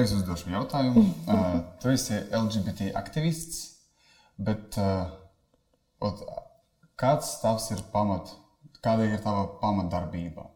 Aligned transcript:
uzreiz 0.00 0.22
uzdošu 0.22 0.54
jautājumu. 0.56 1.06
Uh, 1.30 1.60
tu 1.78 1.90
esi 1.92 2.16
LGBT 2.34 2.90
aktivists, 2.98 3.76
bet 4.34 4.74
uh, 4.80 5.12
ot, 6.02 6.22
kāds 6.98 7.36
tavs 7.42 7.68
ir 7.70 7.82
pamat, 7.92 8.32
kāda 8.82 9.06
ir 9.06 9.20
tava 9.22 9.44
pamatdarbība? 9.60 10.48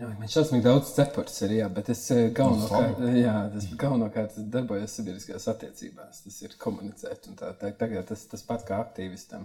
Jā, 0.00 0.08
man 0.16 0.30
šausmīgi 0.32 0.64
daudz 0.64 0.94
cepures 0.96 1.34
ir, 1.44 1.52
jā, 1.58 1.66
bet 1.76 1.90
es 1.92 2.00
eh, 2.14 2.30
galvenokārt, 2.34 3.02
jā, 3.18 3.34
es 3.58 3.66
galvenokārt 3.78 4.38
darbojos 4.54 4.94
sabiedriskajās 4.96 5.50
attiecībās. 5.52 6.22
Tas 6.24 6.38
ir 6.46 6.56
komunicēt, 6.62 7.28
un 7.28 7.36
tā, 7.38 7.52
tā, 7.60 7.74
tagad 7.78 8.08
tas, 8.08 8.24
tas 8.30 8.46
pats 8.48 8.66
kā 8.68 8.80
aktīvistam. 8.86 9.44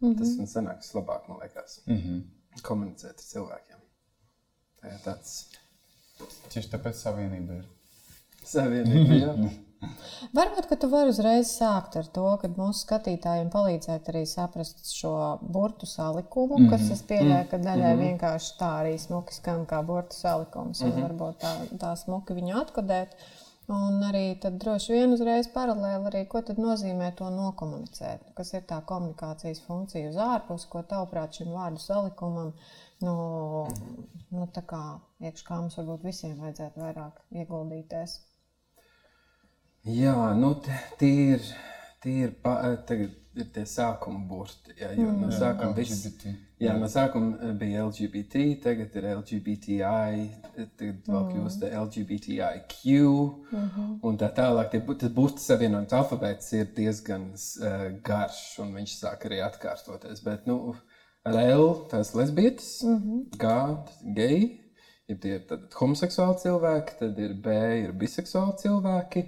Mm 0.00 0.08
-hmm. 0.08 0.18
Tas 0.18 0.34
man 0.40 0.50
sanāks 0.50 0.90
labāk, 0.98 1.28
man 1.28 1.38
liekas. 1.44 1.78
Mm 1.86 2.00
-hmm. 2.02 2.60
Komunicēt 2.62 3.22
ar 3.22 3.28
cilvēkiem. 3.30 3.86
Tā 4.82 4.92
ir 4.94 5.00
tāds. 5.06 5.38
Tieši 6.52 6.72
tāpēc 6.72 6.98
savienība 6.98 7.60
ir. 7.60 7.64
Savienība, 8.46 9.20
jā. 9.20 9.32
Varbūt, 10.36 10.66
ka 10.70 10.76
tu 10.80 10.88
vari 10.88 11.12
uzreiz 11.12 11.50
sākt 11.52 11.96
ar 12.00 12.06
to, 12.16 12.24
ka 12.40 12.48
mūsu 12.56 12.84
skatītājiem 12.86 13.48
palīdzēt 13.52 14.08
arī 14.12 14.22
saprast 14.28 14.86
šo 14.88 15.12
burtu 15.42 15.88
salikumu, 15.90 16.56
mm 16.56 16.66
-hmm. 16.66 16.70
kas 16.72 16.90
es 16.94 17.02
pieļauju, 17.10 17.48
ka 17.50 17.58
daļai 17.58 17.94
mm 17.94 17.98
-hmm. 17.98 18.04
vienkārši 18.06 18.54
tā 18.60 18.70
arī 18.82 18.94
smuki 18.98 19.34
skan 19.34 19.66
kā 19.72 19.82
burtu 19.90 20.16
salikums, 20.16 20.80
un 20.80 20.88
mm 20.88 20.94
-hmm. 20.94 21.02
varbūt 21.08 21.42
tā, 21.44 21.52
tā 21.84 21.96
smuki 22.04 22.38
viņu 22.40 22.62
atkodēt. 22.62 23.18
Un 23.68 24.02
arī 24.06 24.40
tad 24.40 24.58
droši 24.62 24.92
vien 24.92 25.12
uzreiz 25.12 25.48
paralēli 25.54 26.06
arī, 26.08 26.26
ko 26.32 26.42
tad 26.48 26.58
nozīmē 26.62 27.14
to 27.18 27.30
nokomunicēt. 27.30 28.20
Kas 28.34 28.52
ir 28.54 28.62
tā 28.62 28.78
komunikācijas 28.90 29.60
funkcija 29.66 30.08
uz 30.08 30.16
ārpus, 30.16 30.66
ko 30.70 30.82
tavuprāt 30.82 31.32
šim 31.32 31.48
vārdu 31.50 31.78
salikumam, 31.78 32.52
nu, 33.02 33.66
nu 34.30 34.46
tā 34.54 34.62
kā 34.68 34.82
iekš 35.20 35.44
kā 35.46 35.60
mums 35.60 35.76
varbūt 35.80 36.06
visiem 36.08 36.38
vajadzētu 36.40 36.80
vairāk 36.80 37.20
ieguldīties. 37.42 38.18
Jā, 39.86 40.16
nu, 40.34 40.54
tie 40.98 41.12
ir, 41.36 41.44
tie 42.02 42.16
ir, 42.26 42.32
pa, 42.42 42.56
tagad 42.88 43.12
ir 43.38 43.46
tie 43.54 43.62
sākuma 43.68 44.24
burti. 44.26 44.74
Jā, 44.80 44.88
jo 44.98 45.12
no 45.12 45.28
Mm. 45.28 45.36
sākuma, 45.36 45.70
Jā, 45.70 45.76
viss, 45.76 46.06
LGBT. 46.06 46.32
jā, 46.64 46.72
no 46.80 46.88
sākuma 46.90 47.52
bija 47.60 47.84
LGBT, 47.86 48.42
tagad 48.64 48.96
ir 48.96 49.06
LGBTI, 49.12 50.16
tagad 50.56 51.06
vēl 51.06 51.28
kļūst 51.30 51.66
LGBTIQ 51.70 52.96
un 54.02 54.18
tā 54.18 54.32
tālāk. 54.34 54.70
Tie, 54.72 54.80
tas 55.04 55.12
burtu 55.14 55.38
savienojums 55.44 55.92
alfabēts 56.00 56.52
ir 56.58 56.66
diezgan 56.74 57.28
uh, 57.36 57.86
garš 58.02 58.58
un 58.64 58.74
viņš 58.74 58.96
sāk 59.04 59.28
arī 59.28 59.42
atkārtoties. 59.46 60.24
Bet, 60.24 60.46
nu, 60.50 60.74
ar 61.26 61.40
L 61.42 61.66
tas 61.90 62.14
lesbietis, 62.14 62.70
G 63.36 63.42
tas 63.42 64.00
ir 64.02 64.14
gay, 64.16 64.40
ir 65.10 65.20
tie 65.22 65.38
tad, 65.48 65.68
homoseksuāli 65.80 66.40
cilvēki, 66.44 66.98
tad 67.02 67.20
ir 67.22 67.36
B 67.42 67.54
ir 67.82 67.94
biseksuāli 67.98 68.56
cilvēki. 68.64 69.26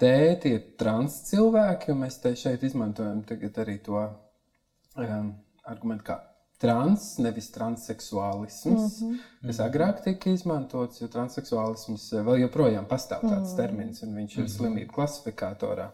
T 0.00 0.10
tie 0.42 0.56
ir 0.56 0.62
trans 0.80 1.20
cilvēki, 1.28 1.92
un 1.94 2.02
mēs 2.02 2.18
te 2.22 2.34
šeit 2.36 2.64
izmantojam 2.66 3.22
tagad 3.28 3.60
arī 3.62 3.78
to 3.84 4.00
um, 4.00 5.34
argumentu 5.70 6.08
kā 6.10 6.18
trans, 6.64 7.06
nevis 7.18 7.50
transseksuālisms, 7.54 9.00
mm 9.00 9.10
-hmm. 9.10 9.46
kas 9.46 9.60
agrāk 9.60 10.02
tika 10.04 10.30
izmantots, 10.30 11.00
jo 11.00 11.08
transseksuālisms 11.08 12.08
vēl 12.12 12.40
joprojām 12.44 12.86
pastāv 12.86 13.20
tāds 13.22 13.30
mm 13.30 13.44
-hmm. 13.44 13.56
termins, 13.56 14.02
un 14.02 14.14
viņš 14.18 14.38
ir 14.38 14.48
slimību 14.48 14.92
klasifikatorā. 14.92 15.90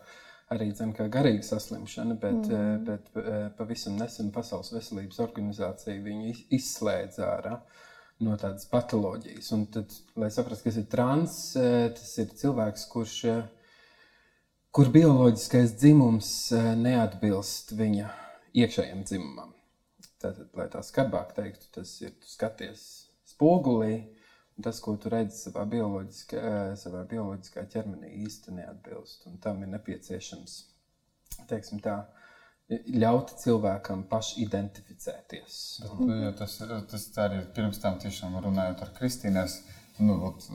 Arī 0.51 0.73
zina, 0.75 0.91
kā 0.97 1.07
garīga 1.13 1.45
saslimšana, 1.47 2.17
bet, 2.19 2.49
mm. 2.51 2.81
bet 2.89 3.13
eh, 3.21 3.45
pavisam 3.59 3.95
nesen 4.01 4.33
Pasaules 4.35 4.73
veselības 4.75 5.21
organizācija 5.23 6.03
viņu 6.03 6.33
iz- 6.33 6.43
izslēdza 6.59 7.29
ārā 7.37 7.61
no 8.25 8.35
tādas 8.41 8.67
patoloģijas. 8.71 9.53
Un 9.57 9.65
tad, 9.73 9.95
lai 10.19 10.31
saprastu, 10.35 10.67
kas 10.67 10.81
ir 10.81 10.89
trans, 10.91 11.37
eh, 11.57 11.87
tas 11.95 12.11
ir 12.19 12.35
cilvēks, 12.43 12.89
kurš 12.91 13.15
eh, 13.31 13.45
kur 14.75 14.91
bioloģiskais 14.95 15.77
dzimums 15.79 16.31
eh, 16.57 16.73
neatbilst 16.79 17.73
viņa 17.79 18.11
iekšējam 18.61 19.07
dzimumam. 19.07 19.55
Tātad, 20.21 20.51
lai 20.59 20.67
tā 20.73 20.83
skarbāk 20.85 21.33
teiktu, 21.39 21.71
tas 21.79 21.95
ir 22.03 22.13
skaties 22.27 22.83
spogulī, 23.31 24.03
tas, 24.63 24.81
ko 24.81 24.97
tu 24.97 25.11
redzi 25.13 25.37
savā 25.47 25.65
bioloģiskā, 25.71 26.41
savā 26.81 27.05
bioloģiskā 27.11 27.67
ķermenī, 27.73 28.15
īsti 28.25 28.57
neatbilst. 28.57 29.27
Un 29.31 29.39
tam 29.43 29.63
ir 29.63 29.73
nepieciešams 29.75 30.57
tā, 31.83 31.97
ļaut 32.71 33.33
cilvēkam 33.41 34.05
pašidentificēties. 34.11 35.55
Bet, 35.83 35.95
nu, 36.01 36.19
jo 36.25 36.33
tas, 36.39 36.59
tas 36.91 37.07
tā 37.15 37.27
arī 37.29 37.41
ir 37.43 37.49
pirms 37.57 37.81
tam 37.83 37.99
tiešām 38.03 38.39
runājot 38.45 38.85
ar 38.85 38.93
Kristīnēs. 38.99 39.57
Nu, 40.01 40.17
ot, 40.31 40.47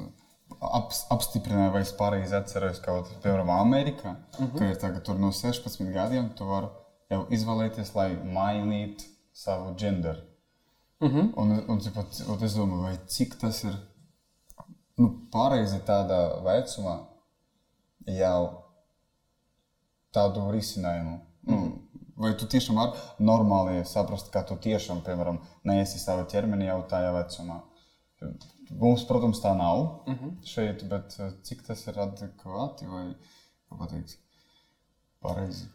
ap, 0.62 0.94
apstiprināja, 1.16 1.74
vai 1.74 1.82
es 1.86 1.92
pareizi 1.98 2.38
atceros, 2.38 2.80
ka, 2.84 3.00
ot, 3.02 3.12
piemēram, 3.24 3.52
Amerikā, 3.58 4.16
uh 4.16 4.46
-huh. 4.46 4.58
ka 4.58 4.70
ir 4.72 4.80
tagad 4.82 5.04
tur 5.04 5.20
no 5.20 5.32
16 5.32 5.92
gadiem, 5.94 6.30
tu 6.38 6.46
vari 6.46 6.72
jau 7.10 7.26
izvēlēties, 7.30 7.94
lai 7.96 8.16
mainītu 8.38 9.04
savu 9.34 9.76
genderu. 9.76 10.22
Uh 11.00 11.12
-huh. 11.12 11.34
Un, 11.36 11.64
un 11.68 11.80
cipat, 11.80 12.24
ot, 12.28 12.42
es 12.42 12.56
domāju, 12.56 12.82
vai 12.82 12.98
cik 13.08 13.36
tas 13.40 13.64
ir 13.64 13.76
nu, 15.02 15.10
pareizi 15.34 15.80
tādā 15.88 16.20
vecumā 16.46 16.96
jau 18.18 18.40
tādu 20.16 20.48
risinājumu. 20.56 21.20
Nu, 21.50 21.62
vai 22.20 22.34
tu 22.40 22.48
tiešām 22.50 22.80
vari 22.80 23.26
normāli 23.28 23.84
saprast, 23.88 24.32
ka 24.34 24.46
tu 24.48 24.58
tiešām, 24.62 25.04
piemēram, 25.06 25.42
neesi 25.68 26.00
savā 26.02 26.26
ķermenī 26.32 26.70
jau 26.70 26.82
tajā 26.92 27.12
vecumā? 27.18 27.62
Mums, 28.72 29.04
protams, 29.06 29.42
tā 29.44 29.52
nav 29.58 29.82
uh 29.84 30.14
-huh. 30.16 30.32
šeit, 30.44 30.84
bet 30.90 31.16
eh, 31.20 31.32
cik 31.44 31.66
tas 31.68 31.88
ir 31.88 32.00
adekvāti 32.00 32.88
vai, 32.90 33.16
pateikt, 33.70 34.18
pareizi? 35.22 35.68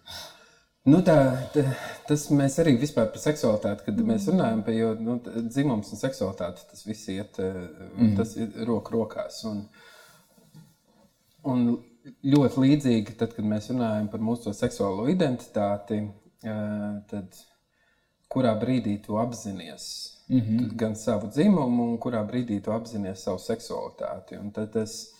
Nu, 0.88 1.02
tā, 1.04 1.16
tā, 1.52 1.66
tas 2.08 2.22
mēs 2.32 2.56
arī 2.62 2.72
vispār 2.80 3.10
par 3.12 3.20
seksualitāti, 3.20 3.84
kad 3.84 3.98
mēs 4.00 4.30
runājam 4.30 4.62
par 4.64 4.72
jo, 4.72 4.94
nu, 4.96 5.18
dzimums 5.50 5.92
un 5.92 6.00
seksualitāti, 6.00 6.64
tas 6.70 6.86
viss 6.86 7.10
iet, 7.12 7.36
mm. 7.36 8.14
tas 8.16 8.32
ir 8.40 8.54
roku 8.64 8.94
rokās. 8.96 9.42
Un, 9.50 9.66
un 11.52 11.66
ļoti 12.24 12.64
līdzīgi, 12.64 13.18
tad, 13.20 13.34
kad 13.36 13.44
mēs 13.44 13.68
runājam 13.74 14.08
par 14.12 14.24
mūsu 14.24 14.48
to 14.48 14.56
seksuālo 14.56 15.04
identitāti, 15.12 16.00
eh, 16.48 16.88
tad 17.12 17.42
kurā 18.30 18.54
brīdī 18.58 18.96
tu 19.04 19.18
apzinājies 19.20 19.86
mm 20.30 20.40
-hmm. 20.40 20.76
gan 20.80 20.96
savu 20.96 21.28
dzimumu, 21.28 21.90
un 21.92 21.98
kurā 21.98 22.22
brīdī 22.26 22.60
tu 22.62 22.72
apzinājies 22.72 23.24
savu 23.24 23.38
seksualitāti. 23.38 24.38
Un 24.38 24.50
tad 24.50 24.72
tas, 24.72 25.12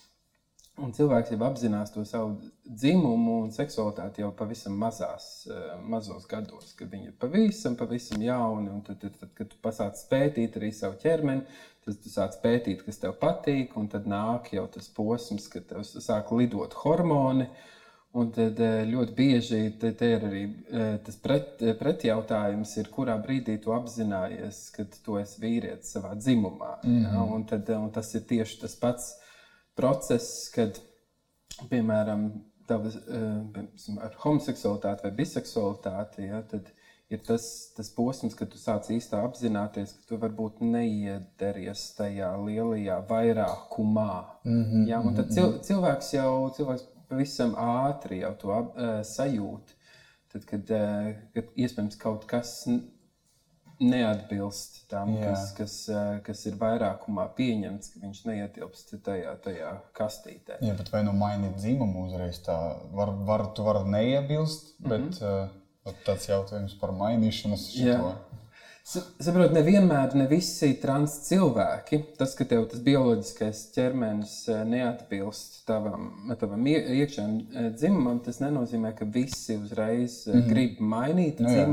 Un 0.80 0.92
cilvēks 0.96 1.32
jau 1.34 1.38
apzinās 1.44 1.92
to 1.92 2.02
savu 2.08 2.36
dzimumu 2.64 3.40
un 3.44 3.50
seksualitāti 3.52 4.22
jau 4.22 4.30
pavisam 4.36 4.76
mazās, 4.80 5.26
eh, 5.50 5.72
mazos 5.92 6.26
gados, 6.30 6.72
kad 6.78 6.88
viņi 6.92 7.10
ir 7.10 7.16
pavisam, 7.20 7.76
pavisam 7.76 8.22
jauni. 8.22 8.70
un 8.70 8.80
Tad, 8.86 9.00
tad, 9.00 9.18
tad, 9.20 9.34
kad 9.34 9.50
tu 9.50 9.56
pasāc 9.62 10.00
pētīt 10.10 10.56
arī 10.56 10.72
savu 10.72 10.96
ķermeni, 11.02 11.44
tad 11.84 12.00
tu 12.02 12.08
sāc 12.08 12.38
pētīt, 12.42 12.84
kas 12.86 12.98
tev 13.02 13.18
patīk, 13.20 13.76
un 13.76 13.88
tad 13.88 14.06
nāk 14.06 14.52
jau 14.52 14.66
tas 14.66 14.88
posms, 14.88 15.48
kad 15.48 15.68
tev 15.68 15.84
sāk 15.84 16.32
lidot 16.32 16.74
hormoni. 16.84 17.48
Un 18.12 18.32
tad 18.34 18.58
eh, 18.58 18.82
ļoti 18.90 19.14
bieži 19.14 19.62
te, 19.78 19.92
te 19.94 20.06
ir 20.16 20.24
arī 20.26 20.42
eh, 20.48 20.98
tas 21.04 21.16
pret, 21.22 21.60
pretjautājums, 21.78 22.76
ir, 22.80 22.88
kurā 22.90 23.14
brīdī 23.22 23.60
tu 23.62 23.70
apzinājies, 23.76 24.70
ka 24.74 24.88
tu 25.04 25.20
esi 25.20 25.44
vīrietis 25.44 25.92
savā 25.94 26.16
dzimumā. 26.16 26.78
Mm 26.82 26.96
-hmm. 26.96 27.14
ja? 27.14 27.22
un, 27.22 27.44
tad, 27.44 27.68
un 27.68 27.90
tas 27.90 28.14
ir 28.14 28.24
tieši 28.26 28.60
tas 28.64 28.74
pats 28.74 29.19
process, 29.80 30.48
kad, 30.54 30.78
piemēram, 31.72 32.28
tavas, 32.70 33.00
eh, 33.00 33.24
piemēram, 33.54 33.98
ar 34.04 34.14
homoseksualitāti 34.24 35.08
vai 35.08 35.16
biseksualitāti, 35.22 36.28
ja, 36.28 36.44
tad 36.52 36.70
ir 37.10 37.22
tas, 37.26 37.44
tas 37.74 37.90
posms, 37.94 38.36
kad 38.38 38.52
tu 38.52 38.60
sāc 38.60 38.86
īstā 38.94 39.24
apzināties, 39.26 39.96
ka 39.96 40.06
tu 40.12 40.20
varbūt 40.22 40.62
neiederties 40.62 41.88
tajā 41.98 42.30
lielajā 42.44 43.00
vairākumā. 43.08 44.12
Mm 44.44 44.62
-hmm, 44.62 44.86
ja, 44.92 45.00
un 45.00 45.18
tad 45.18 45.34
cil, 45.34 45.58
cilvēks 45.66 46.14
jau 46.14 46.32
cilvēks 46.56 46.86
pavisam 47.10 47.56
ātri 47.58 48.22
jau 48.22 48.34
to 48.38 48.54
uh, 48.54 49.02
sajūt. 49.02 49.74
Tad, 50.30 50.44
kad, 50.46 50.70
uh, 50.70 51.10
kad 51.34 51.50
iespējams 51.58 51.98
kaut 51.98 52.26
kas 52.30 52.68
neatbilst 53.80 54.82
tam, 54.90 55.14
Jā. 55.16 55.30
kas, 55.30 55.52
kas, 55.56 55.76
uh, 55.92 56.18
kas 56.24 56.44
ir 56.50 56.58
vairākumā 56.60 57.26
pieņemts, 57.36 57.92
ka 57.94 58.02
viņš 58.04 58.24
neietilpst 58.28 58.94
tajā, 59.06 59.36
tajā 59.44 59.72
kastītē. 59.96 60.60
Jā, 60.64 60.74
bet 60.78 60.92
vai 60.92 61.04
nu 61.06 61.14
mainīt 61.16 61.56
dzimumu 61.60 62.06
uzreiz 62.08 62.42
tā, 62.44 62.58
var, 62.96 63.14
var, 63.28 63.46
tu 63.56 63.64
vari 63.66 63.86
neiebilst, 63.90 64.74
bet 64.78 65.00
mm 65.00 65.14
-hmm. 65.20 65.48
uh, 65.86 65.94
tāds 66.06 66.28
jautājums 66.28 66.76
par 66.80 66.92
mainīšanas 66.92 67.70
šito. 67.72 68.14
Saprotiet, 68.90 69.52
nevienmēr 69.54 70.14
ne 70.18 70.24
visi 70.26 70.72
trans 70.82 71.12
cilvēki, 71.28 72.00
tas, 72.18 72.32
ka 72.34 72.46
tev 72.48 72.64
tas 72.72 72.80
bioloģiskais 72.82 73.60
ķermenis 73.74 74.32
eh, 74.50 74.62
neatbilst 74.66 75.60
tavam, 75.68 76.08
tavam 76.40 76.64
ie- 76.66 76.96
iekšējam 77.02 77.36
eh, 77.36 77.68
dzimumam, 77.76 78.18
tas 78.24 78.40
nenozīmē, 78.42 78.94
ka 78.98 79.04
visi 79.04 79.58
uzreiz 79.60 80.24
mm 80.26 80.32
-hmm. 80.32 80.48
grib 80.48 80.80
mainīt 80.80 81.44
Nu 81.44 81.52
jā. 81.52 81.68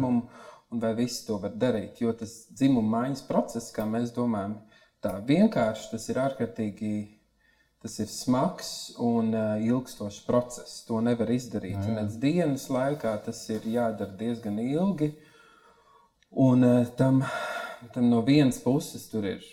Un 0.71 0.81
vai 0.83 0.93
visi 0.97 1.25
to 1.27 1.37
var 1.41 1.53
darīt. 1.55 2.01
Jo 2.03 2.13
tas 2.13 2.47
dzimuma 2.53 3.01
maiņas 3.01 3.27
process, 3.27 3.73
kā 3.75 3.85
mēs 3.87 4.13
domājam, 4.15 4.57
tā 5.03 5.17
vienkārši 5.27 5.93
tas 5.93 6.09
ir 6.11 6.19
ārkārtīgi 6.23 6.95
Tas 7.87 7.99
ir 8.01 8.07
smags 8.09 8.69
un 8.99 9.29
uh, 9.37 9.61
ilgstošs 9.61 10.23
process. 10.25 10.81
To 10.89 10.97
nevar 11.05 11.29
izdarīt. 11.29 11.77
Nec 11.93 12.17
dienas 12.21 12.65
laikā 12.73 13.13
tas 13.27 13.43
ir 13.53 13.67
jādara 13.69 14.17
diezgan 14.17 14.57
ilgi. 14.63 15.11
Un 16.47 16.65
uh, 16.65 16.89
tam, 16.97 17.21
tam 17.93 18.09
no 18.09 18.23
vienas 18.25 18.57
puses 18.63 19.05
tur 19.11 19.29
ir 19.29 19.45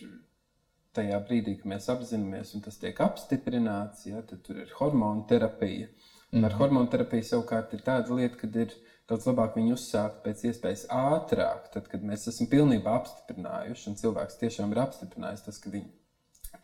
tajā 0.96 1.20
brīdī, 1.28 1.58
kad 1.60 1.68
mēs 1.74 1.90
apzināmies, 1.92 2.54
un 2.56 2.64
tas 2.64 2.78
tiek 2.80 2.98
apstiprināts, 3.02 4.06
ja, 4.08 4.22
tad 4.26 4.40
tur 4.46 4.62
ir 4.62 4.72
hormonu 4.80 5.26
terapija. 5.28 5.90
Un 6.32 6.42
ar 6.42 6.54
mhm. 6.54 6.60
hormonu 6.62 6.90
terapiju 6.90 7.28
savukārt 7.28 7.76
ir 7.76 7.84
tāda 7.86 8.16
lieta, 8.16 8.40
ka 8.40 8.48
ir 8.64 8.72
daudz 9.10 9.26
labāk 9.28 9.58
viņu 9.58 9.74
uzsākt 9.76 10.22
pēc 10.24 10.46
iespējas 10.50 10.86
ātrāk, 10.92 11.68
tad, 11.74 11.90
kad 11.92 12.06
mēs 12.06 12.28
esam 12.30 12.48
pilnībā 12.52 12.94
apstiprinājuši, 13.00 13.90
un 13.90 13.98
cilvēks 14.00 14.40
tiešām 14.40 14.72
ir 14.72 14.80
apstiprinājis 14.84 15.44
tas, 15.48 15.60
ka 15.60 15.72
viņi, 15.74 15.90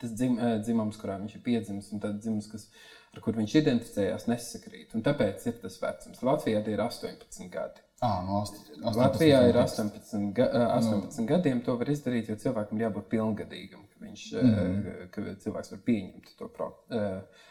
tas 0.01 0.15
dzim, 0.17 0.39
dzimums, 0.65 0.99
kurā 1.01 1.19
viņš 1.21 1.37
ir 1.37 1.45
piedzimis, 1.45 1.91
un 1.93 2.01
tad 2.03 2.17
dzimums, 2.23 2.49
kas, 2.53 2.67
ar 3.13 3.23
kur 3.25 3.37
viņš 3.37 3.59
identificējās, 3.61 4.27
nesakrīt. 4.31 4.97
Un 4.97 5.05
tāpēc 5.05 5.45
ir 5.51 5.61
tas 5.61 5.77
vecums. 5.83 6.25
Latvijā 6.25 6.65
tie 6.65 6.77
ir 6.77 6.85
18 6.87 7.53
gadi. 7.53 7.85
Ah, 8.01 8.23
no 8.25 8.39
18, 8.47 8.97
Latvijā 8.97 9.43
ir 9.51 9.59
18, 9.61 10.31
ga, 10.39 10.47
18 10.79 11.21
no. 11.21 11.27
gadiem. 11.29 11.61
To 11.67 11.75
var 11.77 11.91
izdarīt, 11.93 12.31
jo 12.33 12.39
cilvēkam 12.41 12.81
jābūt 12.81 13.11
pilngadīgam, 13.13 13.85
ka, 13.93 14.01
viņš, 14.07 14.23
mm 14.41 14.55
-hmm. 14.55 15.09
ka 15.13 15.27
cilvēks 15.45 15.75
var 15.75 15.83
pieņemt 15.91 16.35
to 16.39 16.49
procesu 16.49 17.49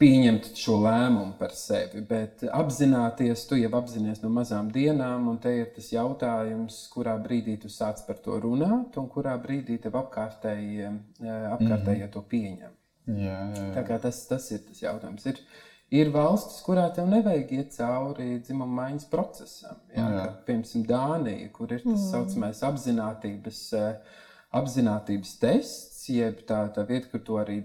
pieņemt 0.00 0.50
šo 0.58 0.76
lēmumu 0.84 1.36
par 1.38 1.54
sevi, 1.56 2.02
bet 2.04 2.44
apzināties, 2.52 3.46
tu 3.48 3.56
jau 3.56 3.70
apzinājies 3.78 4.22
no 4.22 4.30
mazām 4.32 4.68
dienām, 4.72 5.28
un 5.30 5.38
te 5.40 5.52
ir 5.62 5.70
tas 5.76 5.88
jautājums, 5.92 6.82
kurā 6.92 7.16
brīdī 7.22 7.56
tu 7.62 7.70
sāc 7.72 8.02
par 8.08 8.20
to 8.24 8.36
runāt, 8.42 8.98
un 9.00 9.08
kurā 9.12 9.36
brīdī 9.40 9.78
tev 9.82 9.96
apkārtējie, 10.02 10.90
eh, 11.22 11.46
apkārtējie 11.54 12.02
mm 12.02 12.08
-hmm. 12.08 12.12
to 12.12 12.24
pieņem. 12.32 12.74
Jā, 13.06 13.16
jā, 13.22 13.62
jā. 13.62 13.72
Tā 13.76 13.86
kā 13.86 13.98
tas, 14.02 14.26
tas 14.26 14.50
ir 14.50 14.60
tas 14.68 14.82
jautājums. 14.82 15.26
Ir, 15.26 15.40
ir 15.90 16.10
valstis, 16.10 16.60
kurā 16.66 16.88
tev 16.94 17.06
nevajag 17.08 17.52
iet 17.52 17.72
cauri 17.72 18.40
dzimuma 18.40 18.82
maiņas 18.82 19.08
procesam. 19.10 19.76
Jā, 19.94 20.02
jā. 20.02 20.10
Kā, 20.18 20.26
piemēram, 20.46 20.86
Dānija, 20.90 21.52
kur 21.52 21.72
ir 21.72 21.84
tas 21.84 22.00
mm. 22.00 22.10
saucamais 22.10 22.62
apzinātības, 22.62 23.62
eh, 23.72 24.20
apzinātības 24.52 25.38
tests, 25.38 26.08
jeb 26.08 26.44
tā, 26.46 26.66
tā 26.74 26.84
vieta, 26.86 27.08
kur 27.08 27.20
tu 27.20 27.38
arī 27.40 27.62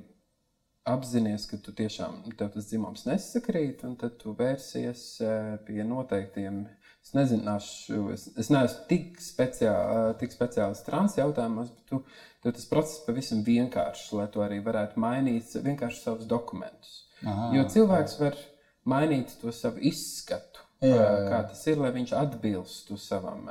apzināties, 0.88 1.46
ka 1.50 1.60
tu 1.62 1.74
tiešām 1.78 2.22
tev 2.38 2.52
tas 2.56 2.70
dzimums 2.70 3.06
nesakrīt, 3.06 3.84
un 3.88 3.98
tad 4.02 4.18
tu 4.22 4.34
vērsies 4.38 5.04
eh, 5.26 5.58
pie 5.68 5.84
noteiktiem. 5.88 6.64
Es 7.02 7.16
nezināšu, 7.18 8.00
es, 8.14 8.28
es 8.38 8.52
neesmu 8.54 8.86
tik, 8.90 9.16
speciā, 9.22 9.74
eh, 9.74 10.08
tik 10.22 10.34
speciāls 10.34 10.84
trans 10.86 11.18
jautājumos, 11.18 11.72
bet 11.74 11.88
tu, 11.90 12.02
tu 12.44 12.54
tas 12.58 12.68
process 12.70 13.06
pavisam 13.06 13.44
vienkāršs, 13.46 14.12
lai 14.18 14.28
tu 14.34 14.44
arī 14.46 14.60
varētu 14.66 15.02
mainīt 15.02 15.54
vienkārši 15.66 16.04
savus 16.04 16.30
dokumentus. 16.30 17.06
Aha, 17.22 17.52
jo 17.58 17.66
cilvēks 17.70 18.18
jā. 18.18 18.26
var 18.26 18.42
mainīt 18.90 19.34
to 19.42 19.54
savu 19.54 19.82
izskatu, 19.92 20.66
jā, 20.82 20.94
jā. 20.94 21.08
Eh, 21.08 21.30
kā 21.30 21.44
tas 21.50 21.66
ir, 21.70 21.82
lai 21.82 21.94
viņš 21.98 22.16
atbilstu 22.22 22.98
savam. 23.02 23.50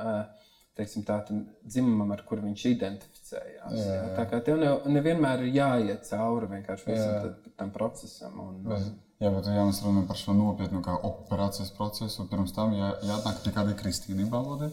Teiksim, 0.79 1.03
tā, 1.07 1.19
dzimumam, 1.67 2.13
ar 2.15 2.21
kuru 2.27 2.45
viņš 2.45 2.67
identificē 2.69 3.21
identificējās. 3.31 3.77
Jā, 3.77 3.95
jā. 3.95 4.09
Tā 4.17 4.25
kā 4.29 4.39
tev 4.45 4.59
ne, 4.59 4.71
nevienmēr 4.91 5.45
ir 5.45 5.55
jāiet 5.55 6.07
cauri 6.09 6.49
vienkārši 6.51 6.87
visam 6.89 7.35
tam 7.57 7.71
procesam. 7.71 8.39
Un, 8.39 8.63
bet, 8.65 8.87
jā, 9.21 9.31
bet 9.31 9.47
ja 9.47 9.65
mēs 9.67 9.81
runājam 9.85 10.07
par 10.07 10.19
šo 10.19 10.35
nopietnu 10.37 10.81
operācijas 11.07 11.71
procesu, 11.77 12.27
pirms 12.31 12.53
tam 12.55 12.73
jā, 12.77 12.93
jāatnāk 13.07 13.43
pie 13.43 13.53
kāda 13.55 13.77
kristīnība 13.79 14.39
valodē. 14.39 14.71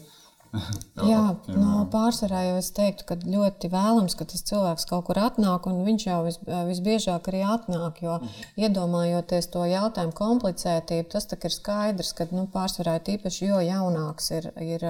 Jā, 1.05 1.23
no 1.51 1.57
nu, 1.61 1.73
pārsvarā 1.93 2.41
jau 2.47 2.57
es 2.63 2.71
teiktu, 2.77 3.05
ka 3.09 3.17
ļoti 3.21 3.69
vēlams, 3.73 4.15
ka 4.17 4.25
tas 4.29 4.45
cilvēks 4.49 4.87
kaut 4.89 5.05
kur 5.09 5.21
atnāk, 5.21 5.67
un 5.69 5.83
viņš 5.85 6.07
jau 6.09 6.21
vis, 6.25 6.39
visbiežāk 6.71 7.29
arī 7.29 7.45
atnāk. 7.45 8.01
Jo, 8.05 8.19
mm 8.23 8.47
iedomājoties 8.59 9.49
to 9.53 9.63
jautājumu 9.69 10.15
komplicētību, 10.17 11.09
tas 11.13 11.27
ir 11.31 11.53
skaidrs, 11.55 12.13
ka 12.17 12.27
nu, 12.33 12.47
pārsvarā 12.53 12.97
tīpaši 13.05 13.49
jo 13.49 13.61
jaunāks 13.65 14.31
ir, 14.35 14.49
ir 14.63 14.85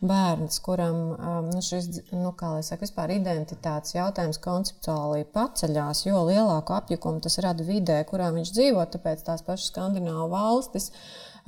bērns, 0.00 0.58
kuram 0.64 0.98
nu, 1.48 1.62
šis 1.64 1.88
nu, 2.12 2.32
vispār 2.82 3.14
identitātes 3.16 3.96
jautājums 3.96 4.40
konceptuāli 4.44 5.26
paceļās, 5.34 6.04
jo 6.06 6.24
lielāku 6.28 6.76
apjukumu 6.76 7.22
tas 7.24 7.38
rada 7.44 7.64
vidē, 7.66 8.02
kurā 8.08 8.30
viņš 8.34 8.54
dzīvo, 8.56 8.84
tāpēc 8.94 9.24
tās 9.26 9.44
pašas 9.46 9.72
skandināvu 9.72 10.30
valstis 10.34 10.92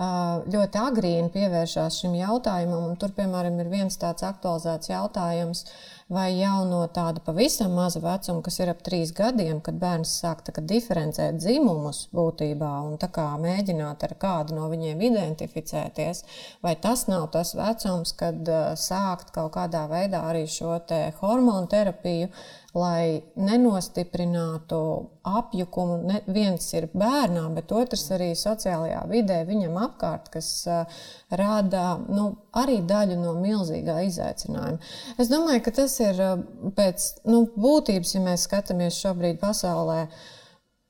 ļoti 0.01 0.81
agrīni 0.81 1.31
pievēršās 1.35 2.01
šim 2.01 2.17
jautājumam. 2.17 2.97
Tur, 3.01 3.13
piemēram, 3.17 3.59
ir 3.61 3.69
viens 3.73 3.99
tāds 4.01 4.25
aktualizēts 4.25 4.89
jautājums, 4.89 5.65
vai 6.11 6.31
jau 6.39 6.65
no 6.67 6.81
tāda 6.91 7.21
pavisam 7.23 7.75
maza 7.77 8.01
vecuma, 8.03 8.43
kas 8.43 8.59
ir 8.63 8.73
ap 8.73 8.81
trīs 8.87 9.13
gadiem, 9.15 9.61
kad 9.63 9.77
bērns 9.79 10.17
sāk 10.23 10.43
kā, 10.47 10.65
diferencēt 10.73 11.39
dzimumus 11.39 12.07
būtībā 12.17 12.71
un 12.89 12.97
mēģināt 13.45 14.07
ar 14.09 14.17
kādu 14.19 14.57
no 14.57 14.71
viņiem 14.73 15.05
identificēties, 15.11 16.25
vai 16.65 16.75
tas 16.81 17.07
nav 17.07 17.29
tas 17.37 17.55
vecums, 17.55 18.15
kad 18.17 18.51
sākt 18.81 19.35
kaut 19.37 19.53
kādā 19.55 19.85
veidā 19.91 20.25
arī 20.31 20.47
šo 20.49 20.79
hormonu 21.21 21.69
terapiju 21.71 22.31
lai 22.75 23.23
nenostiprinātu 23.35 24.81
apjukumu. 25.27 25.97
Ne, 26.07 26.21
viens 26.31 26.67
ir 26.77 26.87
bērnām, 26.95 27.55
bet 27.59 27.73
otrs 27.75 28.07
arī 28.15 28.31
sociālajā 28.39 29.03
vidē 29.11 29.41
viņam 29.49 29.79
apkārt, 29.87 30.31
kas 30.35 30.51
uh, 30.71 31.01
rada 31.35 31.99
nu, 32.07 32.31
arī 32.57 32.81
daļu 32.87 33.19
no 33.21 33.35
milzīgā 33.41 34.01
izaicinājuma. 34.07 34.79
Es 35.19 35.33
domāju, 35.33 35.65
ka 35.67 35.75
tas 35.83 35.97
ir 36.05 36.21
uh, 36.25 36.37
pēc 36.77 37.09
nu, 37.31 37.45
būtības, 37.57 38.15
ja 38.15 38.23
mēs 38.29 38.47
skatāmies 38.49 39.01
šobrīd 39.03 39.43
pasaulē. 39.43 40.05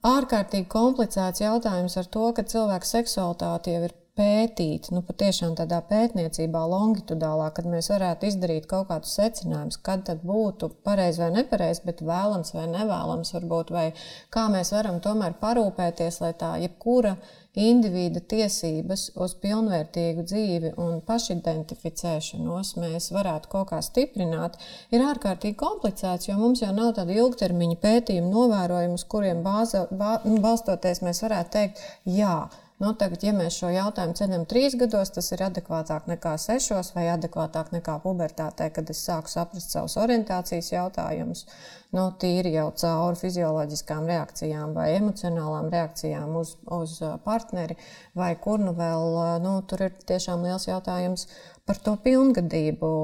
Ārkārtīgi 0.07 0.69
komplicēts 0.73 1.43
jautājums 1.43 1.97
ar 2.01 2.07
to, 2.13 2.31
ka 2.37 2.45
cilvēka 2.49 2.89
seksualitāte 2.89 3.75
jau 3.75 3.83
ir 3.89 3.97
pētīt, 4.21 4.91
nu, 4.93 5.01
patiešām 5.07 5.57
tādā 5.59 5.81
pētniecībā, 5.89 6.63
longitudālā, 6.75 7.49
kad 7.57 7.69
mēs 7.71 7.89
varētu 7.93 8.29
izdarīt 8.29 8.69
kaut 8.71 8.91
kādus 8.91 9.17
secinājumus, 9.17 9.81
kad 9.87 10.05
tad 10.09 10.25
būtu 10.27 10.69
pareizi 10.85 11.25
vai 11.25 11.31
nepareizi, 11.39 11.87
bet 11.89 12.05
vēlams 12.05 12.53
vai 12.57 12.67
nevēlams, 12.71 13.33
varbūt, 13.39 13.73
vai 13.75 13.87
kā 14.35 14.49
mēs 14.53 14.75
varam 14.77 15.01
tomēr 15.05 15.39
parūpēties, 15.41 16.21
lai 16.25 16.35
tā 16.41 16.57
jebkura 16.61 17.17
individa 17.59 18.21
tiesības 18.31 19.09
uz 19.19 19.35
pilnvērtīgu 19.43 20.23
dzīvi 20.29 20.75
un 20.79 21.01
pašidentificēšanos 21.07 22.77
mēs 22.79 23.11
varētu 23.17 23.51
kaut 23.51 23.73
kā 23.73 23.81
stiprināt, 23.83 24.59
ir 24.95 25.03
ārkārtīgi 25.03 25.59
komplicēts, 25.59 26.29
jo 26.31 26.39
mums 26.39 26.63
jau 26.63 26.71
nav 26.77 26.95
tāda 27.01 27.17
ilgtermiņa 27.17 27.81
pētījuma 27.83 28.31
novērojuma, 28.37 29.01
uz 29.01 29.07
kuriem 29.11 29.43
bāza, 29.47 29.87
bā, 29.91 30.19
nu, 30.29 30.39
balstoties 30.45 31.03
mēs 31.07 31.25
varētu 31.27 31.57
teikt, 31.57 31.87
jā, 32.07 32.37
Nu, 32.81 32.95
tagad, 32.97 33.21
ja 33.27 33.35
mēs 33.37 33.59
šo 33.61 33.69
jautājumu 33.75 34.17
ceļam 34.17 34.47
trīs 34.49 34.73
gados, 34.81 35.11
tas 35.13 35.27
ir 35.35 35.43
adekvātāk 35.45 36.07
nekā 36.09 36.31
sešos, 36.41 36.95
vai 36.95 37.11
adekvātāk 37.13 37.75
nekā 37.75 37.99
pubertātē, 38.01 38.71
kad 38.73 38.89
es 38.95 39.03
sāku 39.05 39.29
saprast 39.29 39.77
savus 39.77 39.99
orientācijas 40.01 40.73
jautājumus. 40.73 41.45
Nu, 41.93 42.07
tīri 42.23 42.55
jau 42.55 42.71
cauri 42.81 43.21
fizioloģiskām 43.21 44.09
reakcijām 44.09 44.73
vai 44.79 44.89
emocionālām 44.97 45.69
reakcijām 45.77 46.33
uz, 46.41 46.57
uz 46.81 46.99
partneri, 47.27 47.77
vai 48.17 48.33
kur 48.41 48.65
nu 48.65 48.73
vēl, 48.81 49.19
nu, 49.45 49.59
tur 49.69 49.85
ir 49.91 49.99
tiešām 50.09 50.49
liels 50.49 50.71
jautājums 50.71 51.29
par 51.69 51.85
to 51.85 51.99
pilngadību. 52.01 52.95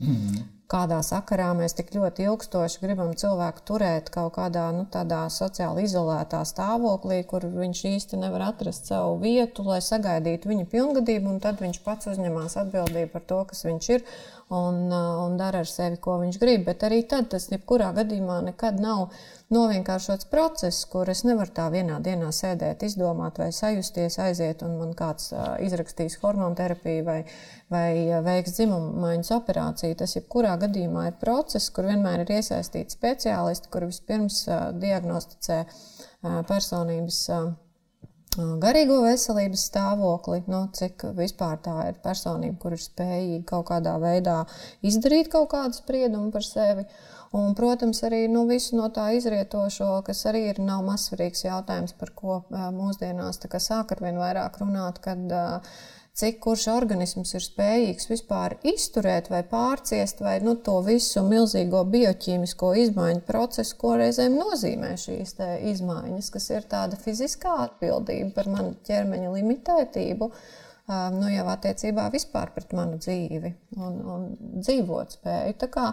Mm 0.00 0.16
-hmm 0.16 0.59
kādā 0.70 1.00
sakarā 1.06 1.50
mēs 1.58 1.74
tik 1.78 1.90
ļoti 1.96 2.26
ilgstoši 2.28 2.82
gribam 2.84 3.12
cilvēku 3.18 3.64
turēt 3.66 4.10
kaut 4.14 4.36
kādā 4.36 4.68
nu, 4.76 4.86
sociāli 5.34 5.86
izolētā 5.88 6.42
stāvoklī, 6.46 7.22
kur 7.26 7.46
viņš 7.50 7.84
īsti 7.92 8.20
nevar 8.22 8.46
atrast 8.50 8.90
savu 8.90 9.18
vietu, 9.22 9.66
lai 9.66 9.80
sagaidītu 9.84 10.50
viņa 10.52 10.68
pilngadību, 10.70 11.34
un 11.34 11.40
tad 11.42 11.62
viņš 11.62 11.80
pats 11.86 12.12
uzņemās 12.14 12.58
atbildību 12.62 13.12
par 13.14 13.26
to, 13.32 13.40
kas 13.50 13.66
viņš 13.66 13.90
ir 13.96 14.06
un, 14.50 14.90
un 14.94 15.36
dara 15.38 15.62
ar 15.64 15.68
sevi, 15.70 15.98
ko 16.02 16.18
viņš 16.22 16.38
grib. 16.42 16.64
Bet 16.66 16.86
arī 16.86 17.02
tad 17.10 17.30
tas 17.34 17.48
jebkurā 17.50 17.92
gadījumā 17.96 18.40
nekad 18.50 18.80
nav 18.82 19.08
novienkāršots 19.54 20.28
process, 20.30 20.84
kur 20.90 21.10
es 21.10 21.24
nevaru 21.26 21.54
tā 21.54 21.66
vienā 21.74 21.98
dienā 22.02 22.30
sēdēt, 22.34 22.84
izdomāt 22.86 23.40
vai 23.42 23.50
sajusties, 23.54 24.18
aiziet 24.22 24.62
un 24.66 24.76
man 24.78 24.94
kāds 24.98 25.32
izrakstīs 25.66 26.18
hormonu 26.22 26.58
terapiju 26.58 27.06
vai, 27.06 27.20
vai 27.70 28.20
veiks 28.26 28.56
dzimuma 28.58 29.06
maiņas 29.06 29.32
operāciju. 29.38 29.96
Tas 30.02 30.16
jebkurā 30.16 30.56
gadījumā 30.60 31.06
ir 31.10 31.18
process, 31.22 31.70
kur 31.74 31.88
vienmēr 31.90 32.24
ir 32.24 32.36
iesaistīti 32.40 32.98
speciālisti, 32.98 33.70
kuri 33.72 33.90
vispirms 33.92 34.44
diagnosticē 34.82 35.64
personības 36.50 37.24
garīgo 38.62 39.00
veselības 39.02 39.64
stāvokli, 39.70 40.44
nu, 40.46 40.68
cik 40.72 41.02
vispār 41.16 41.58
tā 41.64 41.76
ir 41.90 41.96
personība, 42.02 42.58
kur 42.62 42.76
ir 42.76 42.82
spējīga 42.82 43.46
kaut 43.48 43.66
kādā 43.72 43.96
veidā 43.98 44.44
izdarīt 44.86 45.30
kaut 45.32 45.50
kādu 45.50 45.74
spriedumu 45.74 46.30
par 46.30 46.46
sevi. 46.46 46.86
Un, 47.34 47.54
protams, 47.54 48.02
arī 48.06 48.24
nu, 48.26 48.42
visu 48.48 48.74
no 48.74 48.88
tā 48.90 49.12
izrietošo, 49.14 50.00
kas 50.06 50.24
arī 50.26 50.48
ir 50.50 50.58
nav 50.62 50.82
mazsvarīgs 50.86 51.44
jautājums, 51.44 51.94
par 51.98 52.10
ko 52.14 52.40
mūsdienās 52.50 53.38
sāk 53.62 53.94
ar 53.94 54.02
vien 54.02 54.18
vairāk 54.18 54.58
runāt, 54.58 54.98
kad 55.02 55.30
uh, 55.30 55.76
cik 56.20 56.40
kurš 56.44 56.66
organisms 56.72 57.32
ir 57.36 57.44
spējīgs 57.44 58.08
vispār 58.10 58.56
izturēt 58.66 59.30
vai 59.32 59.40
pārciest 59.48 60.20
vai 60.24 60.36
nu, 60.44 60.56
to 60.66 60.76
visu 60.84 61.22
milzīgo 61.24 61.80
bioķīmisko 61.94 62.72
izmaiņu 62.84 63.24
procesu, 63.28 63.76
ko 63.80 63.94
reizēm 64.00 64.36
nozīmē 64.36 64.92
šīs 65.00 65.38
izmaiņas, 65.72 66.32
kas 66.34 66.50
ir 66.52 66.66
tāda 66.68 66.98
fiziskā 67.00 67.54
atbildība 67.66 68.34
par 68.36 68.50
manu 68.52 68.74
ķermeņa 68.88 69.32
limitētību. 69.38 70.30
Nu, 70.88 71.28
jau 71.30 71.44
attiecībā 71.52 72.08
vispār 72.10 72.50
pret 72.54 72.72
manu 72.74 72.96
dzīvi 72.98 73.52
un, 73.76 73.98
un 74.14 74.24
dzīvot 74.64 75.14
spēju. 75.18 75.84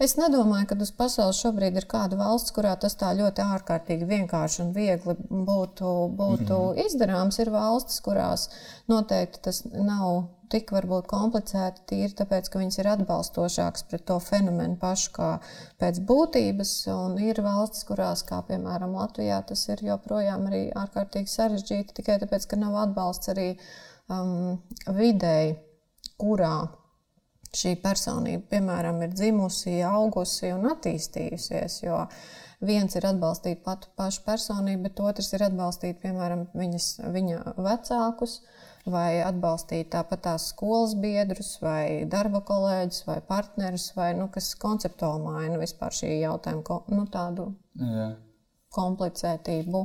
Es 0.00 0.14
nedomāju, 0.16 0.70
ka 0.70 0.78
uz 0.80 0.92
pasaules 0.96 1.40
šobrīd 1.42 1.76
ir 1.76 1.88
kāda 1.90 2.16
valsts, 2.16 2.54
kurā 2.56 2.72
tas 2.80 2.96
tā 2.96 3.10
ļoti 3.18 3.44
ārkārtīgi 3.44 4.08
vienkārši 4.08 4.62
un 4.64 4.72
viegli 4.76 5.18
būtu, 5.28 5.92
būtu 6.16 6.54
mm 6.54 6.72
-hmm. 6.72 6.86
izdarāms. 6.86 7.38
Ir 7.38 7.52
valstis, 7.52 8.00
kurās 8.00 8.48
noteikti 8.88 9.42
tas 9.42 9.64
nav 9.74 10.28
tik 10.52 10.72
varbūt 10.72 11.08
komplicēti, 11.10 11.84
tīri 11.90 12.14
tāpēc, 12.18 12.48
ka 12.48 12.60
viņas 12.60 12.78
ir 12.80 12.88
atbalstošākas 12.94 13.84
pret 13.90 14.04
to 14.08 14.16
fenomenu 14.24 14.78
pašu 14.80 15.12
kā 15.16 15.28
pēc 15.82 16.00
būtības. 16.08 16.72
Un 16.94 17.18
ir 17.24 17.42
valstis, 17.44 17.84
kurās, 17.88 18.24
kā 18.28 18.40
piemēram 18.48 18.96
Latvijā, 18.96 19.42
tas 19.50 19.66
ir 19.68 19.84
joprojām 19.90 20.48
arī 20.50 20.62
ārkārtīgi 20.84 21.34
sarežģīti 21.34 22.00
tikai 22.00 22.18
tāpēc, 22.24 22.48
ka 22.48 22.60
nav 22.60 22.80
atbalsts 22.86 23.34
arī 23.34 23.50
um, 24.12 24.58
videi, 24.96 25.54
kurā 26.18 26.56
šī 27.54 27.74
personība, 27.80 28.44
piemēram, 28.52 29.00
ir 29.04 29.14
dzimusi, 29.14 29.78
augusi 29.86 30.52
un 30.52 30.68
attīstījusies. 30.72 31.80
Jo 31.84 32.04
viens 32.64 32.96
ir 32.98 33.06
atbalstīt 33.08 33.62
patu 33.64 33.90
pašu 33.96 34.24
personību, 34.26 34.88
bet 34.88 35.02
otrs 35.04 35.32
ir 35.36 35.46
atbalstīt, 35.48 36.00
piemēram, 36.02 36.48
viņas, 36.58 36.88
viņa 37.14 37.54
vecākus. 37.56 38.40
Vai 38.88 39.18
atbalstīt 39.20 39.90
tāpat 39.92 40.22
tās 40.24 40.46
skolas 40.48 40.94
biedrus, 40.96 41.58
vai 41.60 42.06
darba 42.08 42.40
kolēģus, 42.46 43.02
vai 43.04 43.18
partnerus, 43.20 43.90
vai 43.98 44.14
nu, 44.16 44.30
kas 44.32 44.54
konceptuāli 44.56 45.26
maina 45.26 45.58
vispār 45.60 45.92
šī 45.92 46.14
jautājuma 46.22 46.78
nu, 46.94 47.02
tādu 47.12 47.50
Jā. 47.76 48.06
komplicētību. 48.72 49.82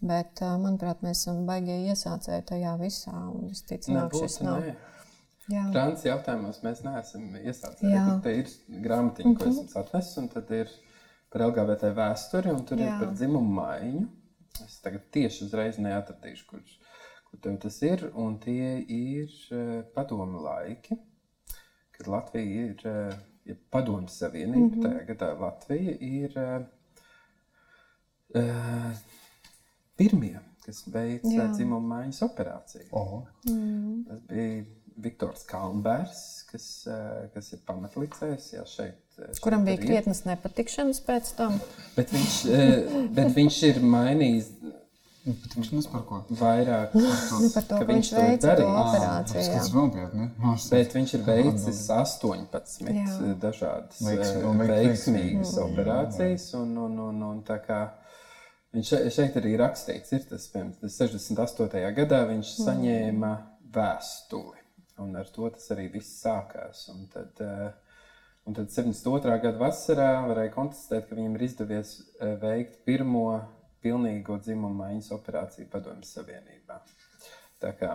Bet, 0.00 0.40
manuprāt, 0.40 1.02
mēs 1.04 1.24
esam 1.24 1.42
baigie 1.48 1.76
iesācēji 1.92 2.46
tajā 2.48 2.76
visā. 2.80 3.16
Ka 3.68 4.08
šis 4.14 4.38
nav. 4.40 4.62
Ne. 4.64 4.76
Trans 5.74 6.04
jautājumos 6.06 6.62
mēs 6.64 6.80
neesam 6.86 7.26
iesaistīti. 7.40 8.14
Te 8.24 8.34
ir 8.38 8.52
grāmatiņa, 8.84 9.34
ko 9.36 9.48
esmu 9.50 9.66
atnesis, 9.82 10.16
un 10.22 10.30
tad 10.32 10.52
ir 10.54 10.70
par 11.32 11.44
LGBT 11.48 11.90
vēsturi, 11.96 12.52
un 12.54 12.64
tur 12.68 12.80
Jā. 12.80 12.86
ir 12.86 13.02
par 13.02 13.12
dzimumu 13.16 13.56
maiņu. 13.58 14.04
Es 14.64 14.78
tagad 14.84 15.02
tieši 15.14 15.44
uzreiz 15.46 15.78
neatradīšu, 15.82 16.46
kurš 16.48 16.76
kur 17.30 17.58
tas 17.62 17.82
ir. 17.86 18.06
Un 18.14 18.38
tie 18.42 18.78
ir 18.88 19.34
padomu 19.94 20.42
laiki, 20.44 20.96
kad 21.96 22.10
Latvija 22.10 22.66
ir 22.70 22.84
ja 23.44 23.54
padomu 23.70 24.08
savienība. 24.08 24.66
Mm 24.66 24.70
-hmm. 24.74 24.82
Tajā 24.82 25.06
gadā 25.12 25.40
Latvija 25.40 25.96
ir 26.00 26.30
uh, 28.34 28.92
pirmie, 30.00 30.36
kas 30.64 30.82
veica 30.90 31.50
dzimumu 31.52 31.94
maiņas 31.94 32.22
operāciju. 32.26 32.88
Oh. 32.96 33.20
Mm. 33.48 34.04
Tas 34.08 34.22
bija 34.30 34.64
Viktors 35.00 35.44
Kalnbērs, 35.48 36.24
kas, 36.50 36.66
eh, 36.90 37.28
kas 37.34 37.52
ir 37.54 37.62
pamatlicējs. 37.68 38.50
Jā, 38.56 38.66
šeit, 38.68 38.98
eh, 39.16 39.30
šeit 39.30 39.40
Kuram 39.44 39.64
bija 39.68 39.80
krietnes 39.80 40.24
nepatikšanas 40.26 41.00
pēc 41.06 41.32
tam. 41.38 41.60
Bet 41.96 42.12
viņš, 42.12 42.36
eh, 42.50 43.08
bet 43.16 43.34
viņš 43.36 43.62
ir 43.70 43.82
mainījis. 43.96 44.52
Patikšanas 45.20 45.86
par 45.92 46.00
ko? 46.08 46.24
Vairāk 46.32 46.94
nu, 46.96 47.50
par 47.52 47.62
to, 47.62 47.76
ka, 47.76 47.84
ka 47.84 47.84
viņš 47.92 48.08
veica 48.16 48.54
to 48.56 48.64
operāciju. 48.64 49.42
Jā, 49.44 49.58
tas 49.58 49.72
nopietni. 49.74 50.30
Bet 50.70 50.94
viņš 50.96 51.14
ir 51.14 51.24
veicis 51.26 51.82
18 51.92 52.88
jā. 52.88 53.34
dažādas 53.38 54.00
veiksmīgas 54.00 55.52
mm. 55.52 55.66
operācijas. 55.66 56.54
Un, 56.56 56.72
un, 56.86 56.98
un, 57.10 57.22
un 57.22 57.42
tā 57.44 57.60
kā 57.66 57.82
viņš 58.76 58.94
šeit 59.14 59.36
arī 59.40 59.56
rakstīts, 59.60 60.14
ir 60.16 60.24
tas, 60.30 60.48
piemēram, 60.54 60.78
68. 60.86 61.84
gadā 62.00 62.24
viņš 62.30 62.54
mm. 62.56 62.66
saņēma 62.70 63.34
vēstuli 63.74 64.60
Un 65.00 65.16
ar 65.16 65.28
to 65.32 65.48
tas 65.48 65.70
arī 65.72 65.86
viss 65.94 66.20
sākās. 66.20 66.84
Un 66.92 67.06
tad, 67.12 67.40
uh, 67.40 67.70
un 68.48 68.56
tad 68.56 68.68
72. 68.72 69.38
gada 69.44 69.56
vasarā 69.60 70.10
varēja 70.28 70.52
konstatēt, 70.54 71.08
ka 71.08 71.16
viņam 71.16 71.36
ir 71.38 71.46
izdevies 71.46 71.94
uh, 72.02 72.34
veikt 72.42 72.82
pirmo 72.88 73.26
pilnīgo 73.80 74.36
dzimumu 74.44 74.76
maiņas 74.82 75.12
operāciju 75.16 75.70
Padomjas 75.72 76.12
Savienībā. 76.18 76.82
Tā 77.60 77.72
kā 77.80 77.94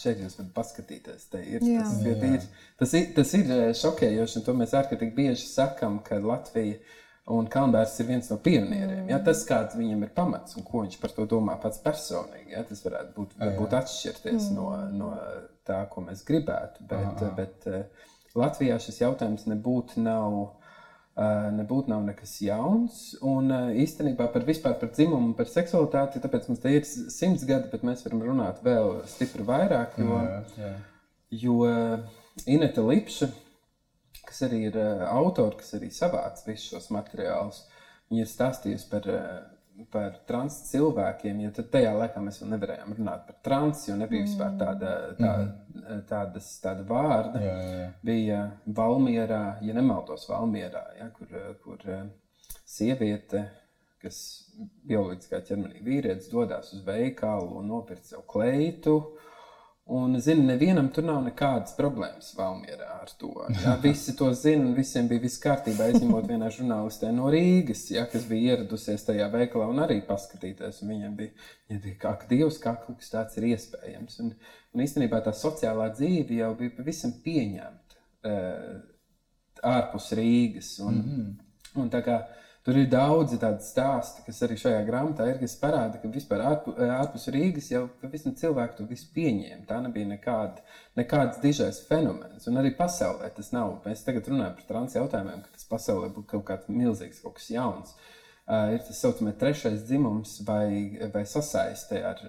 šeit 0.00 0.18
jūs 0.18 0.34
varat 0.40 0.50
paskatīties, 0.56 1.28
ir, 1.38 1.62
jā. 1.62 1.84
tas. 1.84 2.02
Ir, 2.02 2.48
tas, 2.80 2.94
ir, 2.98 3.06
tas 3.14 3.34
ir 3.38 3.52
eh, 3.54 3.62
šokējoši, 3.76 4.38
un 4.40 4.44
to 4.46 4.54
mēs 4.58 4.74
ārkārtīgi 4.80 5.14
bieži 5.16 5.46
sakam, 5.46 6.00
ka 6.04 6.18
Latvija 6.24 6.74
ir 6.74 6.98
Un 7.30 7.46
Kalnbērs 7.50 7.94
ir 8.02 8.08
viens 8.08 8.30
no 8.32 8.36
pionieriem. 8.42 9.04
Mm. 9.04 9.10
Ja, 9.12 9.20
tas, 9.22 9.44
kāds 9.46 9.76
viņam 9.78 10.02
ir 10.06 10.12
pamats 10.16 10.56
un 10.58 10.64
ko 10.66 10.84
viņš 10.84 10.96
par 11.02 11.12
to 11.14 11.26
domā 11.30 11.54
pats 11.62 11.78
personīgi, 11.84 12.54
ja, 12.56 12.64
tas 12.66 12.82
varētu 12.82 13.14
būt, 13.16 13.36
būt 13.58 13.76
atšķirties 13.78 14.48
mm. 14.50 14.56
no, 14.56 14.70
no 14.96 15.10
tā, 15.68 15.84
ko 15.92 16.02
mēs 16.06 16.24
gribētu. 16.26 16.86
Bet, 16.90 17.22
Aha. 17.22 17.34
bet 17.36 17.68
uh, 17.70 18.08
Latvijā 18.38 18.78
šis 18.82 19.02
jautājums 19.04 19.46
nebūtu 19.50 20.02
nav. 20.02 20.40
Uh, 21.20 21.50
nebūtu 21.52 21.90
nav 21.90 22.04
nekas 22.06 22.36
jauns. 22.40 23.00
Un 23.26 23.50
uh, 23.52 23.72
īstenībā 23.76 24.28
par 24.32 24.46
vispār 24.46 24.76
par 24.80 24.92
dzimumu, 24.94 25.34
par 25.36 25.50
seksualitāti, 25.50 26.22
tāpēc 26.22 26.46
mums 26.48 26.62
te 26.62 26.72
ir 26.72 26.86
simts 26.86 27.44
gadi, 27.48 27.68
bet 27.72 27.82
mēs 27.84 28.06
varam 28.06 28.22
runāt 28.24 28.62
vēl 28.64 29.02
stipri 29.10 29.44
vairāk. 29.44 29.98
Jo, 30.00 30.20
jā, 30.22 30.38
jā. 30.62 30.70
jo 31.42 31.58
Ineta 32.48 32.86
Lipša, 32.86 33.28
kas 34.30 34.44
arī 34.46 34.64
ir 34.70 34.78
uh, 34.80 35.06
autori, 35.10 35.58
kas 35.60 35.74
arī 35.78 35.90
savāc 35.94 36.42
visus 36.46 36.70
šos 36.72 36.90
materiālus. 36.94 37.64
Viņa 38.10 38.24
ir 38.24 38.30
stāstījusi 38.30 38.88
par, 38.90 39.08
uh, 39.10 39.84
par 39.92 40.16
trans 40.28 40.56
cilvēkiem, 40.70 41.44
jo 41.44 41.52
tajā 41.60 41.92
laikā 41.98 42.22
mēs 42.24 42.40
vēl 42.42 42.54
nevarējām 42.54 42.96
runāt 42.98 43.26
par 43.28 43.38
trans, 43.46 43.84
jo 43.88 43.98
nebija 43.98 44.26
vispār 44.26 44.56
tāda, 44.60 44.94
tā, 45.18 45.30
mm. 45.36 46.02
tādas, 46.10 46.50
tāda 46.64 46.86
vārda. 46.88 47.44
Jā, 47.44 47.54
jā, 47.54 47.78
jā. 47.84 47.88
Bija 48.06 48.42
Valmierā, 48.80 49.44
ja 49.66 49.76
nemaldos 49.76 50.28
Valmierā, 50.30 50.84
ja, 50.98 51.08
kur, 51.16 51.32
kur 51.64 51.86
sieviete, 52.68 53.46
kas 54.00 54.18
bioloģiskā 54.88 55.40
ķermenī 55.48 55.82
vīrietis, 55.84 56.30
dodas 56.32 56.72
uz 56.76 56.84
veikalu 56.86 57.60
un 57.60 57.68
nopirkt 57.72 58.08
sev 58.08 58.24
kleitu. 58.30 58.96
Un, 59.90 60.20
zini, 60.22 60.44
nevienam 60.46 60.86
tur 60.94 61.02
nav 61.02 61.16
nekādas 61.24 61.72
problēmas 61.74 62.28
Valmjerā 62.38 62.90
ar 63.00 63.10
to. 63.18 63.32
Ja? 63.56 63.72
Visi 63.82 64.12
to 64.14 64.28
zina, 64.38 64.70
visiem 64.76 65.08
bija 65.10 65.24
viss 65.24 65.40
kārtībā, 65.42 65.88
izņemot 65.90 66.28
vienā 66.30 66.46
žurnālistē 66.54 67.10
no 67.16 67.26
Rīgas, 67.34 67.88
ja, 67.90 68.04
kas 68.12 68.28
bija 68.30 68.54
ieradusies 68.54 69.02
tajā 69.08 69.26
veikalā 69.32 69.66
un 69.72 69.82
arī 69.82 69.98
paskatīties. 70.06 70.78
Un 70.84 70.92
viņam 70.94 71.16
bija, 71.18 71.34
ja 71.72 71.80
bija 71.82 71.98
kā 72.04 72.14
Dievs, 72.30 72.60
kā 72.62 72.76
kaut 72.84 73.00
kas 73.00 73.10
tāds 73.16 73.40
ir 73.40 73.48
iespējams. 73.50 74.20
Un, 74.22 74.30
un 74.70 74.84
īstenībā 74.86 75.24
tā 75.26 75.34
sociālā 75.34 75.90
dzīve 75.96 76.38
jau 76.38 76.52
bija 76.60 76.76
pavisam 76.76 77.16
pieņemta 77.24 77.98
uh, 78.30 78.76
ārpus 79.72 80.12
Rīgas. 80.20 80.76
Un, 80.86 81.00
mm 81.00 81.10
-hmm. 81.10 81.82
un 81.82 81.90
tā 81.90 82.04
kā 82.06 82.20
Tur 82.60 82.76
ir 82.76 82.90
daudzi 82.92 83.38
tādi 83.40 83.64
stāsti, 83.64 84.20
kas 84.26 84.42
arī 84.44 84.58
šajā 84.60 84.80
grāmatā 84.84 85.24
ir, 85.30 85.38
kas 85.40 85.54
parāda, 85.62 85.96
ka 86.02 86.10
vispār 86.12 86.42
ārpus, 86.44 86.76
ārpus 86.92 87.24
Rīgas 87.32 87.70
jau 87.72 87.86
pavisam 88.02 88.34
cilvēki 88.36 88.76
to 88.76 88.84
visu 88.90 89.08
pieņēma. 89.14 89.64
Tā 89.70 89.78
nebija 89.80 90.10
nekāda, 90.10 90.60
nekāds 91.00 91.40
dižais 91.40 91.80
fenomens. 91.88 92.44
Un 92.50 92.60
arī 92.60 92.74
pasaulē 92.76 93.32
tas 93.36 93.48
nav. 93.56 93.78
Mēs 93.86 94.04
tagad 94.04 94.28
runājam 94.28 94.58
par 94.58 94.68
trans 94.68 94.98
jautājumiem, 94.98 95.40
ka 95.46 95.56
tas 95.56 95.64
pasaulē 95.72 96.12
būtu 96.12 96.34
kaut 96.34 96.44
kāds 96.52 96.68
milzīgs, 96.68 97.22
kaut 97.24 97.38
kas 97.40 97.48
jauns. 97.54 97.96
Uh, 98.50 98.74
ir 98.74 98.84
tas 98.84 99.00
saucamais 99.00 99.40
trešais 99.40 99.86
dzimums 99.88 100.40
vai, 100.44 100.98
vai 101.14 101.24
sasaiste 101.24 102.02
ar 102.04 102.20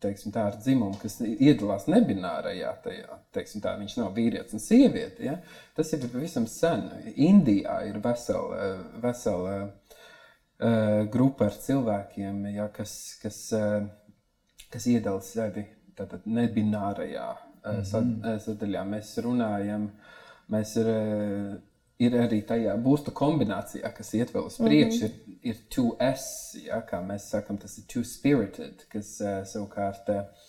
teiksim, 0.00 0.32
tā, 0.34 0.46
ar 0.50 0.56
dzimumu, 0.60 0.96
kas 1.00 1.18
iedalās 1.20 1.86
nebinārajā 1.90 2.72
tajā. 2.84 3.18
Teiksim, 3.36 3.62
tā, 3.64 3.74
viņš 3.80 3.96
nav 4.00 4.14
vīrietis 4.16 4.56
un 4.56 4.62
sieviete. 4.64 5.26
Ja? 5.26 5.36
Tas 5.76 5.92
ir 5.96 6.06
pavisam 6.08 6.48
sen. 6.50 6.86
Indijā 7.14 7.76
ir 7.88 8.00
vesela, 8.04 8.70
vesela 9.02 9.56
uh, 9.66 11.04
grupa 11.12 11.50
ar 11.50 11.58
cilvēkiem, 11.66 12.42
ja, 12.56 12.68
kas, 12.74 12.96
kas, 13.22 13.42
uh, 13.56 13.84
kas 14.72 14.88
iedala 14.90 15.22
sevi 15.24 15.66
tātad, 15.98 16.24
nebinārajā 16.26 17.30
uh, 17.30 17.72
mm 17.72 17.82
-hmm. 17.82 18.38
sadaļā. 18.46 18.86
Mēs 18.94 19.16
runājam, 19.24 19.90
mēs 20.50 20.76
ir. 20.80 20.94
Uh, 22.00 22.06
ir 22.06 22.16
arī 22.16 22.40
tajā 22.46 22.74
burbuļu 22.80 23.14
kombinācijā, 23.16 23.90
kas 23.96 24.14
iet 24.16 24.32
vēl 24.34 24.48
uz 24.48 24.56
priekšu, 24.60 25.06
mm 25.06 25.12
-hmm. 25.12 25.36
ir, 25.42 25.52
ir 25.52 25.60
two 25.74 25.96
S, 26.00 26.56
ja, 26.64 26.80
kā 26.86 27.02
mēs 27.04 27.28
sakām, 27.34 27.58
tas 27.60 27.76
ir 27.78 27.84
two 27.92 28.04
spirited, 28.04 28.86
kas 28.92 29.18
uh, 29.20 29.42
savukārt 29.44 30.08
uh, 30.08 30.48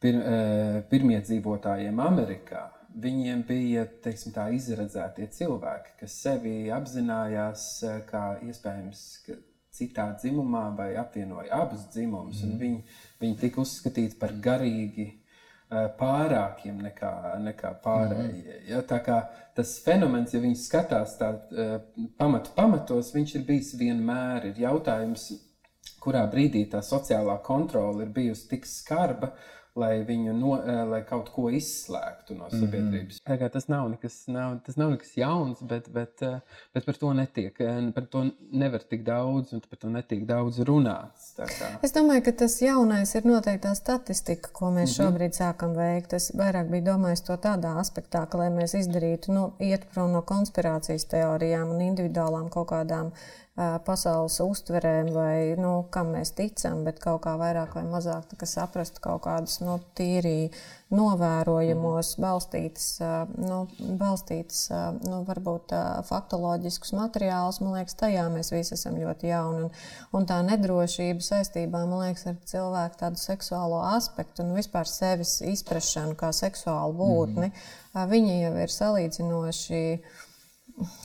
pir, 0.00 0.20
uh, 0.20 0.82
pirmie 0.90 1.20
dzīvotājiem 1.20 2.00
Amerikā. 2.00 2.68
Viņiem 2.94 3.42
bija 3.46 3.86
teiksim, 4.04 4.32
tā 4.32 4.46
izredzētie 4.54 5.26
cilvēki, 5.26 5.96
kas 6.00 6.14
sevi 6.22 6.70
apzinājās 6.70 7.64
kā 8.06 8.38
iespējams 8.46 9.00
citā 9.74 10.12
dzimumā 10.14 10.68
vai 10.78 10.94
apvienoja 10.94 11.58
abus 11.58 11.88
dzimumus. 11.90 12.44
Mm. 12.44 12.58
Viņi, 12.60 12.82
viņi 13.20 13.38
tika 13.40 13.60
uzskatīti 13.60 14.14
par 14.20 14.30
garīgi 14.30 15.08
pārākiem 15.98 16.82
nekā, 16.88 17.12
nekā 17.44 17.72
pārējie. 17.84 18.60
Ja? 18.68 18.82
Tā 18.86 19.00
kā 19.04 19.18
tas 19.56 19.76
fenomens, 19.84 20.34
ja 20.34 20.42
viņi 20.42 20.60
skatās 20.60 21.16
tā 21.20 21.32
pamatu 22.18 22.54
pamatos, 22.56 23.12
viņš 23.14 23.34
ir 23.38 23.48
bijis 23.48 23.74
vienmēr. 23.80 24.50
Ir 24.50 24.62
jautājums, 24.66 25.28
kurā 26.04 26.24
brīdī 26.30 26.66
tā 26.70 26.82
sociālā 26.84 27.38
kontrole 27.44 28.04
ir 28.04 28.14
bijusi 28.14 28.48
tik 28.54 28.68
skarba, 28.68 29.32
lai 29.78 30.04
viņu 30.06 30.32
no, 30.38 30.54
eh, 30.62 30.80
lai 30.86 31.00
kaut 31.06 31.30
ko 31.34 31.48
izslēgtu 31.50 32.36
no 32.38 32.46
mhm. 32.46 32.60
sabiedrības. 32.60 33.20
Mm 33.24 33.34
-hmm. 33.34 33.50
Tas 33.54 33.68
nav 33.68 33.88
nekas, 33.90 34.18
nav, 34.26 34.58
tas 34.66 34.76
nav 34.76 34.90
nekas 34.90 35.16
jauns, 35.16 35.62
bet, 35.62 35.88
bet, 35.92 36.22
eh, 36.22 36.40
bet 36.74 36.86
par 36.86 36.96
to 36.96 37.12
netiek, 37.12 37.60
eh, 37.60 37.92
par 37.94 38.06
to 38.06 38.24
nevar 38.52 38.82
tik 38.82 39.02
daudz, 39.04 39.52
un 39.52 39.60
par 39.60 39.78
to 39.78 39.88
netiek 39.88 40.24
daudz 40.26 40.58
runāts. 40.58 41.34
Es 41.82 41.92
domāju, 41.92 42.24
ka 42.24 42.32
tas 42.32 42.60
jaunais 42.62 43.14
ir 43.14 43.22
noteikti 43.22 43.68
tā 43.68 43.74
statistika, 43.74 44.50
ko 44.52 44.66
mēs 44.66 44.72
mm 44.72 44.84
-hmm. 44.84 44.98
šobrīd 44.98 45.32
sākam 45.32 45.74
veikt. 45.76 46.12
Es 46.12 46.32
vairāk 46.32 46.70
biju 46.70 46.84
domājis 46.84 47.24
to 47.26 47.32
tādā 47.36 47.76
aspektā, 47.78 48.26
ka, 48.28 48.38
lai 48.38 48.50
mēs 48.50 48.74
izdarītu, 48.74 49.32
nu, 49.32 49.52
iet 49.58 49.86
prom 49.94 50.12
no 50.12 50.22
konspirācijas 50.22 51.04
teorijām 51.04 51.70
un 51.70 51.80
individuālām 51.80 52.48
kaut 52.48 52.68
kādām 52.68 53.10
pasaules 53.54 54.40
uztverēm 54.42 55.12
vai 55.14 55.54
nu, 55.54 55.84
kam 55.94 56.08
mēs 56.16 56.32
ticam, 56.34 56.80
bet 56.86 56.98
kaut 57.02 57.20
kā 57.22 57.36
vairāk 57.38 57.76
vai 57.78 57.84
mazāk 57.86 58.32
saprastu 58.50 58.98
kaut 59.04 59.22
kādus 59.28 59.60
nu, 59.62 59.76
tīri 59.94 60.50
novērojamos, 60.94 62.10
balstītas, 62.22 62.88
nu, 63.38 63.60
balstītas 64.00 64.66
nu, 65.06 65.20
varbūt 65.28 65.74
faktoloģiskus 66.10 66.96
materiālus. 66.98 67.60
Man 67.62 67.78
liekas, 67.78 67.94
tajā 68.02 68.26
mēs 68.34 68.50
visi 68.54 68.74
esam 68.74 68.98
ļoti 68.98 69.30
jauni. 69.30 69.68
Un, 69.68 69.70
un 70.18 70.26
tā 70.26 70.40
nedrošība 70.46 71.22
saistībā, 71.22 71.86
liekas, 71.94 72.26
ar 72.32 72.42
cilvēku 72.50 73.02
tādu 73.06 73.22
seksuālo 73.22 73.84
aspektu 73.92 74.42
un 74.42 74.54
vispār 74.58 74.90
sevis 74.90 75.38
izpratšanu 75.46 76.18
kā 76.18 76.34
seksuālu 76.34 76.98
būtni, 76.98 77.52
mm. 77.54 78.06
viņi 78.10 78.38
jau 78.40 78.54
ir 78.66 78.78
salīdzinoši 78.82 79.84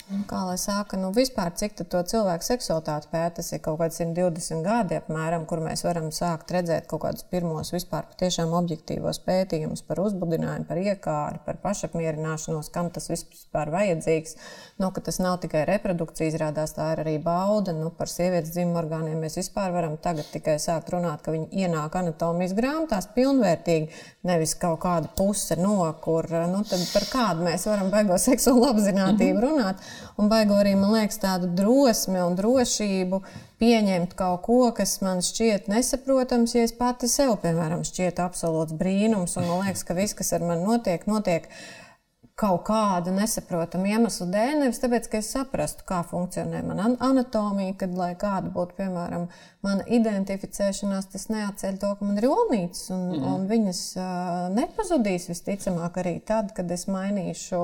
Nu, 0.09 0.23
kā 0.25 0.39
lai 0.41 0.55
saka, 0.57 0.97
nu 0.97 1.11
vispār 1.13 1.51
cik 1.53 1.75
to 1.85 1.99
cilvēku 2.11 2.41
seksualitāti 2.41 3.11
pēta, 3.11 3.35
tas 3.37 3.51
ir 3.53 3.59
kaut 3.61 3.77
kāds 3.77 3.99
120 4.01 4.63
gadi 4.65 4.95
apmēram, 4.97 5.43
kur 5.45 5.61
mēs 5.61 5.83
varam 5.85 6.07
sākt 6.09 6.49
redzēt 6.55 6.87
kaut 6.89 7.03
kādus 7.03 7.27
pirmos 7.29 7.69
vispār 7.75 8.07
patiešām 8.09 8.55
objektīvos 8.57 9.21
pētījumus 9.27 9.83
par 9.85 10.01
uzbudinājumu, 10.01 10.65
par 10.65 10.81
iekāri, 10.81 11.41
par 11.45 11.59
pašapmierināšanos, 11.61 12.71
kam 12.73 12.89
tas 12.95 13.05
vispār 13.11 13.69
vajadzīgs. 13.75 14.33
Nu, 14.81 14.89
ka 14.95 15.03
tas 15.05 15.21
nav 15.21 15.37
tikai 15.43 15.61
reprodukcija, 15.69 16.31
izrādās 16.31 16.73
tā 16.73 16.89
ir 16.95 17.03
arī 17.03 17.13
bauda. 17.21 17.77
Nu, 17.77 17.93
par 17.93 18.09
sievietes 18.09 18.49
dzimumu 18.55 18.81
orgāniem 18.81 19.21
mēs 19.21 19.37
vispār 19.37 19.69
varam 19.77 19.99
tagad 20.01 20.25
tikai 20.33 20.57
sākt 20.57 20.89
runāt, 20.95 21.21
ka 21.21 21.35
viņi 21.35 21.67
ienāk 21.67 21.99
anatomijas 22.01 22.57
grāmatās 22.57 23.11
pilnvērtīgi, 23.13 23.93
nevis 24.25 24.57
kaut 24.57 24.81
kāda 24.87 25.13
puse 25.13 25.59
no, 25.61 25.77
kur, 26.01 26.25
nu, 26.49 26.65
tad 26.65 26.81
par 26.95 27.09
kādu 27.13 27.45
mēs 27.51 27.69
varam 27.69 27.93
baigo 27.93 28.17
seksuālu 28.17 28.71
apzinātību 28.73 29.45
runāt 29.45 29.57
runāt, 29.59 29.83
un 30.17 30.31
baigo 30.31 30.57
arī, 30.59 30.75
man 30.79 30.93
liekas, 30.97 31.19
tādu 31.23 31.49
drosmi 31.55 32.21
un 32.23 32.37
drošību 32.39 33.21
pieņemt 33.59 34.15
kaut 34.19 34.45
ko, 34.45 34.61
kas 34.75 34.99
man 35.03 35.23
šķiet 35.25 35.67
nesaprotams, 35.71 36.55
ja 36.55 36.63
es 36.67 36.75
pati 36.75 37.09
sev, 37.11 37.35
piemēram, 37.43 37.83
šķiet 37.87 38.21
absolūts 38.23 38.77
brīnums, 38.79 39.35
un 39.39 39.49
man 39.49 39.67
liekas, 39.67 39.85
ka 39.87 39.97
viss, 39.97 40.17
kas 40.17 40.33
ar 40.37 40.45
mani 40.47 40.67
notiek, 40.67 41.05
notiek 41.09 41.49
kaut 42.39 42.63
kādu 42.69 43.11
nesaprotamu 43.11 43.89
iemeslu 43.91 44.29
dēļ, 44.31 44.53
nevis 44.61 44.79
tāpēc, 44.79 45.07
ka 45.11 45.19
es 45.19 45.31
saprastu, 45.33 45.83
kā 45.87 45.99
funkcionē 46.07 46.61
mana 46.63 46.87
anatomija, 47.03 47.75
kad, 47.81 47.95
lai 47.99 48.13
kāda 48.19 48.51
būtu, 48.55 48.77
piemēram, 48.77 49.27
mana 49.65 49.87
identificēšanās, 49.99 51.09
tas 51.11 51.27
neatceļ 51.33 51.79
to, 51.81 51.91
ka 51.99 52.07
man 52.07 52.21
ir 52.21 52.29
olnītes, 52.29 52.85
un, 52.95 53.03
mm. 53.17 53.25
un 53.33 53.49
viņas 53.49 53.81
uh, 53.99 54.45
nepazudīs 54.55 55.27
visticamāk 55.31 55.99
arī 55.99 56.15
tad, 56.25 56.53
kad 56.55 56.71
es 56.71 56.87
mainīšu 56.91 57.63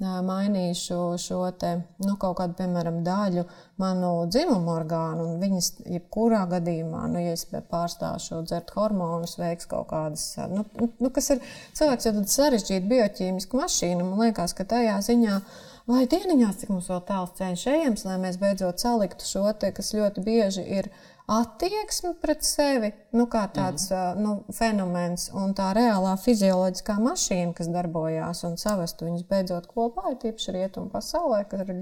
mainīšu 0.00 1.16
šo 1.16 1.38
te, 1.56 1.70
nu, 2.04 2.16
kaut 2.20 2.36
kādu, 2.36 2.52
piemēram, 2.58 2.98
daļu 3.04 3.46
manu 3.80 4.10
dzimumu 4.28 4.74
orgānu, 4.74 5.28
viņas, 5.40 5.70
jebkurā 5.88 6.42
gadījumā, 6.50 7.06
nu, 7.12 7.22
ja 7.24 7.32
es 7.32 7.46
pārstāšu 7.48 8.42
dzert 8.44 8.74
hormonus, 8.76 9.38
veiks 9.40 9.68
kaut 9.70 9.88
kādas, 9.94 10.28
nu, 10.52 10.66
nu 11.00 11.10
kas 11.10 11.32
ir 11.32 11.40
cilvēks 11.78 12.10
jau 12.10 12.14
tad 12.18 12.28
sarežģīta 12.34 12.92
bioķīmiska 12.92 13.62
mašīna, 13.62 14.04
man 14.04 14.26
liekas, 14.26 14.56
ka 14.56 14.68
tajā 14.68 15.00
ziņā. 15.08 15.40
Vai 15.86 16.00
dieniņās, 16.10 16.56
cik 16.60 16.70
mums 16.74 16.88
vēl 16.90 17.04
tāls 17.06 17.36
ceļš 17.38 17.60
ejams, 17.70 18.00
lai 18.08 18.16
mēs 18.18 18.40
beidzot 18.42 18.82
saliktu 18.82 19.22
šo 19.22 19.44
te, 19.54 19.70
kas 19.70 19.92
ļoti 19.94 20.24
bieži 20.26 20.64
ir 20.80 20.88
uh, 20.90 21.15
attieksme 21.26 22.12
pret 22.22 22.44
sevi, 22.46 22.92
nu, 23.16 23.26
kā 23.30 23.42
tāds 23.54 23.88
mm. 23.90 24.22
nu, 24.22 24.32
fenomens, 24.54 25.26
un 25.34 25.54
tā 25.58 25.72
reālā 25.74 26.12
fizioloģiskā 26.22 26.96
mašīna, 27.02 27.54
kas 27.58 27.70
darbojās 27.74 28.44
un 28.46 28.54
savestu 28.60 29.08
viņus 29.08 29.26
beidzot 29.30 29.66
kopā, 29.70 30.12
ir 30.12 30.20
tīpaši 30.22 30.54
rietumu 30.54 30.92
pasaulē, 30.92 31.42
ir, 31.58 31.72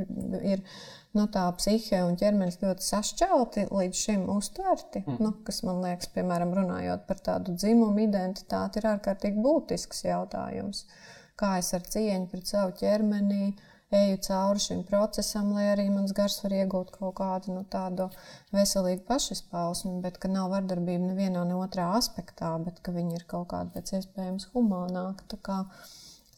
ir 0.55 0.63
nu, 1.17 1.27
tā 1.35 1.45
psihe 1.59 2.01
un 2.07 2.17
ķermenis 2.21 2.61
ļoti 2.63 2.89
sašķelti 2.89 3.67
līdz 3.69 4.05
šim 4.07 4.25
uztverti, 4.33 5.05
mm. 5.05 5.21
nu, 5.21 5.35
kas 5.45 5.61
man 5.69 5.85
liekas, 5.85 6.09
piemēram, 6.17 6.57
runājot 6.57 7.05
par 7.11 7.21
tādu 7.29 7.59
dzimumu 7.59 8.07
identitāti, 8.07 8.81
ir 8.81 8.95
ārkārtīgi 8.95 9.45
būtisks 9.45 10.07
jautājums. 10.09 10.87
Kā 11.37 11.57
es 11.61 11.73
ar 11.77 11.85
cieņu 11.85 12.31
pret 12.31 12.49
savu 12.49 12.77
ķermeni 12.79 13.53
eju 13.99 14.21
cauri 14.27 14.63
šim 14.65 14.83
procesam, 14.89 15.53
lai 15.57 15.65
arī 15.73 15.87
mans 15.93 16.15
gars 16.17 16.39
var 16.45 16.55
iegūt 16.59 16.93
kaut 16.99 17.15
kādu 17.21 17.57
nu, 17.57 17.65
tādu 17.71 18.09
veselīgu 18.55 19.05
pašizpausmi, 19.09 19.99
bet 20.05 20.19
ka 20.23 20.31
nav 20.33 20.51
vardarbība 20.55 21.11
nevienā, 21.11 21.45
ne 21.49 21.59
otrā 21.59 21.91
aspektā, 21.99 22.53
bet 22.65 22.81
ka 22.85 22.95
viņi 22.95 23.21
ir 23.21 23.29
kaut 23.31 23.49
kādi 23.53 23.75
pēc 23.77 23.95
iespējams 24.01 24.49
humānāki. 24.55 25.29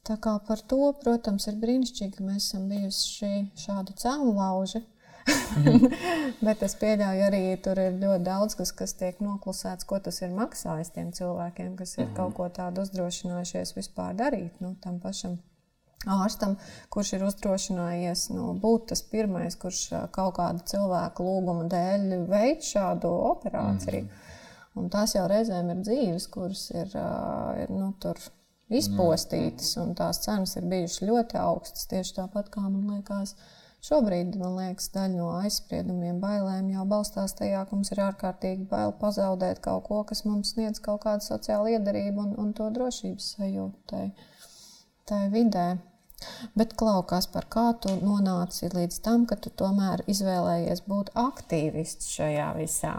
Tā 0.06 0.18
kā, 0.22 0.36
par 0.48 0.60
to, 0.70 0.82
protams, 1.02 1.48
ir 1.50 1.56
brīnišķīgi, 1.62 2.12
ka 2.18 2.28
mēs 2.28 2.50
esam 2.50 2.68
bijuši 2.70 3.32
šādi 3.64 3.96
cēlonlauži. 4.02 4.84
Bet 6.46 6.62
es 6.62 6.76
pieļauju, 6.78 7.24
arī 7.26 7.40
tur 7.62 7.80
ir 7.82 7.98
ļoti 7.98 8.22
daudz, 8.28 8.54
kas, 8.60 8.72
kas 8.76 8.94
tiek 9.00 9.18
noklusēts, 9.24 9.86
ko 9.88 9.98
tas 10.02 10.20
ir 10.22 10.34
maksājis 10.36 10.92
tiem 10.94 11.10
cilvēkiem, 11.16 11.74
kas 11.80 11.96
ir 11.96 12.04
mm 12.04 12.10
-hmm. 12.10 12.16
kaut 12.20 12.36
ko 12.38 12.48
tādu 12.60 12.86
uzdrošinājušies 12.86 13.74
vispār 13.76 14.14
darīt 14.14 14.62
nu, 14.62 14.76
tam 14.82 15.00
pašam 15.02 15.38
ārstam, 16.04 16.54
kurš 16.92 17.16
ir 17.16 17.26
uzdrošinājies 17.26 18.28
nu, 18.34 18.52
būt 18.62 18.90
tas 18.92 19.02
pirmais, 19.10 19.56
kurš 19.58 19.82
kaut 20.14 20.36
kāda 20.38 20.62
cilvēka 20.70 21.24
lūguma 21.24 21.66
dēļ 21.72 22.08
veids 22.30 22.72
šādu 22.74 23.10
operāciju. 23.32 24.04
Mm. 24.06 24.24
Un 24.76 24.90
tās 24.92 25.14
jau 25.16 25.24
reizēm 25.30 25.70
ir 25.72 25.84
dzīves, 25.86 26.26
kuras 26.32 26.66
ir, 26.74 26.90
ir 27.62 27.70
nu, 27.72 27.94
izpostītas, 28.76 29.76
un 29.80 29.94
tās 29.96 30.20
cenas 30.24 30.56
ir 30.58 30.66
bijušas 30.68 31.06
ļoti 31.08 31.38
augstas. 31.40 31.86
Tieši 31.88 32.18
tāpat 32.18 32.50
kā 32.52 32.66
man 32.66 32.90
liekas, 32.92 33.32
šobrīd 33.86 34.36
man 34.36 34.58
liekas, 34.58 34.90
daļa 34.92 35.16
no 35.16 35.30
aizspriedumiem, 35.38 36.20
bailēm 36.20 36.68
jau 36.74 36.84
balstās 36.90 37.36
tajā, 37.38 37.64
ka 37.64 37.78
mums 37.78 37.92
ir 37.94 38.04
ārkārtīgi 38.04 38.68
bail 38.68 38.92
pazaudēt 39.00 39.62
kaut 39.64 39.86
ko, 39.88 40.02
kas 40.08 40.26
mums 40.28 40.52
sniedz 40.52 40.82
kaut 40.84 41.06
kādu 41.06 41.24
sociālu 41.24 41.72
iedarību 41.78 42.26
un, 42.26 42.34
un 42.42 42.52
to 42.58 42.68
drošības 42.74 43.32
sajūtu 43.38 44.10
tai 45.06 45.26
vidē. 45.32 45.76
Bet 46.56 46.72
klaukās 46.80 47.28
par 47.28 47.44
kā 47.52 47.66
tu 47.80 47.92
nonāci 48.00 48.70
līdz 48.72 49.02
tam, 49.04 49.26
ka 49.28 49.36
tu 49.36 49.52
tomēr 49.52 50.02
izvēlējies 50.10 50.82
būt 50.88 51.12
aktīvists 51.20 52.08
šajā 52.16 52.48
visā. 52.56 52.94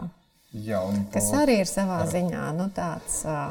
Jā, 0.54 0.80
un, 0.86 1.02
kas 1.12 1.28
arī 1.36 1.58
ir 1.62 1.68
savā 1.68 2.02
ar... 2.04 2.08
ziņā 2.08 2.44
nu, 2.56 2.68
tāds 2.72 3.18
uh, 3.28 3.50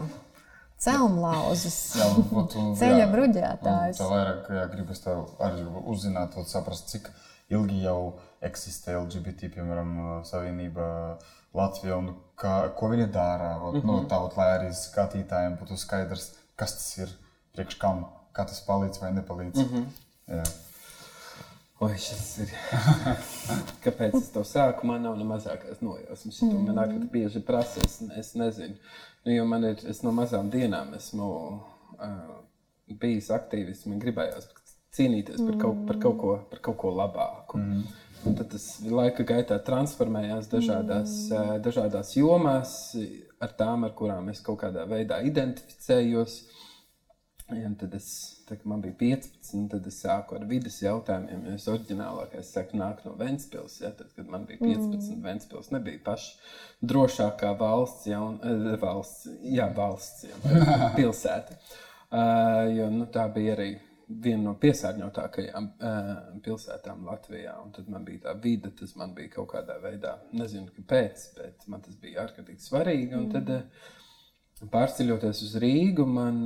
celmlauzes, 0.82 1.78
ceļa 2.80 3.10
bruģētājs. 3.12 4.00
Tā 4.00 4.10
vairāk 4.10 4.50
jā, 4.56 4.66
gribas 4.74 5.04
tev 5.04 5.28
arī 5.44 5.68
uzzināt, 5.94 6.40
saprast, 6.50 6.90
cik 6.94 7.12
ilgi 7.54 7.84
jau 7.84 8.18
eksistē 8.48 8.98
LGBT, 8.98 9.52
piemēram, 9.54 9.94
savienība 10.28 10.88
Latvijā 11.58 12.00
un 12.00 12.12
kā, 12.40 12.58
ko 12.78 12.90
viņi 12.94 13.12
dara. 13.14 13.56
Mm 13.60 13.78
-hmm. 13.78 13.86
nu, 13.86 14.02
tā, 14.10 14.20
lai 14.38 14.50
arī 14.58 14.74
skatītājiem 14.74 15.58
būtu 15.60 15.78
skaidrs, 15.78 16.32
kas 16.56 16.74
tas 16.80 16.98
ir, 16.98 17.14
priekš 17.54 17.78
kam 17.82 18.06
kā 18.38 18.46
tas 18.48 18.64
palīdz 18.68 19.02
vai 19.02 19.12
nepalīdz. 19.18 19.64
Mm 19.64 19.70
-hmm. 19.74 19.86
Jā. 20.38 20.48
Oi, 21.80 21.94
šis 22.02 22.30
ir. 22.42 22.54
Kāpēc 23.86 24.16
es 24.18 24.32
to 24.34 24.42
sāku? 24.42 24.88
Man 24.90 25.04
nav 25.06 25.18
ne 25.20 25.26
mazākās 25.30 25.84
nojausmas. 25.86 26.40
Mm. 26.42 26.64
Man 26.66 26.80
nāk, 26.80 26.94
ka 26.96 27.12
bieži 27.14 27.42
prasa, 27.46 27.84
es, 27.86 28.00
es 28.18 28.32
nezinu. 28.34 28.80
Nu, 29.26 29.32
jo 29.36 29.46
man 29.46 29.64
ir, 29.64 29.84
es 29.86 30.02
no 30.02 30.12
mazām 30.12 30.50
dienām 30.50 30.96
esmu 30.98 31.28
uh, 31.54 32.34
bijis 32.88 33.30
aktīvists. 33.36 33.86
Man 33.92 34.02
gribējās 34.02 34.50
cīnīties 34.98 35.44
par 35.44 35.60
kaut, 35.62 35.86
par 35.86 36.02
kaut, 36.02 36.18
ko, 36.24 36.34
par 36.50 36.64
kaut 36.66 36.78
ko 36.82 36.94
labāku. 36.98 37.62
Mm. 37.62 37.86
Un 38.26 38.38
tad 38.40 38.50
tas 38.56 38.66
laika 38.82 39.24
gaitā 39.28 39.60
transformējās 39.70 40.50
dažādās, 40.50 41.14
mm. 41.30 41.62
dažādās 41.68 42.16
jomās, 42.18 42.72
ar 43.44 43.54
tām, 43.60 43.86
ar 43.86 43.94
kurām 43.98 44.34
es 44.34 44.42
kaut 44.42 44.64
kādā 44.64 44.88
veidā 44.90 45.22
identificējos. 45.30 46.40
Ja, 47.48 47.70
tad 47.80 47.94
es, 47.96 48.08
tā, 48.44 48.58
man 48.68 48.82
bija 48.84 48.98
15, 49.00 49.70
tad 49.72 49.86
es 49.88 50.02
sāku 50.04 50.36
ar 50.36 50.44
vidas 50.50 50.82
jautājumiem. 50.84 51.46
Es 51.54 51.70
oriģinālākais 51.72 52.50
saku, 52.52 52.76
nāk 52.76 53.06
no 53.06 53.14
Ventspils. 53.16 53.78
Ja, 53.80 53.94
tad, 53.96 54.10
kad 54.18 54.28
man 54.28 54.44
bija 54.50 54.60
15, 54.66 55.14
mm. 55.14 55.22
Ventspils 55.24 55.72
nebija 55.72 56.02
paša 56.04 56.90
drošākā 56.92 57.54
valsts, 57.62 58.10
ja, 58.12 58.20
un, 58.20 58.36
valsts, 58.82 59.30
jā, 59.48 59.70
valsts 59.78 60.28
ja, 60.28 60.58
pilsēta. 61.00 61.56
Uh, 62.08 62.66
jo, 62.76 62.90
nu, 62.92 63.08
tā 63.16 63.24
bija 63.32 63.56
arī 63.56 63.70
viena 64.08 64.50
no 64.50 64.54
piesārņotākajām 64.60 65.72
uh, 65.72 66.12
pilsētām 66.44 67.08
Latvijā. 67.08 67.56
Un 67.64 67.72
tad 67.76 67.88
man 67.92 68.04
bija 68.08 68.26
tā 68.28 68.36
vide, 68.44 68.74
tas 68.76 68.92
man 69.00 69.16
bija 69.16 69.38
kaut 69.38 69.54
kādā 69.56 69.80
veidā, 69.84 70.18
nezinu, 70.36 70.68
kāpēc, 70.76 71.30
bet 71.40 71.64
man 71.72 71.84
tas 71.88 71.96
bija 72.02 72.26
ārkārtīgi 72.28 72.68
svarīgi. 72.68 73.16
Un 73.16 73.32
tad 73.32 73.56
uh, 73.56 73.88
pārceļoties 74.68 75.46
uz 75.48 75.56
Rīgu, 75.64 76.04
man 76.12 76.44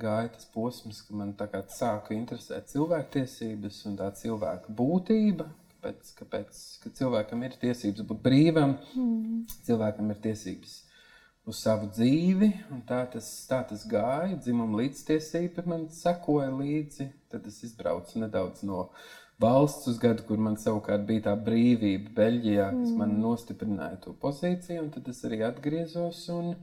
gāja 0.00 0.32
tas 0.34 0.48
posms, 0.54 1.02
ka 1.06 1.16
man 1.16 1.34
sāka 1.74 2.14
interesēt 2.16 2.70
cilvēktiesības 2.72 3.84
un 3.90 4.00
tā 4.00 4.10
cilvēka 4.22 4.74
būtība. 4.80 5.48
Kāpēc, 5.76 6.14
kāpēc 6.18 6.60
ka 6.82 6.90
cilvēkam 6.98 7.44
ir 7.46 7.58
tiesības 7.60 8.06
būt 8.08 8.22
brīvam, 8.24 8.74
mm. 8.96 9.44
cilvēkam 9.68 10.10
ir 10.10 10.22
tiesības 10.24 10.80
uz 11.46 11.60
savu 11.62 11.90
dzīvi. 11.94 12.48
Tā 12.88 13.04
tas, 13.12 13.28
tā 13.50 13.60
tas 13.68 13.84
gāja. 13.88 14.38
Dzimuma 14.40 14.82
līdztiesība 14.82 15.66
man 15.70 15.86
sekoja 15.94 16.50
līdzi. 16.50 17.10
Tad 17.30 17.46
es 17.50 17.62
izbraucu 17.68 18.20
nedaudz 18.22 18.64
no 18.66 18.88
valsts 19.42 19.90
uz 19.92 20.00
gadu, 20.02 20.24
kur 20.26 20.40
man 20.42 20.56
savukārt 20.60 21.06
bija 21.08 21.28
tā 21.28 21.34
brīvība 21.48 22.14
Beļģijā, 22.16 22.70
kas 22.72 22.90
mm. 22.90 22.98
man 23.02 23.18
nostiprināja 23.22 24.00
to 24.06 24.16
pozīciju. 24.22 24.88
Tad 24.96 25.12
es 25.12 25.22
arī 25.28 25.42
atgriezos 25.46 26.24
un, 26.34 26.54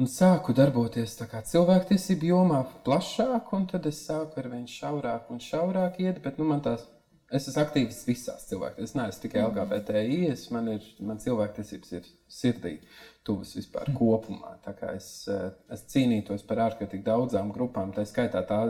un 0.00 0.08
sāku 0.08 0.54
darboties 0.56 1.18
cilvēktiesību 1.52 2.32
jomā 2.32 2.62
plašāk. 2.86 3.52
Tad 3.72 3.86
es 3.90 4.02
sāku 4.06 4.40
ar 4.42 4.50
vien 4.54 4.66
šaurāk 4.66 5.30
un 5.30 5.42
šaurāk 5.42 6.00
iet. 6.00 6.22
Bet 6.24 6.38
nu, 6.40 6.48
man 6.48 6.64
tās 6.64 6.88
Es 7.32 7.46
esmu 7.48 7.62
aktīvs 7.62 8.02
visās 8.04 8.42
cilvēktiesībās. 8.50 8.90
Es 8.90 8.96
neesmu 8.98 9.22
tikai 9.22 9.40
mm. 9.40 9.46
LGBTI, 9.54 10.16
es, 10.34 10.42
man 10.52 10.66
ir 10.74 10.88
man 11.00 11.20
cilvēktiesības 11.22 11.94
ir 11.96 12.10
sirdī 12.28 12.74
tuvas 13.26 13.52
vispār 13.56 13.88
mm. 13.88 13.96
kopumā. 13.98 14.56
Es, 14.92 15.08
eh, 15.30 15.44
es 15.72 15.84
cīnītos 15.92 16.42
par 16.46 16.62
ārkārtīgi 16.66 17.04
daudzām 17.06 17.52
grupām, 17.54 17.92
tā 17.94 18.04
skaitā 18.08 18.42
tā, 18.48 18.60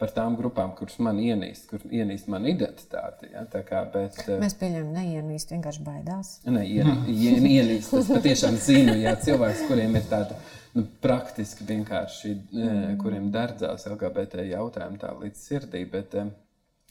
par 0.00 0.12
tām 0.14 0.36
grupām, 0.38 0.74
kuras 0.76 0.98
man 1.02 1.20
ienīst, 1.22 1.68
kur 1.70 1.84
ienīst 1.88 2.28
man 2.32 2.46
identitāti. 2.48 3.30
Ja? 3.32 3.46
Kā, 3.68 3.84
bet, 3.92 4.18
eh, 4.26 4.40
Mēs 4.42 4.56
pieņemam, 4.60 4.92
neienīst, 4.98 5.54
vienkārši 5.56 5.86
baidās. 5.86 6.34
Ne, 6.48 6.66
ien, 6.68 6.92
ien, 7.08 7.48
ienīst, 7.48 7.94
es 8.02 8.12
patiešām 8.12 8.60
zinu, 8.60 8.98
ja 9.00 9.16
cilvēks, 9.16 9.66
kuriem 9.70 9.96
ir 10.00 10.08
tāda. 10.12 10.38
Nu, 10.72 10.86
praktiski 11.04 11.66
vienkārši, 11.68 12.30
eh, 12.32 12.62
mm. 12.62 12.94
kuriem 13.00 13.32
derdzās 13.32 13.84
LGBT 13.90 14.46
jautājumi 14.52 15.00
tā 15.00 15.12
līdz 15.20 15.44
sirdī, 15.48 15.84
bet 15.88 16.16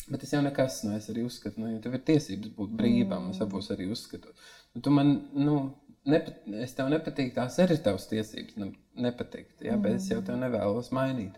Bet 0.10 0.24
tas 0.24 0.32
jau 0.34 0.42
nekas, 0.44 0.82
nu, 0.84 0.96
es 0.98 1.06
arī 1.12 1.22
uzskatu, 1.28 1.62
nu, 1.62 1.70
ja 1.72 1.80
tev 1.80 1.94
ir 1.96 2.02
tiesības 2.08 2.56
būt 2.58 2.72
brīvam, 2.80 3.28
mm. 3.28 3.36
es 3.36 3.44
abos 3.44 3.70
arī 3.74 3.86
uzskatu. 3.94 4.34
Nu, 4.74 4.82
tu 4.84 4.94
man, 4.94 5.12
nu, 5.36 5.58
nepat, 6.10 6.40
es 6.66 6.76
tev 6.78 6.90
nepatīk, 6.92 7.34
tās 7.36 7.58
ir 7.62 7.74
tavas 7.84 8.08
tiesības, 8.10 8.56
nu, 8.62 8.72
nepatikt, 9.02 9.62
ja, 9.62 9.76
mm. 9.76 9.84
bet 9.86 10.00
es 10.00 10.10
jau 10.12 10.22
tev 10.26 10.40
nevēlos 10.42 10.92
mainīt. 10.96 11.38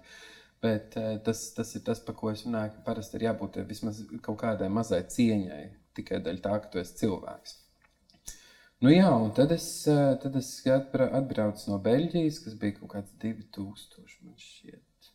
Bet 0.64 0.96
uh, 1.00 1.18
tas, 1.26 1.42
tas 1.58 1.74
ir 1.76 1.84
tas, 1.84 2.00
par 2.04 2.16
ko 2.16 2.32
es 2.32 2.46
runāju, 2.46 2.78
ka 2.78 2.86
parasti 2.86 3.20
ir 3.20 3.28
jābūt 3.28 3.60
vismaz 3.68 4.00
kaut 4.24 4.40
kādai 4.46 4.70
mazai 4.72 5.02
cieņai, 5.12 5.66
tikai 5.98 6.22
dēļ 6.24 6.40
tā, 6.46 6.56
ka 6.64 6.72
tu 6.72 6.80
esi 6.80 7.02
cilvēks. 7.02 7.58
Nu 8.84 8.92
jā, 8.92 9.10
un 9.12 9.32
tad 9.36 9.52
es, 9.56 9.68
uh, 9.92 10.16
tad 10.20 10.36
es 10.40 10.50
atbraucu 10.68 11.70
no 11.72 11.80
Beļģijas, 11.84 12.40
kas 12.44 12.56
bija 12.60 12.80
kaut 12.80 12.96
kāds 12.96 13.14
2000, 13.20 14.08
man 14.24 14.40
šķiet, 14.40 15.12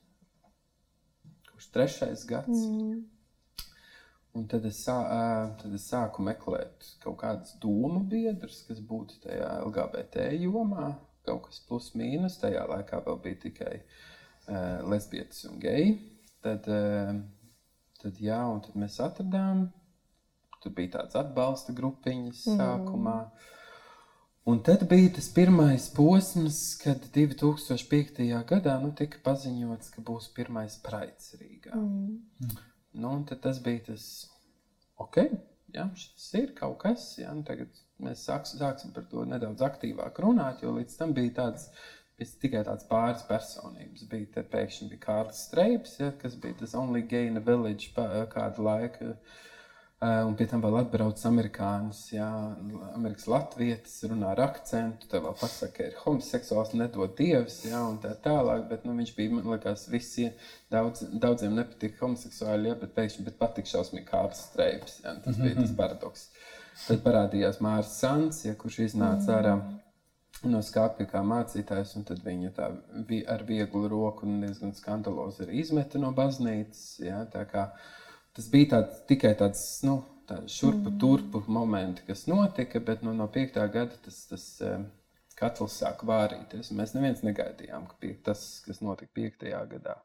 kurš 1.48 1.70
trešais 1.74 2.28
gads. 2.28 2.64
Mm. 2.68 3.02
Un 4.38 4.44
tad 4.46 4.66
es, 4.68 4.78
sā, 4.86 4.94
tad 5.58 5.72
es 5.74 5.88
sāku 5.90 6.22
meklēt 6.22 6.86
kaut 7.02 7.16
kādus 7.22 7.56
domu 7.62 8.04
biedrus, 8.06 8.60
kas 8.68 8.78
būtu 8.84 9.18
tajā 9.24 9.48
LGBT 9.64 10.28
jomā. 10.38 10.92
Kaut 11.26 11.48
kas 11.48 11.58
plus 11.66 11.90
mīnus. 11.98 12.38
Tajā 12.38 12.62
laikā 12.70 13.00
vēl 13.06 13.18
bija 13.24 13.40
tikai 13.48 13.72
uh, 13.80 14.86
lesbietes 14.86 15.42
un 15.48 15.58
geji. 15.62 15.96
Tad, 16.44 16.68
uh, 16.70 17.18
tad, 17.98 18.22
jā, 18.22 18.38
un 18.46 18.62
tad 18.62 18.78
mēs 18.78 19.00
atradām, 19.02 19.66
tur 20.62 20.76
bija 20.76 21.00
tāds 21.00 21.18
atbalsta 21.18 21.74
grupiņas 21.74 22.46
mm. 22.46 22.62
sākumā. 22.62 23.18
Un 24.48 24.62
tad 24.64 24.86
bija 24.88 25.10
tas 25.18 25.26
pirmais 25.34 25.90
posms, 25.98 26.62
kad 26.80 27.10
2005. 27.12 28.22
gadā 28.48 28.78
nu, 28.80 28.94
tika 28.96 29.18
paziņots, 29.26 29.92
ka 29.96 30.06
būs 30.06 30.30
pirmais 30.38 30.78
praids 30.86 31.34
Rīgā. 31.42 31.74
Mm. 31.74 32.67
Nu, 32.98 33.12
tas 33.30 33.60
bija 33.62 33.84
tas, 33.92 34.06
ok, 34.98 35.20
jā, 35.74 35.86
šis 35.98 36.30
ir 36.40 36.54
kaut 36.58 36.80
kas. 36.82 37.12
Jā, 37.20 37.34
nu, 37.36 37.44
tagad 37.46 37.82
mēs 38.02 38.24
sāks, 38.26 38.56
sāksim 38.58 38.94
par 38.96 39.06
to 39.10 39.24
nedaudz 39.28 39.62
aktīvāk 39.66 40.18
runāt, 40.24 40.64
jo 40.64 40.74
līdz 40.78 40.98
tam 41.00 41.14
bija 41.16 41.38
tāds. 41.42 41.70
Es 42.18 42.32
tikai 42.42 42.64
tāds 42.66 42.82
pāris 42.88 43.20
personības. 43.28 44.02
Bija 44.10 44.26
te 44.34 44.42
pēkšņi 44.50 44.88
bija 44.90 45.04
Kārlis 45.04 45.44
Streips, 45.46 45.92
ja, 46.00 46.08
kas 46.18 46.32
bija 46.42 46.56
tas 46.64 46.72
Only 46.74 47.04
Gay 47.06 47.28
in 47.30 47.38
a 47.38 47.42
Village 47.46 47.92
kādu 47.94 48.64
laiku. 48.66 49.12
Uh, 49.12 49.44
un 49.98 50.34
pie 50.38 50.44
tam 50.46 50.60
vēl 50.62 50.76
atbrauc 50.78 51.22
amerikānis, 51.26 52.04
jā, 52.12 52.26
amerikāņu 52.94 53.32
latvijas, 53.32 53.96
runā 54.06 54.28
ar 54.30 54.42
akcentu. 54.44 55.08
Tā 55.10 55.18
vēl 55.24 55.34
pasakā, 55.40 55.72
ka 55.74 55.88
ir 55.88 55.96
homoseksuāls, 56.04 56.76
nedod 56.78 57.16
dievs, 57.18 57.56
jā, 57.66 57.80
un 57.82 57.98
tā 58.04 58.12
tālāk. 58.22 58.68
Bet 58.70 58.86
nu, 58.86 58.94
viņš 59.00 59.10
bija, 59.16 59.34
man 59.34 59.50
liekas, 59.56 59.88
visi, 59.90 60.28
daudz, 60.70 61.02
daudziem 61.10 61.58
nepatīk 61.58 61.98
homoseksuāli, 61.98 62.70
jā, 62.70 62.78
bet 62.78 62.94
pēkšņi 62.94 63.26
bet 63.26 63.40
patīk 63.42 63.66
šausmīgi 63.72 64.06
Kārls 64.06 64.46
Streips. 64.46 65.00
Jā, 65.02 65.18
tas 65.26 65.42
bija 65.42 65.58
tas 65.58 65.74
paradoks. 65.82 66.28
Tad 66.86 67.02
parādījās 67.02 67.58
Mārcis 67.64 67.98
Sans, 67.98 68.42
ja, 68.46 68.54
kurš 68.54 68.84
iznāca 68.86 69.34
ārā 69.40 69.58
no 70.46 70.62
skāpja 70.62 71.10
kā 71.10 71.26
mācītājs, 71.26 71.98
un 71.98 72.06
tad 72.06 72.22
viņa 72.22 72.54
tā 72.54 72.70
vi, 73.08 73.24
ar 73.26 73.42
vieglu 73.48 73.88
roku 73.90 74.30
un 74.30 74.44
diezgan 74.44 74.78
skandalozi 74.78 75.50
izmeta 75.58 75.98
no 75.98 76.14
baznīcas. 76.14 77.00
Jā, 77.02 77.24
tā 77.32 77.42
kā, 77.50 77.72
uh, 77.72 77.96
tas 78.38 78.46
bija 78.52 78.70
tāds, 78.76 79.02
tikai 79.10 79.34
tāds 79.38 79.64
nu, 79.82 79.98
šurpu 80.46 80.92
mm. 80.92 80.98
turpu 81.02 81.42
momenti, 81.50 82.04
kas 82.06 82.28
notika, 82.30 82.78
bet 82.84 83.02
nu, 83.02 83.14
no 83.16 83.26
piektā 83.32 83.64
gada 83.72 83.96
tas, 84.04 84.20
tas 84.30 84.46
katls 85.38 85.78
sāk 85.80 86.04
vārīties. 86.06 86.72
Mēs 86.76 86.94
neviens 86.94 87.24
negaidījām, 87.26 87.88
ka 87.90 87.98
pie, 88.02 88.12
tas, 88.24 88.44
kas 88.66 88.82
notika 88.84 89.14
piektajā 89.18 89.60
gadā, 89.72 89.96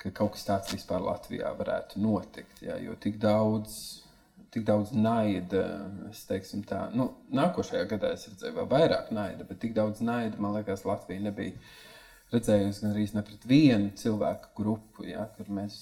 ka 0.00 0.12
kaut 0.14 0.34
kas 0.36 0.46
tāds 0.48 0.74
vispār 0.74 1.02
Latvijā 1.04 1.52
varētu 1.58 2.02
notikt. 2.02 2.62
Jā, 2.64 2.78
jo 2.82 2.96
tik 3.00 3.18
daudz, 3.22 3.78
tik 4.54 4.66
daudz 4.68 4.92
naida, 4.94 5.64
tā, 6.70 6.84
nu, 6.94 7.10
nākošajā 7.34 7.88
gadā 7.94 8.14
es 8.14 8.28
redzēju 8.30 8.58
vēl 8.60 8.70
vairāk 8.70 9.10
naida, 9.14 9.46
bet 9.48 9.62
tik 9.64 9.74
daudz 9.76 10.04
naida, 10.04 10.38
man 10.42 10.54
liekas, 10.58 10.86
Latvija 10.88 11.26
nebija 11.26 11.58
redzējusi 12.34 12.82
gan 12.82 12.94
arī 12.94 13.08
ne 13.14 13.22
pret 13.26 13.46
vienu 13.46 13.90
cilvēku 13.98 14.54
grupu, 14.58 15.06
ja, 15.06 15.28
kur 15.36 15.50
mēs 15.54 15.74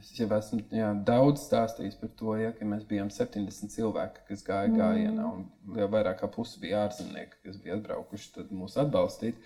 Es 0.00 0.12
jau 0.18 0.28
esmu 0.36 0.60
jā, 0.74 0.88
daudz 1.06 1.46
stāstījis 1.46 1.98
par 2.00 2.10
to, 2.18 2.34
ja, 2.40 2.52
ka 2.56 2.68
mēs 2.68 2.84
bijām 2.88 3.10
70 3.12 3.72
cilvēki, 3.74 4.24
kas 4.28 4.44
gāja 4.46 4.70
mm. 4.70 4.76
gājienā, 4.80 5.30
un 5.38 5.78
jau 5.80 5.88
vairāk 5.92 6.20
kā 6.22 6.30
pusi 6.32 6.60
bija 6.62 6.84
ārzemnieki, 6.86 7.40
kas 7.46 7.58
bija 7.62 7.78
atbraukuši 7.78 8.46
mūs 8.50 8.78
atbalstīt. 8.82 9.40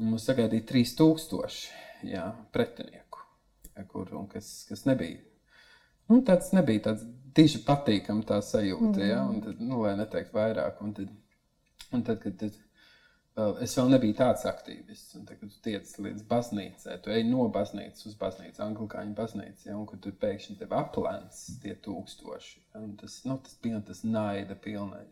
Un 0.00 0.12
mums 0.12 0.24
sagaidīja 0.28 0.64
3000 0.70 2.08
jā, 2.08 2.26
pretinieku, 2.54 3.24
ja, 3.74 3.84
kur, 3.88 4.12
kas, 4.32 4.52
kas 4.68 4.86
nebija. 4.88 5.20
Nu, 6.10 6.22
tāds 6.26 6.54
nebija 6.56 6.88
tāds 6.88 7.04
diži 7.36 7.60
patīkams 7.66 8.30
sajūta, 8.48 8.96
mm. 8.96 9.06
ja, 9.06 9.20
un 9.28 9.42
tad, 9.44 9.60
nu, 9.62 9.82
lai 9.84 9.94
neteikt 10.00 10.34
vairāk. 10.34 10.80
Un 10.84 10.94
tad, 10.96 11.12
un 11.94 12.04
tad, 12.06 12.18
kad, 12.24 12.36
tad, 12.40 12.56
Es 13.64 13.74
vēl 13.78 13.90
nebiju 13.92 14.16
tāds 14.18 14.46
aktīvists. 14.48 15.14
Un, 15.18 15.24
tad, 15.28 15.38
kad 15.40 15.52
tu 15.52 15.60
tiec 15.64 15.90
līdz 16.02 16.24
baznīcai, 16.30 16.96
tu 17.04 17.12
ej 17.14 17.24
no 17.28 17.46
baznīcas 17.52 18.08
uz 18.10 18.16
baznīcu, 18.20 18.62
anglikāņu 18.64 19.16
baznīcu, 19.18 19.68
ja, 19.68 19.76
un 19.78 19.86
kad 19.90 20.02
tur 20.04 20.16
pēkšņi 20.22 20.56
tev 20.62 20.74
aplēns 20.78 21.42
tie 21.62 21.74
tūkstoši. 21.86 22.56
Ja, 22.74 22.84
tas, 23.02 23.18
nu, 23.28 23.36
tas 23.44 23.58
bija 23.62 23.82
tas 23.86 24.02
naida 24.06 24.56
pilnai, 24.64 25.04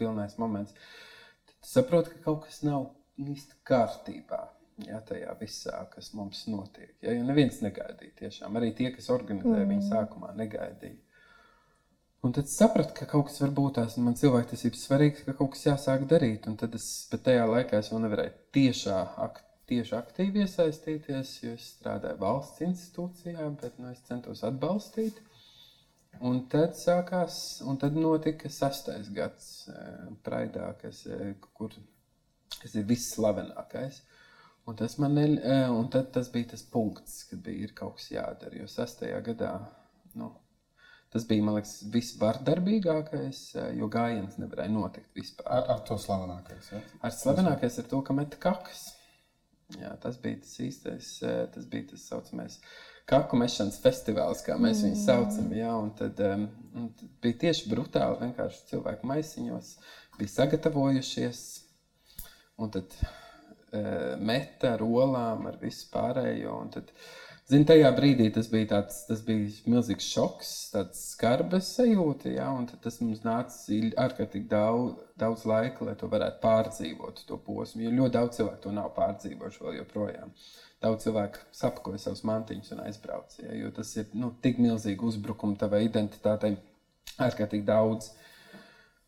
pilnais 0.00 0.36
moments. 0.42 0.76
Tad 1.48 1.72
saproti, 1.72 2.14
ka 2.14 2.28
kaut 2.28 2.44
kas 2.46 2.62
nav 2.66 2.90
īsti 3.22 3.60
kārtībā. 3.66 4.42
Ja, 4.84 4.98
tajā 5.00 5.32
visā, 5.40 5.78
kas 5.88 6.10
mums 6.12 6.42
notiek. 6.52 6.90
Ja, 7.00 7.14
jo 7.16 7.22
neviens 7.24 7.62
negaidīja. 7.64 8.12
Tiešām. 8.18 8.58
Arī 8.60 8.74
tie, 8.76 8.90
kas 8.92 9.08
organizēja, 9.14 9.62
mm. 9.62 9.70
viņi 9.72 9.86
sākumā 9.88 10.34
negaidīja. 10.36 10.98
Un 12.26 12.32
tad 12.34 12.48
sapratu, 12.50 12.90
ka 12.96 13.06
kaut 13.06 13.28
kas 13.28 13.36
var 13.38 13.52
būt 13.54 13.76
tās 13.78 13.94
man 14.02 14.16
cilvēktiesības 14.18 14.80
svarīgs, 14.88 15.20
ka 15.22 15.34
kaut 15.38 15.52
kas 15.52 15.66
jāsāk 15.68 16.08
darīt. 16.10 16.48
Un 16.50 16.56
tad 16.58 16.74
es, 16.74 16.86
bet 17.12 17.22
tajā 17.28 17.44
laikā 17.46 17.78
es 17.78 17.90
vēl 17.92 18.00
nevarēju 18.02 18.32
tiešā, 18.56 18.96
ak, 19.26 19.38
tieši 19.70 19.94
aktīvi 19.98 20.42
iesaistīties, 20.42 21.32
jo 21.44 21.54
es 21.54 21.68
strādāju 21.76 22.18
valsts 22.22 22.64
institūcijā, 22.66 23.46
bet 23.60 23.78
nu, 23.78 23.92
es 23.94 24.02
centos 24.08 24.42
atbalstīt. 24.46 25.20
Un 26.26 26.40
tad 26.50 26.74
sākās, 26.78 27.38
un 27.68 27.78
tad 27.78 27.94
notika 27.98 28.50
sastais 28.50 29.10
gads, 29.14 29.68
Praidā, 30.26 30.72
kas, 30.80 31.04
kur, 31.54 31.74
kas 32.56 32.74
ir 32.74 32.86
visslavenākais. 32.88 34.00
Un 34.66 34.78
tas 34.78 34.96
man 34.98 35.14
ne, 35.14 35.28
eh, 35.38 35.68
un 35.70 35.86
tad 35.94 36.10
tas 36.14 36.32
bija 36.34 36.50
tas 36.56 36.64
punkts, 36.66 37.20
kad 37.30 37.42
bija 37.46 37.68
kaut 37.74 38.00
kas 38.00 38.10
jādara. 38.10 38.56
Jo 38.58 38.66
sastajā 38.70 39.20
gadā 39.28 39.52
nu, 40.18 40.32
tas 41.12 41.26
bija, 41.28 41.44
man 41.46 41.56
liekas, 41.58 41.78
visvardarbīgākais, 41.94 43.42
eh, 43.56 43.70
jo 43.80 43.88
gājiens 43.92 44.38
nevarēja 44.42 44.72
notikt 44.74 45.16
vispār. 45.16 45.48
Ar, 45.58 45.70
ar 45.76 45.84
to 45.88 45.98
slavenākais. 46.02 46.72
Ja? 46.74 46.82
Ar 47.06 47.14
slavenākais 47.14 47.80
ar 47.82 47.88
to, 47.92 48.02
ka 48.06 48.16
met 48.16 48.38
kakas. 48.42 48.88
Jā, 49.76 49.96
tas 50.02 50.18
bija 50.22 50.38
tas 50.42 50.58
īstais, 50.62 51.10
eh, 51.26 51.46
tas 51.54 51.66
bija 51.70 51.90
tas 51.92 52.06
saucamais 52.10 52.60
kaku 53.06 53.38
mešanas 53.38 53.78
festivāls, 53.82 54.42
kā 54.46 54.56
mēs 54.58 54.82
viņu 54.82 54.98
saucam. 54.98 55.52
Jā, 55.54 55.74
un 55.78 55.92
tad, 55.98 56.18
un 56.74 56.88
tad 56.98 57.12
bija 57.22 57.38
tieši 57.46 57.70
brutāli, 57.70 58.18
vienkārši 58.24 58.66
cilvēku 58.72 59.06
maisiņos 59.06 59.76
bija 60.18 60.32
sagatavojušies. 60.32 61.44
Un 62.56 62.72
tad 62.72 62.94
uh, 62.96 64.16
meta 64.16 64.72
ar 64.74 64.82
olām, 64.84 65.46
ar 65.50 65.58
visu 65.60 65.90
pārējo. 65.92 66.54
Un 66.64 66.72
tad, 66.72 66.92
Zinu, 67.46 67.62
tajā 67.62 67.92
brīdī 67.94 68.24
tas 68.34 68.48
bija, 68.50 68.66
tāds, 68.72 69.04
tas 69.06 69.20
bija 69.22 69.46
milzīgs 69.70 70.08
šoks, 70.10 70.48
tāds 70.72 71.02
skarbs 71.12 71.68
sajūta. 71.76 72.32
Ja? 72.34 72.48
Tas 72.82 72.98
mums 72.98 73.22
nāca 73.22 73.78
ārkārtīgi 74.02 74.48
daudz, 74.50 75.04
daudz 75.20 75.44
laika, 75.46 75.86
lai 75.86 75.94
to 76.00 76.10
varētu 76.10 76.42
pārdzīvot, 76.42 77.22
to 77.28 77.38
posmu. 77.46 77.84
Jo 77.86 77.94
ļoti 78.00 78.16
daudz 78.18 78.40
cilvēku 78.40 78.64
to 78.66 78.74
nav 78.74 78.90
pārdzīvojuši 78.98 79.62
vēl 79.62 79.78
joprojām. 79.78 80.34
Daudz 80.82 81.06
cilvēku 81.06 81.46
sapakoja 81.54 82.02
savus 82.02 82.26
mantiņus 82.26 82.74
un 82.74 82.82
aizbrauca. 82.88 83.46
Jo 83.54 83.70
tas 83.78 83.94
ir 83.94 84.10
nu, 84.18 84.34
tik 84.42 84.58
milzīgi 84.58 85.06
uzbrukumi 85.06 85.54
tavai 85.60 85.84
identitātei, 85.86 86.56
ārkārtīgi 87.22 87.68
daudz. 87.70 88.10
Uh, 88.10 88.25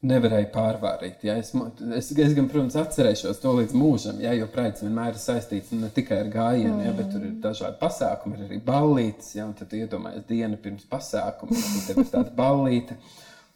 nevarēju 0.06 0.48
pārvarēt. 0.54 1.24
Ja? 1.26 1.34
Es, 1.42 1.50
es, 1.96 2.10
es 2.12 2.34
gan, 2.36 2.48
protams, 2.50 2.76
atcerēšos 2.78 3.40
to 3.42 3.54
līdz 3.58 3.74
mūžam, 3.78 4.20
ja? 4.22 4.34
jo 4.38 4.46
praids 4.52 4.84
vienmēr 4.84 5.16
ir 5.16 5.22
saistīts 5.22 5.72
ne 5.74 5.90
tikai 5.94 6.20
ar 6.24 6.30
gājienu, 6.34 6.78
ja? 6.86 6.92
bet 6.96 7.10
tur 7.14 7.24
ir 7.26 7.38
dažādi 7.42 7.80
pasākumi, 7.80 8.38
ir 8.38 8.46
arī 8.46 8.60
ballītes. 8.68 9.32
Ja? 9.38 9.48
Tad 9.58 9.74
iedomājies 9.74 10.28
dienu 10.28 10.60
pirms 10.62 10.86
pasākuma, 10.90 11.58
tad 11.88 12.04
ir 12.04 12.12
tāda 12.12 12.36
ballīte. 12.38 12.98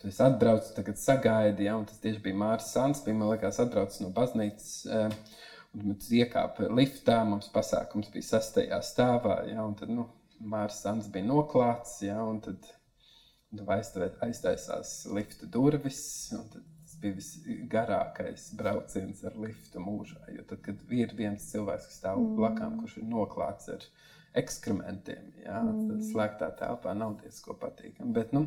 Tu 0.02 0.10
esi 0.10 0.24
atbraucis, 0.26 0.74
tagad 0.74 0.98
sagaidi, 0.98 1.68
ja? 1.68 1.76
un 1.78 1.86
tas 1.86 2.02
tieši 2.02 2.24
bija 2.24 2.40
Mārcis 2.42 2.74
Sants, 2.74 3.04
bija, 3.06 3.20
man 3.20 3.30
liekas, 3.30 3.62
atbraucis 3.62 4.02
no 4.02 4.10
baznīcas. 4.16 4.74
Uh, 4.90 5.40
Un 5.72 5.86
mēs 5.88 6.10
iekāpām 6.12 6.74
liftā, 6.76 7.22
mums 7.24 7.46
pasākums 7.52 8.10
bija 8.12 8.26
sastajā 8.26 8.76
stāvā, 8.84 9.38
ja, 9.48 9.62
un 9.64 9.72
tad 9.78 9.88
nu, 9.88 10.04
Mārcis 10.44 10.82
Sants 10.84 11.06
bija 11.08 11.24
noklāts, 11.24 11.94
ja, 12.04 12.18
un 12.28 12.42
tad 12.44 12.66
aiztaisās 13.60 14.94
lifta 15.12 15.46
durvis. 15.46 16.00
Tas 16.32 16.96
bija 17.02 17.18
visgarākais 17.18 18.48
brauciens 18.58 19.22
ar 19.28 19.36
liftu 19.40 19.82
mūžā. 19.82 20.22
Jo 20.36 20.46
tad, 20.48 20.62
kad 20.64 20.94
ir 20.94 21.14
viens 21.18 21.50
cilvēks, 21.50 21.90
kas 21.90 22.00
stāv 22.00 22.20
mm. 22.20 22.34
blakām, 22.38 22.80
kurš 22.80 22.98
ir 23.02 23.08
noklāts 23.10 23.70
ar 23.72 23.86
ekskrementiem, 24.38 25.32
jā, 25.44 25.60
mm. 25.60 25.86
tad 25.90 26.04
slēgtā 26.08 26.50
telpā 26.62 26.94
nav 26.96 27.18
diezko 27.20 27.56
patīkami. 27.60 28.14
Bet, 28.16 28.32
nu, 28.36 28.46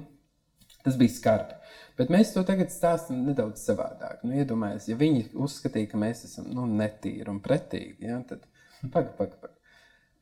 Tas 0.86 0.98
bija 0.98 1.10
skarbi. 1.10 1.56
Bet 1.98 2.12
mēs 2.14 2.30
to 2.36 2.44
tagad 2.46 2.70
stāstām 2.70 3.24
nedaudz 3.26 3.64
savādāk. 3.66 4.20
Nu, 4.22 4.36
Iedomājieties, 4.38 4.90
ja 4.92 4.98
viņi 5.00 5.24
uzskatīja, 5.42 5.90
ka 5.90 5.98
mēs 5.98 6.22
esam 6.28 6.52
nu, 6.54 6.68
netīri 6.70 7.26
un 7.32 7.40
pretīgi, 7.42 8.06
ja, 8.06 8.20
tad 8.30 8.44
pagaidi, 8.92 9.16
pagaidi. 9.18 9.40
Paga. 9.42 9.56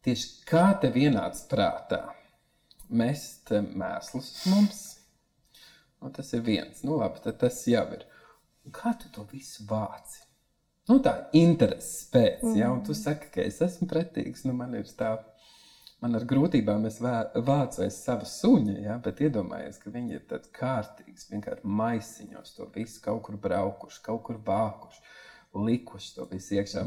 Tieši 0.04 0.30
kā 0.48 0.66
tev 0.80 0.96
ienāca 1.00 1.44
prātā? 1.52 2.00
Mest 2.90 3.54
mēslus 3.54 4.34
mums. 4.52 4.84
Nu, 6.04 6.12
tas 6.12 6.34
ir 6.36 6.44
viens. 6.44 6.84
Nu, 6.84 6.98
labi, 7.00 7.24
tas 7.40 7.62
jau 7.68 7.86
ir. 7.96 8.04
Un 8.64 8.76
kā 8.76 8.92
tu 9.00 9.12
to 9.12 9.24
visu 9.32 9.64
vāci? 9.68 10.24
Nu, 10.90 10.98
tā 11.04 11.14
ir 11.16 11.46
interese 11.46 12.10
pēc, 12.12 12.42
mm. 12.44 12.56
ja, 12.60 12.72
un 12.76 12.82
tu 12.84 12.96
saki, 12.96 13.30
ka 13.32 13.44
es 13.44 13.62
esmu 13.64 13.88
pretīgs. 13.88 14.44
Nu, 14.48 14.56
man 14.58 14.76
ir 14.76 14.90
tā, 15.00 15.14
man 16.04 16.18
ar 16.20 16.26
grūtībām 16.28 16.84
es 16.90 17.00
vācu 17.00 17.86
aiz 17.86 18.02
sava 18.04 18.28
suņa, 18.28 18.76
ja, 18.84 18.98
bet 19.04 19.24
iedomājies, 19.24 19.80
ka 19.80 19.94
viņi 19.94 20.18
ir 20.18 20.26
tāds 20.28 20.52
kārtīgs, 20.60 21.30
vienkārši 21.32 21.72
maisiņos 21.80 22.58
to 22.58 22.68
visu 22.76 23.00
kaut 23.06 23.24
kur 23.30 23.40
braukuši, 23.48 24.04
kaut 24.04 24.26
kur 24.28 24.42
vākuši, 24.44 25.00
likuši 25.56 26.14
to 26.18 26.28
visu 26.34 26.60
iekšā, 26.60 26.84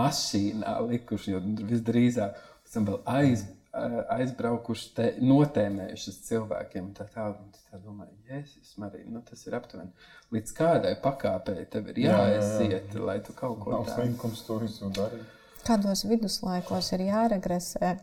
mašīnā 0.00 0.76
likuši, 0.90 1.32
jo 1.32 1.42
visdrīzāk, 1.72 2.36
pēc 2.66 2.76
tam 2.76 2.88
vēl 2.90 3.00
aizbraukuši 3.16 3.61
aizbraukuši, 3.72 4.88
te, 4.96 5.06
notēmējušas 5.24 6.18
cilvēkiem. 6.26 6.90
Tā 6.96 7.06
tālāk, 7.14 7.60
tā 7.70 7.80
domāju, 7.80 8.12
Jēzus, 8.28 8.74
Marija, 8.80 9.06
nu, 9.08 9.22
tas 9.28 9.46
ir 9.46 9.56
aptuveni. 9.56 9.92
Līdz 10.34 10.56
kādai 10.56 10.92
pakāpei 11.00 11.64
tev 11.72 11.88
ir 11.92 12.02
jāaiziet, 12.04 12.68
jā, 12.68 12.82
jā, 12.82 12.98
jā. 12.98 13.06
lai 13.08 13.18
tu 13.24 13.36
kaut 13.36 13.58
ko 13.62 13.78
tādu 13.78 13.96
slinkums 13.96 14.44
to 14.48 14.58
visu 14.62 14.92
darītu. 14.92 15.38
Kādos 15.62 16.04
viduslaikos 16.10 16.92
ir 16.96 17.06
jāregresē? 17.06 17.94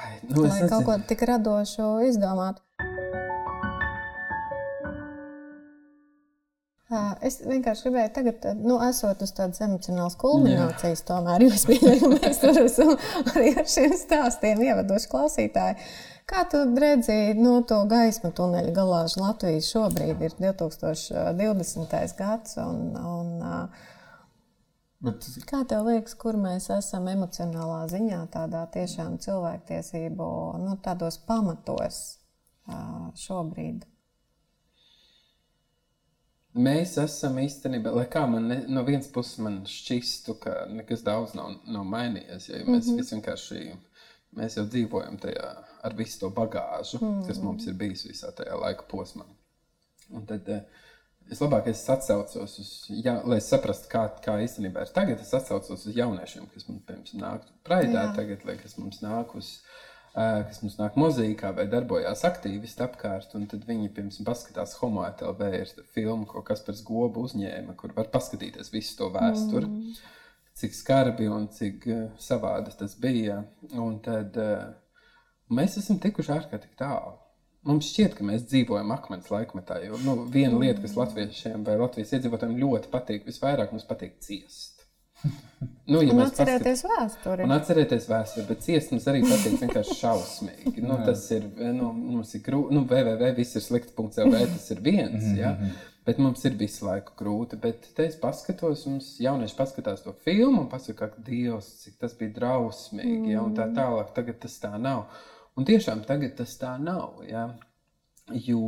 Vai, 0.00 0.12
nu, 0.30 0.46
lai 0.46 0.68
kaut 0.70 0.86
ko 0.86 0.96
tik 1.10 1.26
radošu 1.28 1.90
izdomātu. 2.08 2.62
Es 7.22 7.36
vienkārši 7.46 7.84
gribēju, 7.86 8.10
tagad, 8.16 8.46
nu, 8.58 8.80
esot 8.82 9.20
uz 9.22 9.30
tādas 9.36 9.62
emocionālas 9.62 10.16
kulminācijas, 10.18 11.04
Jā. 11.04 11.06
tomēr 11.12 11.44
jūs 11.46 11.66
esam 12.64 12.96
arī 13.30 13.52
ar 13.60 13.68
šiem 13.70 13.94
stāstiem 13.94 14.64
ievadoši 14.66 15.10
klausītāji. 15.12 15.76
Kā 16.30 16.42
tu 16.50 16.64
redzi 16.82 17.14
no 17.38 17.60
nu, 17.60 17.62
to 17.66 17.78
gaismu 17.90 18.32
tuneļa 18.34 18.74
galāžu 18.74 19.22
Latvijas 19.22 19.70
šobrīd 19.70 20.26
ir 20.26 20.34
2020. 20.42 21.96
gads? 22.18 22.58
Un, 22.62 22.82
un, 22.98 23.30
Bet... 25.00 25.24
Kā 25.48 25.62
tev 25.64 25.86
liekas, 25.86 26.12
kur 26.20 26.36
mēs 26.36 26.66
esam 26.74 27.06
emocionālā 27.08 27.86
ziņā, 27.88 28.18
tādā 28.34 28.66
tiešām 28.74 29.14
cilvēktiesību, 29.24 30.26
nu, 30.60 30.74
pamatos 31.30 32.02
šobrīd? 33.16 33.86
Mēs 36.58 36.96
esam 36.98 37.36
īstenībā, 37.38 37.92
lai 37.94 38.08
kā 38.10 38.24
man 38.26 38.48
ne, 38.50 38.56
no 38.66 38.82
vienas 38.82 39.06
puses 39.14 39.38
man 39.38 39.60
šķistu, 39.70 40.34
ka 40.42 40.54
nekas 40.72 41.04
daudz 41.06 41.36
nav, 41.38 41.52
nav 41.70 41.84
mainījies. 41.86 42.48
Ja 42.50 42.64
mēs 42.64 42.88
mm 42.88 42.96
-hmm. 42.96 43.10
vienkārši 43.14 43.76
mēs 44.36 44.56
jau 44.58 44.64
dzīvojam 44.66 45.18
tajā 45.22 45.50
ar 45.82 45.94
visu 45.94 46.20
to 46.20 46.30
bagāžu, 46.30 46.98
mm 47.00 47.06
-hmm. 47.06 47.26
kas 47.26 47.38
mums 47.42 47.66
ir 47.66 47.74
bijis 47.74 48.06
visā 48.06 48.32
tajā 48.34 48.60
laika 48.60 48.84
posmā. 48.90 49.24
Un 50.10 50.26
tad 50.26 50.48
eh, 50.48 50.62
es 51.30 51.40
labāk 51.40 51.68
es 51.70 51.88
atcaucos 51.88 52.58
uz, 52.58 52.86
ja, 52.88 53.22
lai 53.24 53.40
saprastu, 53.40 53.88
kā, 53.88 54.08
kā 54.24 54.38
īstenībā 54.42 54.80
ir 54.80 54.92
tagad, 54.94 55.20
es 55.20 55.34
atcaucos 55.34 55.86
uz 55.86 55.96
jauniešiem, 55.96 56.46
kas 56.54 56.68
mums, 56.68 56.82
piemēram, 56.86 57.20
nāk 57.20 57.46
praidā 57.64 58.14
tagad, 58.16 58.44
lai 58.44 58.56
kas 58.56 58.76
mums 58.78 59.02
nāk 59.02 59.36
uz 59.36 59.60
kas 60.14 60.60
mums 60.64 60.76
nāk 60.80 60.96
mozaīkā 60.98 61.52
vai 61.56 61.66
darbojās 61.70 62.24
aktīvisti 62.26 62.82
apkārt. 62.86 63.34
Tad 63.52 63.66
viņi 63.68 63.92
pirms 63.94 64.20
paskatās 64.26 64.76
Homo 64.80 65.06
ir 65.06 65.74
filmu, 65.94 66.26
ko 66.26 66.42
Kaspars 66.46 66.82
Gobu 66.86 67.26
uzņēma, 67.28 67.76
kur 67.78 67.94
var 67.96 68.10
paskatīties 68.12 68.72
visu 68.74 68.96
to 68.98 69.10
vēsturi. 69.14 69.70
Mm. 69.70 69.94
Cik 70.60 70.74
skarbi 70.76 71.28
un 71.30 71.46
cik 71.54 71.86
uh, 71.88 72.04
savādi 72.20 72.74
tas 72.76 72.96
bija. 73.00 73.44
Un 73.72 74.00
tad 74.04 74.36
uh, 74.36 74.66
mēs 75.48 75.78
esam 75.80 76.00
tikuši 76.02 76.34
ārkārtīgi 76.36 76.76
tālu. 76.80 77.14
Mums 77.68 77.90
šķiet, 77.92 78.14
ka 78.16 78.24
mēs 78.24 78.46
dzīvojam 78.48 78.92
akmens 78.94 79.28
laikmetā. 79.30 79.78
Jo 79.84 79.98
nu, 80.00 80.16
viena 80.32 80.58
lieta, 80.58 80.80
kas 80.80 80.96
latviešiem 80.96 81.64
vai 81.66 81.76
Latvijas 81.80 82.14
iedzīvotājiem 82.16 82.60
ļoti 82.60 82.92
patīk, 82.92 83.26
visvairāk 83.28 83.74
mums 83.74 83.84
patīk 83.88 84.16
ciest. 84.24 84.69
Nu, 85.90 86.00
ja 86.04 86.14
un 86.14 86.22
atcerieties 86.22 86.84
paskatīt, 86.84 87.00
vēsturi. 87.02 87.44
Un 87.44 87.52
atcerieties 87.52 88.06
vēsturi, 88.08 88.46
bet 88.48 88.62
ciest 88.64 88.92
mums 88.94 89.06
arī 89.10 89.20
patīk 89.26 89.56
vienkārši 89.60 89.96
šausmīgi. 89.98 90.84
Nu, 90.86 90.96
tas 91.04 91.24
ir, 91.34 91.46
nu, 91.76 91.90
mums 91.92 92.34
ir 92.38 92.44
grūti, 92.46 92.76
nu, 92.76 92.84
www, 92.88 93.30
viss 93.36 93.58
ir 93.58 93.64
slikti.lv, 93.64 94.42
tas 94.54 94.68
ir 94.72 94.82
viens, 94.84 95.26
ja? 95.36 95.56
bet 96.06 96.20
mums 96.22 96.44
ir 96.48 96.54
visu 96.58 96.86
laiku 96.86 97.16
grūti. 97.18 97.58
Bet 97.60 97.90
te 97.96 98.06
es 98.08 98.16
paskatos, 98.22 98.86
mums 98.88 99.10
jaunieši 99.20 99.58
paskatās 99.58 100.04
to 100.06 100.14
filmu 100.24 100.64
un 100.64 100.70
pasaka, 100.70 101.10
ka 101.12 101.24
Dievs, 101.26 101.72
cik 101.82 101.98
tas 102.00 102.14
bija 102.18 102.36
drausmīgi, 102.38 103.34
ja? 103.34 103.42
un 103.42 103.58
tā 103.58 103.68
tālāk, 103.74 104.14
tagad 104.16 104.40
tas 104.46 104.56
tā 104.62 104.72
nav. 104.78 105.10
Un 105.58 105.66
tiešām 105.68 106.06
tagad 106.08 106.38
tas 106.38 106.54
tā 106.60 106.76
nav, 106.80 107.20
ja? 107.28 107.50
Jo, 108.30 108.60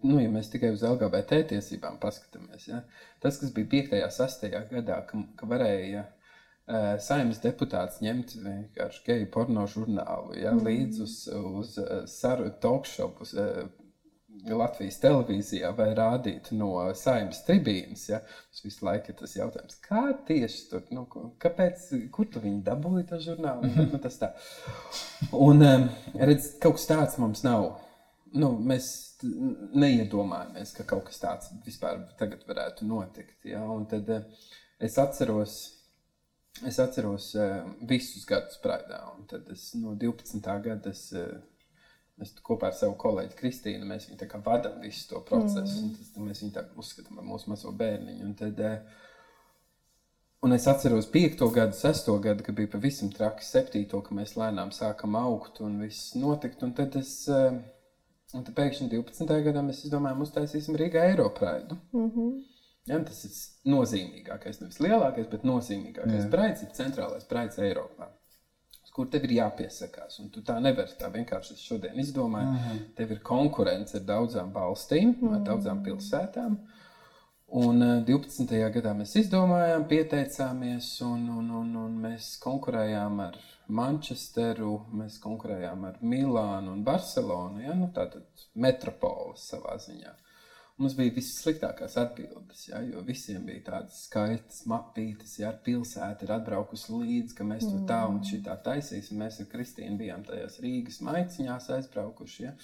nu, 0.00 0.16
ja 0.16 0.30
mēs 0.32 0.48
tikai 0.48 0.70
uz 0.72 0.82
LGBT 0.86 1.42
tiesībām 1.50 1.98
paskatāmies, 2.00 2.70
ja, 2.70 2.78
tas, 3.24 3.40
kas 3.40 3.52
bija 3.56 3.70
5. 3.72 3.94
un 4.04 4.12
6. 4.18 4.50
gadā, 4.72 5.00
ka, 5.08 5.22
ka 5.38 5.48
varēja 5.50 6.04
uh, 6.04 6.90
saimnes 7.02 7.40
deputāts 7.44 8.02
ņemt 8.04 8.36
vienkārši 8.44 9.06
geju 9.08 9.30
porno 9.34 9.64
žurnālu 9.70 10.36
ja, 10.38 10.52
mm. 10.52 10.66
līdz 10.68 11.00
uz, 11.06 11.16
uz 11.32 11.78
sarunu 12.12 12.54
talkshopu 12.62 13.28
uh, 13.32 13.64
Latvijas 14.44 14.98
televīzijā 15.00 15.70
vai 15.78 15.92
rādīt 15.96 16.50
no 16.52 16.74
saimnes 16.98 17.44
tribīnes. 17.46 18.02
Ja, 18.10 18.18
tas 18.50 18.64
visu 18.64 18.84
laiku 18.84 19.12
ir 19.12 19.18
tas 19.20 19.36
jautājums, 19.38 19.78
kā 19.84 20.02
tieši 20.28 20.64
tur, 20.72 20.82
nu, 20.92 21.06
kāpēc, 21.40 21.86
kur 22.12 22.28
tu 22.28 22.42
viņi 22.42 22.60
dabūji 22.66 23.06
to 23.08 23.20
žurnālu? 23.24 23.70
nu, 23.92 24.00
tas 24.02 24.18
tā. 24.20 24.34
Un, 25.32 25.62
um, 25.64 25.88
redz, 26.18 26.50
kaut 26.60 26.76
kas 26.80 26.90
tāds 26.90 27.16
mums 27.22 27.44
nav 27.46 27.70
nu, 28.34 28.50
mēs 28.58 28.88
neiedomājamies, 29.74 30.74
ka 30.76 30.86
kaut 30.88 31.06
kas 31.08 31.20
tāds 31.22 31.52
vispār 31.64 32.02
varētu 32.48 32.86
notikt. 32.88 33.38
Ja? 33.48 33.62
Un 33.70 33.86
tad 33.90 34.10
eh, 34.12 34.26
es 34.82 34.98
atceros, 35.00 35.56
es 36.66 36.78
atceros 36.82 37.32
uh, 37.38 37.64
visus 37.88 38.26
gadus 38.28 38.60
Praidā. 38.62 39.00
Tad 39.30 39.48
es 39.54 39.72
no 39.80 39.96
12. 39.98 40.42
gada 40.66 40.92
es, 40.92 41.06
uh, 41.16 41.32
mēs 42.20 42.34
kopā 42.46 42.70
ar 42.70 42.76
savu 42.78 42.98
kolēģi 43.00 43.38
Kristīnu 43.40 43.88
mēs 43.88 44.10
viņu 44.10 44.42
vadām 44.44 44.78
visu 44.84 45.08
to 45.10 45.24
procesu. 45.26 45.80
Mm. 45.80 45.96
Tas, 45.98 46.12
mēs 46.28 46.44
viņu 46.44 46.54
tā 46.58 46.68
uzskatām 46.78 47.18
par 47.18 47.26
mūsu 47.32 47.50
mazo 47.50 47.74
bērniņu. 47.74 48.28
Un 48.28 48.38
tad, 48.38 48.62
uh, 48.62 49.02
Un 50.44 50.52
es 50.52 50.66
atceros, 50.68 51.06
5. 51.08 51.40
gadu, 51.54 51.72
6. 51.72 52.08
gadu, 52.20 52.44
kad 52.44 52.54
bija 52.54 52.68
pavisam 52.68 53.08
traki, 53.08 53.40
7. 53.48 53.86
ka 53.88 54.12
mēs 54.12 54.34
lēnām 54.36 54.74
sākam 54.76 55.16
augt 55.16 55.62
un 55.64 55.78
viss 55.80 56.10
notikt. 56.20 56.60
Un 56.66 56.74
tad 56.76 56.98
es, 57.00 57.14
un 58.34 58.44
tad 58.44 58.56
pēkšņi 58.58 58.90
12. 58.92 59.38
gadā 59.46 59.62
mēs 59.64 59.84
izdomājām, 59.86 60.24
uztaisīsim 60.26 60.76
Rīgā 60.80 61.06
Eiropraidu. 61.12 61.78
Mm 61.92 62.10
-hmm. 62.10 62.34
Ja, 62.84 62.98
tas 63.00 63.22
ir 63.24 63.70
nozīmīgākais, 63.72 64.60
nevis 64.60 64.80
lielākais, 64.84 65.30
bet 65.30 65.46
nozīmīgākais 65.48 66.28
braids 66.30 66.66
ir 66.66 66.74
centrālais 66.76 67.24
braids 67.28 67.58
Eiropā. 67.58 68.10
Kur 68.94 69.08
tev 69.10 69.24
ir 69.26 69.32
jāpiesakās. 69.40 70.20
Un 70.22 70.28
tu 70.30 70.40
tā 70.46 70.60
nevari 70.62 70.92
tā 70.98 71.08
vienkārši 71.10 71.56
šodien 71.58 71.96
izdomāt. 71.98 72.46
Mm 72.46 72.58
-hmm. 72.58 72.82
Tev 72.96 73.10
ir 73.10 73.22
konkurence 73.22 73.96
ar 73.98 74.04
daudzām 74.04 74.52
valstīm, 74.52 75.08
mm 75.08 75.28
-hmm. 75.28 75.34
ar 75.34 75.40
daudzām 75.40 75.82
pilsētām. 75.82 76.56
Un 77.52 77.82
12. 78.08 78.48
gadā 78.74 78.94
mēs 78.96 79.12
izdomājām, 79.20 79.84
pieteicāmies, 79.90 80.88
un, 81.04 81.28
un, 81.28 81.50
un, 81.60 81.74
un 81.76 81.98
mēs 82.06 82.34
konkurējām 82.42 83.20
ar 83.26 83.36
Manchesteru, 83.68 84.78
mēs 84.96 85.20
konkurējām 85.22 85.84
ar 85.90 86.00
Milānu 86.00 86.72
un 86.72 86.82
Barcelonu. 86.84 87.62
Ja? 87.66 87.76
Nu, 87.76 87.90
Tātad 87.94 88.46
metropoles 88.56 89.44
savā 89.52 89.76
ziņā. 89.80 90.14
Mums 90.74 90.96
bija 90.98 91.12
vissliktākās 91.14 91.92
atbildes, 92.02 92.64
ja, 92.66 92.80
jo 92.82 93.04
visiem 93.06 93.44
bija 93.46 93.60
tādas 93.68 94.00
skaistas 94.08 94.64
mapītes, 94.66 95.36
ja 95.38 95.52
pilsēta 95.54 96.26
ir 96.26 96.32
atbraukusi 96.34 96.96
līdzi, 96.96 97.36
ka 97.38 97.46
mēs 97.46 97.68
to 97.68 97.84
tā 97.86 98.00
un 98.10 98.18
šitā 98.26 98.56
taisīsim. 98.64 99.20
Mēs 99.22 99.38
ar 99.44 99.46
Kristīnu 99.52 100.00
bijām 100.00 100.24
tajās 100.26 100.58
Rīgas 100.64 100.98
maiciņās 101.06 101.70
aizbraukuši. 101.76 102.42
Ja. 102.48 102.56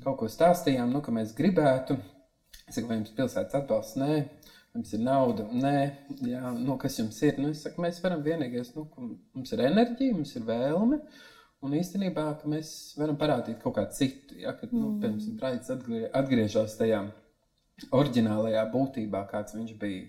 Kaut 0.00 0.22
ko 0.22 0.30
stāstījām, 0.32 0.88
nu, 0.96 1.04
ka 1.04 1.12
mēs 1.12 1.36
gribētu. 1.36 1.98
Es 2.68 2.78
saku, 2.78 2.88
vai 2.88 2.98
jums 2.98 3.12
pilsētas 3.16 3.58
atbalsts? 3.58 3.98
Nē, 4.00 4.14
jums 4.74 4.94
ir 4.96 5.02
nauda. 5.04 5.46
Nē, 5.52 5.76
jā, 6.30 6.52
nu, 6.56 6.78
kas 6.80 6.96
jums 7.00 7.20
ir? 7.26 7.36
Nu, 7.42 7.52
saku, 7.58 7.82
mēs 7.84 8.00
varam 8.04 8.24
vienīgais, 8.24 8.72
nu, 8.78 8.86
mums 9.36 9.52
ir 9.54 9.64
enerģija, 9.68 10.16
mums 10.16 10.34
ir 10.38 10.46
vēlme. 10.48 11.00
Un 11.64 11.76
īstenībā 11.76 12.24
mēs 12.50 12.70
varam 13.00 13.16
parādīt 13.20 13.60
kaut 13.62 13.76
kā 13.78 13.84
citu. 13.96 14.36
Ja, 14.40 14.52
kad, 14.56 14.72
nu, 14.76 14.94
pirms 15.00 15.30
tam 15.40 15.94
atgriežas 16.20 16.76
tajā 16.80 17.04
oriģinālajā 17.94 18.64
būtībā, 18.72 19.24
kāds 19.30 19.56
viņš 19.56 19.76
bija, 19.80 20.08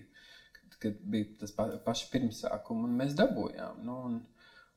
kad, 0.56 0.76
kad 0.82 0.98
bija 1.12 1.30
tas 1.40 1.54
pa, 1.56 1.68
paši 1.86 2.10
pirmsākumi, 2.12 2.88
un 2.88 2.98
mēs 3.00 3.16
dabūjām. 3.18 3.80
Nu, 3.86 3.96
un, 4.10 4.20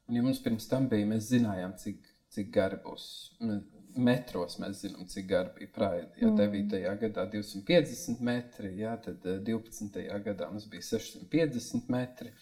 un 0.07 0.19
ja 0.19 0.23
mums 0.25 0.39
pirms 0.43 0.67
tam 0.71 0.87
bija, 0.91 1.07
mēs 1.09 1.31
zinājām, 1.33 1.75
cik, 1.81 2.07
cik 2.35 2.51
gari 2.55 2.79
būs. 2.85 3.09
Metros 3.97 4.59
mēs 4.61 4.83
zinām, 4.83 5.07
cik 5.09 5.27
gara 5.27 5.49
bija 5.55 5.71
praida. 5.73 6.09
Ja 6.21 6.29
9. 6.29 6.61
Mm. 6.61 6.99
gadā 7.01 7.25
250 7.31 8.21
metri, 8.21 8.73
ja, 8.79 8.95
tad 9.01 9.23
12. 9.23 9.97
Eh, 10.03 10.19
gadā 10.25 10.49
mums 10.51 10.67
bija 10.69 10.85
650 10.85 11.89
metri. 11.89 12.33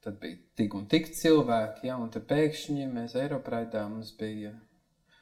Tad 0.00 0.16
bija 0.20 0.38
tik 0.56 0.74
un 0.74 0.86
tik 0.88 1.10
cilvēki, 1.12 1.86
ja, 1.90 1.98
un 2.00 2.08
tad 2.10 2.24
pēkšņi 2.30 2.86
mēs 2.88 3.14
Eiropā 3.20 3.66
mums 3.88 4.14
bija, 4.16 4.54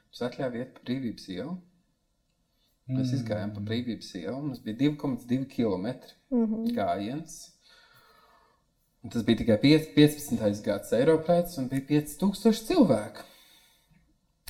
mums 0.07 0.23
atļāva 0.23 0.61
iet 0.61 0.77
pa 0.77 0.85
brīvības 0.87 1.29
ielu. 1.35 1.57
Mēs 2.88 3.11
mm. 3.12 3.25
gājām 3.29 3.55
pa 3.57 3.62
brīvības 3.68 4.14
ielu. 4.16 4.37
Mums 4.40 4.61
bija 4.64 4.79
2,2 4.81 5.44
km 5.51 5.88
mm 6.31 6.44
-hmm. 6.44 6.68
gājiens. 6.77 7.35
Un 9.03 9.11
tas 9.11 9.25
bija 9.25 9.42
tikai 9.42 9.59
5, 9.62 9.90
15. 9.97 10.62
gads 10.64 10.92
Eiropētas 10.92 11.59
un 11.59 11.68
bija 11.68 11.85
5000 11.90 12.64
cilvēku. 12.71 13.27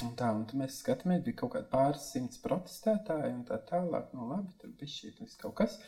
Un 0.06 0.12
tā, 0.18 0.28
un 0.30 0.44
mēs 0.60 0.78
skatāmies, 0.82 1.24
bija 1.26 1.40
kaut 1.40 1.56
kādi 1.56 1.66
pāris 1.72 2.04
simts 2.12 2.38
protestētāji 2.42 3.32
un 3.34 3.42
tā 3.48 3.58
tālāk. 3.70 4.12
Nu, 4.14 4.28
labi, 4.30 4.52
tur 4.60 4.70
bija 4.78 4.92
šī 4.94 5.14
kaut 5.40 5.56
kas. 5.58 5.78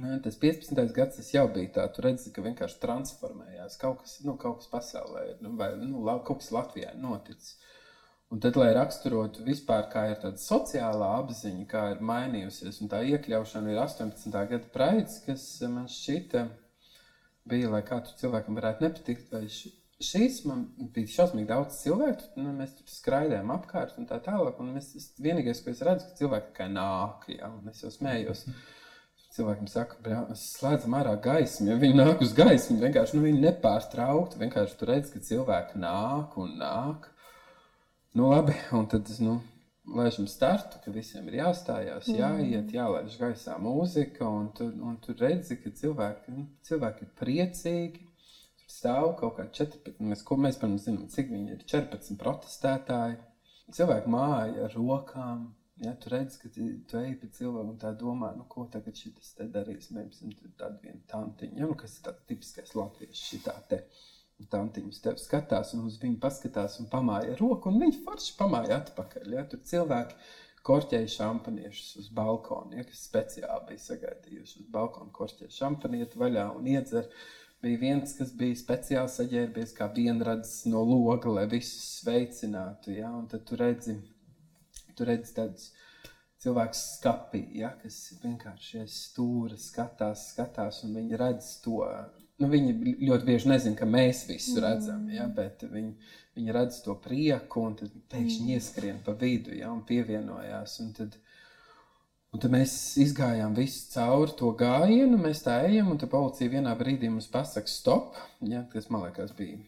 Nu, 0.00 0.08
tas 0.24 0.38
15. 0.40 0.80
gads 0.96 1.18
tas 1.20 1.28
jau 1.34 1.44
bija 1.52 1.70
tāds, 1.76 1.94
tu 1.94 2.02
redzi, 2.06 2.32
ka 2.34 2.42
vienkārši 2.46 2.80
transformējās. 2.82 3.76
Kaut 3.82 4.00
kas, 4.00 4.16
nu, 4.26 4.38
kaut 4.40 4.62
kas 4.62 4.72
pasaulē, 4.72 5.26
nu, 5.44 5.52
vai 5.60 5.74
nu, 5.78 6.00
kaut 6.26 6.40
kas 6.40 6.50
Latvijā 6.54 6.94
noticis. 6.98 7.58
Un 8.32 8.40
tad, 8.42 8.56
lai 8.58 8.72
raksturotu 8.74 9.44
vispār, 9.46 9.84
kā 9.92 10.08
ir 10.10 10.18
tāda 10.22 10.40
sociālā 10.40 11.12
apziņa, 11.20 11.68
kā 11.70 11.84
ir 11.92 12.02
mainījusies, 12.08 12.80
un 12.82 12.90
tā 12.90 13.04
iekļaušana 13.06 13.70
ir 13.70 13.82
18. 13.84 14.32
gada 14.54 14.72
praids, 14.74 15.20
kas 15.26 15.44
man 15.70 15.86
šķita 15.92 16.48
bija, 17.52 17.70
lai 17.76 17.84
kādu 17.86 18.16
cilvēkam 18.18 18.58
varētu 18.58 18.88
nepatikt, 18.88 19.30
vai 19.30 19.44
šīs 20.02 20.40
man 20.48 20.64
bija 20.94 21.12
šausmīgi 21.12 21.48
daudz 21.50 21.80
cilvēku, 21.82 22.32
nu, 22.40 22.52
mēs 22.58 22.74
tur 22.78 22.90
skraidējām 22.90 23.52
apkārt 23.54 23.98
un 24.00 24.08
tā 24.10 24.18
tālāk, 24.24 24.58
un 24.60 24.72
mēs, 24.74 24.90
vienīgais, 25.22 25.62
ko 25.62 25.74
es 25.74 25.82
redzu, 25.86 26.08
ka 26.08 26.18
cilvēki 26.22 26.50
tikai 26.50 26.70
nāk, 26.72 27.28
ja, 27.34 27.50
un 27.52 27.70
es 27.72 27.84
jau 27.84 27.92
smējos. 27.94 28.46
Cilvēkiem 29.34 29.66
saka, 29.66 29.96
slēdzam 30.38 30.94
ārā 30.94 31.16
gaismu. 31.18 31.72
Ja 31.72 31.78
viņi 31.80 31.96
nāk 31.98 32.20
uz 32.22 32.30
gaismu, 32.38 32.76
vienkārši 32.84 33.16
nu, 33.16 33.24
viņi 33.24 33.40
nepārtraukti. 33.42 34.38
Vienkārši 34.38 34.78
tur 34.78 34.92
redz, 34.92 35.10
ka 35.10 35.22
cilvēki 35.26 35.80
nāk 35.82 36.36
un 36.38 36.52
nāk. 36.60 37.08
Nu, 38.14 38.28
labi, 38.30 38.54
un 38.78 38.86
tad 38.86 39.10
nu, 39.26 39.40
laižam 39.90 40.28
startu, 40.30 40.78
ka 40.84 40.94
visiem 40.94 41.26
ir 41.32 41.40
jāstājās, 41.40 42.06
mm. 42.06 42.20
jāiet, 42.20 42.70
jālaiž 42.76 43.18
gaisā 43.18 43.58
mūzika. 43.58 44.22
Un 44.22 44.52
tu, 44.54 44.68
un 44.70 45.00
tu 45.02 45.16
redzi, 45.18 45.58
ka 45.58 45.74
cilvēki, 45.82 46.36
nu, 46.36 46.46
cilvēki 46.70 47.08
ir 47.08 47.12
priecīgi. 47.18 48.06
Tur 48.64 48.74
stāv 48.74 49.10
kaut 49.20 49.36
kādi 49.38 49.60
14, 49.60 50.00
mēs, 50.08 50.24
ko 50.26 50.38
mēs 50.40 50.58
pirms 50.60 50.86
zinām, 50.88 51.10
cik 51.12 51.28
viņi 51.32 51.54
ir 51.56 51.66
14 51.68 52.18
protestētāji. 52.20 53.20
Cilvēki 53.74 54.10
māja 54.12 54.64
ar 54.66 54.74
rokām. 54.76 55.52
Ja, 55.82 55.92
tu 55.98 56.10
redz, 56.12 56.36
ka 56.38 56.48
tu, 56.54 56.64
tu 56.86 56.98
ej 57.00 57.16
pie 57.18 57.28
cilvēka 57.34 57.72
un 57.72 57.78
tā 57.82 57.90
domā, 57.98 58.28
nu, 58.38 58.44
ko 58.48 58.68
tagad 58.70 58.94
šis 58.94 59.32
te 59.38 59.48
darīs. 59.50 59.90
Mēs 59.94 60.20
esam 60.20 60.34
tādi 60.60 60.86
vieni 60.86 61.02
tantiņi, 61.10 61.58
ja, 61.58 61.66
nu, 61.66 61.76
kas 61.78 61.96
ir 61.98 62.08
tāds 62.08 62.28
tipiskais 62.30 62.76
latviešu 62.78 63.24
šitā 63.32 63.56
te. 63.70 63.80
Uh, 63.82 64.04
Tantiņš 64.50 64.96
tev 65.02 65.18
skatās, 65.22 65.72
un 65.76 65.84
uz 65.88 65.98
viņu 66.02 66.18
paskatās, 66.22 66.80
un 66.82 66.88
pamāja 66.90 67.36
roku, 67.38 67.70
un 67.70 67.78
viņš 67.82 68.00
forši 68.06 68.32
pamāja 68.38 68.80
atpakaļ. 68.80 69.28
Ja? 69.36 69.44
Tur 69.50 69.62
cilvēki 69.70 70.18
korķēja 70.66 71.12
šampaniešus 71.14 71.92
uz 72.02 72.08
balkona, 72.18 72.80
ja? 72.80 72.86
kas 72.88 73.04
speciāli 73.08 73.68
bija 73.68 73.84
sagaidījuši 73.84 74.64
uz 74.64 74.68
balkona, 74.74 75.12
korķēja 75.14 75.54
šampanieti 75.54 76.20
vaļā 76.20 76.48
un 76.58 76.66
iedzer. 76.74 77.08
Bija 77.64 77.80
viens, 77.80 78.12
kas 78.18 78.34
bija 78.36 78.56
speciāli 78.60 79.08
saģērbies 79.08 79.72
kā 79.78 79.88
vienradzes 79.94 80.66
no 80.68 80.82
loga, 80.84 81.32
lai 81.32 81.46
visus 81.48 82.02
sveicinātu. 82.02 82.92
Ja? 82.98 83.12
Un 83.16 83.24
tad 83.30 83.46
tu 83.48 83.56
redzi, 83.56 83.96
tu 84.92 85.06
redzi 85.08 85.32
tādus 85.38 85.70
cilvēks 86.44 86.82
skapī, 86.98 87.40
ja, 87.56 87.70
kas 87.80 87.96
vienkārši 88.20 88.84
stūra, 88.90 89.56
skatās, 89.56 90.28
skatās, 90.34 90.82
un 90.84 90.98
viņi 90.98 91.20
redz 91.20 91.54
to 91.64 91.80
nu, 92.42 92.48
viņi 92.50 92.96
ļoti 93.06 93.28
bieži 93.28 93.50
nezina, 93.50 93.78
ka 93.78 93.88
mēs 93.88 94.24
visu 94.28 94.60
redzam, 94.62 95.06
ja, 95.12 95.26
mm. 95.28 95.34
bet 95.36 95.64
viņi, 95.70 95.92
viņi 96.36 96.56
redz 96.56 96.80
to 96.84 96.96
prieku 97.04 97.62
un 97.68 97.78
tad 97.78 97.94
pēkšņi 98.12 98.44
mm. 98.48 98.56
ieskrien 98.56 99.00
pa 99.06 99.14
vidu 99.18 99.54
ja, 99.56 99.70
un 99.72 99.84
pievienojās. 99.88 100.78
Un 100.84 100.92
tad, 100.96 101.16
un 102.34 102.42
tad 102.42 102.50
mēs 102.50 102.72
izgājām 102.98 103.54
visu 103.54 103.86
cauri 103.92 104.34
to 104.38 104.50
gājienu, 104.58 105.20
mēs 105.22 105.44
tā 105.46 105.60
ejam, 105.68 105.92
un 105.94 106.00
tad 106.02 106.10
policija 106.10 106.50
vienā 106.56 106.74
brīdī 106.78 107.06
mums 107.12 107.30
pasaka 107.30 107.70
stop, 107.70 108.18
ja, 108.42 108.64
kas 108.72 108.90
man 108.90 109.06
liekas 109.06 109.30
bija 109.38 109.60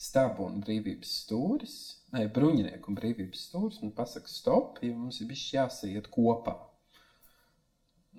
stabu 0.00 0.46
un 0.46 0.60
brīvības 0.64 1.12
stūris, 1.24 1.76
ne, 2.14 2.24
bruņinieku 2.32 2.92
un 2.92 2.96
brīvības 2.96 3.42
stūris, 3.48 3.80
un 3.84 3.92
pasaka 3.96 4.30
stop, 4.30 4.78
jo 4.86 4.94
mums 4.96 5.18
ir 5.20 5.28
bijis 5.28 5.48
jāsaiet 5.56 6.06
kopā. 6.14 6.54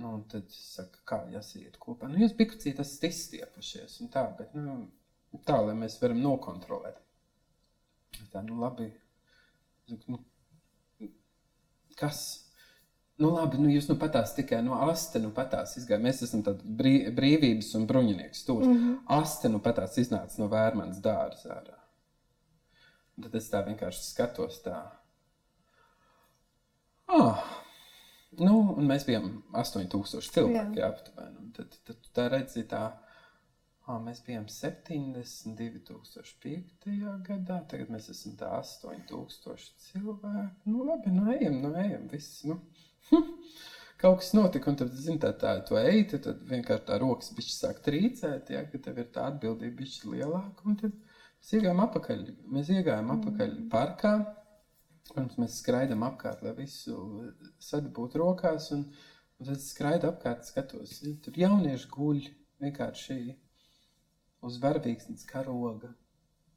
Nu, 0.01 0.17
un 0.17 0.21
tad 0.31 0.51
saka, 0.51 1.01
kā 1.07 1.21
jāsiet 1.31 1.79
kopā. 1.79 2.11
Nu, 2.11 2.19
jūs 2.21 2.35
pikcīt 2.37 2.79
esat 2.79 3.07
izstiepušies 3.09 3.97
un 4.03 4.11
tā, 4.13 4.23
bet 4.37 4.53
nu, 4.55 4.77
tā, 5.47 5.57
lai 5.63 5.75
mēs 5.79 5.97
varam 6.03 6.21
nokontrolēt. 6.23 6.99
Tā, 8.31 8.43
nu 8.45 8.59
labi. 8.61 8.91
Nu, 10.07 10.19
kas? 11.99 12.21
Nu 13.21 13.29
labi, 13.35 13.59
nu 13.61 13.69
jūs 13.69 13.85
nu 13.89 13.95
patās 14.01 14.31
tikai 14.33 14.63
no 14.65 14.79
aste, 14.87 15.19
nu 15.21 15.29
patās 15.35 15.75
izgāja. 15.77 16.01
Mēs 16.01 16.23
esam 16.25 16.41
tādi 16.45 16.65
brī, 16.79 16.93
brīvības 17.13 17.69
un 17.77 17.85
bruņinieks 17.89 18.41
stūri. 18.45 18.67
Mm 18.67 18.77
-hmm. 18.77 18.95
Aste, 19.19 19.49
nu 19.49 19.59
patās 19.59 19.97
iznāca 20.01 20.41
no 20.41 20.47
vērmanas 20.49 21.01
dārza 21.05 21.47
ārā. 21.57 21.77
Un 23.17 23.27
tad 23.27 23.35
es 23.37 23.51
tā 23.51 23.59
vienkārši 23.67 24.07
skatos 24.07 24.55
tā. 24.65 24.79
Ah! 27.07 27.61
Nu, 28.39 28.53
un 28.79 28.85
mēs 28.87 29.03
bijām 29.07 29.41
8000 29.59 30.31
cilvēki, 30.33 30.79
jā, 30.79 30.87
aptuveni. 30.87 31.49
Tad, 31.57 31.69
tad 31.87 31.97
tā 32.15 32.23
redzi, 32.31 32.61
tā, 32.63 32.83
ah, 33.85 33.99
mēs 33.99 34.19
bijām 34.23 34.45
72,5. 34.47 36.85
gadā, 37.27 37.57
tagad 37.73 37.87
mēs 37.91 38.05
esam 38.13 38.33
tā 38.39 38.47
8000 38.61 39.75
cilvēki. 39.89 40.71
Nu, 40.71 40.77
labi, 40.87 41.09
nu 41.11 41.23
ejam, 41.33 41.55
nu 41.65 41.71
ejam, 41.83 42.03
viss. 42.13 42.29
Nu. 42.47 42.55
Kaut 44.01 44.19
kas 44.21 44.33
notika, 44.37 44.71
un 44.71 44.79
tad, 44.81 44.91
zini, 44.97 45.19
tā, 45.21 45.31
tā 45.37 45.55
tu 45.67 45.79
ej, 45.79 46.03
tad, 46.11 46.25
tad 46.27 46.43
vienkārši 46.49 46.87
tā 46.89 46.99
rokas 47.01 47.31
bišķi 47.37 47.57
sāk 47.57 47.81
trīcēt, 47.85 48.53
ja, 48.55 48.65
ka 48.69 48.81
tev 48.85 49.01
ir 49.01 49.09
tā 49.15 49.29
atbildība 49.31 49.81
bišķi 49.81 50.13
lielāka, 50.15 50.67
un 50.67 50.77
tad 50.83 50.93
mēs 50.93 51.55
iegājām 51.57 51.83
apakaļ, 51.87 52.27
mēs 52.57 52.71
iegājām 52.77 53.15
apakaļ 53.17 53.57
parkā, 53.73 54.15
Protams, 55.11 55.37
mēs 55.41 55.57
skraidām 55.59 56.05
apkārt, 56.07 56.43
lai 56.45 56.53
visu 56.55 56.95
sadabūtu 57.59 58.21
rokās. 58.21 58.69
Un, 58.75 58.85
un 59.39 59.49
tad 59.49 59.63
skraidu 59.63 60.07
apkārt, 60.11 60.45
skatos, 60.47 60.99
ja, 61.03 61.15
tur 61.25 61.39
jaunieši 61.41 61.89
guļ 61.91 62.21
vienkārši 62.63 63.17
uz 64.47 64.59
varavīksnes 64.63 65.25
karoga. 65.27 65.91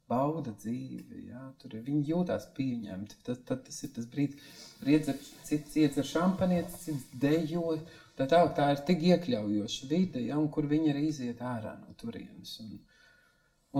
Bauda 0.09 0.51
dzīvi, 0.53 1.23
jā, 1.31 1.43
tur 1.61 1.77
viņi 1.81 2.11
jūtas 2.11 2.43
pieņemti. 2.53 3.17
Tad, 3.25 3.39
tad 3.47 3.63
tas 3.65 3.79
ir 3.87 3.93
tas 3.95 4.05
brīdis, 4.09 4.57
kad 4.77 4.91
iedzer, 4.93 5.21
cits 5.47 5.77
iedzer 5.81 6.05
šampanietis, 6.05 6.83
cits 6.83 7.07
dejo. 7.21 7.79
Tā, 8.15 8.27
tā, 8.29 8.43
tā 8.55 8.67
ir 8.75 8.83
tik 8.87 9.01
iekļaujoša 9.09 9.89
vide, 9.89 10.21
ja, 10.27 10.37
kur 10.53 10.69
viņi 10.69 10.93
arī 10.93 11.07
iziet 11.09 11.41
ārā 11.41 11.73
no 11.79 11.95
turienes. 11.99 12.53
Un, 12.61 12.77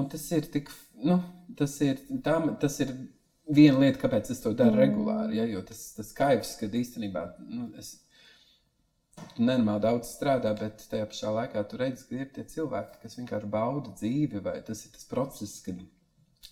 un 0.02 0.10
tas 0.12 0.26
ir 0.36 0.50
tik, 0.52 0.74
nu, 1.06 1.20
tas 1.60 1.78
ir, 1.86 2.02
tā, 2.26 2.40
tas 2.64 2.80
ir 2.84 2.96
viena 3.46 3.84
lieta, 3.86 4.02
kāpēc 4.02 4.34
es 4.34 4.42
to 4.44 4.56
daru 4.58 4.76
mm. 4.76 4.82
regulāri. 4.82 5.40
Ja, 5.40 5.46
jo 5.50 5.62
tas, 5.70 5.86
tas 5.96 6.10
kaivs, 6.18 6.56
kad 6.60 6.74
īstenībā 6.76 7.28
nu, 7.46 7.70
es 7.80 8.00
nenormāli 9.38 9.84
daudz 9.86 10.10
strādā, 10.18 10.52
bet 10.58 10.84
tajā 10.90 11.06
pašā 11.12 11.32
laikā 11.38 11.64
tu 11.70 11.80
redzi, 11.80 12.08
ka 12.10 12.18
ir 12.18 12.32
tie 12.36 12.46
cilvēki, 12.56 13.02
kas 13.04 13.18
vienkārši 13.20 13.52
bauda 13.52 13.94
dzīvi, 13.96 14.42
vai 14.44 14.58
tas 14.66 14.84
ir 14.88 14.94
tas 14.96 15.08
process, 15.10 15.62
kad, 15.66 15.80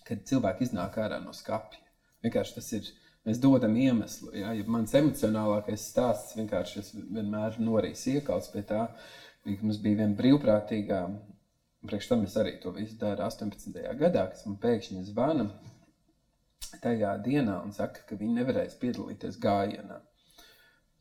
kad 0.08 0.22
cilvēki 0.28 0.68
iznāk 0.68 0.98
ārā 1.00 1.20
no 1.22 1.32
skapja. 1.36 1.80
Vienkārši 2.24 2.56
tas 2.58 2.70
ir. 2.78 2.92
Mēs 3.24 3.38
dodam 3.40 3.72
iemeslu. 3.80 4.34
Ja, 4.36 4.50
ja 4.52 4.64
mans 4.68 4.92
emocionālākais 4.92 5.86
stāsts 5.88 6.34
vienkārši 6.36 6.80
es 6.82 6.90
vienmēr 6.92 7.54
norīs 7.56 8.02
iekals 8.12 8.50
pie 8.52 8.60
tā, 8.68 8.82
mums 9.48 9.78
bija 9.80 10.02
viena 10.02 10.12
brīvprātīgā, 10.18 10.98
priekš 11.88 12.10
tam 12.10 12.26
es 12.26 12.36
arī 12.40 12.58
to 12.60 12.74
visu 12.76 12.98
daru 13.00 13.24
18. 13.24 13.78
gadā, 14.00 14.26
kas 14.32 14.44
man 14.44 14.58
pēkšņi 14.60 15.06
zvana 15.08 15.48
tajā 16.82 17.14
dienā 17.24 17.62
un 17.64 17.72
saka, 17.72 18.04
ka 18.08 18.20
viņi 18.20 18.42
nevarēs 18.42 18.76
piedalīties 18.82 19.40
gājienā. 19.40 20.02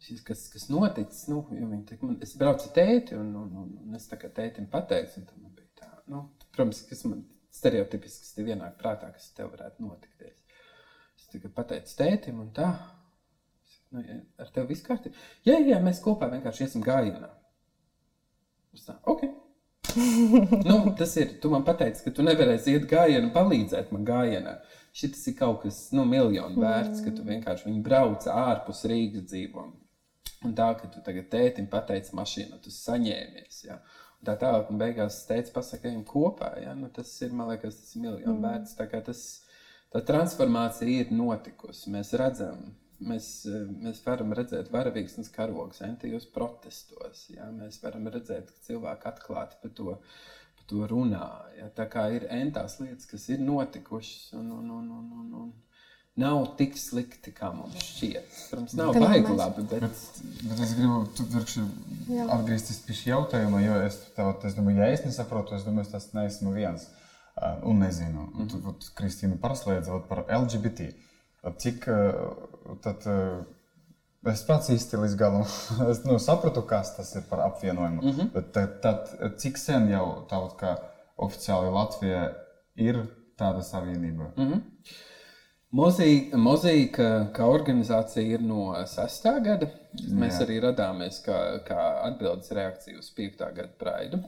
Šis, 0.04 0.24
kas, 0.28 0.48
kas 0.52 0.68
noticis, 0.72 1.28
nu, 1.32 1.44
tā, 1.88 1.98
man, 2.02 2.18
es 2.24 2.36
braucu 2.40 2.68
ar 2.68 2.74
tēti, 2.76 3.16
un, 3.20 3.30
un, 3.40 3.52
un, 3.62 3.70
un 3.86 4.00
es 4.00 4.08
tā 4.12 4.20
kā 4.20 4.32
tētim 4.32 4.68
pateicu, 4.72 5.24
un 5.24 5.46
man 5.46 5.54
bija 5.56 5.70
tā, 5.80 5.92
nu, 6.12 6.26
protams, 6.56 6.84
kas 6.90 7.06
man 7.08 7.24
stereotipiski, 7.54 8.26
kas 8.26 8.36
tev 8.38 8.50
ienāk 8.54 8.76
prātā, 8.80 9.12
kas 9.14 9.30
tev 9.38 9.52
varētu 9.54 9.86
notikties. 9.86 10.42
Es 11.20 11.30
tikai 11.32 11.52
pateicu 11.54 11.96
tētim, 12.00 12.42
un 12.42 12.50
tā, 12.56 12.72
nu, 13.94 14.02
ja, 14.02 14.20
ar 14.42 14.52
tevi 14.54 14.74
viss 14.74 14.86
kārtībā. 14.86 15.16
Jā, 15.48 15.60
jā, 15.62 15.80
mēs 15.84 16.02
kopā 16.04 16.30
vienkārši 16.34 16.68
iesim 16.68 16.86
gājienā. 16.86 17.30
Es 18.74 18.88
tā, 18.88 18.98
ok. 19.10 19.28
nu, 20.70 20.78
tas 20.98 21.14
ir, 21.22 21.36
tu 21.42 21.52
man 21.54 21.66
pateici, 21.68 22.02
ka 22.06 22.14
tu 22.16 22.26
nevarēsi 22.26 22.74
iet 22.74 22.88
gājienu, 22.90 23.30
palīdzēt 23.36 23.94
man 23.94 24.08
gājienā. 24.08 24.58
Šis 24.94 25.22
ir 25.30 25.38
kaut 25.38 25.64
kas 25.64 25.88
nu, 25.94 26.06
miljonu 26.10 26.62
vērts, 26.62 27.00
mm. 27.00 27.06
ka 27.06 27.16
tu 27.18 27.26
vienkārši 27.26 27.74
brauc 27.86 28.26
ārpus 28.30 28.84
Rīgas 28.90 29.30
dzīvo. 29.30 29.66
Un 30.44 30.56
tā, 30.58 30.74
ka 30.78 30.90
tu 30.92 31.02
tagad 31.06 31.30
tētim 31.32 31.70
pateici 31.72 32.16
mašīnu, 32.18 32.60
tu 32.62 32.74
saņēmies. 32.74 33.62
Ja? 33.70 33.80
Tā 34.24 34.38
tālāk, 34.40 34.70
un 34.72 34.80
beigās 34.80 35.24
teica, 35.28 35.52
pasakām 35.58 36.04
kopā. 36.08 36.54
Ja? 36.64 36.76
Nu, 36.78 36.90
tas 36.94 37.12
ir, 37.26 37.34
man 37.36 37.52
liekas, 37.52 37.82
tas 37.82 37.96
ir 37.96 38.06
miljonu 38.06 38.38
mm. 38.38 38.46
vērts. 38.46 38.78
Tā, 38.80 39.02
tas, 39.10 39.24
tā 39.92 40.04
transformācija 40.08 41.04
ir 41.04 41.12
notikusi. 41.16 41.92
Mēs 41.94 42.14
redzam, 42.20 42.62
mēs, 43.04 43.28
mēs 43.84 44.00
varam 44.06 44.32
redzēt 44.38 44.72
varavīgsnes 44.74 45.32
karogus, 45.36 45.84
entijos 45.84 46.30
protestos. 46.32 47.28
Ja? 47.34 47.50
Mēs 47.52 47.82
varam 47.84 48.08
redzēt, 48.14 48.54
ka 48.54 48.70
cilvēki 48.70 49.12
atklāti 49.12 49.60
par 49.64 49.76
to 49.80 49.98
par 50.64 50.70
to 50.70 50.88
runā. 50.88 51.28
Ja? 51.58 51.70
Tā 51.70 51.88
kā 51.92 52.08
ir 52.16 52.28
entās 52.32 52.80
lietas, 52.80 53.06
kas 53.10 53.28
ir 53.30 53.44
notikušas. 53.44 54.34
Un, 54.40 54.52
un, 54.52 54.72
un, 54.72 54.92
un, 54.92 55.12
un, 55.20 55.34
un 55.42 55.54
nav 56.20 56.44
tik 56.58 56.76
slikti, 56.78 57.32
kā 57.34 57.50
mums 57.56 57.78
šķiet. 57.82 58.34
Protams, 58.50 58.76
nav 58.78 58.94
baigi 58.98 59.38
labi. 59.38 59.64
Bet... 59.70 59.86
Bet, 59.86 60.20
bet 60.50 60.60
es 60.66 60.76
gribu 60.78 61.00
atgriezties 62.36 62.84
pie 62.86 62.98
šī 63.00 63.10
jautājuma, 63.14 63.64
jo 63.64 63.80
es, 63.88 63.98
tev, 64.18 64.34
es 64.46 64.58
domāju, 64.58 64.84
ja 64.84 64.92
es 64.94 65.06
nesaprotu, 65.08 65.56
es 65.58 65.66
domāju, 65.68 65.90
tas 65.96 66.12
neesmu 66.18 66.54
viens. 66.54 66.86
Un 67.66 67.80
nezinu, 67.82 68.28
mm 68.28 68.34
-hmm. 68.44 68.50
tu, 68.52 68.74
tu, 68.78 68.94
Kristīna, 68.96 69.40
praslēdza 69.42 70.04
par 70.08 70.26
LGBT. 70.30 70.94
Cik 71.58 71.88
tad, 72.82 73.08
Es 74.24 74.44
pats 74.48 74.70
īsti 74.72 75.02
līdz 75.02 75.16
galam 75.20 75.42
es, 75.92 76.04
nu, 76.08 76.16
sapratu, 76.20 76.62
kas 76.68 76.94
tas 76.96 77.10
ir 77.16 77.26
par 77.30 77.42
apvienojumu. 77.44 78.02
Mm 78.02 78.12
-hmm. 78.12 78.30
Bet 78.34 78.52
tad, 78.56 78.78
tad, 78.82 79.10
cik 79.38 79.58
sen 79.58 79.90
jau 79.92 80.06
tāda 80.30 80.56
kā 80.60 80.76
oficiāli 81.18 81.72
Latvijā 81.72 82.22
ir 82.76 83.02
tāda 83.38 83.62
savienība? 83.62 84.32
Mm 84.38 84.52
-hmm. 84.52 84.62
Mozaīka 85.74 87.06
kā 87.34 87.46
organizācija 87.50 88.36
ir 88.36 88.44
no 88.46 88.68
6. 88.88 89.30
gada. 89.46 89.70
Mēs 89.94 90.40
jā. 90.40 90.46
arī 90.46 90.58
radāmies 90.62 91.20
kā, 91.26 91.38
kā 91.66 91.80
atbildes 92.08 92.50
reakcija 92.54 92.98
uz 93.02 93.10
5. 93.14 93.42
gada 93.58 93.70
praidu. 93.82 94.20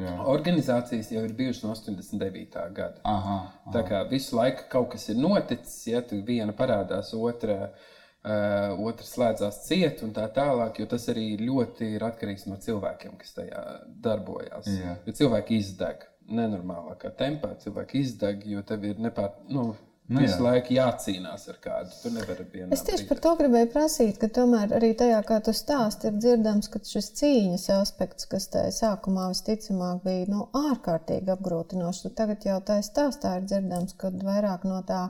Jā. 0.00 0.14
Organizācijas 0.32 1.10
jau 1.12 1.22
ir 1.24 1.32
bijušas 1.36 1.64
no 1.64 1.72
89. 1.76 2.66
gada. 2.76 3.00
Aha, 3.04 3.38
aha. 3.38 3.72
Tā 3.74 3.84
kā 3.88 4.02
visu 4.12 4.36
laiku 4.36 4.68
kaut 4.72 4.92
kas 4.94 5.08
ir 5.12 5.20
noticis, 5.20 5.78
ja 5.88 6.04
viena 6.10 6.56
parādās, 6.56 7.14
otra 7.16 7.72
Uh, 8.20 8.74
otrs 8.84 9.14
slēdzās 9.14 9.62
ciet 9.64 10.02
un 10.04 10.10
tā 10.12 10.26
tālāk, 10.36 10.82
jo 10.82 10.84
tas 10.92 11.06
arī 11.08 11.38
ļoti 11.40 11.86
ir 11.96 12.02
atkarīgs 12.04 12.42
no 12.50 12.58
cilvēkiem, 12.60 13.14
kas 13.16 13.32
tajā 13.32 13.62
darbojas. 14.04 14.68
Yeah. 14.68 14.98
Jo 15.08 15.14
cilvēki 15.22 15.56
izdeg 15.56 16.04
nenormālākā 16.28 17.14
tempā, 17.16 17.54
cilvēki 17.62 18.02
izdeg, 18.04 18.44
jo 18.52 18.60
tev 18.68 18.84
ir 18.90 19.00
nepār. 19.00 19.32
Nu, 19.48 19.70
Nu, 20.10 20.18
Visu 20.18 20.40
jā. 20.40 20.42
laiku 20.42 20.74
jācīnās 20.74 21.44
ar 21.52 21.58
kādu. 21.62 21.92
Tu 22.02 22.10
nevari 22.10 22.44
vienā. 22.50 22.68
Es 22.74 22.80
tieši 22.82 23.04
par 23.06 23.20
to 23.22 23.34
gribēju 23.38 23.68
prasīt, 23.70 24.16
ka 24.18 24.26
tomēr 24.40 24.72
arī 24.74 24.88
tajā, 24.98 25.20
kā 25.28 25.36
tu 25.46 25.54
stāsti, 25.54 26.10
ir 26.10 26.16
dzirdams, 26.18 26.66
ka 26.72 26.80
šis 26.82 27.12
cīņas 27.20 27.68
aspekts, 27.76 28.26
kas 28.32 28.48
tajā 28.50 28.72
sākumā 28.74 29.28
visticamāk 29.30 30.00
bija 30.02 30.26
nu, 30.32 30.48
ārkārtīgi 30.58 31.30
apgrūtinošs, 31.36 32.08
tagad 32.18 32.42
jau 32.48 32.58
tā 32.66 32.80
stāstā 32.82 33.36
ir 33.38 33.46
dzirdams, 33.46 33.94
ka 34.00 34.10
vairāk 34.10 34.66
no 34.66 34.80
tā 34.88 35.04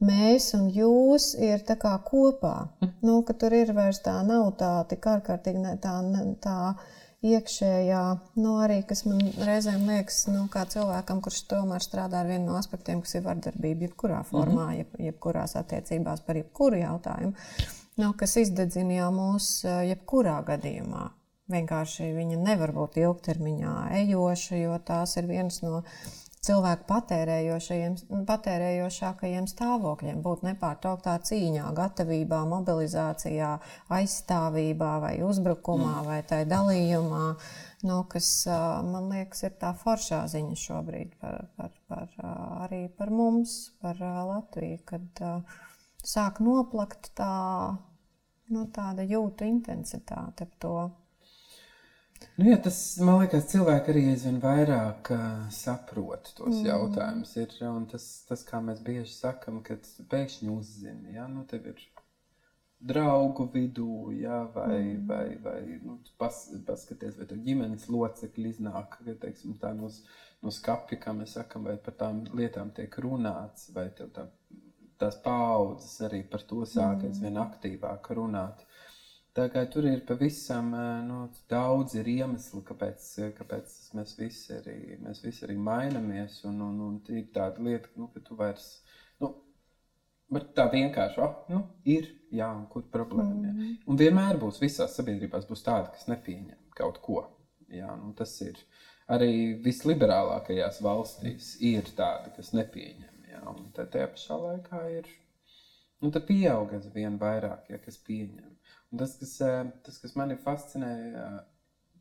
mēs 0.00 0.48
un 0.56 0.70
jūs 0.72 1.34
ir 1.36 1.60
kopā. 2.08 2.54
Mm. 2.80 2.94
Nu, 3.04 3.20
tur 3.28 3.52
ir 3.52 3.74
vairs 3.76 4.00
tā, 4.00 4.16
nav 4.24 4.54
tā 4.56 4.72
tik 4.88 5.04
ārkārtīgi 5.12 5.76
tā, 5.84 5.98
tā 6.40 6.58
iekšējā, 7.26 8.02
nu, 8.38 8.52
arī 8.62 8.78
kas 8.86 9.02
man 9.08 9.20
reizēm 9.42 9.88
liekas, 9.90 10.20
nu, 10.30 10.44
kā 10.52 10.62
cilvēkam, 10.70 11.20
kurš 11.24 11.42
tomēr 11.50 11.82
strādā 11.82 12.22
ar 12.22 12.30
vienu 12.30 12.52
no 12.52 12.58
aspektiem, 12.58 13.02
kas 13.02 13.16
ir 13.18 13.24
vardarbība, 13.26 13.88
jebkurā 13.88 14.22
formā, 14.28 14.68
mm 14.68 14.70
-hmm. 14.70 14.78
jeb, 14.78 15.00
jebkurās 15.08 15.56
attiecībās 15.56 16.22
par 16.26 16.36
jebkuru 16.36 16.78
jautājumu, 16.78 17.34
nu, 17.96 18.12
kas 18.12 18.36
izdedzina 18.36 19.00
jau 19.00 19.10
mūs 19.12 19.50
jebkurā 19.64 20.42
gadījumā. 20.46 21.10
Vienkārši 21.48 22.12
viņa 22.12 22.38
nevar 22.44 22.72
būt 22.76 22.98
ilgtermiņā 23.00 23.74
ejoša, 24.04 24.56
jo 24.56 24.78
tās 24.84 25.16
ir 25.16 25.26
viens 25.26 25.62
no 25.62 25.82
cilvēku 26.46 26.86
patērējošākajiem 28.28 29.46
stāvokļiem, 29.50 30.20
būt 30.24 30.44
nepārtrauktā 30.46 31.16
cīņā, 31.28 31.70
gatavībā, 31.76 32.40
mobilizācijā, 32.50 33.50
aizstāvībā 33.98 34.92
vai 35.04 35.14
uzbrukumā 35.26 35.94
mm. 35.94 36.06
vai 36.08 36.20
tai 36.28 36.42
dalījumā. 36.50 37.24
Nu, 37.88 38.00
kas 38.10 38.28
man 38.48 39.10
liekas, 39.12 39.44
ir 39.46 39.52
tā 39.60 39.70
foršā 39.78 40.24
ziņa 40.30 40.56
šobrīd 40.58 41.18
par, 41.22 41.44
par, 41.58 41.74
par, 41.90 42.08
arī 42.66 42.88
par 42.98 43.12
mums, 43.14 43.58
par 43.82 44.00
Latviju, 44.02 44.80
kad 44.88 45.22
sāk 46.04 46.40
noplakt 46.42 47.12
tā, 47.18 47.34
nu, 48.54 48.66
tāda 48.74 49.06
jūtu 49.06 49.46
intensitāte 49.46 50.48
ap 50.48 50.58
to. 50.62 50.78
Nu, 52.38 52.50
ja 52.50 52.56
tas, 52.62 52.76
man 53.02 53.16
liekas, 53.18 53.48
cilvēki 53.50 53.90
arī 53.90 54.02
aizvien 54.12 54.36
vairāk 54.38 55.08
uh, 55.10 55.22
saprot 55.50 56.28
tos 56.38 56.52
mm. 56.52 56.68
jautājumus. 56.68 57.32
Ir, 57.42 57.54
tas, 57.90 58.04
tas, 58.28 58.44
kā 58.46 58.60
mēs 58.62 58.78
bieži 58.86 59.10
sakām, 59.10 59.56
kad 59.66 59.88
pēkšņi 60.12 60.52
uzzini, 60.54 61.16
ja 61.16 61.24
nu, 61.26 61.42
tev 61.50 61.66
ir 61.72 61.82
draugu 62.78 63.48
vidū, 63.50 64.12
ja, 64.20 64.44
vai, 64.54 64.78
mm. 64.84 65.08
vai, 65.08 65.24
vai 65.42 65.80
nu, 65.82 65.98
pas, 66.20 66.38
paskaties, 66.68 67.18
vai 67.18 67.26
tev 67.26 67.42
ģimenes 67.42 67.88
locekļi 67.90 68.54
iznāk 68.54 69.00
teiksim, 69.18 69.58
no, 69.80 69.90
no 70.46 70.54
skapja, 70.54 71.00
kā 71.02 71.16
mēs 71.18 71.34
sakām, 71.40 71.66
vai 71.66 71.74
par 71.82 71.98
tām 72.04 72.22
lietām 72.38 72.70
tiek 72.76 73.00
runāts, 73.02 73.72
vai 73.74 73.88
tev 73.98 74.14
tā, 74.14 74.28
tās 75.02 75.18
paudzes 75.26 75.98
arī 76.06 76.22
par 76.22 76.46
to 76.46 76.62
sāk 76.62 77.02
mm. 77.02 77.10
aizvien 77.10 77.42
aktīvāk 77.42 78.12
runāt. 78.14 78.62
Tā 79.38 79.44
kā 79.54 79.60
tur 79.70 79.86
ir 79.86 80.00
pavisam 80.02 80.72
nu, 81.06 81.16
daudz 81.50 81.92
ir 81.94 82.08
iemeslu, 82.10 82.58
kāpēc, 82.66 83.04
kāpēc 83.36 83.74
mēs 83.94 84.16
visi 84.18 84.56
arī, 84.56 84.78
mēs 84.98 85.20
visi 85.22 85.44
arī 85.46 85.54
mainamies. 85.62 86.40
Un, 86.48 86.56
un, 86.66 86.80
un 86.88 86.96
ir 87.14 87.28
tāda 87.36 87.62
lieta, 87.62 87.92
nu, 88.00 88.08
ka 88.10 88.22
tu 88.26 88.34
vairs, 88.40 88.64
nu, 89.22 89.30
tā 90.56 90.66
vienkārši 90.72 91.22
oh, 91.22 91.36
nu, 91.54 91.62
ir, 91.86 92.10
jā, 92.34 92.50
un 92.50 92.66
kur 92.72 92.88
problēma. 92.90 93.52
Mm. 93.52 93.62
Jā. 93.62 93.76
Un 93.86 94.02
vienmēr 94.02 94.42
būs 94.42 94.58
visās 94.64 94.98
sabiedrībās 94.98 95.46
būs 95.46 95.62
tādi, 95.70 95.94
kas 95.94 96.10
nepieņem 96.10 96.74
kaut 96.82 96.98
ko. 97.06 97.22
Jā, 97.70 97.94
nu, 98.00 98.10
tas 98.18 98.34
ir 98.42 98.58
arī 99.14 99.32
visliberālākajās 99.62 100.82
valstīs, 100.82 101.54
ir 101.62 101.86
tādi, 101.94 102.34
kas 102.34 102.50
nepieņem. 102.58 103.24
Jā, 103.36 103.46
un 103.54 103.70
tajā 103.76 104.10
pašā 104.16 104.42
laikā 104.48 104.84
ir, 104.98 105.08
nu, 106.02 106.10
pieaug 106.10 106.74
aizvien 106.74 107.22
vairāk, 107.22 107.70
ja, 107.70 107.78
kas 107.86 108.02
pieņem. 108.02 108.57
Un 108.92 109.02
tas, 109.02 109.14
kas, 109.20 109.36
tas, 109.84 110.00
kas 110.00 110.14
mani 110.16 110.38
fascinē 110.40 110.92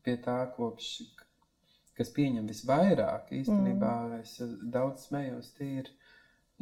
pie 0.06 0.16
tā, 0.24 0.38
kopš, 0.56 0.92
kas 1.98 2.12
pieņem 2.16 2.48
visvairāk, 2.48 3.34
īstenībā 3.42 3.94
mm. 4.08 4.20
es 4.22 4.38
daudz 4.76 5.10
smējos, 5.10 5.52
tie 5.58 5.72
ir 5.82 5.92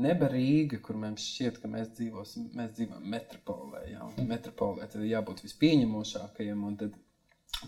Neba 0.01 0.27
Rīga, 0.27 0.81
kur 0.83 0.97
mums 0.99 1.23
šķiet, 1.23 1.61
ka 1.61 1.69
mēs, 1.71 1.93
dzīvosim, 1.95 2.49
mēs 2.57 2.73
dzīvojam 2.75 3.05
metropolē. 3.13 3.83
Jā, 3.93 4.07
metropolē 4.27 4.89
tad 4.91 5.05
ir 5.05 5.13
jābūt 5.13 5.45
vispieņemošākajam. 5.45 6.65
Un 6.67 6.75
tad, 6.81 6.97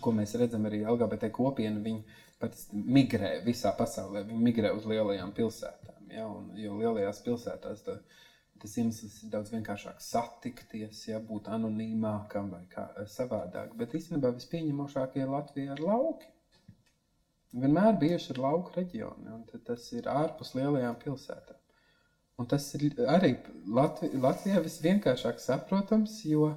ko 0.04 0.12
mēs 0.12 0.34
redzam 0.36 0.66
arī 0.68 0.82
LGBT 0.84 1.30
kopienu, 1.32 1.80
viņi 1.86 2.18
pat 2.42 2.58
migrē 2.72 3.38
visā 3.46 3.72
pasaulē. 3.78 4.26
Viņi 4.28 4.44
migrē 4.44 4.74
uz 4.76 4.84
lielajām 4.90 5.32
pilsētām. 5.38 6.12
Jā, 6.12 6.26
un, 6.28 6.52
jo 6.60 6.76
lielajās 6.76 7.22
pilsētās 7.24 7.86
tā, 7.86 7.96
tas 8.62 8.74
iemesls 8.80 9.20
ir 9.22 9.30
daudz 9.32 9.52
vienkāršāk 9.54 10.00
satikties, 10.02 11.04
ja, 11.10 11.20
būt 11.30 11.50
anonīmākam 11.54 12.50
vai 12.54 12.64
kā 12.72 12.88
savādāk. 13.10 13.74
Bet 13.78 13.94
īstenībā 13.98 14.32
vispieņemošākie 14.36 15.26
Latvijā 15.28 15.76
ir 15.76 15.84
lauki. 15.84 16.30
Vienmēr 17.58 17.96
bijuši 18.00 18.34
ir 18.34 18.42
lauku 18.44 18.74
reģioni, 18.76 19.30
un 19.32 19.64
tas 19.66 19.86
ir 19.96 20.10
ārpus 20.12 20.52
lielajām 20.58 20.98
pilsētām. 21.00 21.56
Un 22.38 22.46
tas 22.46 22.66
ir 22.76 22.92
arī 23.10 23.32
Latvi, 23.74 24.12
Latvijā 24.22 24.60
visvienkāršāk 24.62 25.40
saprotams, 25.42 26.20
jo, 26.28 26.52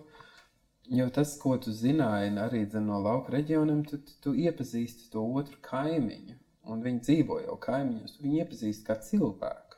jo 0.98 1.08
tas, 1.16 1.32
ko 1.42 1.56
tu 1.64 1.74
zināji 1.74 2.36
arī 2.44 2.66
no 2.84 3.00
lauka 3.02 3.34
reģioniem, 3.38 3.82
tu, 3.90 3.98
tu, 4.06 4.18
tu 4.26 4.34
iepazīsti 4.44 5.10
to 5.14 5.24
otru 5.42 5.58
kaimiņu. 5.70 6.38
Un 6.70 6.84
viņi 6.86 7.02
dzīvo 7.08 7.40
jau 7.42 7.58
kaimiņos, 7.64 8.20
viņi 8.22 8.44
iepazīst 8.44 8.86
kā 8.86 9.00
cilvēku. 9.08 9.71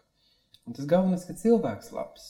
Un 0.67 0.75
tas 0.77 0.87
galvenais, 0.89 1.25
ka 1.27 1.35
cilvēks 1.37 1.91
labs. 1.95 2.29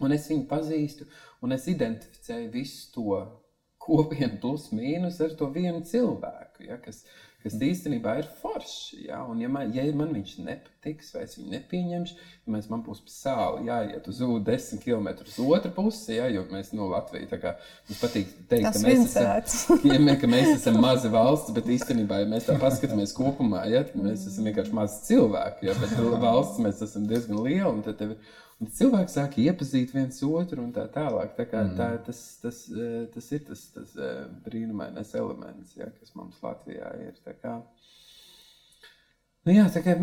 Un 0.00 0.14
es 0.16 0.28
viņu 0.30 0.46
pazīstu, 0.48 1.06
un 1.44 1.52
es 1.56 1.66
identificēju 1.68 2.50
visu 2.54 2.86
to 2.94 3.16
kopienu 3.80 4.38
plus 4.40 4.68
mīnus 4.76 5.18
ar 5.24 5.34
to 5.36 5.48
vienu 5.52 5.82
cilvēku, 5.86 6.66
ja, 6.68 6.78
kas, 6.80 7.02
kas 7.44 7.56
īstenībā 7.64 8.16
ir 8.20 8.28
forši. 8.40 9.06
Ja? 9.06 9.22
Un, 9.28 9.40
ja 9.42 9.48
man, 9.52 9.70
ja 9.74 9.84
man 9.96 10.12
viņš 10.14 10.34
nepatiks, 10.44 11.12
vai 11.14 11.24
es 11.24 11.36
viņu 11.38 11.54
nepieņemšu, 11.54 12.16
ja 12.18 12.54
mēs, 12.54 12.68
man 12.72 12.82
būs 12.84 13.00
sāli 13.10 13.68
jāiet 13.70 14.08
uz 14.10 14.20
ūdeni 14.26 14.44
desmit 14.48 14.84
km 14.84 15.08
uz 15.24 15.38
otru 15.44 15.72
pusi, 15.76 16.18
ja? 16.18 16.28
jo 16.32 16.44
mēs 16.52 16.72
no 16.74 16.82
nu, 16.82 16.90
Latvijas 16.94 17.32
kā 17.42 17.54
mums 17.88 18.02
patīk 18.02 18.34
teikt, 18.50 18.68
Tas 18.68 18.76
ka 18.76 18.84
mēs, 18.84 19.16
esam, 19.16 19.88
ja, 20.10 20.18
ka 20.20 20.30
mēs 20.34 20.52
esam 20.58 20.80
mazi 20.82 21.12
valsts, 21.12 21.54
bet 21.56 21.72
īstenībā, 21.78 22.22
ja 22.24 22.30
mēs 22.30 22.50
tā 22.50 22.58
paskatāmies 22.60 23.16
kopumā, 23.16 23.64
ja, 23.72 23.86
mēs 23.96 24.28
esam 24.30 24.50
vienkārši 24.50 24.76
mazi 24.76 25.02
cilvēki, 25.08 25.70
ja? 25.70 25.78
bet 25.80 25.96
valsts 26.20 26.60
mēs 26.62 26.84
esam 26.88 27.08
diezgan 27.10 27.42
lieli. 27.46 28.14
Cilvēki 28.60 29.08
sāk 29.08 29.36
iepazīt 29.40 29.94
viens 29.94 30.18
otru 30.26 30.60
un 30.60 30.72
tā 30.76 30.82
tālāk. 30.92 31.30
Tā 31.36 31.46
kā, 31.48 31.62
mm. 31.64 31.76
tā, 31.78 31.86
tas, 32.04 32.18
tas, 32.42 32.58
eh, 32.68 33.06
tas 33.14 33.28
ir 33.32 33.46
tas, 33.46 33.62
tas 33.72 33.94
eh, 33.96 34.18
brīnumainais 34.44 35.14
elements, 35.16 35.72
ja, 35.78 35.88
kas 35.96 36.12
mums 36.18 36.42
Latvijā 36.44 36.90
ir. 37.06 37.14
Tā 37.24 37.32
kā, 37.40 37.54
nu 39.48 39.54
jā, 39.54 39.64
tā 39.72 39.80
kā 39.86 39.94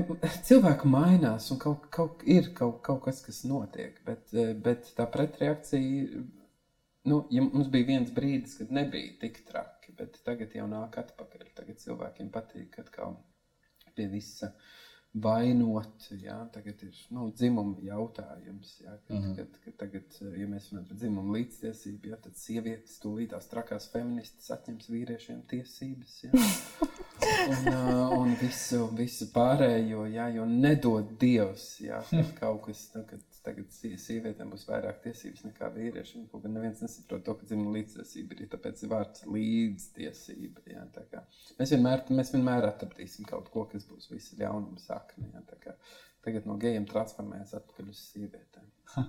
cilvēki 0.49 0.89
mainās 0.89 1.51
un 1.53 1.61
kaut, 1.61 1.85
kaut, 1.93 2.25
ir 2.25 2.49
kaut, 2.57 2.81
kaut 2.87 3.03
kas, 3.05 3.21
kas 3.27 3.43
notiek, 3.45 4.01
bet, 4.09 4.25
eh, 4.33 4.55
bet 4.57 4.89
tā 4.97 5.05
pretreakcija, 5.13 6.23
nu, 7.13 7.21
ja 7.29 7.45
mums 7.45 7.69
bija 7.69 7.91
viens 7.93 8.09
brīdis, 8.15 8.57
kad 8.57 8.73
nebija 8.73 9.19
tik 9.21 9.43
traki, 9.51 9.93
bet 10.01 10.17
tagad 10.25 10.57
jau 10.57 10.65
nāk 10.71 10.97
atpakaļ. 11.03 11.45
Tagad 11.61 11.77
cilvēkiem 11.85 12.33
patīk 12.33 12.81
atkal 12.81 13.19
pie 13.93 14.09
visa. 14.09 14.49
Uh, 14.49 14.86
vainot. 15.23 16.07
Jā, 16.21 16.37
tagad 16.53 16.81
ir 16.85 16.99
nu, 17.15 17.29
dzimuma 17.35 17.77
jautājums. 17.85 18.73
Jā, 18.83 18.95
kad, 19.07 19.15
mm 19.15 19.23
-hmm. 19.23 19.35
kad, 19.37 19.59
kad 19.63 19.77
tagad, 19.83 20.19
ja 20.41 20.47
mēs 20.47 20.69
runājam 20.71 20.87
par 20.89 20.97
dzimumu 21.01 21.37
līdztiesību, 21.37 22.11
jā, 22.11 22.19
tad 22.23 22.35
sievietes 22.35 22.99
tūlīt 23.03 23.33
tās 23.35 23.47
trakās 23.51 23.89
feministas 23.91 24.51
atņems 24.57 24.89
vīriešiem 24.89 25.41
tiesības. 25.47 26.23
Jā. 26.23 26.31
Un, 27.47 27.67
uh, 27.73 28.11
un 28.19 28.33
visu, 28.41 28.87
visu 28.95 29.25
pārējo, 29.33 30.05
jā, 30.11 30.27
jo 30.35 30.45
nedod 30.45 31.15
Dievs, 31.19 31.79
jā, 31.81 32.01
kaut 32.39 32.67
kas, 32.67 32.83
kad 32.93 33.36
tagad 33.47 33.73
sievietēm 33.73 34.51
būs 34.53 34.67
vairāk 34.69 35.01
tiesības 35.05 35.45
nekā 35.47 35.71
vīriešiem. 35.75 36.27
Kaut 36.31 36.43
gan 36.45 36.55
neviens 36.57 36.83
nesaprot 36.83 37.23
to, 37.25 37.35
ka 37.39 37.49
dzimuma 37.49 37.75
līdztiesība 37.77 38.37
ir, 38.37 38.49
tāpēc 38.53 38.83
ir 38.83 38.93
vārds 38.93 39.25
līdztiesība. 39.37 40.65
Jā, 40.73 40.85
mēs, 41.59 41.73
vienmēr, 41.75 42.03
mēs 42.19 42.33
vienmēr 42.35 42.69
atradīsim 42.69 43.27
kaut 43.29 43.51
ko, 43.53 43.67
kas 43.71 43.87
būs 43.89 44.11
visa 44.13 44.39
ļaunuma 44.41 44.83
sakne. 44.83 45.31
Jā, 45.33 45.77
tagad 46.27 46.49
no 46.49 46.59
gejiem 46.61 46.87
transformējas 46.89 47.55
atpakaļ 47.61 47.93
uz 47.93 48.03
sievietēm. 48.11 48.76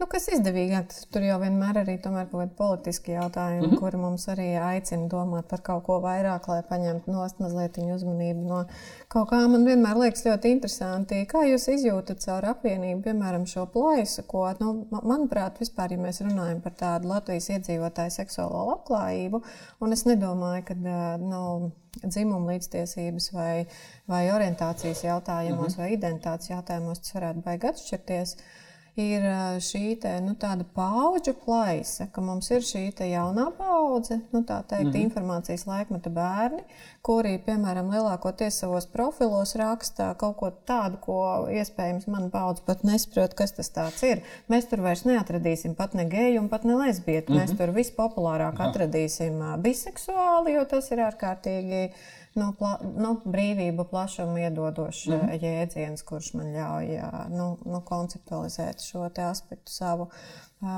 Nu, 0.00 0.06
kas 0.08 0.30
izdevīgāk, 0.32 0.94
tur 1.12 1.24
jau 1.26 1.34
vienmēr 1.42 1.82
arī 1.82 1.98
ir 1.98 2.00
kaut 2.00 2.14
kādi 2.16 2.54
politiski 2.56 3.12
jautājumi, 3.12 3.66
mm 3.66 3.70
-hmm. 3.70 3.80
kuri 3.82 3.98
mums 4.00 4.22
arī 4.32 4.46
aicina 4.56 5.08
domāt 5.12 5.48
par 5.48 5.60
kaut 5.66 5.82
ko 5.84 5.98
vairāk, 6.00 6.46
lai 6.48 6.62
paņemtu 6.70 7.12
nost 7.12 7.40
mazliet 7.44 7.76
uzmanību 7.78 8.46
no 8.48 8.60
kaut 9.08 9.28
kā. 9.28 9.40
Man 9.48 9.66
vienmēr 9.68 10.00
liekas 10.00 10.24
ļoti 10.24 10.52
interesanti, 10.54 11.26
kā 11.32 11.42
jūs 11.48 11.68
izjūtat 11.74 12.24
caur 12.24 12.46
apvienību, 12.52 13.02
piemēram, 13.02 13.44
šo 13.46 13.66
plaisu, 13.74 14.22
ko, 14.22 14.46
nu, 14.60 14.86
manuprāt, 14.90 15.60
vispār, 15.60 15.92
ja 15.92 15.98
mēs 15.98 16.22
runājam 16.24 16.60
par 16.60 16.72
tādu 16.72 17.08
Latvijas 17.08 17.50
iedzīvotāju 17.50 18.10
seksuālo 18.10 18.64
labklājību, 18.70 19.42
un 19.80 19.92
es 19.92 20.04
nedomāju, 20.04 20.64
ka, 20.64 20.74
nu, 21.18 21.72
dzimuma 22.06 22.52
līdztiesības 22.54 23.32
vai, 23.32 23.66
vai 24.08 24.24
orientācijas 24.32 25.04
jautājumos 25.04 25.76
mm 25.76 25.82
-hmm. 25.82 25.84
vai 25.84 25.92
identitātes 25.96 26.50
jautājumos 26.50 26.98
tas 26.98 27.14
varētu 27.14 27.42
baigi 27.44 27.66
atšķirties. 27.66 28.34
Uh, 28.34 28.59
ir 28.98 29.24
šī 29.62 29.94
te, 30.00 30.12
nu, 30.24 30.34
paudžu 30.74 31.34
plaisa, 31.44 32.08
ka 32.12 32.20
mums 32.20 32.50
ir 32.50 32.64
šī 32.66 32.90
jaunā 33.10 33.50
paudze, 33.56 34.20
nu, 34.32 34.42
tā 34.42 34.62
teikt, 34.62 34.84
mm 34.84 34.92
-hmm. 34.92 35.02
informācijas 35.06 35.66
laikmeta 35.66 36.10
bērni, 36.10 36.62
kuri, 37.02 37.38
piemēram, 37.46 37.90
lielākoties 37.94 38.58
savos 38.60 38.86
profilos 38.86 39.54
raksta 39.54 40.14
kaut 40.14 40.36
ko 40.36 40.52
tādu, 40.66 40.96
ko 41.00 41.46
iespējams 41.50 42.06
mana 42.06 42.28
paudze 42.28 42.62
pat 42.66 42.82
nesaprot, 42.82 43.34
kas 43.34 43.52
tas 43.52 44.02
ir. 44.02 44.22
Mēs 44.48 44.68
tur 44.68 44.80
vairs 44.80 45.04
neatradīsim 45.04 45.74
pat 45.74 45.94
ne 45.94 46.04
geju 46.04 46.48
pat 46.48 46.64
ne 46.64 46.74
lesbietu. 46.74 47.32
Mm 47.32 47.38
-hmm. 47.38 47.42
Mēs 47.42 47.56
tur 47.56 47.68
vispopulārāk 47.74 48.54
atradīsim 48.58 49.40
biseksuāli, 49.62 50.54
jo 50.54 50.64
tas 50.64 50.90
ir 50.90 50.98
ārkārtīgi 50.98 51.90
nu, 52.38 52.50
pla, 52.58 52.76
nu, 52.82 53.14
brīvību 53.24 53.86
plašumu 53.90 54.38
iedodošs 54.38 55.06
mm 55.06 55.20
-hmm. 55.20 55.44
jēdziens, 55.44 56.04
kurš 56.06 56.34
man 56.34 56.52
ļauj 56.54 57.00
nu, 57.30 57.48
nu, 57.64 57.80
konceptualizēt 57.80 58.84
šo 58.84 59.08
aspektu 59.30 59.72
savu 59.72 60.10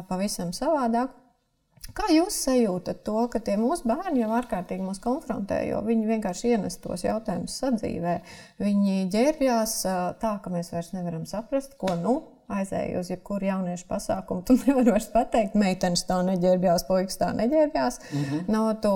pavisam 0.09 0.53
savādāk. 0.53 1.19
Kā 1.93 2.07
jūs 2.15 2.37
sajūtat 2.45 3.03
to, 3.05 3.29
ka 3.29 3.39
tie 3.39 3.57
mūsu 3.59 3.89
bērni 3.91 4.21
jau 4.23 4.31
ārkārtīgi 4.31 4.85
mūs 4.87 5.01
konfrontē, 5.03 5.67
jo 5.67 5.81
viņi 5.83 6.07
vienkārši 6.07 6.49
ienes 6.55 6.79
tos 6.79 7.03
jautājumus 7.05 7.59
sadzīvē? 7.59 8.21
Viņi 8.59 9.09
ģērbjās 9.11 9.83
tā, 10.23 10.39
ka 10.45 10.51
mēs 10.51 10.73
vairs 10.73 10.93
nevaram 10.93 11.27
saprast, 11.27 11.75
ko 11.77 11.95
nu 11.99 12.15
aizēju 12.57 13.01
uz 13.01 13.11
jebkuru 13.13 13.49
jauniešu 13.49 13.87
pasākumu, 13.89 14.45
tu 14.47 14.57
nevari 14.61 14.95
vairs 14.95 15.09
pateikt, 15.13 15.57
meitenes 15.59 16.05
tā 16.09 16.19
neģērbjās, 16.27 16.87
puikas 16.89 17.19
tā 17.21 17.33
neģērbjās. 17.39 17.99
Mm 18.13 18.25
-hmm. 18.25 18.45
Nav 18.53 18.69
nu, 18.69 18.75
tu 18.85 18.93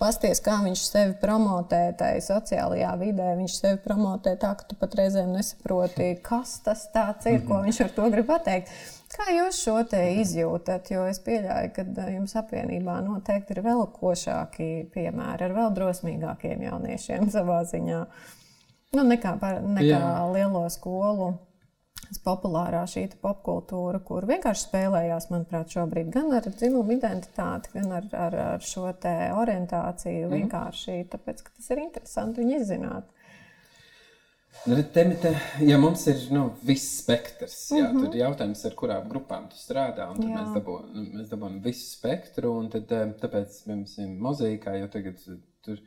pasties, 0.00 0.42
kā 0.44 0.58
viņš 0.64 0.84
sevi 0.90 1.16
promotē 1.22 1.82
tajā 1.98 2.20
sociālajā 2.28 2.92
vidē. 2.98 3.32
Viņš 3.40 3.58
sevi 3.60 3.80
promotē 3.84 4.36
tā, 4.36 4.54
ka 4.56 4.68
tu 4.68 4.76
pat 4.76 4.94
reizēm 4.94 5.32
nesaproti, 5.32 6.14
kas 6.22 6.60
tas 6.60 6.88
ir, 6.94 7.32
mm 7.32 7.38
-hmm. 7.38 7.48
ko 7.48 7.62
viņš 7.62 7.80
ar 7.84 7.90
to 7.90 8.10
grib 8.10 8.26
pateikt. 8.26 8.68
Kā 9.08 9.30
jūs 9.32 9.62
šo 9.64 9.82
te 9.88 10.00
izjūtat? 10.20 10.90
Jo 10.90 11.06
es 11.08 11.20
pieļauju, 11.24 11.70
ka 11.72 12.08
jums 12.12 12.34
apvienībā 12.36 13.00
noteikti 13.00 13.54
ir 13.56 13.62
vēl 13.64 13.86
košāki 13.94 14.90
piemēri 14.92 15.44
ar 15.48 15.54
vēl 15.56 15.74
drosmīgākiem 15.74 16.62
jauniešiem 16.62 17.30
savā 17.36 17.62
ziņā. 17.64 18.06
Nu, 18.96 19.04
nekā 19.04 19.34
par, 19.40 19.60
nekā 19.62 19.84
Jā. 19.84 20.32
lielo 20.32 20.68
skolu 20.72 21.34
populārā 22.24 22.84
šī 22.88 23.04
popkultūra, 23.22 24.00
kur 24.04 24.26
vienkārši 24.28 24.64
spēlējās, 24.68 25.28
manuprāt, 25.32 25.74
šobrīd 25.74 26.10
gan 26.14 26.32
ar 26.38 26.48
dzimumu 26.48 26.96
identitāti, 26.96 27.74
gan 27.74 27.92
ar, 28.00 28.08
ar, 28.16 28.38
ar 28.54 28.64
šo 28.64 28.86
orientāciju. 28.88 30.26
Mm. 30.26 30.34
Vienkārši 30.34 30.98
tāpēc, 31.12 31.44
ka 31.44 31.54
tas 31.56 31.70
ir 31.74 31.84
interesanti 31.84 32.44
viņu 32.44 32.58
izzināt. 32.62 33.14
Nu, 34.66 34.78
te, 34.94 35.04
te, 35.22 35.30
ja 35.62 35.76
mums 35.78 36.02
ir 36.10 36.24
nu, 36.34 36.48
viss 36.66 36.96
spektrs, 37.02 37.58
jā, 37.70 37.84
mm 37.84 37.92
-hmm. 37.92 38.04
tad 38.04 38.14
ir 38.16 38.22
jautājums, 38.24 38.64
ar 38.66 38.74
kurām 38.80 39.08
grupām 39.12 39.46
tu 39.52 39.60
strādā. 39.60 40.08
Mēs 40.18 40.50
dabūjam 40.56 41.28
dabū 41.30 41.50
visu 41.62 41.86
spektru, 41.92 42.56
un 42.58 42.68
tad, 42.72 42.90
eh, 42.92 43.12
tāpēc 43.22 43.60
mums 43.70 43.98
ir 43.98 44.08
mozaīkā, 44.08 44.74
jo 44.80 44.88
tagad 44.96 45.20
tur 45.62 45.76
ir 45.76 45.82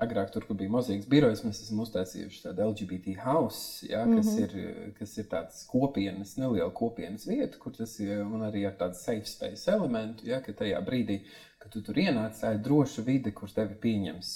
agrāk, 0.00 0.30
tur, 0.32 0.46
bija 0.56 0.72
mozaīks 0.72 1.08
birojas, 1.10 1.42
mēs 1.44 1.60
esam 1.64 1.82
uztaisījuši 1.84 2.42
tādu 2.46 2.64
LGBT 2.70 3.16
house, 3.22 3.86
ja, 3.86 4.04
kas, 4.08 4.30
mm 4.32 4.38
-hmm. 4.38 4.62
ir, 4.62 4.94
kas 4.98 5.16
ir 5.18 5.28
tāds 5.30 5.64
kopienas, 5.68 6.36
neliela 6.40 6.70
kopienas 6.74 7.26
vieta, 7.28 7.58
kur 7.58 7.76
tas 7.76 7.98
ir 8.00 8.24
arī 8.48 8.66
ar 8.66 8.76
tādu 8.80 8.98
safe 8.98 9.28
space 9.28 9.70
elementu, 9.70 10.26
ja, 10.26 10.40
ka 10.40 10.52
tajā 10.52 10.80
brīdī, 10.86 11.20
kad 11.58 11.72
tu 11.72 11.82
tur 11.82 11.98
ienāc, 11.98 12.40
tā 12.40 12.54
ir 12.54 12.64
droša 12.64 13.02
vide, 13.02 13.32
kur 13.32 13.50
tevi 13.50 13.74
pieņems, 13.84 14.32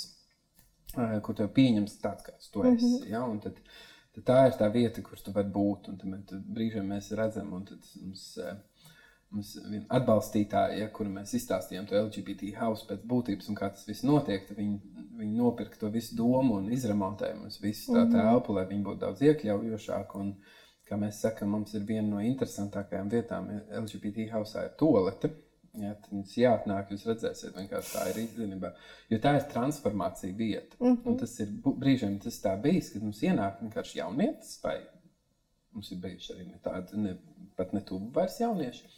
kur 1.23 1.35
tevi 1.35 1.53
pieņems 1.61 1.99
tāds, 2.03 2.25
kāds 2.25 2.51
tu 2.51 2.63
esi. 2.63 2.87
Mm 2.87 3.03
-hmm. 3.03 3.11
ja, 3.11 3.25
un 3.25 3.41
tad, 3.41 3.61
tad 4.15 4.25
tā 4.25 4.47
ir 4.47 4.61
tā 4.61 4.73
vieta, 4.73 5.03
kur 5.03 5.19
tu 5.19 5.33
vari 5.33 5.49
būt, 5.49 5.89
un 5.89 6.25
tad 6.27 6.43
brīžiem 6.49 6.87
mēs 6.95 7.13
redzam, 7.17 7.53
un 7.53 7.65
tad 7.65 7.81
mums. 8.03 8.37
Uh, 8.37 8.57
Mums 9.37 9.51
ir 9.61 9.83
atbalstītāji, 9.93 10.79
ja, 10.81 10.89
kuru 10.97 11.11
mēs 11.13 11.35
izstāstījām 11.37 11.85
to 11.91 11.99
LGBT 11.99 12.55
house 12.57 12.87
pēc 12.89 13.03
būtības 13.11 13.51
un 13.53 13.59
kā 13.59 13.69
tas 13.75 13.85
viss 13.85 14.05
notiek. 14.07 14.47
Viņi, 14.57 14.77
viņi 15.19 15.37
nopirka 15.37 15.77
to 15.83 15.91
visu 15.93 16.17
domu 16.17 16.57
un 16.57 16.71
izremontēja 16.73 17.37
mums 17.37 17.59
visu 17.61 17.93
tā 17.93 18.07
mhm. 18.07 18.15
telpu, 18.15 18.57
lai 18.57 18.65
viņi 18.71 18.87
būtu 18.87 19.03
daudz 19.03 19.25
iekļaujošāki. 19.27 20.23
Un, 20.23 20.33
kā 20.89 20.97
mēs 21.01 21.21
sakām, 21.21 21.53
mums 21.53 21.75
ir 21.77 21.85
viena 21.85 22.07
no 22.15 22.23
interesantākajām 22.25 23.13
vietām 23.13 23.51
LGBT 23.83 24.31
house 24.33 24.63
ir 24.65 24.73
toalete. 24.81 25.35
Ja, 25.77 25.93
tad 26.01 26.13
jums 26.15 26.33
jāatnāk, 26.41 26.95
jūs 26.95 27.05
redzēsiet, 27.05 27.53
vienkārši 27.59 27.91
tā 27.93 28.05
ir 28.09 28.21
īstenībā. 28.23 28.71
Jo 29.13 29.19
tā 29.21 29.35
ir 29.37 29.49
transformācija 29.51 30.33
vieta. 30.39 30.79
Mm 30.81 30.95
-hmm. 30.95 31.09
Un 31.11 31.19
tas 31.21 31.35
ir 31.45 31.51
brīžiem 31.67 32.17
tas 32.23 32.41
tā 32.41 32.55
bijis, 32.63 32.93
kad 32.93 33.03
mums 33.03 33.21
ienāk 33.23 33.61
vienkārši 33.61 33.99
jaunietis, 33.99 34.57
vai 34.63 34.79
mums 35.73 35.93
ir 35.93 35.99
bijuši 35.99 36.33
arī 36.33 36.47
ne 36.47 36.61
tādi, 36.65 36.97
ne, 36.97 37.17
pat 37.57 37.73
ne 37.73 37.81
tuvu 37.85 38.09
vairs 38.15 38.41
jaunieši 38.41 38.89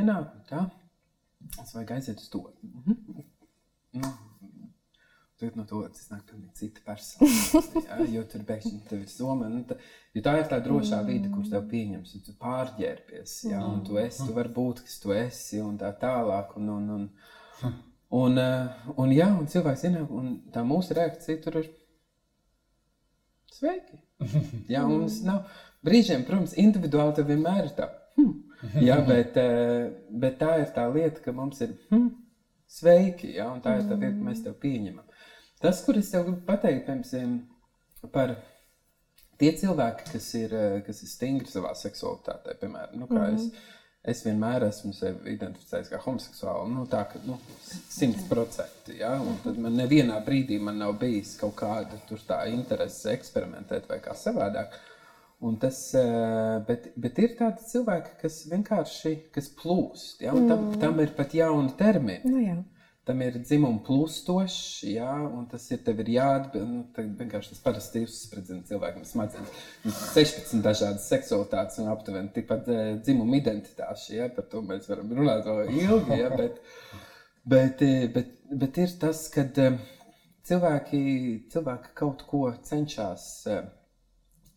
ienāk, 0.00 0.34
tā, 0.48 0.66
es 1.62 1.74
vajag 1.74 1.96
aiziet 1.96 2.20
uz 2.20 2.28
to. 2.32 2.44
Mm 2.62 2.82
-hmm. 2.86 3.24
nu, 3.92 4.12
Tagad 5.42 5.56
no 5.56 5.64
to 5.66 5.80
tas 5.90 6.04
nāk 6.06 6.20
pilnīgi 6.28 6.52
cita 6.54 6.80
persona. 6.86 7.80
ja, 7.88 7.96
jo 8.12 8.20
tur 8.30 8.44
pēkšņi 8.46 8.76
tev 8.86 9.00
ir 9.02 9.08
soma. 9.10 9.48
Nu, 9.50 9.64
tā, 9.66 9.74
tā 10.22 10.34
ir 10.38 10.44
tā 10.46 10.60
drošā 10.62 11.00
mm. 11.00 11.08
vide, 11.08 11.30
kurš 11.32 11.48
tev 11.50 11.64
pieņems, 11.72 12.12
un 12.14 12.22
tu 12.22 12.34
pārģērbies. 12.44 13.32
Ja, 13.50 13.64
un 13.66 13.80
tu 13.82 13.98
esi, 13.98 14.22
tu 14.22 14.36
vari 14.36 14.52
būt, 14.54 14.84
kas 14.86 15.00
tu 15.02 15.10
esi, 15.16 15.58
un 15.58 15.80
tā 15.80 15.90
tālāk. 15.98 16.54
Un, 16.60 16.68
un, 16.76 16.86
un, 16.94 17.74
un, 18.20 18.38
uh, 18.38 18.92
un, 18.94 19.16
jā, 19.16 19.26
un 19.34 19.50
cilvēks 19.50 19.82
ienāk, 19.88 20.14
un 20.14 20.30
tā 20.54 20.62
mūsu 20.62 20.94
reakcija 20.94 21.42
tur 21.42 21.58
ir 21.64 21.72
sveiki. 23.50 23.98
Jā, 24.76 24.86
mums 24.86 25.24
nav 25.26 25.42
brīžiem, 25.82 26.22
protams, 26.28 26.54
individuāli 26.54 27.18
tev 27.18 27.34
vienmēr 27.34 27.64
ir 27.66 27.74
tā. 27.82 27.90
Ja, 28.88 29.00
bet, 29.06 29.36
eh, 29.36 29.90
bet 30.10 30.38
tā 30.40 30.56
ir 30.62 30.70
tā 30.74 30.86
lieta, 30.92 31.22
ka 31.24 31.34
mums 31.34 31.60
ir 31.64 31.74
hm, 31.90 32.08
sveiki, 32.70 33.34
ja, 33.36 33.50
un 33.52 33.62
tā 33.64 33.78
ir 33.78 33.88
tā 33.88 33.98
lieta, 33.98 34.14
ka 34.18 34.28
mēs 34.28 34.44
tev 34.44 34.56
pieņemam. 34.62 35.04
Tas, 35.62 35.82
kur 35.86 35.98
es 35.98 36.10
tev 36.10 36.26
gribu 36.28 36.42
pateikt, 36.46 36.88
piemēram, 36.88 37.36
par 38.14 38.36
tie 39.38 39.52
cilvēki, 39.58 40.08
kas 40.14 40.32
ir, 40.38 40.56
eh, 40.58 40.80
kas 40.86 41.02
ir 41.02 41.10
stingri 41.10 41.50
savā 41.50 41.74
seksualitātē, 41.78 42.58
piemēram, 42.62 42.98
nu, 42.98 43.06
mm 43.10 43.16
-hmm. 43.16 43.34
es. 43.36 43.70
Es 44.02 44.24
vienmēr 44.26 44.64
esmu 44.66 44.92
sevi 44.92 45.30
identificējis 45.30 45.88
kā 45.92 45.98
homoseksuālu. 46.02 46.72
Nu, 46.74 46.86
tā 46.90 47.04
kā 47.06 47.20
nu, 47.24 47.36
simt 47.88 48.28
procenti. 48.28 48.96
Ja? 48.98 49.12
Un 49.20 49.36
tad 49.44 49.58
man 49.58 49.76
nevienā 49.78 50.16
brīdī 50.26 50.58
man 50.60 50.78
nav 50.78 50.96
bijis 50.98 51.36
kaut 51.38 51.54
kāda 51.54 52.00
interese 52.50 53.12
eksperimentēt 53.12 53.86
vai 53.88 54.00
kā 54.00 54.10
savādāk. 54.10 54.66
Uh, 54.66 54.91
Un 55.42 55.56
tas, 55.58 55.78
eh, 55.98 56.58
bet, 56.68 56.92
bet 57.02 57.16
ir 57.18 57.32
tādi 57.34 57.64
cilvēki, 57.66 58.12
kas 58.20 58.36
vienkārši 58.46 59.16
kas 59.34 59.48
plūst. 59.58 60.20
Ja? 60.22 60.36
Mm. 60.36 60.44
Tam, 60.50 60.68
tam 60.84 61.00
ir 61.02 61.16
pat 61.16 61.34
jauni 61.34 61.72
termini. 61.78 62.22
Nu, 62.28 62.38
jā. 62.38 62.60
Tam 63.02 63.18
ir 63.26 63.40
dzimuma 63.42 63.80
plūstošs, 63.82 64.84
ja, 64.86 65.10
un 65.26 65.48
tas 65.50 65.64
ir 65.74 65.80
tev 65.82 65.98
ir 66.04 66.12
jāatbild. 66.14 66.68
Nu, 66.70 67.06
vienkārši 67.18 67.56
tas 67.56 67.64
parasti 67.64 68.04
ir 68.04 68.06
uzspridzina 68.06 68.62
cilvēkam 68.68 69.02
smadzenes. 69.08 69.58
16 70.12 70.62
dažādas 70.62 71.08
seksualitātes 71.10 71.82
un 71.82 71.90
aptuveni 71.90 72.30
tikpat 72.36 72.70
uh, 72.70 72.84
dzimuma 73.02 73.40
identitātes. 73.40 74.06
Ja, 74.14 74.30
par 74.30 74.46
to 74.52 74.62
mēs 74.62 74.86
varam 74.86 75.10
runāt 75.18 75.42
vēl 75.50 75.74
ilgi. 75.74 76.20
Ja, 76.22 76.30
bet, 76.38 76.62
bet, 77.56 77.82
eh, 77.82 78.06
bet, 78.14 78.30
bet 78.62 78.82
ir 78.84 78.94
tas, 79.02 79.26
ka 79.34 79.48
uh, 79.50 79.82
cilvēki, 80.46 81.04
cilvēki 81.50 81.96
kaut 81.98 82.22
ko 82.30 82.46
cenšas. 82.70 83.32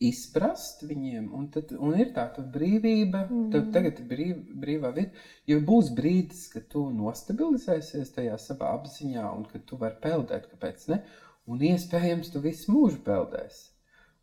Izprast 0.04 0.82
viņiem, 0.84 1.30
un, 1.38 1.46
tad, 1.54 1.70
un 1.80 1.93
ir 1.96 2.10
tā 2.16 2.26
brīvība, 2.38 3.22
mm. 3.30 3.46
tad 3.54 3.70
tagad 3.72 4.02
ir 4.02 4.08
brīv, 4.10 4.41
brīvā 4.64 4.91
vieta, 4.96 5.22
jo 5.48 5.60
būs 5.64 5.93
brīdis, 5.96 6.48
kad 6.52 6.66
tu 6.72 6.89
nostabilizēsies 6.91 8.12
tajā 8.18 8.36
savā 8.41 8.74
apziņā, 8.76 9.24
un 9.38 9.46
kad 9.52 9.64
tu 9.70 9.80
vari 9.80 9.96
peldēt, 10.04 10.50
kāpēc 10.52 10.89
ne, 10.91 11.00
un 11.48 11.64
iespējams 11.64 12.34
tu 12.34 12.43
visu 12.43 12.76
mūžu 12.76 13.00
peldēsi. 13.06 13.72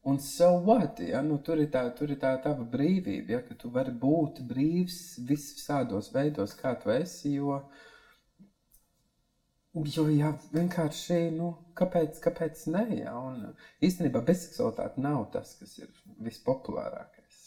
Un 0.04 0.18
so 0.18 0.50
what? 0.66 0.98
Ja? 1.00 1.22
Nu, 1.22 1.38
tur, 1.46 1.60
ir 1.62 1.70
tā, 1.70 1.86
tur 1.96 2.10
ir 2.10 2.18
tā 2.20 2.34
tava 2.42 2.66
brīvība, 2.68 3.36
ja? 3.36 3.40
ka 3.46 3.56
tu 3.56 3.70
vari 3.72 3.94
būt 3.94 4.42
brīvs 4.48 5.22
visādos 5.24 6.10
veidos, 6.12 6.56
kā 6.58 6.74
tu 6.82 6.90
esi, 6.90 7.36
jo 7.38 7.54
uh, 7.60 7.88
Jo, 9.72 10.02
jā, 10.12 10.34
vienkārši, 10.52 11.16
nu, 11.32 11.46
kāpēc, 11.80 12.18
kāpēc 12.20 12.66
ne? 12.74 12.82
Jā? 12.98 13.12
Un 13.16 13.38
īstenībā 13.88 14.20
bezseksualitāte 14.26 15.00
nav 15.00 15.30
tas, 15.32 15.54
kas 15.56 15.78
ir 15.80 15.88
vispopulārākais. 16.26 17.38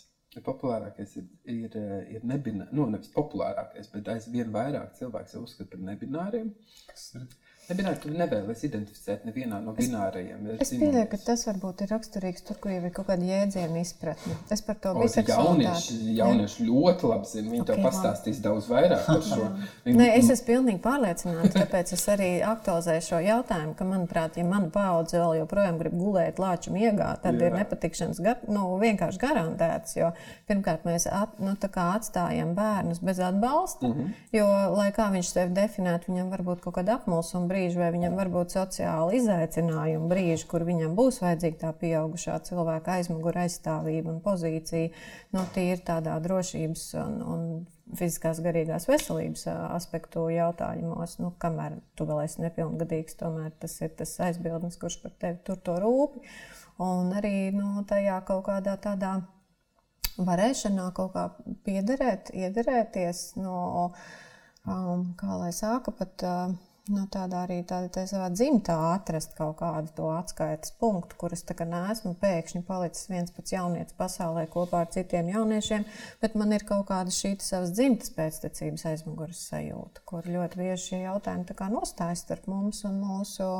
Populārākais 0.46 1.14
ir, 1.22 1.28
ir, 1.54 1.76
ir 2.18 2.26
nebinārs, 2.28 2.74
nu, 2.76 2.88
nevis 2.92 3.14
populārākais, 3.14 3.92
bet 3.94 4.10
aizvien 4.16 4.50
vairāk 4.52 4.98
cilvēks 4.98 5.38
uzskata 5.40 5.76
par 5.76 5.86
nebināriem. 5.92 6.50
Kas 6.90 7.12
ir? 7.20 7.30
Nebināri, 7.66 7.98
tu 7.98 8.12
nevēlies 8.14 8.60
identificēt 8.68 9.24
nevienā 9.26 9.58
no 9.64 9.72
binārajiem. 9.74 10.44
Es, 10.56 10.68
es 10.68 10.72
pieļauju, 10.78 11.08
ka 11.10 11.18
tas 11.32 11.46
varbūt 11.48 11.80
ir 11.82 11.90
raksturīgs 11.96 12.44
tur, 12.46 12.60
kur 12.62 12.70
jau 12.70 12.82
ir 12.86 12.92
kaut 12.94 13.08
kāda 13.08 13.26
jēdziena 13.26 13.82
izpratne. 13.82 14.36
Es 14.54 14.62
par 14.66 14.78
to 14.84 14.92
visu 15.00 15.24
jaunieši, 15.26 15.98
jaunieši 16.20 16.68
ļoti 16.68 17.10
labi 17.10 17.30
zina. 17.32 17.52
Viņi 17.56 17.64
okay, 17.64 17.80
to 17.80 17.88
pastāstīs 17.88 18.38
man. 18.38 18.44
daudz 18.46 18.68
vairāk 18.70 19.08
par 19.08 19.24
šo. 19.26 19.48
Viņi... 19.88 19.98
Nē, 19.98 20.10
es 20.20 20.30
esmu 20.36 20.48
pilnīgi 20.52 20.82
pārliecināta, 20.84 21.52
tāpēc 21.56 21.96
es 21.98 22.06
arī 22.14 22.30
aktualizēju 22.46 23.06
šo 23.08 23.24
jautājumu, 23.26 23.74
ka, 23.80 23.90
manuprāt, 23.90 24.38
ja 24.38 24.46
mana 24.46 24.70
paudze 24.76 25.18
vēl 25.24 25.40
joprojām 25.42 25.82
grib 25.82 25.98
gulēt 25.98 26.44
lāču 26.44 26.76
miegā, 26.76 27.10
tad 27.26 27.42
Jā. 27.42 27.50
ir 27.50 27.58
nepatikšanas 27.64 28.22
gar, 28.28 28.46
nu, 28.46 28.68
vienkārši 28.84 29.24
garantēts. 29.26 29.98
Jo 29.98 30.12
pirmkārt, 30.46 30.86
mēs 30.86 31.10
at, 31.10 31.34
nu, 31.42 31.58
atstājam 31.58 32.54
bērnus 32.54 33.02
bez 33.02 33.20
atbalsta, 33.24 33.90
mm 33.90 33.94
-hmm. 33.94 34.14
jo, 34.38 34.48
lai 34.78 34.92
kā 34.94 35.10
viņš 35.18 35.34
sevi 35.34 35.54
definētu, 35.58 36.14
viņam 36.14 36.30
var 36.30 36.46
būt 36.46 36.62
kaut 36.62 36.78
kāda 36.78 37.00
apmulsuma 37.00 37.55
brīži, 37.56 37.80
vai 37.80 37.92
viņam 37.96 38.18
var 38.20 38.30
būt 38.34 38.58
sociāli 38.58 39.22
izaicinājumi 39.22 40.10
brīži, 40.12 40.48
kur 40.52 40.66
viņam 40.68 40.98
būs 40.98 41.22
vajadzīga 41.24 41.62
tā 41.62 41.72
pieaugušā 41.80 42.36
cilvēka 42.50 43.00
aizmugure 43.00 43.46
aizstāvība 43.46 44.12
un 44.12 44.20
pozīcija, 44.26 44.92
nu, 45.36 45.46
tīri 45.56 45.80
tādā 45.88 46.18
drošības 46.26 46.84
un, 47.00 47.16
un 47.24 47.48
fiziskās 47.96 48.42
garīgās 48.44 48.88
veselības 48.90 49.46
aspektu 49.76 50.26
jautājumos, 50.34 51.20
nu, 51.22 51.32
kamēr 51.42 51.78
tu 51.96 52.08
vēl 52.10 52.24
esi 52.26 52.42
nepilngadīgs, 52.44 53.18
tomēr 53.22 53.54
tas 53.62 53.78
ir 53.86 53.94
tas 54.00 54.18
aizbildnis, 54.28 54.80
kurš 54.82 55.00
par 55.04 55.16
tevi 55.22 55.40
tur 55.48 55.62
to 55.64 55.78
rūpi. 55.82 56.26
Un 56.84 57.14
arī 57.16 57.54
nu, 57.56 57.80
tajā 57.88 58.20
kaut 58.28 58.44
kādā 58.50 58.76
tādā 58.84 59.16
varēšanā 60.18 60.90
kaut 60.96 61.14
kā 61.14 61.26
piederēt, 61.68 62.32
iederēties, 62.36 63.26
no, 63.40 63.92
um, 64.68 65.12
kā 65.20 65.40
lai 65.40 65.52
sāka, 65.56 65.94
pat 65.96 66.26
uh, 66.28 66.56
Nu, 66.86 67.08
tādā 67.10 67.40
arī 67.48 67.64
tādā 67.66 67.88
tā 67.90 68.04
savā 68.06 68.28
dzimtā 68.30 68.76
atrast 68.92 69.32
kaut 69.34 69.56
kādu 69.58 69.90
to 69.98 70.10
atskaites 70.14 70.76
punktu, 70.78 71.18
kur 71.18 71.34
es 71.34 71.42
neesmu 71.42 72.12
pēkšņi 72.22 72.62
palicis 72.68 73.10
viens 73.10 73.34
pats 73.34 73.56
jaunietis 73.56 73.98
pasaulē 73.98 74.44
kopā 74.54 74.84
ar 74.84 74.92
citiem 74.94 75.32
jauniešiem, 75.34 75.88
bet 76.22 76.38
man 76.38 76.54
ir 76.54 76.68
kaut 76.70 76.86
kāda 76.92 77.10
šī 77.10 77.34
savas 77.42 77.74
dzimtas 77.74 78.14
pēctecības 78.14 78.86
aizmugures 78.92 79.42
sajūta, 79.50 80.06
kur 80.06 80.30
ļoti 80.30 80.62
bieži 80.62 80.92
šie 80.92 81.02
jautājumi 81.08 81.74
nostājas 81.74 82.22
starp 82.22 82.46
mums 82.54 82.86
un 82.86 83.02
mūsu, 83.02 83.52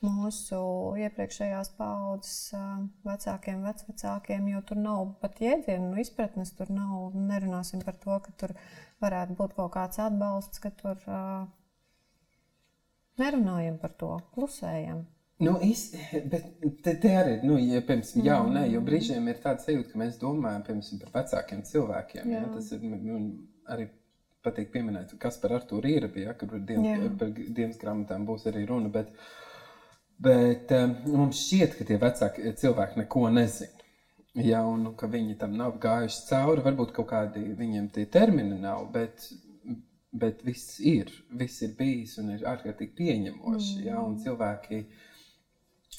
mūsu 0.00 0.64
iepriekšējās 1.04 1.74
paudzes 1.76 2.56
vecākiem, 3.04 3.66
vecvecākiem, 3.68 4.52
jo 4.56 4.64
tur 4.64 4.80
nav 4.80 5.08
pat 5.20 5.44
jēdzienu 5.44 6.00
izpratnes, 6.00 6.56
tur 6.56 6.72
nav, 6.72 7.10
nerunāsim 7.12 7.84
par 7.84 8.00
to, 8.00 8.16
ka 8.16 8.38
tur 8.40 8.60
varētu 9.04 9.36
būt 9.36 9.58
kaut 9.60 9.74
kāds 9.76 10.00
atbalsts, 10.00 10.64
ka 10.64 10.72
tur 10.80 11.12
Nerunājam 13.20 13.76
par 13.80 13.92
to, 14.00 14.14
klusējam. 14.34 15.02
Nu, 15.42 15.56
es, 15.64 15.88
bet 16.30 16.44
te, 16.84 16.94
te 17.02 17.10
arī, 17.18 17.32
nu, 17.42 17.56
ja, 17.58 17.80
piemēram, 17.82 18.22
jā 18.26 18.36
un 18.44 18.52
nē, 18.54 18.62
jo 18.70 18.82
brīžiem 18.86 19.26
ir 19.32 19.40
tāds 19.42 19.66
sajūta, 19.66 19.90
ka 19.90 20.00
mēs 20.04 20.20
domājam, 20.20 20.62
piemēram, 20.68 21.00
par 21.02 21.16
vecākiem 21.16 21.64
cilvēkiem. 21.66 22.30
Jā. 22.30 22.44
Ja, 22.44 22.50
tas 22.54 22.70
ir 22.76 22.84
arī 23.74 23.88
patīk 24.46 24.70
pieminēt, 24.74 25.16
kas 25.22 25.38
par 25.42 25.56
Artūru 25.58 25.90
ir, 25.90 26.08
ja, 26.22 26.34
kur 26.38 26.54
dien, 26.68 26.86
par 27.18 27.32
dienas 27.34 27.80
grāmatām 27.80 28.26
būs 28.28 28.46
arī 28.50 28.64
runa, 28.70 28.90
bet, 28.94 29.10
bet 30.22 30.70
um, 30.78 30.96
mums 31.18 31.42
šķiet, 31.42 31.76
ka 31.78 31.86
tie 31.90 31.98
vecāki 32.02 32.54
cilvēki 32.62 33.02
neko 33.02 33.28
nezina. 33.34 33.78
Ja, 34.38 34.62
un 34.64 34.94
ka 34.96 35.10
viņi 35.12 35.34
tam 35.42 35.58
nav 35.58 35.74
gājuši 35.82 36.22
cauri, 36.30 36.62
varbūt 36.64 36.94
kaut 36.96 37.10
kādi 37.10 37.42
viņiem 37.58 37.90
tie 37.92 38.06
termini 38.08 38.56
nav, 38.62 38.86
bet 38.94 39.26
bet 40.12 40.44
viss 40.44 40.78
ir, 40.80 41.10
viss 41.40 41.62
ir 41.64 41.72
bijis 41.78 42.18
un 42.20 42.34
ir 42.34 42.44
ārkārtīgi 42.48 42.94
pieņemoši. 42.98 43.78
Mm. 43.78 43.86
Ja, 43.88 44.02
un 44.04 44.18
cilvēki, 44.22 44.84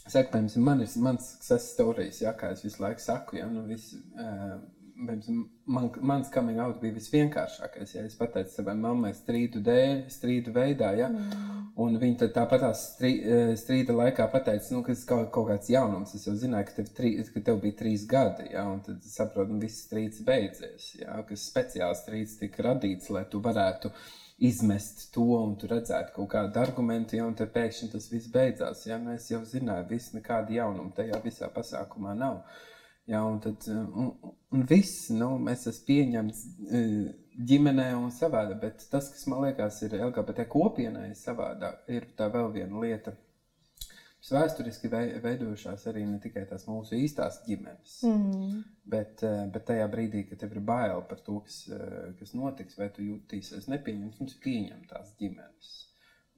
Saku, 0.04 0.34
piemēram, 0.34 0.64
man 0.66 0.82
ir 0.84 0.94
mans 1.00 1.28
success 1.32 1.70
stories, 1.76 2.18
jā, 2.26 2.34
kā 2.36 2.50
es 2.52 2.64
visu 2.66 2.82
laiku 2.84 3.00
saku, 3.00 3.38
ja, 3.40 3.46
nu, 3.48 3.62
visu, 3.70 4.02
uh, 4.20 4.58
man, 5.06 5.90
mans 6.02 6.30
coming 6.34 6.60
out 6.60 6.80
bija 6.82 6.96
visvienkāršākais. 6.96 7.96
Ja 7.96 8.06
es 8.08 8.16
pateicu 8.20 8.52
savai 8.54 8.76
mammai 8.80 9.14
strīdu 9.18 9.62
dēļ, 9.64 10.02
strīdu 10.14 10.54
veidā, 10.56 10.92
ja, 10.98 11.10
mm. 11.12 11.54
un 11.84 12.00
viņa 12.02 12.30
tāpat 12.36 12.66
strī, 12.80 13.14
strīda 13.60 13.96
laikā 13.98 14.28
pateica, 14.34 14.74
nu, 14.76 14.82
ka 14.86 14.96
tas 14.96 15.06
kaut, 15.10 15.30
kaut 15.36 15.50
kāds 15.52 15.72
jaunums. 15.74 16.16
Es 16.18 16.28
jau 16.28 16.36
zināju, 16.40 16.70
ka 16.70 16.78
tev, 16.80 16.90
trī, 16.98 17.14
ka 17.36 17.46
tev 17.52 17.62
bija 17.64 17.80
trīs 17.84 18.08
gadi, 18.10 18.50
ja, 18.56 18.66
un 18.70 18.82
tad 18.86 19.06
saprotu, 19.08 19.54
ka 19.56 19.66
viss 19.68 19.86
strīds 19.88 20.26
beidzies. 20.28 20.92
Ja, 21.02 21.22
kas 21.30 21.48
speciāls 21.52 22.04
strīds 22.04 22.38
tika 22.42 22.70
radīts, 22.72 23.12
lai 23.14 23.26
tu 23.32 23.42
varētu 23.44 23.94
izmest 24.44 25.08
to, 25.14 25.24
un 25.38 25.56
tu 25.60 25.70
redzētu 25.72 26.16
kaut 26.18 26.32
kādu 26.34 26.60
argumentu, 26.60 27.18
ja, 27.20 27.28
un 27.30 27.38
tad 27.40 27.54
pēkšņi 27.56 27.94
tas 27.94 28.10
viss 28.12 28.32
beidzās. 28.34 28.86
Ja, 28.90 29.00
nu, 29.00 29.14
es 29.16 29.30
jau 29.32 29.44
zināju, 29.48 29.88
ka 29.90 30.20
nekāda 30.20 30.58
jaunuma 30.60 30.92
tajā 30.98 31.22
visā 31.24 31.50
pasākumā 31.54 32.18
nav. 32.20 32.42
Ja, 33.10 33.26
un, 33.28 33.42
tad, 33.44 33.66
un, 33.68 34.14
un 34.56 34.64
viss, 34.70 35.10
nu, 35.12 35.34
mēs 35.44 35.66
esam 35.68 35.88
pieņemts 35.90 36.44
e, 36.72 36.84
ģimenē 37.50 37.90
un 37.98 38.14
savādi, 38.16 38.56
bet 38.62 38.86
tas, 38.92 39.10
kas 39.12 39.28
man 39.28 39.44
liekas, 39.44 39.82
ir 39.84 39.98
LGBT 40.00 40.46
kopienai 40.52 41.10
savādāk, 41.18 41.84
ir 41.92 42.08
tā 42.18 42.30
vēl 42.32 42.52
viena 42.56 42.80
lieta 42.80 43.16
vēsturiski 44.32 44.90
veidojušās 45.24 45.88
arī 45.92 46.06
ne 46.08 46.20
tikai 46.24 46.46
tās 46.48 46.64
mūsu 46.70 46.96
īstās 46.96 47.42
ģimenes, 47.48 47.96
mm. 48.08 48.62
bet, 48.94 49.24
eh, 49.28 49.42
bet 49.52 49.66
tajā 49.68 49.88
brīdī, 49.92 50.24
kad 50.30 50.40
tev 50.44 50.56
ir 50.56 50.64
bail 50.64 51.04
par 51.10 51.20
to, 51.26 51.42
kas, 51.44 51.64
eh, 51.68 52.14
kas 52.20 52.32
notiks, 52.38 52.78
vai 52.80 52.90
tu 52.96 53.04
jutīsies 53.04 53.68
nepieņemts, 53.74 54.22
mums 54.22 54.38
ir 54.38 54.44
pieņemtās 54.46 55.16
ģimenes. 55.20 55.74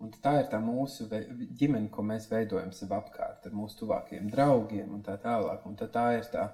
Un 0.04 0.12
tā 0.24 0.34
ir 0.42 0.50
tā 0.52 0.60
mūsu 0.60 1.08
ģimene, 1.08 1.88
ko 1.92 2.04
mēs 2.04 2.28
veidojam 2.32 2.74
sev 2.76 2.92
apkārt 2.98 3.46
ar 3.48 3.54
mūsu 3.56 3.80
tuvākajiem 3.84 4.28
draugiem 4.34 4.92
un 4.98 5.06
tā 5.06 5.16
tālāk. 5.22 5.64
Un 5.70 5.78
tā, 5.80 5.88
tā 5.92 6.06
ir 6.18 6.28
tā, 6.34 6.50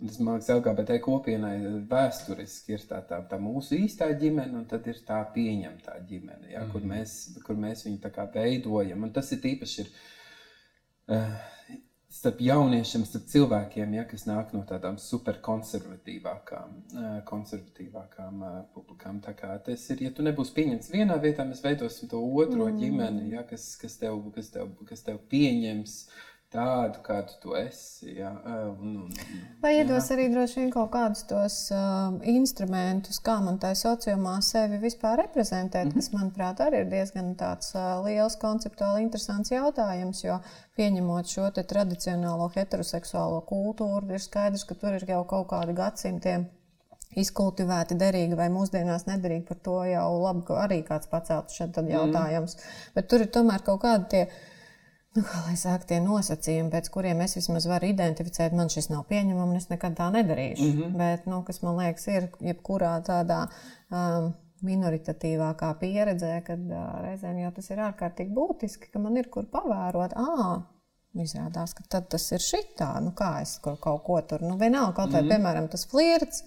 un 0.00 0.08
tas, 0.08 0.16
man 0.22 0.38
liekas, 0.38 0.48
LGBT 0.54 0.96
kopienai 1.04 1.54
vēsturiski 1.90 2.78
ir 2.78 2.86
tā, 2.88 3.02
tā, 3.10 3.20
tā 3.28 3.40
mūsu 3.42 3.76
īstā 3.82 4.08
ģimene, 4.22 4.62
un 4.62 4.64
tad 4.70 4.88
ir 4.88 5.02
tā 5.06 5.20
pieņemtā 5.34 5.98
ģimene, 6.08 6.54
ja, 6.54 6.64
mm. 6.64 6.72
kur, 6.72 6.88
mēs, 6.94 7.18
kur 7.44 7.60
mēs 7.60 7.84
viņu 7.84 8.14
veidojam. 8.38 9.04
Un 9.04 9.12
tas 9.12 9.32
ir 9.36 9.44
īpaši. 9.52 9.84
Ir, 9.84 9.94
uh, 11.18 11.78
starp 12.10 12.40
jauniešiem, 12.42 13.04
starp 13.06 13.28
cilvēkiem, 13.30 13.92
ja, 13.94 14.04
kas 14.10 14.26
nāk 14.26 14.50
no 14.56 14.64
tādām 14.66 14.96
superkonservatīvākām 15.00 16.72
uh, 16.74 17.12
konservatīvākām, 17.28 18.40
uh, 18.42 18.56
publikām. 18.74 19.20
Tas 19.22 19.86
ir, 19.94 20.02
ja 20.06 20.10
tu 20.14 20.26
nebūsi 20.26 20.56
pieņemts 20.56 20.90
vienā 20.94 21.20
vietā, 21.22 21.46
mēs 21.46 21.62
veidosim 21.64 22.10
to 22.10 22.18
otro 22.18 22.66
mm. 22.66 22.80
ģimeni, 22.82 23.28
ja, 23.36 23.44
kas, 23.46 23.70
kas, 23.80 23.94
tev, 24.02 24.18
kas, 24.34 24.50
tev, 24.56 24.74
kas 24.90 25.06
tev 25.06 25.22
pieņems. 25.30 25.96
Uh, 26.10 26.29
tādu, 26.50 26.98
kādu 27.06 27.36
tu 27.42 27.54
esi. 27.58 28.16
Ja? 28.18 28.30
Un, 28.82 28.96
un, 29.04 29.38
Vai 29.62 29.76
iedos 29.78 30.08
jā. 30.08 30.16
arī 30.16 30.26
droši 30.32 30.60
vien 30.60 30.72
kaut 30.74 30.90
kādus 30.94 31.22
tos 31.30 31.56
uh, 31.74 32.16
instrumentus, 32.32 33.20
kā 33.24 33.36
man 33.44 33.60
tā 33.62 33.70
sociālā 33.78 34.36
sevi 34.44 34.80
vispār 34.82 35.22
reprezentēt, 35.22 35.88
mm 35.88 35.90
-hmm. 35.90 35.96
kas, 35.96 36.12
manuprāt, 36.16 36.62
arī 36.66 36.84
ir 36.84 36.92
diezgan 36.92 37.34
tāds 37.40 37.74
uh, 37.74 38.04
liels, 38.04 38.36
konceptuāli 38.36 39.06
interesants 39.06 39.50
jautājums, 39.50 40.24
jo 40.24 40.40
pieņemot 40.76 41.26
šo 41.26 41.50
tradicionālo 41.50 42.50
heteroseksuālo 42.54 43.42
kultūru, 43.46 44.10
ir 44.10 44.20
skaidrs, 44.20 44.64
ka 44.64 44.74
tur 44.74 44.98
ir 44.98 45.04
jau 45.08 45.24
kaut 45.24 45.48
kādi 45.48 45.74
gadsimtiem 45.74 46.48
izkultivēti 47.18 47.96
derīgi 47.98 48.36
vai 48.38 48.48
mūsdienās 48.54 49.06
nederīgi. 49.08 49.46
Par 49.48 49.58
to 49.66 49.82
jau 49.84 50.06
labi, 50.22 50.44
arī 50.64 50.82
kāds 50.86 51.10
paceltu 51.10 51.54
šeit 51.54 51.76
jautājums. 51.76 52.56
Mm. 52.56 52.94
Bet 52.94 53.08
tur 53.08 53.20
ir 53.20 53.30
tomēr 53.34 53.64
kaut 53.66 53.82
kādi 53.82 54.08
tie 54.14 54.28
nu, 55.16 55.22
kā 55.26 55.40
lai 55.46 55.56
saka, 55.58 55.88
tie 55.90 55.98
nosacījumi, 56.04 56.70
pēc 56.72 56.90
kuriem 56.94 57.22
es 57.24 57.36
vismaz 57.38 57.66
varu 57.70 57.90
identificēt, 57.90 58.54
man 58.56 58.70
šis 58.72 58.90
nav 58.92 59.06
pieņemams, 59.10 59.56
es 59.58 59.70
nekad 59.72 59.96
tā 59.98 60.10
nedarīšu. 60.14 60.66
Mm 60.66 60.80
-hmm. 60.80 60.96
Bet, 61.02 61.26
nu, 61.30 61.42
kas 61.46 61.62
man 61.62 61.76
liekas, 61.82 62.06
ir 62.08 62.28
jebkurā 62.50 62.92
tādā 63.06 63.46
um, 63.90 64.32
minoritatīvākā 64.62 65.70
pieredzē, 65.80 66.34
kad 66.46 66.60
uh, 66.70 67.00
reizēm 67.06 67.40
jau 67.42 67.52
tas 67.56 67.70
ir 67.70 67.78
ārkārtīgi 67.86 68.36
būtiski, 68.36 68.92
ka 68.92 68.98
man 68.98 69.16
ir 69.16 69.28
kur 69.28 69.48
pavērot. 69.50 70.12
À, 70.16 70.62
Izrādās, 71.18 71.72
ka 71.74 72.00
tas 72.00 72.32
ir 72.32 72.38
šitā, 72.38 73.00
nu 73.02 73.10
kā 73.18 73.40
es 73.42 73.56
kaut 73.58 74.02
ko 74.04 74.20
tur, 74.22 74.44
nu 74.46 74.54
vienalga, 74.58 74.92
kaut 74.94 75.10
vai, 75.10 75.22
mm 75.22 75.26
-hmm. 75.26 75.32
piemēram, 75.32 75.68
tas 75.68 75.86
flirts, 75.86 76.44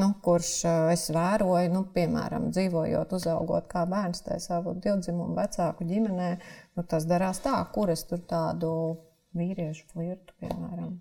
nu, 0.00 0.08
kurš 0.24 0.50
es 0.92 1.06
vēroju, 1.12 1.70
nu, 1.72 1.84
piemēram, 1.94 2.50
dzīvojot, 2.54 3.14
uzaugot 3.18 3.68
kā 3.70 3.84
bērns 3.88 4.24
tajā 4.26 4.40
savu 4.46 4.74
divdzimumu 4.80 5.36
vecāku 5.36 5.86
ģimenē, 5.88 6.30
nu, 6.76 6.84
tas 6.88 7.06
darās 7.08 7.42
tā, 7.44 7.58
kur 7.74 7.92
es 7.92 8.04
tur 8.08 8.22
tādu 8.28 8.72
vīriešu 9.36 9.88
flirtu, 9.92 10.36
piemēram. 10.40 10.96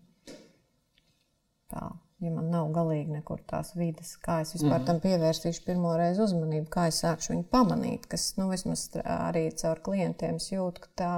Tā, 1.72 1.88
ja 2.22 2.32
man 2.34 2.51
nav 2.53 2.69
galīgi 2.76 3.15
nekur 3.15 3.41
tās 3.49 3.74
vidas, 3.78 4.13
kā 4.22 4.39
es 4.43 4.53
vispār 4.55 4.78
mm. 4.80 4.88
tam 4.89 4.99
pievērsīšu 5.03 5.63
pirmo 5.65 5.93
reizi 5.99 6.22
uzmanību, 6.26 6.67
kā 6.74 6.88
es 6.91 7.01
sākšu 7.03 7.34
viņu 7.34 7.47
pamanīt, 7.53 8.05
kas, 8.11 8.28
nu, 8.38 8.49
vismaz 8.51 8.88
arī 9.01 9.47
caur 9.61 9.82
klientiem 9.86 10.38
jūt, 10.51 10.80
ka 10.84 10.93
tā, 11.01 11.13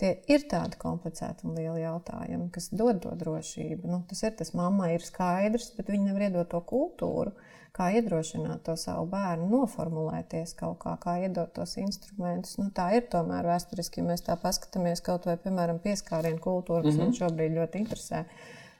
tie 0.00 0.16
ir 0.32 0.48
tādi 0.50 0.80
komplicēti 0.80 1.46
un 1.46 1.54
lieli 1.58 1.84
jautājumi, 1.84 2.50
kas 2.54 2.70
dod 2.74 3.02
to 3.04 3.14
drošību. 3.22 3.86
Nu, 3.90 4.02
tas 4.10 4.24
ir 4.26 4.34
tas, 4.40 4.52
mammai 4.58 4.94
ir 4.96 5.06
skaidrs, 5.06 5.72
bet 5.78 5.92
viņi 5.92 6.10
nevar 6.10 6.28
iedot 6.28 6.52
to 6.52 6.62
kultūru 6.74 7.36
kā 7.76 7.90
iedrošināt 7.96 8.64
to 8.66 8.74
savu 8.78 9.06
bērnu, 9.12 9.46
noformulēties 9.52 10.54
kaut 10.58 10.80
kā, 10.82 10.96
kā 11.02 11.16
iedot 11.24 11.52
tos 11.54 11.76
instrumentus. 11.80 12.56
Nu, 12.58 12.68
tā 12.74 12.90
ir 12.98 13.06
tomēr 13.12 13.46
vēsturiski, 13.46 14.02
ja 14.02 14.08
mēs 14.10 14.26
tā 14.26 14.36
paskatāmies 14.40 15.02
kaut 15.06 15.28
vai, 15.30 15.36
piemēram, 15.40 15.78
pieskārienu 15.84 16.42
kultūru, 16.42 16.82
kas 16.88 16.96
mm 16.96 17.00
-hmm. 17.00 17.12
man 17.12 17.18
šobrīd 17.20 17.56
ļoti 17.58 17.84
interesē. 17.84 18.24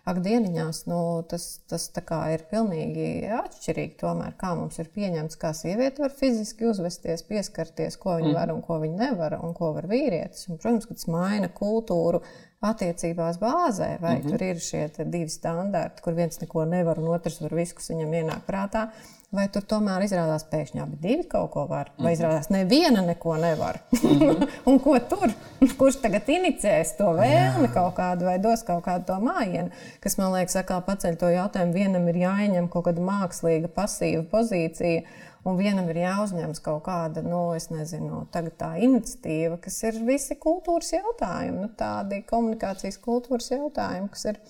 Akdieniņās 0.09 0.87
nu, 0.89 0.99
tas, 1.29 1.61
tas 1.69 1.91
ir 2.33 2.45
pilnīgi 2.51 3.09
atšķirīgi. 3.37 3.99
Tomēr, 4.01 4.33
kā 4.41 4.55
mums 4.57 4.79
ir 4.81 4.89
pieņemts, 4.95 5.37
kā 5.37 5.53
sieviete 5.53 6.03
var 6.03 6.15
fiziski 6.17 6.71
uzvesties, 6.71 7.23
pieskarties, 7.29 7.99
ko 8.01 8.17
viņa 8.17 8.31
mm. 8.31 8.39
var 8.39 8.55
un 8.55 8.63
ko 8.65 8.79
viņa 8.81 8.97
nevar, 8.97 9.37
un 9.45 9.53
ko 9.55 9.75
var 9.77 9.87
vīrietis. 9.91 10.49
Un, 10.49 10.57
protams, 10.57 10.89
ka 10.89 10.97
tas 10.97 11.11
maina 11.13 11.53
kultūru, 11.53 12.23
attiecībās 12.61 13.39
bāzē, 13.41 13.95
vai 14.01 14.17
mm 14.17 14.23
-hmm. 14.23 14.31
tur 14.31 14.43
ir 14.43 14.59
šie 14.61 14.89
divi 15.05 15.29
standarti, 15.29 16.03
kur 16.03 16.13
viens 16.15 16.41
neko 16.41 16.65
nevar 16.65 16.99
un 16.99 17.09
otrs 17.09 17.41
var 17.41 17.55
visu, 17.55 17.75
kas 17.75 17.91
viņam 17.91 18.13
ienāk 18.23 18.45
prātā. 18.49 18.91
Vai 19.31 19.45
tur 19.55 19.63
tomēr 19.71 20.03
izrādās 20.03 20.43
pēkšņi 20.51 20.81
abi 20.83 20.97
divi 20.99 21.25
kaut 21.31 21.53
ko 21.55 21.63
var, 21.71 21.93
vai 22.01 22.09
mhm. 22.09 22.15
izrādās 22.17 22.49
neviena 22.51 23.05
neko 23.07 23.37
nevar? 23.39 23.79
-hmm. 23.95 24.49
un 24.71 24.81
ko 24.83 24.97
tur? 24.99 25.31
Kurš 25.79 26.01
tagad 26.03 26.27
inicēs 26.27 26.97
to 26.99 27.13
vēlmi 27.15 27.71
kaut 27.75 27.95
kādu 27.95 28.27
vai 28.27 28.39
dos 28.43 28.63
kaut 28.67 28.85
kādu 28.85 29.07
to 29.07 29.21
mājienu? 29.23 29.71
Kas 30.01 30.19
man 30.19 30.33
liekas, 30.33 30.57
atkal 30.57 30.83
paceļ 30.83 31.17
to 31.17 31.31
jautājumu, 31.31 31.73
vienam 31.73 32.09
ir 32.09 32.17
jāieņem 32.27 32.69
kaut 32.69 32.85
kāda 32.89 33.01
mākslīga, 33.01 33.69
pasīva 33.69 34.25
pozīcija 34.31 35.03
Un 35.49 35.57
vienam 35.57 35.87
ir 35.89 36.03
jāuzņemas 36.03 36.61
kaut 36.61 36.83
kāda, 36.85 37.23
nu, 37.25 37.39
nezinu, 37.73 38.27
tā 38.61 38.71
iniciatīva, 38.85 39.57
kas 39.65 39.79
ir 39.89 40.03
visi 40.05 40.37
kultūras 40.37 40.93
jautājumi, 40.93 41.63
nu, 41.63 41.71
tādi 41.81 42.21
komunikācijas 42.29 43.01
kultūras 43.01 43.49
jautājumi, 43.55 44.11
kas 44.13 44.27
ir, 44.35 44.41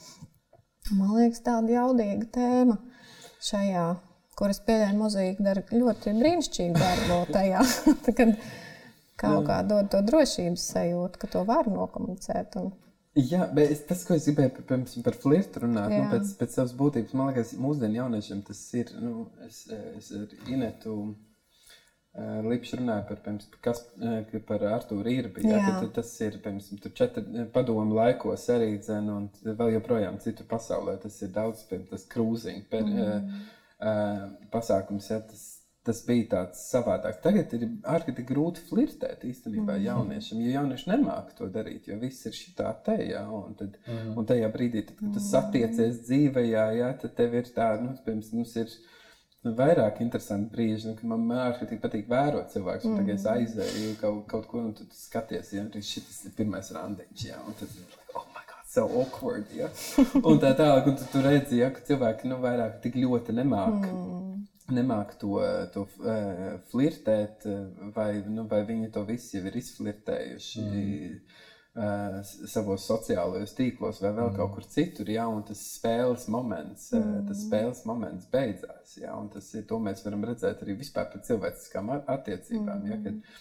man 0.91 1.15
liekas, 1.21 1.45
tāda 1.47 1.77
jaudīga 1.77 2.27
tēma 2.35 2.81
šajā, 3.47 3.87
kuras 4.41 4.61
pieļauju 4.67 4.99
muzīka 4.99 5.47
dara 5.47 5.65
ļoti 5.71 6.17
brīnišķīgu 6.19 6.81
darbu 6.81 7.23
tajā. 7.37 7.65
Kad 8.19 8.37
kaut 9.21 9.49
kā 9.49 9.63
dod 9.69 9.91
to 9.93 10.01
drošības 10.05 10.69
sajūtu, 10.75 11.21
ka 11.21 11.29
to 11.35 11.45
var 11.49 11.69
nokomunicēt. 11.69 12.57
Un, 12.61 12.73
Jā, 13.19 13.49
bet 13.51 13.73
es, 13.75 13.81
tas, 13.89 14.05
ko 14.07 14.15
es 14.15 14.29
gribēju 14.29 14.63
pirms 14.69 14.93
par 15.03 15.17
flirtu 15.19 15.65
runāt, 15.65 15.91
nu, 15.91 15.97
Jā. 15.97 16.05
nu, 16.05 16.11
pēc, 16.13 16.29
pēc 16.39 16.53
savas 16.55 16.75
būtības, 16.79 17.15
man 17.19 17.33
liekas, 17.33 17.57
mūsdienu 17.59 17.99
jauniešiem 17.99 18.45
tas 18.47 18.61
ir. 18.79 18.93
Nu, 19.03 19.25
es, 19.49 19.65
es 19.99 20.13
ar 20.15 20.31
Inetu 20.47 20.95
uh, 21.11 22.39
Lipšu 22.47 22.79
runāju 22.79 23.09
par, 23.09 23.19
pirms, 23.25 23.49
kas, 23.67 23.83
uh, 23.99 24.37
par 24.47 24.63
Artūru 24.77 25.11
Irbi. 25.11 25.43
Jā, 25.43 25.59
jā. 25.59 25.73
Tad, 25.81 25.91
tas 25.99 26.13
ir 26.23 26.39
pirms 26.45 26.71
četri 26.87 27.49
padomu 27.51 27.99
laikos 27.99 28.47
arī 28.55 28.77
dzen, 28.79 29.11
un 29.11 29.27
vēl 29.43 29.75
joprojām 29.81 30.23
citur 30.23 30.47
pasaulē. 30.55 30.95
Tas 31.03 31.19
ir 31.27 31.35
daudz 31.35 31.67
pirms 31.67 31.91
tas 31.91 32.07
krūziņš, 32.15 32.71
mm. 32.71 32.95
uh, 32.95 33.11
uh, 33.11 33.59
pasākums. 34.53 35.09
Ja, 35.11 35.21
tas, 35.25 35.47
tas 35.87 36.03
bija 36.07 36.27
tāds 36.35 36.61
savādāk. 36.69 37.21
Tagad 37.25 37.55
ir 37.57 37.67
ārkārtīgi 37.89 38.29
grūti 38.29 38.65
flirtēt 38.69 39.25
īstenībā 39.29 39.79
mm. 39.79 39.85
jauniešiem, 39.87 40.45
jo 40.45 40.55
jaunieši 40.59 40.91
nemāķi 40.93 41.37
to 41.39 41.49
darīt, 41.55 41.89
jo 41.89 41.97
viss 42.03 42.29
ir 42.29 42.37
šitā 42.37 42.73
te, 42.85 42.99
jā, 43.11 43.25
un, 43.25 43.57
tad, 43.59 43.79
mm. 43.87 44.15
un 44.21 44.29
tajā 44.29 44.51
brīdī, 44.53 44.85
tad, 44.89 44.99
kad 45.01 45.17
tas 45.17 45.29
mm. 45.31 45.41
attiecies 45.41 46.01
dzīvē, 46.07 46.47
jā, 46.53 46.91
tad 47.01 47.15
tev 47.17 47.37
ir 47.41 47.53
tā, 47.57 47.73
nu, 47.83 47.95
pirms 48.07 48.33
mums 48.37 48.57
ir. 48.61 48.81
Nu, 49.41 49.55
vairāk 49.57 50.03
interesanti 50.05 50.53
brīži, 50.53 50.91
nu, 50.91 50.99
kad 50.99 51.09
man 51.09 51.23
ārkārtīgi 51.47 51.81
patīk 51.81 52.11
vērot 52.11 52.51
cilvēku. 52.53 52.91
Mm. 52.91 52.99
Tagad 53.01 53.15
es 53.15 53.23
aizēju 53.31 53.95
kaut, 53.97 54.19
kaut 54.29 54.45
ko, 54.51 54.61
un 54.69 54.75
tu 54.77 54.85
skaties, 54.93 55.55
ja 55.57 55.65
šis 55.81 56.27
ir 56.29 56.35
pirmais 56.37 56.69
randiņš. 56.77 57.23
Un 57.49 57.57
tad 57.57 57.79
so 58.71 58.87
awkward. 59.03 59.51
Ja? 59.57 59.69
un 60.29 60.41
tā 60.43 60.55
tālāk, 60.59 60.93
un 60.93 60.99
tu, 61.01 61.11
tu 61.11 61.25
redzi, 61.27 61.61
ja, 61.65 61.73
ka 61.75 61.83
cilvēki 61.87 62.31
nu, 62.31 62.39
vairāk 62.45 62.81
tik 62.85 63.01
ļoti 63.03 63.37
nemāk. 63.43 63.79
Mm 63.85 64.21
nemāk 64.75 65.15
to, 65.21 65.37
to 65.75 65.85
uh, 66.05 66.57
flirtēt, 66.71 67.47
vai, 67.95 68.11
nu, 68.29 68.47
vai 68.51 68.65
viņi 68.69 68.91
to 68.95 69.05
visu 69.09 69.39
jau 69.39 69.47
ir 69.51 69.61
izflirtējuši. 69.61 70.65
Mm. 70.65 71.21
uh, 71.81 72.19
savos 72.51 72.87
sociālajos 72.89 73.55
tīklos 73.59 74.01
vai 74.03 74.11
vēl 74.17 74.31
mm. 74.31 74.39
kaut 74.39 74.57
kur 74.57 74.67
citur, 74.67 75.11
ja, 75.13 75.29
un 75.31 75.45
tas 75.47 75.61
spēles 75.77 76.27
moments, 76.33 76.91
mm. 76.95 77.21
uh, 77.21 77.21
tas 77.29 77.45
spēles 77.47 77.85
moments 77.89 78.27
beidzās. 78.33 78.97
Ja, 79.01 79.15
tas 79.33 79.53
ir, 79.55 79.67
to 79.71 79.79
mēs 79.83 80.05
varam 80.07 80.27
redzēt 80.29 80.65
arī 80.65 80.79
vispār 80.81 81.11
par 81.13 81.25
cilvēciskām 81.27 81.95
attiecībām. 82.01 82.85
Mm. 82.85 82.91
Ja, 82.91 83.01
kad, 83.07 83.41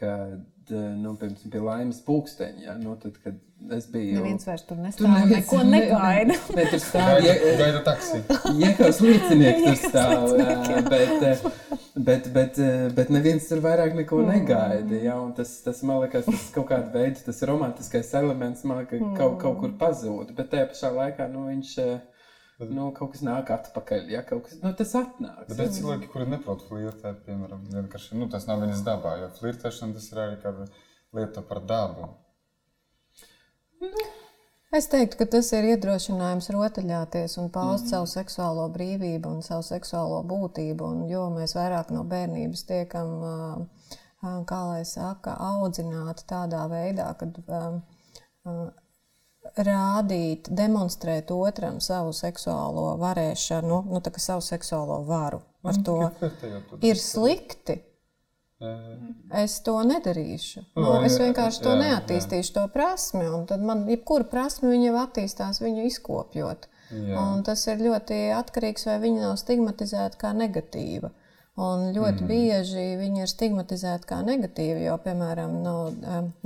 kad 0.00 0.74
nu, 1.00 1.14
piemēram, 1.20 1.52
pie 1.52 1.64
laimes 1.64 2.02
pulksteņa, 2.06 2.66
ja, 2.68 2.80
nu, 2.80 2.96
tad, 3.00 3.20
kad 3.24 3.40
es 3.76 3.86
biju. 3.90 4.16
Neviens 4.18 4.46
vairs 4.46 4.64
tur 4.66 4.78
nestāv, 4.80 5.06
tur 5.06 5.30
neko 5.30 5.60
negaida. 5.68 6.34
Ne, 6.34 6.38
ne, 6.58 6.66
tur 6.72 6.82
stāv, 6.82 7.20
ja, 7.24 7.34
gaida 7.60 7.80
taksi. 7.86 8.20
Ja 8.60 8.70
kāds 8.78 9.00
līdzinieks 9.04 9.64
tur 9.66 9.78
stāv, 9.90 10.26
jā, 10.40 10.82
bet, 10.88 11.48
bet, 12.08 12.28
bet, 12.34 12.60
bet 12.96 13.12
neviens 13.14 13.48
tur 13.50 13.62
vairāk 13.64 13.96
neko 13.98 14.22
mm. 14.22 14.30
negaida, 14.34 15.00
ja, 15.04 15.16
un 15.22 15.34
tas, 15.36 15.52
tas, 15.64 15.82
man 15.86 16.02
liekas, 16.04 16.28
tas 16.28 16.46
kaut 16.54 16.70
kāda 16.70 16.90
veida, 16.94 17.20
tas 17.26 17.42
romantiskais 17.50 18.14
elements, 18.20 18.64
man 18.68 18.82
liekas, 18.82 19.04
kaut, 19.18 19.36
kaut 19.42 19.60
kur 19.64 19.76
pazūd, 19.82 20.32
bet 20.38 20.50
tajā 20.54 20.70
pašā 20.72 20.92
laikā, 20.96 21.28
nu, 21.34 21.46
viņš, 21.50 21.74
nu, 22.70 22.88
kaut 22.96 23.14
kas 23.14 23.26
nāk 23.26 23.52
atpakaļ, 23.54 24.08
ja 24.14 24.24
kaut 24.26 24.46
kas, 24.48 24.58
nu, 24.64 24.72
tas 24.78 24.96
atnāks. 25.02 25.52
Bet 25.52 25.66
ir 25.66 25.76
cilvēki, 25.76 26.10
kuri 26.14 26.30
neprot 26.32 26.64
flirtēt, 26.68 27.22
piemēram, 27.28 27.68
vienkārši, 27.76 28.16
nu, 28.20 28.30
tas 28.32 28.48
nav 28.50 28.64
viņas 28.64 28.82
dabā, 28.88 29.18
jo 29.22 29.30
flirtēšana 29.38 29.96
tas 29.98 30.10
ir 30.12 30.24
arī 30.24 30.42
kāda 30.42 30.66
lieta 31.16 31.44
par 31.46 31.62
dabu. 31.66 32.10
Nu. 33.80 34.08
Es 34.70 34.86
teiktu, 34.86 35.16
ka 35.18 35.26
tas 35.26 35.48
ir 35.56 35.66
iedrošinājums 35.72 36.46
rotaļāties 36.54 37.32
un 37.42 37.48
paust 37.50 37.88
mm. 37.88 37.90
savu 37.90 38.06
seksuālo 38.06 38.68
brīvību 38.70 39.32
un 39.34 39.40
savu 39.42 39.64
seksuālo 39.66 40.20
būtību. 40.30 40.90
Un, 40.92 41.00
jo 41.10 41.24
mēs 41.34 41.56
vairāk 41.58 41.90
no 41.90 42.04
bērnības 42.06 42.62
tiekam, 42.68 43.16
kā 44.46 44.60
lai 44.68 44.84
saka, 44.86 45.34
audzināti 45.48 46.28
tādā 46.30 46.68
veidā, 46.70 47.08
kad 47.18 47.42
rādīt, 49.58 50.52
demonstrēt 50.54 51.34
otram 51.34 51.80
savu 51.82 52.14
seksuālo 52.14 52.94
varēšanu, 53.00 53.82
nu, 53.90 54.00
tā 54.04 54.14
kā 54.14 54.22
savu 54.22 54.44
seksuālo 54.44 55.02
varu. 55.08 55.42
Ar 55.66 55.82
to 55.84 55.98
ir 56.92 57.00
slikti. 57.00 57.80
Es 58.60 59.54
to 59.64 59.78
nedarīšu. 59.88 60.66
Nu, 60.76 60.90
es 61.06 61.16
vienkārši 61.20 61.62
to 61.64 61.76
neattīstīšu, 61.80 62.52
to 62.58 62.66
prasmi. 62.74 63.24
Tad 63.48 63.64
man, 63.64 63.86
jebkura 63.88 64.26
prasme, 64.28 64.74
jau 64.84 64.98
attīstās, 65.00 65.62
viņu 65.64 65.86
izkopjot. 65.88 66.68
Jā. 66.90 67.24
Tas 67.46 67.64
ir 67.70 67.80
ļoti 67.86 68.18
atkarīgs, 68.36 68.84
vai 68.90 68.98
viņa 69.06 69.24
nav 69.28 69.38
stigmatizēta 69.40 70.20
kā 70.20 70.34
negatīva. 70.36 71.12
Un 71.60 71.90
ļoti 71.92 72.22
mm. 72.22 72.28
bieži 72.30 72.84
viņi 72.96 73.24
ir 73.24 73.28
stigmatizēti 73.28 74.08
kā 74.08 74.20
negatīvi, 74.24 74.84
jo, 74.86 74.94
piemēram, 75.02 75.56
nu, 75.64 75.74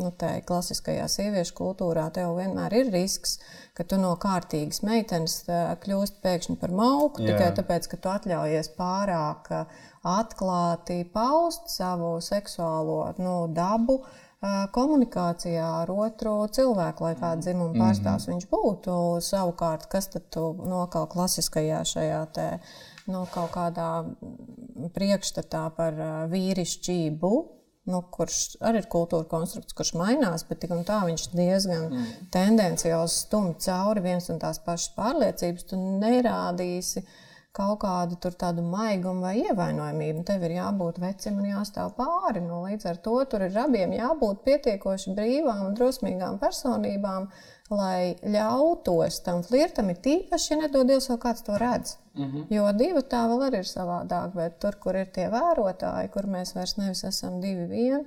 nu, 0.00 0.08
tā 0.18 0.32
klasiskajā 0.48 1.04
sieviešu 1.12 1.54
kultūrā 1.58 2.08
tev 2.14 2.32
vienmēr 2.38 2.74
ir 2.80 2.90
risks, 2.90 3.36
ka 3.76 3.86
tu 3.86 3.98
no 4.00 4.14
kārtīgas 4.20 4.80
meitenes 4.86 5.42
kļūsti 5.84 6.22
pēkšņi 6.24 6.56
par 6.58 6.74
mauku 6.74 7.22
Jā. 7.22 7.34
tikai 7.34 7.52
tāpēc, 7.60 7.90
ka 7.92 8.00
tu 8.00 8.10
atļaujies 8.14 8.72
pārāk 8.78 9.52
atklāti 10.05 11.00
paust 11.12 11.72
savu 11.72 12.18
seksuālo 12.24 13.00
nu, 13.18 13.34
dabu 13.48 14.02
komunikācijā 14.74 15.64
ar 15.82 15.90
otru 15.90 16.34
cilvēku, 16.52 17.07
lai 17.07 17.14
kāda 17.16 17.40
dzimuma 17.40 17.72
mhm. 17.72 17.80
pārstāvs 17.80 18.26
mm 18.26 18.32
-hmm. 18.32 18.34
viņš 18.34 18.48
būtu. 18.50 18.96
Savukārt, 19.24 19.86
kas 19.88 20.09
tad 20.12 20.28
tu 20.30 20.52
nokal 20.68 21.07
klasiskajā 21.07 21.80
šajā 21.84 22.26
te 22.32 22.48
nu, 23.07 23.26
kaut 23.32 23.50
kādā 23.55 24.05
priekšstatā 24.94 25.64
par 25.76 25.94
vīrišķību, 26.32 27.32
nu, 27.92 28.00
kurš 28.11 28.38
arī 28.64 28.80
ir 28.80 28.88
kultūra 28.92 29.28
konstrukts, 29.28 29.76
kurš 29.76 29.92
mainās, 30.00 30.44
bet 30.48 30.61
tik 30.61 30.72
un 30.76 30.84
tā 30.88 31.02
viņš 31.05 31.28
diezgan 31.34 31.90
mm. 31.90 32.07
tendenciāli 32.32 33.09
stumj 33.12 33.59
cauri 33.66 34.00
viens 34.00 34.28
un 34.32 34.40
tās 34.40 34.61
pašas 34.64 34.94
pārliecības. 34.96 35.66
Tu 35.68 35.76
nerādīsi 35.76 37.05
kaut 37.55 37.78
kādu 37.84 38.18
tādu 38.18 38.64
maigumu 38.66 39.22
vai 39.22 39.34
ievainojamību. 39.44 40.24
Tev 40.26 40.42
ir 40.46 40.57
jābūt 40.57 40.98
vecim 41.02 41.38
un 41.38 41.50
jāstāv 41.52 41.92
pāri. 41.98 42.42
Nu, 42.42 42.64
līdz 42.66 42.88
ar 42.90 43.00
to 43.05 43.14
tur 43.30 43.44
ir 43.46 43.59
abiem 43.62 43.94
jābūt 43.94 44.42
pietiekoši 44.48 45.14
brīvām 45.14 45.62
un 45.68 45.76
drosmīgām 45.78 46.40
personībām, 46.42 47.28
lai 47.70 48.16
ļautos 48.26 49.20
tam 49.24 49.42
flirtam, 49.46 49.92
ir 49.92 50.02
tīpaši, 50.05 50.50
ja 50.52 50.61
nedod 50.64 50.90
Dievs, 50.90 51.09
vēl 51.12 51.20
kāds 51.22 51.46
to 51.46 51.59
redz. 51.61 51.96
Mm 52.14 52.24
-hmm. 52.24 52.46
Jo 52.50 52.72
divi 52.72 53.02
tā 53.14 53.24
vēl 53.30 53.59
ir 53.61 53.66
savādāk, 53.70 54.34
bet 54.34 54.59
tur, 54.59 54.76
kur 54.76 54.96
ir 54.96 55.07
tie 55.07 55.30
vērotāji, 55.30 56.11
kur 56.11 56.26
mēs 56.26 56.55
vairs 56.55 56.76
nevis 56.76 57.05
esam 57.05 57.40
divi 57.40 57.66
vieni, 57.66 58.05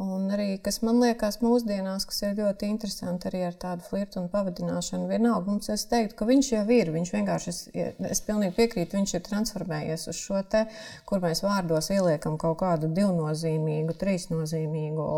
Un 0.00 0.30
arī, 0.32 0.54
kas 0.64 0.78
man 0.80 0.96
liekas, 1.02 1.42
mūsdienās, 1.44 2.06
kas 2.08 2.22
ir 2.24 2.38
ļoti 2.38 2.70
interesanti 2.72 3.26
arī 3.28 3.42
ar 3.44 3.56
tādu 3.60 3.84
flirtu 3.84 4.16
un 4.22 4.30
pavadināšanu, 4.32 5.10
vienalga 5.10 5.44
mums 5.44 5.68
es 5.74 5.82
teiktu, 5.90 6.14
ka 6.16 6.28
viņš 6.30 6.48
jau 6.54 6.62
ir. 6.72 6.88
Viņš 6.94 7.10
vienkārši, 7.12 7.52
es, 7.52 7.58
es 8.08 8.22
pilnīgi 8.24 8.54
piekrītu, 8.56 8.96
viņš 8.96 9.12
ir 9.18 9.24
transformējies 9.26 10.06
uz 10.08 10.16
šo 10.16 10.40
te, 10.48 10.62
kur 11.04 11.20
mēs 11.20 11.42
vārdos 11.44 11.90
ieliekam 11.92 12.38
kaut 12.40 12.62
kādu 12.62 12.88
divnozīmīgu, 12.96 13.98
trīsnozīmīgu. 14.00 15.10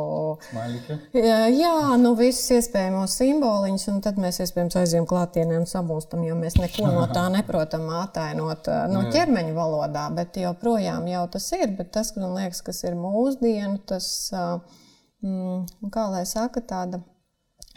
Maļika. 0.59 0.99
Jā, 1.15 1.39
jā, 1.55 1.77
nu 2.03 2.17
visus 2.19 2.51
iespējamos 2.59 3.15
simboliņus, 3.23 3.87
un 3.95 4.03
tad 4.03 4.19
mēs 4.19 4.43
iespējams 4.43 4.81
aizjām 4.83 5.07
klātienē 5.07 5.63
un 5.63 5.71
samūstam, 5.71 6.27
jo 6.27 6.41
mēs 6.43 6.59
neko 6.59 6.91
no 6.91 7.07
tā 7.15 7.29
neprotam 7.37 7.87
atainot 8.01 8.73
no 8.91 9.07
ķermeņa 9.15 9.55
valodā, 9.63 10.09
bet 10.19 10.43
joprojām 10.43 11.07
jau 11.15 11.25
tas 11.39 11.51
ir, 11.61 11.69
bet 11.79 11.95
tas, 11.95 12.17
man 12.19 12.35
liekas, 12.41 12.67
kas 12.67 12.83
ir 12.91 12.99
mūsdienu, 12.99 13.79
tas. 13.87 14.11
Uh, 14.35 14.72
mm, 15.23 15.89
kā 15.95 16.07
lai 16.13 16.25
saka, 16.29 16.61
tāda 16.61 17.03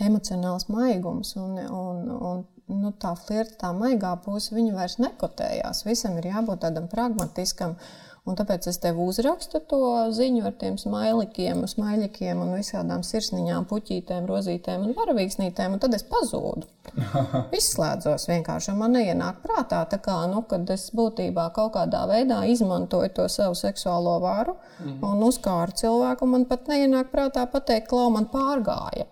emocionāls 0.03 0.67
maigums 0.67 1.35
un, 1.39 1.57
un, 1.61 2.01
un 2.15 2.43
nu, 2.67 2.91
tā 3.01 3.13
flirta, 3.19 3.57
tā 3.65 3.71
maigā 3.77 4.15
puse, 4.25 4.53
viņa 4.55 4.73
vairs 4.75 4.97
nekotējās. 5.01 5.85
Visam 5.87 6.17
ir 6.19 6.31
jābūt 6.31 6.63
tādam 6.65 6.89
pragmatiskam. 6.91 7.77
Un 8.25 8.33
tāpēc 8.33 8.65
es 8.71 8.79
tev 8.81 8.97
uzrakstu 9.03 9.59
to 9.69 9.79
ziņu 10.17 10.47
ar 10.49 10.53
tiem 10.57 10.79
smaiļiem, 10.81 11.59
smaiļiem 11.69 12.39
un 12.41 12.53
visādām 12.57 13.03
sirsniņām, 13.05 13.67
puķītēm, 13.69 14.25
rozītēm 14.31 14.87
un 14.87 14.95
varavīksnītēm, 14.97 15.75
un 15.75 15.83
tad 15.83 15.93
es 15.93 16.05
pazūdu. 16.09 16.65
Izslēdzos 17.59 18.25
vienkārši, 18.31 18.71
un 18.73 18.81
man 18.81 18.97
neienāk 18.97 19.43
prātā, 19.43 19.83
kā, 20.07 20.17
nu, 20.31 20.41
kad 20.49 20.73
es 20.73 20.87
būtībā 20.97 21.51
kaut 21.53 21.75
kādā 21.77 22.01
veidā 22.09 22.41
izmantoju 22.49 23.13
to 23.13 23.27
savu 23.29 23.53
seksuālo 23.61 24.17
varu 24.23 24.55
mm 24.55 24.89
-hmm. 24.89 25.05
un 25.11 25.27
uzkāru 25.29 25.77
cilvēku, 25.83 26.25
man 26.25 26.49
pat 26.49 26.65
neienāk 26.67 27.13
prātā 27.13 27.45
pateikt, 27.45 27.87
klau 27.93 28.09
man 28.09 28.25
pārgāja. 28.25 29.05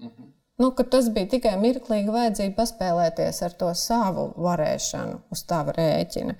Mm 0.00 0.08
-hmm. 0.08 0.29
Nu, 0.60 0.68
tas 0.92 1.06
bija 1.08 1.28
tikai 1.32 1.54
mirklīga 1.56 2.12
vajadzība 2.12 2.58
paspēlēties 2.58 3.38
ar 3.46 3.54
to 3.62 3.70
savu 3.78 4.26
varēšanu 4.44 5.16
uz 5.32 5.42
tava 5.48 5.72
rēķina. 5.72 6.34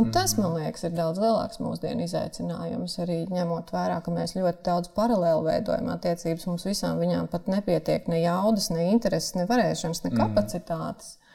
Un 0.00 0.08
tas, 0.14 0.32
man 0.38 0.48
mhm. 0.48 0.62
liekas, 0.62 0.86
ir 0.88 0.94
daudz 0.96 1.20
lielāks 1.20 1.60
mūsdienu 1.60 2.06
izaicinājums. 2.06 2.96
Arī 3.04 3.18
ņemot 3.28 3.74
vērā, 3.76 4.00
ka 4.00 4.14
mēs 4.14 4.32
ļoti 4.38 4.64
daudz 4.64 4.92
paralēli 4.96 5.44
veidojam 5.50 5.92
attiecības, 5.92 6.48
mums 6.48 6.64
visām 6.68 7.02
viņām 7.04 7.28
pat 7.32 7.52
nepietiek 7.52 8.08
ne 8.08 8.22
jaudas, 8.22 8.70
ne 8.72 8.88
intereses, 8.94 9.36
ne 9.36 9.44
varēšanas, 9.50 10.04
ne 10.06 10.14
mhm. 10.14 10.22
kapacitātes. 10.24 11.14
Mm. 11.18 11.25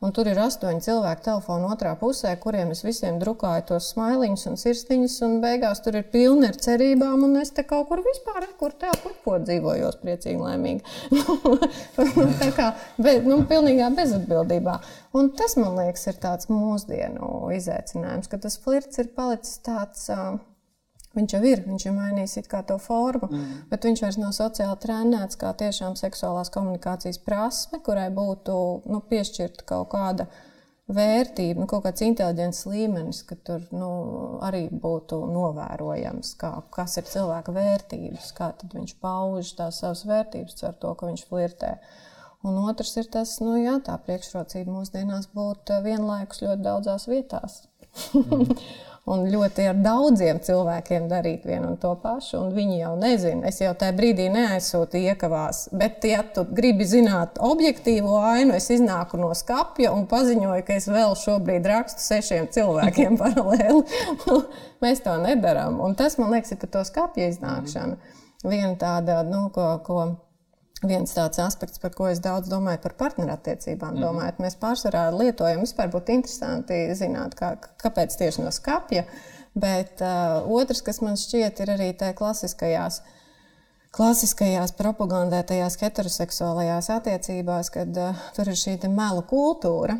Un 0.00 0.14
tur 0.16 0.30
ir 0.30 0.38
astoņi 0.40 0.80
cilvēki 0.80 1.26
telefona 1.26 1.74
otrā 1.74 1.90
pusē, 2.00 2.30
kuriem 2.40 2.70
es 2.72 2.80
visiem 2.86 3.18
drukāju 3.20 3.66
tos 3.68 3.90
smailiņus 3.92 4.46
un 4.48 4.56
sirsniņus, 4.62 5.16
un 5.26 5.34
beigās 5.42 5.82
tur 5.84 5.98
ir 6.00 6.06
pilni 6.14 6.48
ar 6.48 6.56
cerībām, 6.56 7.26
un 7.26 7.36
es 7.42 7.52
te 7.52 7.66
kaut 7.68 7.90
kur 7.90 8.00
vispār, 8.06 8.46
kur 8.56 8.72
tā 8.80 8.94
puķo 9.02 9.36
dzīvojos 9.44 10.00
priecīgi, 10.00 10.40
laimīgi. 10.40 11.20
tā 12.40 12.48
kā, 12.56 12.70
bet, 12.96 13.28
nu, 13.28 13.42
pilnīgā 13.50 13.90
bezatbildībā. 14.00 14.78
Un 15.20 15.34
tas, 15.36 15.58
man 15.60 15.76
liekas, 15.82 16.06
ir 16.08 16.16
tāds 16.24 16.48
mūsdienu 16.48 17.50
izaicinājums, 17.58 18.32
ka 18.32 18.40
tas 18.40 18.56
flirts 18.64 19.04
ir 19.04 19.12
palicis 19.12 19.60
tāds. 19.68 20.08
Uh, 20.08 20.38
Viņš 21.18 21.32
jau 21.34 21.40
ir, 21.42 21.64
viņš 21.66 21.84
ir 21.88 21.94
mainījis 21.96 22.36
to 22.68 22.76
formu, 22.78 23.26
mm. 23.26 23.54
bet 23.70 23.86
viņš 23.86 24.02
vairs 24.04 24.18
nav 24.20 24.30
sociāli 24.36 24.78
trenēts 24.78 25.38
kā 25.40 25.50
tiešām 25.58 25.96
seksuālās 25.98 26.52
komunikācijas 26.54 27.18
prasme, 27.26 27.80
kurai 27.82 28.06
būtu 28.14 28.54
nu, 28.86 29.00
piešķirta 29.10 29.66
kaut 29.66 29.88
kāda 29.90 30.28
vērtība, 30.90 31.64
nu, 31.64 31.66
kaut 31.70 31.82
kāds 31.86 32.04
inteliģents 32.06 32.62
līmenis, 32.70 33.24
ka 33.26 33.34
tur 33.46 33.64
nu, 33.74 33.88
arī 34.46 34.68
būtu 34.70 35.18
novērojams, 35.32 36.30
kā, 36.38 36.52
kas 36.74 36.94
ir 37.02 37.10
cilvēka 37.10 37.54
vērtības, 37.58 38.30
kā 38.38 38.52
viņš 38.62 38.94
pauž 39.02 39.50
tās 39.58 39.80
savas 39.82 40.04
vērtības 40.06 40.62
ar 40.68 40.78
to, 40.78 40.94
ka 40.94 41.10
viņš 41.10 41.24
flirtē. 41.26 41.72
Un 42.46 42.56
otrs 42.70 42.94
ir 43.02 43.10
tas, 43.12 43.34
nu, 43.42 43.56
jā, 43.58 43.74
tā 43.84 43.98
priekšrocība 44.06 44.78
mūsdienās 44.78 45.26
būt 45.34 45.74
vienlaikus 45.84 46.44
ļoti 46.46 46.64
daudzās 46.70 47.10
vietās. 47.10 47.64
Mm. 48.14 48.54
un 49.08 49.24
ļoti 49.32 49.64
ar 49.70 49.78
daudziem 49.80 50.40
cilvēkiem 50.44 51.08
darīt 51.10 51.46
vienu 51.48 51.72
un 51.72 51.78
to 51.80 51.92
pašu. 52.02 52.38
Un 52.40 52.54
viņi 52.56 52.80
jau 52.82 52.92
nezina. 53.00 53.48
Es 53.48 53.60
jau 53.62 53.72
tajā 53.78 53.94
brīdī 53.96 54.28
neaizsūtu 54.32 55.00
iekavās. 55.00 55.66
Bet, 55.72 56.04
ja 56.08 56.22
tu 56.34 56.44
gribi 56.44 56.86
zināt 56.88 57.40
objektīvo 57.50 58.18
ainu, 58.20 58.54
es 58.58 58.70
iznāku 58.74 59.20
no 59.20 59.32
skapja 59.36 59.94
un 59.96 60.06
paziņoju, 60.10 60.64
ka 60.66 60.78
es 60.78 60.88
vēl 60.90 61.16
šobrīd 61.18 61.68
rakstu 61.72 62.04
sešiem 62.04 62.50
cilvēkiem 62.54 63.18
paralēli. 63.22 63.84
Mēs 64.84 65.04
to 65.04 65.16
nedarām. 65.20 65.80
Un 65.84 65.96
tas, 65.98 66.18
man 66.20 66.34
liekas, 66.36 66.54
ir 66.54 66.62
par 66.62 66.74
to 66.76 66.86
skapja 66.88 67.30
iznākšanu. 67.32 68.00
Viena 68.44 68.74
tāda, 68.80 69.22
nu, 69.26 69.48
ko. 69.54 69.72
ko 69.84 70.02
viens 70.86 71.12
tāds 71.12 71.40
aspekts, 71.42 71.80
par 71.80 71.92
ko 71.96 72.08
es 72.08 72.20
daudz 72.24 72.48
domāju 72.48 72.80
par 72.82 72.94
partnerattiecībām. 72.98 73.94
Mm 73.94 73.96
-hmm. 73.96 74.06
Domājot, 74.06 74.38
mēs 74.38 74.56
pārsvarā 74.60 75.04
lietojam, 75.18 75.60
vispār 75.60 75.90
būtu 75.92 76.12
interesanti 76.12 76.94
zināt, 76.94 77.34
kā, 77.34 77.56
kāpēc 77.82 78.16
tieši 78.18 78.42
no 78.42 78.50
skapja. 78.50 79.04
Bet 79.54 80.00
uh, 80.00 80.50
otrs, 80.52 80.82
kas 80.82 81.00
man 81.00 81.16
šķiet, 81.16 81.60
ir 81.60 81.68
arī 81.68 81.92
tā 81.96 82.14
klasiskajās. 82.14 83.02
Klasiskajās 83.90 84.72
propagandētajās 84.72 85.76
heteroseksuālajās 85.80 86.90
attiecībās, 86.90 87.70
kad 87.70 87.96
uh, 87.96 88.14
tur 88.36 88.48
ir 88.48 88.54
šī 88.54 88.78
melu 88.88 89.22
kultūra, 89.22 89.98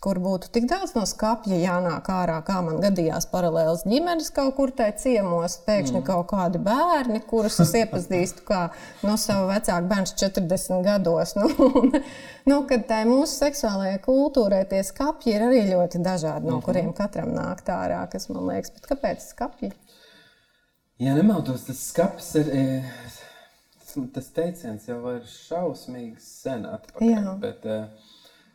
kur 0.00 0.16
būtu 0.22 0.48
tik 0.54 0.64
daudz 0.68 0.94
no 0.96 1.02
skapja 1.08 1.58
jānāk 1.60 2.06
ārā, 2.12 2.38
kā 2.44 2.60
man 2.64 2.78
gadījās 2.80 3.26
paralēlas 3.28 3.84
ģimenes 3.84 4.30
kaut 4.36 4.54
kur 4.56 4.72
tajā 4.76 4.94
ciemos, 5.02 5.58
pēkšņi 5.66 5.98
mm. 5.98 6.06
kaut 6.06 6.30
kādi 6.30 6.60
bērni, 6.64 7.20
kurus 7.28 7.58
es 7.60 7.74
iepazīstu 7.82 8.46
kā 8.48 8.62
no 9.04 9.18
savu 9.20 9.50
vecāku 9.50 9.90
bērnu 9.92 10.14
40 10.24 10.86
gados. 10.88 11.36
Nu, 11.40 12.00
nu, 12.48 12.56
kad 12.68 12.82
tā 12.88 12.98
mūsu 13.08 13.32
seksuālajai 13.44 14.00
kultūrai 14.04 14.62
tie 14.68 14.80
skapji 14.84 15.34
ir 15.34 15.44
arī 15.46 15.60
ļoti 15.68 16.00
dažādi, 16.04 16.46
no 16.46 16.56
mm 16.56 16.58
-hmm. 16.58 16.64
kuriem 16.64 16.92
katram 16.96 17.32
nāk 17.36 17.62
ārā, 17.68 18.00
kas 18.10 18.28
man 18.28 18.46
liekas, 18.48 18.72
bet 18.74 18.88
kāpēc 18.90 19.26
skapji? 19.28 19.72
Ja 20.98 21.14
nemaldos, 21.14 21.64
tas 21.64 21.80
skats 21.88 22.34
ir. 22.34 22.48
E, 22.52 22.64
tas 24.14 24.26
teiciens 24.36 24.88
jau 24.88 25.00
ir 25.14 25.22
šausmīgi 25.26 26.16
sen 26.20 26.66
atpakaļ. 26.66 27.08
Jā. 27.08 27.36
Bet, 27.40 27.64
uh, 27.64 28.09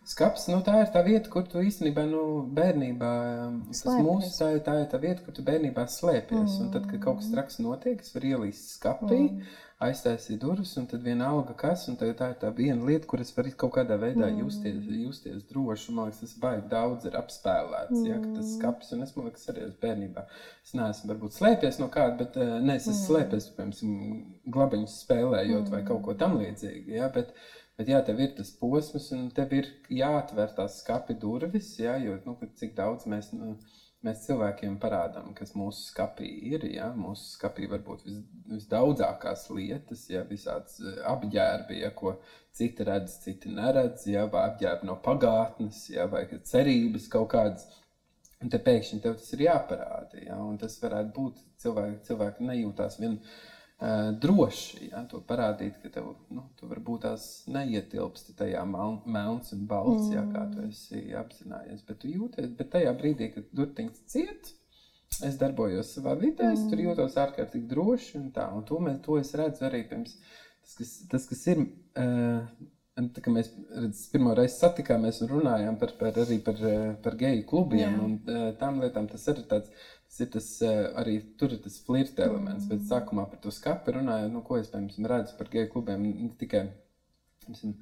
Skats, 0.06 0.43
nu, 0.51 0.60
tā 0.62 0.84
ir 0.84 0.89
tā 0.93 1.01
vieta, 1.01 1.30
kur 1.34 1.47
tu 1.49 1.62
īstenībā 1.66 2.03
nu, 2.06 2.22
bērnībā, 2.53 3.12
um, 3.47 3.56
tas 3.74 3.95
mūsu, 4.06 4.30
tā, 4.38 4.51
ir, 4.53 4.60
tā 4.62 4.76
ir 4.84 4.89
tā 4.91 4.99
vieta, 5.01 5.24
kur 5.26 5.34
tu 5.34 5.41
bērnībā 5.47 5.88
slēpies. 5.89 6.60
Mm. 6.60 6.60
Un 6.62 6.74
tad, 6.76 6.86
kad 6.91 7.01
kaut 7.01 7.24
kas 7.24 7.32
traks 7.32 7.58
notiek, 7.64 8.03
es 8.06 8.14
varu 8.14 8.30
ielīst 8.36 8.76
skapī, 8.76 9.24
mm. 9.24 9.56
aiztaisīt 9.88 10.38
durvis, 10.43 10.76
un 10.78 10.86
tad 10.91 11.01
vienalga 11.01 11.56
kas, 11.58 11.88
un 11.89 11.97
tā, 11.97 12.12
tā 12.20 12.30
ir 12.36 12.38
tā 12.43 12.53
viena 12.53 12.86
lieta, 12.86 13.10
kur 13.10 13.26
es 13.26 13.34
varu 13.34 13.56
kaut 13.58 13.74
kādā 13.80 13.97
veidā 14.03 14.30
mm. 14.30 14.45
justies, 14.45 14.86
justies 15.08 15.41
droši. 15.49 15.97
Man 15.97 16.12
liekas, 16.12 16.22
tas 16.22 16.38
baigi 16.45 16.70
daudz 16.76 17.10
ir 17.10 17.20
apspēlēts, 17.24 17.97
mm. 17.97 18.06
ja, 18.12 18.22
ka 18.22 18.38
tas 18.38 18.53
skapis, 18.60 18.93
un 18.93 19.10
es 19.10 19.18
man 19.18 19.32
liekas, 19.32 19.49
arī 19.56 19.66
es 19.72 19.76
bērnībā, 19.82 20.30
es 20.70 20.78
neesmu 20.78 21.16
varbūt 21.16 21.41
slēpies 21.41 21.82
no 21.82 21.89
kāda, 21.97 22.20
bet 22.22 22.38
uh, 22.38 22.60
ne, 22.62 22.78
es 22.78 22.86
esmu 22.86 22.99
mm. 22.99 23.03
slēpies, 23.10 23.51
piemēram, 23.58 24.24
glabiņus 24.53 25.03
spēlējot 25.08 25.66
mm. 25.66 25.74
vai 25.74 25.86
kaut 25.89 26.06
ko 26.06 26.20
tam 26.22 26.38
līdzīgi, 26.45 26.99
ja, 27.01 27.10
bet, 27.18 27.34
Bet 27.76 27.89
jā, 27.91 27.97
tev 28.07 28.21
ir 28.23 28.36
tas 28.38 28.53
posms, 28.55 29.09
un 29.11 29.26
tev 29.36 29.51
ir 29.57 29.65
jāatver 29.91 30.53
tās 30.55 30.78
skati 30.80 31.15
durvis, 31.19 31.73
jā, 31.82 31.97
jo 31.99 32.13
nu, 32.23 32.36
cik 32.59 32.71
daudz 32.78 33.03
mēs, 33.11 33.34
nu, 33.36 33.57
mēs 34.05 34.21
cilvēkiem 34.23 34.78
parādām, 34.80 35.34
kas 35.36 35.51
mūsu 35.59 35.89
skapī 35.89 36.30
ir. 36.53 36.63
Jā, 36.71 36.88
mūsu 36.95 37.34
skapī 37.34 37.67
var 37.71 37.82
būt 37.84 38.05
vis, 38.07 38.21
visdaudzākās 38.53 39.49
lietas, 39.57 40.05
jā, 40.13 40.21
visādas 40.30 40.78
e, 40.80 40.93
apģērbi, 41.11 41.82
jā, 41.82 41.89
ko 41.99 42.15
citi 42.55 42.88
redz, 42.88 43.17
citi 43.26 43.51
neredz, 43.51 44.05
jā, 44.07 44.23
vai 44.32 44.45
apģērbi 44.53 44.88
no 44.88 44.95
pagātnes, 45.09 45.82
jā, 45.91 46.07
vai 46.11 46.23
cerības 46.32 47.09
kaut 47.11 47.34
kādas. 47.36 47.67
Un 48.43 48.51
te 48.51 48.59
pēkšņi 48.61 49.01
tev 49.03 49.17
tas 49.19 49.36
ir 49.36 49.45
jāparāda, 49.49 50.23
jā, 50.23 50.39
un 50.39 50.55
tas 50.61 50.80
varētu 50.80 51.11
būt 51.15 51.43
cilvēki, 51.63 52.01
cilvēki 52.07 52.47
nejūtās 52.53 52.99
vienkārši 53.03 53.53
droši 54.21 54.89
ja, 54.89 55.01
to 55.09 55.19
parādīt, 55.28 55.80
ka 55.84 55.89
tev, 55.97 56.13
nu, 56.32 56.45
tu 56.55 56.67
varbūt 56.69 57.03
tās 57.03 57.26
neietilpsti 57.51 58.36
tajā 58.39 58.63
melns 58.69 59.51
un 59.55 59.65
balts, 59.67 60.07
mm. 60.07 60.13
ja, 60.15 60.23
kā 60.32 60.45
tu 60.53 60.63
esi 60.69 61.01
apzinājies. 61.19 61.84
Bet 61.88 61.99
tu 62.03 62.11
jūties, 62.11 62.53
bet 62.55 62.71
tajā 62.78 62.93
brīdī, 62.95 63.34
kad 63.34 63.49
durtiņš 63.57 64.05
ciet, 64.11 64.53
es 65.28 65.36
darbojos 65.41 65.91
savā 65.97 66.15
vidē, 66.19 66.47
mm. 66.47 66.55
es 66.55 66.63
tur 66.69 66.80
mm. 66.80 66.86
jūtos 66.88 67.19
ārkārtīgi 67.26 67.67
droši 67.73 68.15
un 68.21 68.32
tā. 68.36 68.47
Un 68.55 68.63
to, 68.69 68.80
mēs, 68.84 69.01
to 69.03 69.19
es 69.19 69.36
redzu 69.36 69.67
arī 69.67 69.84
pirms 69.89 70.15
tas, 70.15 70.78
kas, 70.80 70.95
tas, 71.11 71.28
kas 71.34 71.51
ir. 71.55 71.67
Uh, 71.95 72.71
Tā, 72.95 73.19
mēs 73.28 73.49
redz, 73.76 74.05
pirmo 74.07 74.32
reizi 74.38 74.53
satikāmies 74.55 75.17
un 75.26 75.28
runājām 75.28 75.76
par, 75.82 75.89
par, 75.99 76.15
par, 76.45 76.61
par 77.03 77.17
geju 77.19 77.41
klubiem 77.49 77.82
Jā. 77.82 77.89
un 78.05 78.13
uh, 78.23 78.45
tām 78.55 78.78
lietām, 78.80 79.09
tas 79.11 79.26
arī 79.28 79.43
ir 79.43 79.49
tāds 79.51 79.73
Tas 79.73 79.95
ir 80.24 80.32
tas, 80.34 80.47
eh, 80.61 80.86
arī 81.01 81.18
tur 81.39 81.53
ir 81.55 81.61
tas 81.63 81.78
flirta 81.86 82.26
elements. 82.28 82.66
Mm. 82.66 82.72
Bet 82.72 82.89
sākumā 82.91 83.28
par 83.32 83.41
to 83.43 83.53
skatu 83.53 83.95
runājot, 83.97 84.32
nu, 84.34 84.41
ko 84.45 84.59
es 84.61 84.72
piemēram, 84.74 85.11
redzu 85.11 85.38
par 85.39 85.51
geju 85.53 85.72
klubiem. 85.74 86.09
Ne 86.16 86.32
tikai 86.39 86.68
piemēram, 87.45 87.78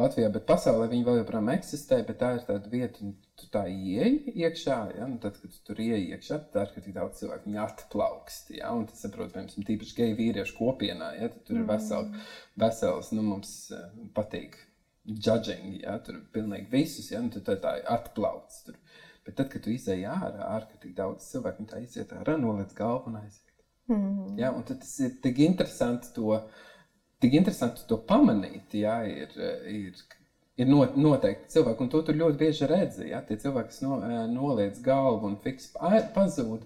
Latvijā, 0.00 0.30
bet 0.32 0.46
pasaulē 0.48 0.86
viņi 0.88 1.04
vēl 1.04 1.18
joprojām 1.18 1.50
eksistē. 1.52 1.98
Tā 2.08 2.30
ir 2.36 2.44
tāda 2.46 2.70
vieta, 2.72 3.02
un 3.04 3.12
tu 3.36 3.48
tā 3.52 3.66
ieej 3.68 4.32
iekšā. 4.32 4.78
Ja? 4.96 5.08
Nu, 5.10 5.18
tad, 5.20 5.36
kad 5.42 5.52
tu 5.52 5.60
tur 5.66 5.82
ieej 5.82 6.14
iekšā, 6.14 6.38
tad 6.54 6.72
ir 6.76 6.86
tik 6.86 6.94
daudz 6.96 7.20
cilvēku, 7.20 7.48
viņi 7.50 7.60
atplaukst. 7.64 8.54
Ja? 8.56 8.72
Un 8.76 8.86
tas, 8.88 9.02
saprot, 9.04 9.34
piemēram, 9.34 9.66
tīpaši 9.68 9.98
geju 9.98 10.16
vīriešu 10.22 10.56
kopienā. 10.56 11.12
Ja? 11.18 11.28
Tad 11.34 11.44
tur 11.48 11.60
ir 11.60 11.68
vesels, 11.68 12.08
mm. 12.08 12.32
vesels 12.64 13.12
nu, 13.16 13.26
mums 13.26 13.52
uh, 13.76 13.90
patīk 14.16 14.56
judging, 15.04 15.80
ja? 15.82 15.98
tur 16.06 16.20
ir 16.20 16.24
pilnīgi 16.32 16.70
visus, 16.72 17.10
ja? 17.12 17.20
nu, 17.24 17.32
tā, 17.34 17.58
tā 17.60 17.76
ir 17.82 17.92
atplaukts. 17.98 18.64
Tur 18.68 18.80
Bet 19.26 19.36
tad, 19.36 19.50
kad 19.52 19.62
tu 19.64 19.72
izēji 19.72 20.06
ārā, 20.08 20.46
ārkārtīgi 20.56 20.96
daudz 20.96 21.28
cilvēku 21.30 21.66
tā 21.68 21.80
iziet 21.84 22.12
ārā, 22.16 22.38
noliec 22.40 22.72
galvu 22.76 23.12
un 23.12 23.20
aiziet. 23.20 23.46
Mm 23.90 23.96
-hmm. 23.96 24.38
ja, 24.38 24.52
un 24.52 24.62
tas 24.62 24.98
ir 25.00 25.16
tik 25.22 25.38
interesanti 25.38 26.12
to, 26.14 26.40
tik 27.20 27.34
interesanti 27.34 27.86
to 27.88 27.98
pamanīt. 28.08 28.74
Ja, 28.80 29.02
ir, 29.04 29.34
ir, 29.66 29.96
ir 30.56 30.68
not, 30.68 30.96
noteikti 30.96 31.52
cilvēki, 31.56 31.82
un 31.82 31.88
to 31.88 32.02
tur 32.02 32.14
ļoti 32.14 32.38
bieži 32.44 32.66
redzi. 32.70 33.08
Ja, 33.08 33.20
tie 33.26 33.36
cilvēki, 33.36 33.72
kas 33.72 33.82
no, 33.82 33.98
noliec 34.26 34.80
galvu 34.84 35.26
un 35.26 35.36
fiks 35.44 35.72
pazūd. 36.14 36.64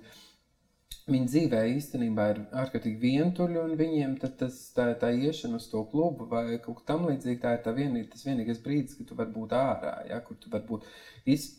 Viņa 1.04 1.26
dzīvē 1.28 1.58
īstenībā 1.74 2.26
ir 2.32 2.38
ārkārtīgi 2.62 2.96
vientuļa, 3.02 3.64
un 3.68 3.74
viņiem 3.76 4.14
tas, 4.22 4.54
tā, 4.72 4.86
tā 5.00 5.10
iešana 5.12 5.58
uz 5.60 5.66
to 5.68 5.82
klubu 5.90 6.24
vai 6.30 6.56
kaut 6.64 6.78
kā 6.78 6.86
tamlīdzīga, 6.94 7.40
tā 7.42 7.52
ir 7.58 7.60
tā 7.66 7.74
vienī, 7.76 8.06
tas 8.08 8.24
vienīgais 8.24 8.62
brīdis, 8.64 8.96
kad 8.96 9.10
tu 9.10 9.18
vari 9.18 9.34
būt 9.34 9.52
ārā, 9.58 9.92
ja, 10.08 10.22
kur 10.24 10.38
tu 10.40 10.52
vari 10.54 10.64
būt 10.70 10.88
iz, 11.34 11.50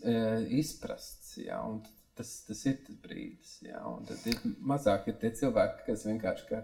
izprasts. 0.61 1.35
Jā, 1.43 1.59
tas, 2.17 2.31
tas 2.47 2.65
ir 2.71 2.79
tas 2.87 2.97
brīdis. 3.05 3.59
Jā, 3.67 3.83
un 3.91 4.09
tad 4.09 4.25
ir 4.31 4.41
mazāk 4.73 5.11
ir 5.11 5.19
tie 5.21 5.33
cilvēki, 5.37 5.85
kas 5.91 6.07
vienkārši 6.09 6.49
ka, 6.49 6.63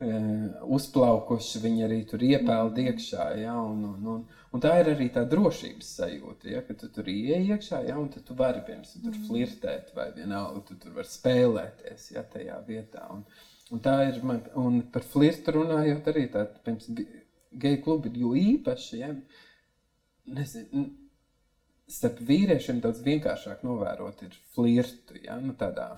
uzplaukuši, 0.00 1.60
viņi 1.60 1.82
arī 1.84 1.98
tur 2.08 2.22
iepeld 2.24 2.78
iekšā. 2.80 3.26
Ja, 3.42 3.56
un, 3.60 3.82
un, 3.84 4.06
un, 4.14 4.22
un 4.52 4.62
tā 4.64 4.72
ir 4.80 4.94
arī 4.94 5.10
tā 5.12 5.26
drošības 5.28 5.90
sajūta, 5.98 6.48
ja, 6.54 6.62
ka 6.64 6.76
tu 6.80 6.88
tur 6.94 7.10
ienāc 7.12 7.50
iekšā, 7.54 7.82
ja, 7.88 7.98
un 8.00 8.08
tu 8.14 8.36
vari 8.38 8.62
piemēram 8.64 9.04
tur 9.04 9.18
flirtēt, 9.28 9.92
vai 9.96 10.08
vienalga 10.16 10.64
tu 10.68 10.78
tur 10.80 10.96
vari 10.96 11.12
spēlēties 11.12 12.10
ja, 12.14 12.24
tajā 12.24 12.56
vietā. 12.68 13.04
Un, 13.12 13.26
un 13.70 13.84
tā 13.84 13.98
ir 14.08 14.22
man, 14.24 14.40
un 14.56 14.80
par 14.94 15.04
flirtu 15.04 15.58
runājot, 15.58 16.08
arī 16.14 16.26
tāda 16.32 16.74
geju 17.50 17.84
klubi 17.84 18.12
ir 18.14 18.24
jo 18.24 18.32
īpaši. 18.38 19.02
Ja, 19.02 19.12
nezinu, 20.40 20.88
starp 21.90 22.20
vīriešiem 22.24 22.80
daudz 22.80 23.02
vienkāršāk 23.04 23.64
novērot 23.66 24.22
ir 24.24 24.34
flirtu, 24.54 25.20
ja? 25.24 25.36
nu, 25.42 25.52
tādā 25.58 25.92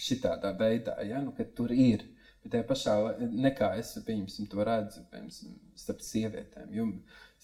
šitādā 0.00 0.52
veidā, 0.58 0.96
ja? 1.04 1.20
nu, 1.20 1.34
kad 1.36 1.52
tur 1.58 1.72
ir. 1.74 2.06
Bet 2.46 2.52
tajā 2.54 2.66
pašā 2.68 2.92
nekā 3.26 3.72
es 3.80 3.88
pieņemsim, 4.06 4.46
to 4.52 4.62
redzu 4.62 5.00
piemēram, 5.10 5.56
starp 5.74 6.04
sievietēm. 6.06 6.68
Jo 6.76 6.84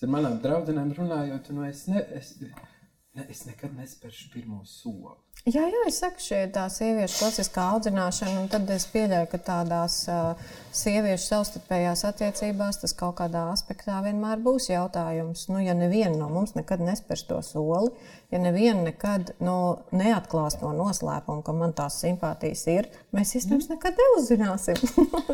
ar 0.03 0.11
manām 0.11 0.39
draudzenēm 0.43 0.93
runājot, 0.95 1.51
nu, 1.55 1.65
es, 1.67 1.89
ne, 1.91 2.05
es, 2.19 2.37
ne, 2.43 3.27
es 3.27 3.43
nekad 3.49 3.75
nespēršu 3.75 4.31
pirmo 4.31 4.61
soli. 4.67 5.19
Jā, 5.43 5.65
jā, 5.67 5.79
es 5.89 5.97
saku, 5.99 6.23
šī 6.23 6.37
ir 6.45 6.51
tā 6.55 6.69
sieviešu 6.71 7.17
klasiskā 7.19 7.65
audzināšana, 7.73 8.45
un 8.45 8.51
tad 8.51 8.69
es 8.71 8.85
pieļauju, 8.93 9.27
ka 9.33 9.41
tādās 9.43 9.97
uh, 10.07 10.53
sieviešu 10.71 11.25
savstarpējās 11.25 12.05
attiecībās 12.07 12.79
tas 12.79 12.95
kaut 12.95 13.17
kādā 13.19 13.49
aspektā 13.51 13.97
vienmēr 14.05 14.39
būs 14.45 14.69
jautājums. 14.71 15.49
Nu, 15.51 15.59
ja 15.59 15.75
neviena 15.75 16.15
no 16.21 16.29
mums 16.31 16.55
nekad 16.55 16.85
nespērs 16.87 17.25
to 17.27 17.41
soli, 17.43 17.91
ja 18.31 18.39
neviena 18.39 18.85
nekad 18.93 19.33
nu, 19.43 19.57
neatklās 19.91 20.61
no 20.61 20.71
noslēpuma, 20.79 21.43
ka 21.43 21.57
man 21.59 21.75
tās 21.75 21.99
simpātijas 22.05 22.63
ir, 22.71 22.93
mēs 23.11 23.35
iespējams 23.41 23.67
mm. 23.67 23.75
nekad 23.75 23.99
neuzzināsim. 24.05 24.79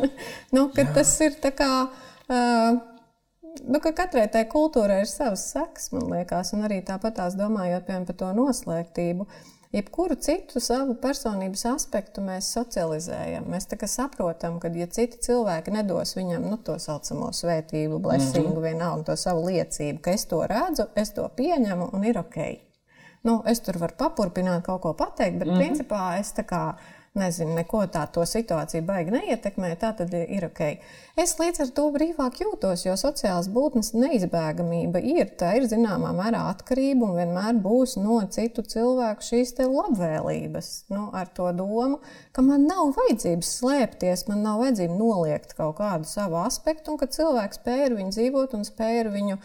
nu, 0.57 0.65
tas 0.73 1.13
ir 1.27 1.37
tā 1.37 1.53
kā. 1.53 1.73
Uh, 2.25 2.81
Nu, 3.65 3.79
ka 3.81 3.89
katrai 3.97 4.27
tai 4.29 4.43
kultūrai 4.47 4.99
ir 5.01 5.07
savas 5.09 5.41
sekas, 5.49 5.87
man 5.91 6.05
liekas, 6.13 6.51
un 6.53 6.67
arī 6.67 6.77
tāpat 6.85 7.15
tās 7.17 7.33
domājot 7.35 7.87
piemēram, 7.87 8.05
par 8.05 8.17
to 8.19 8.27
noslēgtību. 8.37 9.25
Uh, 9.25 9.55
Jebkuru 9.69 10.15
citu 10.17 10.57
savu 10.59 10.95
personības 10.97 11.61
aspektu 11.69 12.23
mēs 12.25 12.47
socializējam. 12.55 13.45
Mēs 13.53 13.67
saprotam, 13.85 14.57
ka, 14.59 14.71
ja 14.73 14.87
citi 14.89 15.19
cilvēki 15.21 15.75
nedos 15.75 16.15
viņam 16.17 16.47
nu, 16.49 16.57
to 16.57 16.79
saucamo 16.81 17.29
svētību, 17.29 17.99
blessingu, 18.01 18.49
mm 18.49 18.55
-hmm. 18.55 18.63
vienalga 18.63 19.03
to 19.11 19.15
savu 19.15 19.45
liecību, 19.45 20.01
ka 20.01 20.11
es 20.11 20.25
to 20.25 20.41
redzu, 20.47 20.87
es 20.95 21.13
to 21.13 21.29
pieņemu 21.35 21.89
un 21.93 22.03
ir 22.03 22.17
ok. 22.17 22.37
Nu, 23.23 23.43
es 23.45 23.59
tur 23.59 23.77
varu 23.77 23.93
papurpināt, 23.97 24.63
kaut 24.63 24.81
ko 24.81 24.93
pateikt, 24.93 25.37
bet 25.37 25.47
mm 25.47 25.53
-hmm. 25.53 25.61
principā 25.61 26.19
es 26.19 26.33
tā 26.33 26.43
kā 26.43 26.73
nezinu, 27.17 27.55
neko 27.57 27.83
tā 27.91 28.03
to 28.13 28.23
situāciju 28.27 28.83
baigi 28.85 29.13
neietekmē, 29.15 29.71
tā 29.81 29.91
tad 29.97 30.13
ir 30.13 30.45
ok. 30.49 30.61
Es 31.19 31.35
līdz 31.39 31.63
ar 31.65 31.71
to 31.75 31.85
brīvāk 31.93 32.39
jūtos, 32.43 32.85
jo 32.85 32.93
sociālās 32.99 33.49
būtnes 33.51 33.91
neizbēgamība 33.97 35.01
ir. 35.03 35.31
Tā 35.39 35.55
ir 35.57 35.67
zināmā 35.71 36.11
mērā 36.15 36.45
atkarība 36.51 37.09
un 37.09 37.17
vienmēr 37.17 37.59
būs 37.63 37.97
no 37.99 38.19
citu 38.31 38.63
cilvēku 38.63 39.25
šīs 39.25 39.55
labvēlības. 39.59 40.69
Nu, 40.93 41.09
ar 41.15 41.31
to 41.35 41.49
domu, 41.57 41.99
ka 42.35 42.45
man 42.45 42.67
nav 42.69 42.93
vajadzības 42.99 43.51
slēpties, 43.59 44.27
man 44.29 44.45
nav 44.45 44.61
vajadzība 44.63 44.95
noliegt 44.99 45.57
kaut 45.57 45.79
kādu 45.81 46.07
savu 46.07 46.39
aspektu, 46.43 46.93
un 46.93 47.01
ka 47.01 47.09
cilvēks 47.11 47.59
spēj 47.59 47.89
ar 47.89 47.97
viņu 47.99 48.15
dzīvot 48.15 48.55
un 48.55 48.65
spēj 48.67 49.03
ar 49.03 49.11
viņu, 49.17 49.41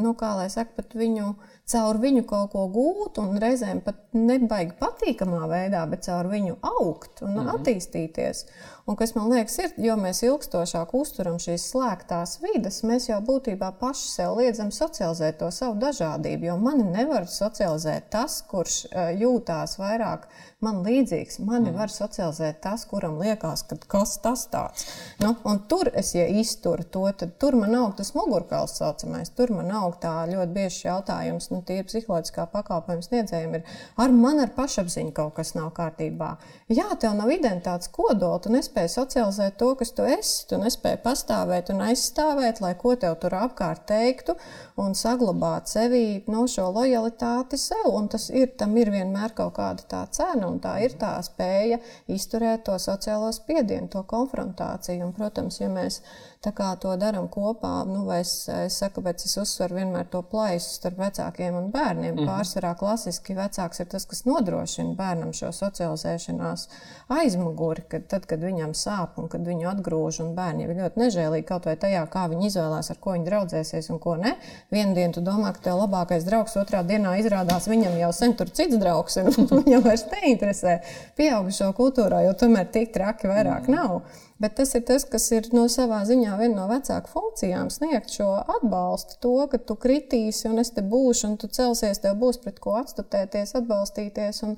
nu, 0.00 0.16
kā 0.18 0.34
lai 0.40 0.48
saka, 0.52 0.80
pat 0.80 0.98
viņu 0.98 1.34
caur 1.68 1.98
viņu 2.00 2.24
kaut 2.28 2.52
ko 2.54 2.64
gūt, 2.72 3.18
un 3.20 3.38
reizēm 3.42 3.82
pat 3.84 4.00
nebaigi 4.16 4.74
patīkamā 4.80 5.44
veidā, 5.50 5.84
bet 5.90 6.06
caur 6.06 6.30
viņu 6.30 6.56
augt 6.64 7.22
un 7.22 7.34
mm 7.34 7.38
-hmm. 7.38 7.54
attīstīties. 7.56 8.44
Un 8.88 8.96
kas 8.96 9.12
man 9.14 9.28
liekas, 9.28 9.58
ir, 9.58 9.72
jo 9.84 9.96
mēs 10.00 10.22
ilgstošāk 10.24 10.94
uzturam 10.96 11.36
šīs 11.36 11.66
slēgtās 11.72 12.38
vidas, 12.40 12.80
mēs 12.82 13.10
jau 13.10 13.18
būtībā 13.20 13.72
paši 13.80 14.08
sev 14.08 14.38
liedzam 14.38 14.70
socializēt 14.72 15.36
to 15.38 15.50
savu 15.50 15.76
dažādību. 15.82 16.44
Jo 16.44 16.56
mani 16.56 16.84
nevar 16.84 17.26
socializēt 17.28 18.08
tas, 18.10 18.40
kurš 18.48 18.86
jūtās 19.20 19.76
vairāk 19.78 20.24
man 20.64 20.80
līdzīgs. 20.82 21.38
Mani 21.46 21.70
mm. 21.70 21.76
var 21.78 21.92
socializēt 21.92 22.56
tas, 22.64 22.82
kuram 22.90 23.20
liekas, 23.22 23.62
ka 23.68 23.76
kas 23.86 24.16
tas 24.22 24.42
tāds. 24.50 24.88
Nu, 25.22 25.30
tur 25.70 25.90
es, 25.94 26.10
ja 26.16 26.24
izturu 26.40 26.82
to, 26.82 27.04
tad 27.20 27.36
tur 27.38 27.54
man 27.58 27.76
aug 27.78 27.94
tas 27.98 28.10
mugurkauls 28.16 28.74
saucamais. 28.80 29.30
Tur 29.38 29.52
man 29.54 29.70
aug 29.78 30.00
tā 30.02 30.12
ļoti 30.26 30.54
bieži 30.56 30.88
jautājums. 30.88 31.50
Nu, 31.52 31.60
nu, 31.60 31.66
tīri 31.68 31.86
psiholoģiskā 31.86 32.48
pakalpojuma 32.50 33.06
sniedzējiem 33.06 33.54
ir 33.60 33.78
ar 34.02 34.14
man 34.14 34.42
ar 34.42 34.50
pašapziņu 34.56 35.14
kaut 35.14 35.36
kas 35.38 35.54
nav 35.54 35.70
kārtībā. 35.78 36.32
Jā, 36.74 36.88
tev 37.00 37.14
nav 37.16 37.30
identitātes 37.32 37.92
kodola, 37.94 38.40
tu 38.42 38.50
nespēji 38.52 38.90
socializēt 38.96 39.58
to, 39.62 39.70
kas 39.78 39.94
tu 39.94 40.06
esi, 40.10 40.42
tu 40.50 40.58
nespēji 40.58 41.00
pastāvēt 41.06 41.70
un 41.74 41.86
aizstāvēt, 41.86 42.62
lai 42.64 42.74
ko 42.82 42.96
tev 42.98 43.14
tur 43.22 43.38
apkārt 43.38 43.86
teiktu 43.88 44.34
un 44.78 44.98
saglabāt 44.98 45.70
sevī 45.70 46.24
no 46.30 46.48
šo 46.50 46.66
lojalitāti 46.74 47.58
sev. 47.62 47.86
Un 47.94 48.10
tas 48.10 48.26
ir, 48.34 48.50
tam 48.58 48.74
ir 48.76 48.90
vienmēr 48.94 49.38
kaut 49.38 49.54
kāda 49.58 49.86
tā 49.88 50.04
cena, 50.14 50.47
un 50.48 50.58
tā 50.64 50.78
ir 50.84 50.96
tā 51.00 51.14
spēja 51.24 51.80
izturēt 52.10 52.64
to 52.68 52.76
sociālo 52.82 53.30
spiedienu, 53.34 53.90
to 53.92 54.02
konfrontāciju. 54.08 55.06
Un, 55.06 55.14
protams, 55.16 55.60
ja 55.62 55.70
mēs 55.72 56.00
to 56.42 56.92
darām 56.96 57.26
kopā, 57.28 57.84
nu, 57.86 58.04
es, 58.14 58.48
es 58.48 58.78
saku, 58.78 59.02
bet 59.02 59.24
es 59.26 59.36
uzsveru 59.36 59.74
vienmēr 59.74 60.06
to 60.10 60.22
plaisu 60.22 60.70
starp 60.76 60.98
vecākiem 60.98 61.54
un 61.54 61.70
bērniem. 61.70 62.14
Mm 62.14 62.18
-hmm. 62.18 62.28
Pārsvarā 62.28 62.74
klasiski 62.78 63.34
vecāks 63.34 63.80
ir 63.80 63.86
tas, 63.86 64.06
kas 64.06 64.24
nodrošina 64.24 64.94
bērnam 64.94 65.32
šo 65.32 65.50
socializēšanās 65.52 66.68
aizmuguri, 67.08 67.82
kad, 67.88 68.06
tad, 68.06 68.26
kad 68.26 68.40
viņam 68.40 68.72
sāp 68.74 69.18
un 69.18 69.28
kad 69.28 69.40
viņu 69.40 69.68
atgrūž. 69.68 70.34
Bērni 70.34 70.62
jau 70.62 70.70
ir 70.70 70.76
ļoti 70.76 71.00
nežēlīgi 71.00 71.46
kaut 71.46 71.64
vai 71.66 71.76
tajā, 71.76 72.06
kā 72.06 72.28
viņi 72.28 72.46
izvēlās, 72.46 72.90
ar 72.90 72.96
ko 73.00 73.12
viņi 73.12 73.24
draudzēsies 73.24 73.90
un 73.90 73.98
ko 73.98 74.16
ne. 74.16 74.36
Vienu 74.70 74.94
dienu 74.94 75.12
tu 75.12 75.20
domā, 75.20 75.52
ka 75.52 75.60
tev 75.60 75.78
labākais 75.78 76.24
draugs, 76.24 76.56
otrā 76.56 76.82
dienā 76.86 77.18
izrādās 77.18 77.68
viņam 77.68 77.98
jau 77.98 78.12
sen 78.12 78.34
tur 78.34 78.50
cits 78.50 78.78
draugs, 78.78 79.16
un 79.38 79.48
viņam 79.64 79.82
vairs 79.82 80.06
neinteresē 80.12 80.78
pieaugušo 81.16 81.72
kultūrā, 81.72 82.22
jo 82.24 82.32
tomēr 82.32 82.70
tik 82.70 82.92
traki 82.92 83.26
vairāk 83.26 83.68
mm. 83.68 83.74
nav. 83.74 84.02
Bet 84.38 84.54
tas 84.54 84.70
ir 84.78 84.84
tas, 84.86 85.02
kas 85.02 85.24
ir 85.34 85.48
no 85.50 85.64
savā 85.72 85.98
ziņā 86.06 86.36
viena 86.38 86.60
no 86.60 86.66
vecāku 86.70 87.10
funkcijām, 87.10 87.72
sniegt 87.74 88.12
šo 88.14 88.28
atbalstu, 88.58 89.16
to, 89.24 89.32
ka 89.50 89.58
tu 89.58 89.74
kritīsi 89.82 90.46
un 90.46 90.62
es 90.62 90.70
te 90.76 90.84
būšu, 90.86 91.32
un 91.32 91.34
tu 91.42 91.50
celsies, 91.50 91.98
tev 92.04 92.14
būs 92.20 92.38
pret 92.44 92.60
ko 92.62 92.76
atstutēties, 92.78 93.56
atbalstīties. 93.58 94.44
Un, 94.46 94.54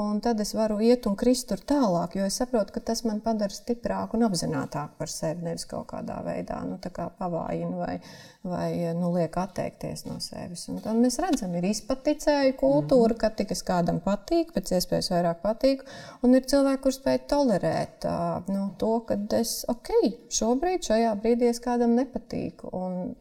un 0.00 0.20
tad 0.24 0.40
es 0.40 0.54
varu 0.56 0.78
iet 0.80 1.04
un 1.08 1.16
krist 1.20 1.50
tur 1.50 1.60
tālāk, 1.68 2.16
jo 2.16 2.24
es 2.24 2.38
saprotu, 2.40 2.72
ka 2.72 2.80
tas 2.88 3.02
man 3.04 3.20
padara 3.24 3.52
stiprāku 3.52 4.16
un 4.16 4.24
apzinātāku 4.24 4.96
par 4.98 5.10
sevi, 5.12 5.44
nevis 5.44 5.66
kaut 5.68 5.90
kādā 5.90 6.16
veidā 6.24 6.62
nu, 6.64 6.78
kā 6.80 7.10
pavājina 7.18 7.76
vai, 7.76 7.98
vai 8.46 8.70
nu, 8.96 9.12
liek 9.16 9.36
atteikties 9.36 10.06
no 10.08 10.16
sevis. 10.24 10.64
Un 10.72 10.80
tad 10.84 10.96
mēs 10.96 11.20
redzam, 11.20 11.52
ir 11.58 11.68
izpaticēju 11.68 12.56
kultūra, 12.62 13.18
ka 13.20 13.32
tikai 13.36 13.58
kādam 13.68 14.00
patīk, 14.04 14.54
pēc 14.56 14.74
iespējas 14.78 15.12
vairāk 15.12 15.44
patīk, 15.44 15.84
un 16.24 16.38
ir 16.38 16.48
cilvēki, 16.48 16.82
kuriem 16.86 16.98
spēj 16.98 17.22
tolerēt 17.34 18.08
nu, 18.48 18.66
to, 18.80 18.94
ka 19.08 19.20
es, 19.36 19.58
ok, 19.68 19.92
šobrīd, 20.32 20.88
šajā 20.88 21.14
brīdī 21.20 21.52
es 21.52 21.60
kādam 21.62 21.96
nepatīku. 22.00 22.72
Un 22.72 23.12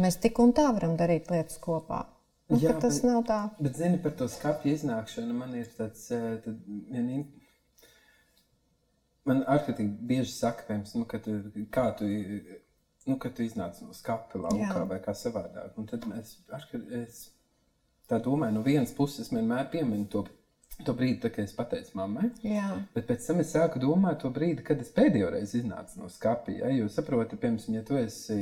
mēs 0.00 0.20
tik 0.20 0.38
un 0.44 0.52
tā 0.56 0.68
varam 0.76 0.96
darīt 1.00 1.32
lietas 1.32 1.56
kopā. 1.62 2.04
Nu, 2.50 2.58
Jā, 2.58 2.74
tas 2.82 2.98
bet, 2.98 3.06
nav 3.06 3.20
tā. 3.28 3.40
Bet, 3.62 3.76
zini, 3.78 4.00
par 4.02 4.16
to 4.18 4.26
skāpju 4.30 4.72
iznākšanu 4.74 5.36
man 5.36 5.54
ir 5.58 5.68
tāds, 5.76 6.08
eh, 6.14 6.32
tad, 6.44 6.56
vien, 6.90 7.28
man 9.28 9.44
ārkārtīgi 9.46 10.08
bieži 10.10 10.32
saka, 10.34 10.66
piemēram, 10.66 10.98
nu, 10.98 11.06
ka 11.10 11.20
tu, 11.22 11.36
kā 11.70 11.86
tu, 11.98 12.08
nu, 13.06 13.18
kad 13.22 13.36
tu 13.36 13.46
iznāc 13.46 13.78
no 13.84 13.94
skāpja 13.94 14.42
laukā 14.48 14.66
Jā. 14.66 14.84
vai 14.90 14.98
kā 15.04 15.14
savādāk. 15.14 15.78
Un 15.78 15.86
tad 15.90 16.08
es, 16.18 16.36
es 17.00 17.22
tā 18.10 18.18
domāju, 18.24 18.58
no 18.58 18.66
vienas 18.66 18.92
puses 18.96 19.30
vienmēr 19.30 19.70
pieminu 19.70 20.10
to 20.10 20.26
To 20.86 20.94
brīdi, 20.96 21.28
kad 21.28 21.44
es 21.44 21.52
pateicu 21.52 21.98
mammai, 21.98 22.30
Jā. 22.46 22.78
bet 22.94 23.04
pēc 23.10 23.26
tam 23.26 23.42
es 23.42 23.50
sāku 23.52 23.80
domāt 23.82 24.22
to 24.22 24.30
brīdi, 24.32 24.64
kad 24.64 24.80
es 24.80 24.88
pēdējo 24.96 25.28
reizi 25.34 25.58
iznācu 25.60 26.00
no 26.00 26.08
skāpja. 26.08 26.54
Ja, 26.62 26.70
jo 26.72 26.86
saproti, 26.88 27.36
piemēram, 27.40 27.74
ja 27.76 27.82
tu 27.84 27.98
esi 28.00 28.38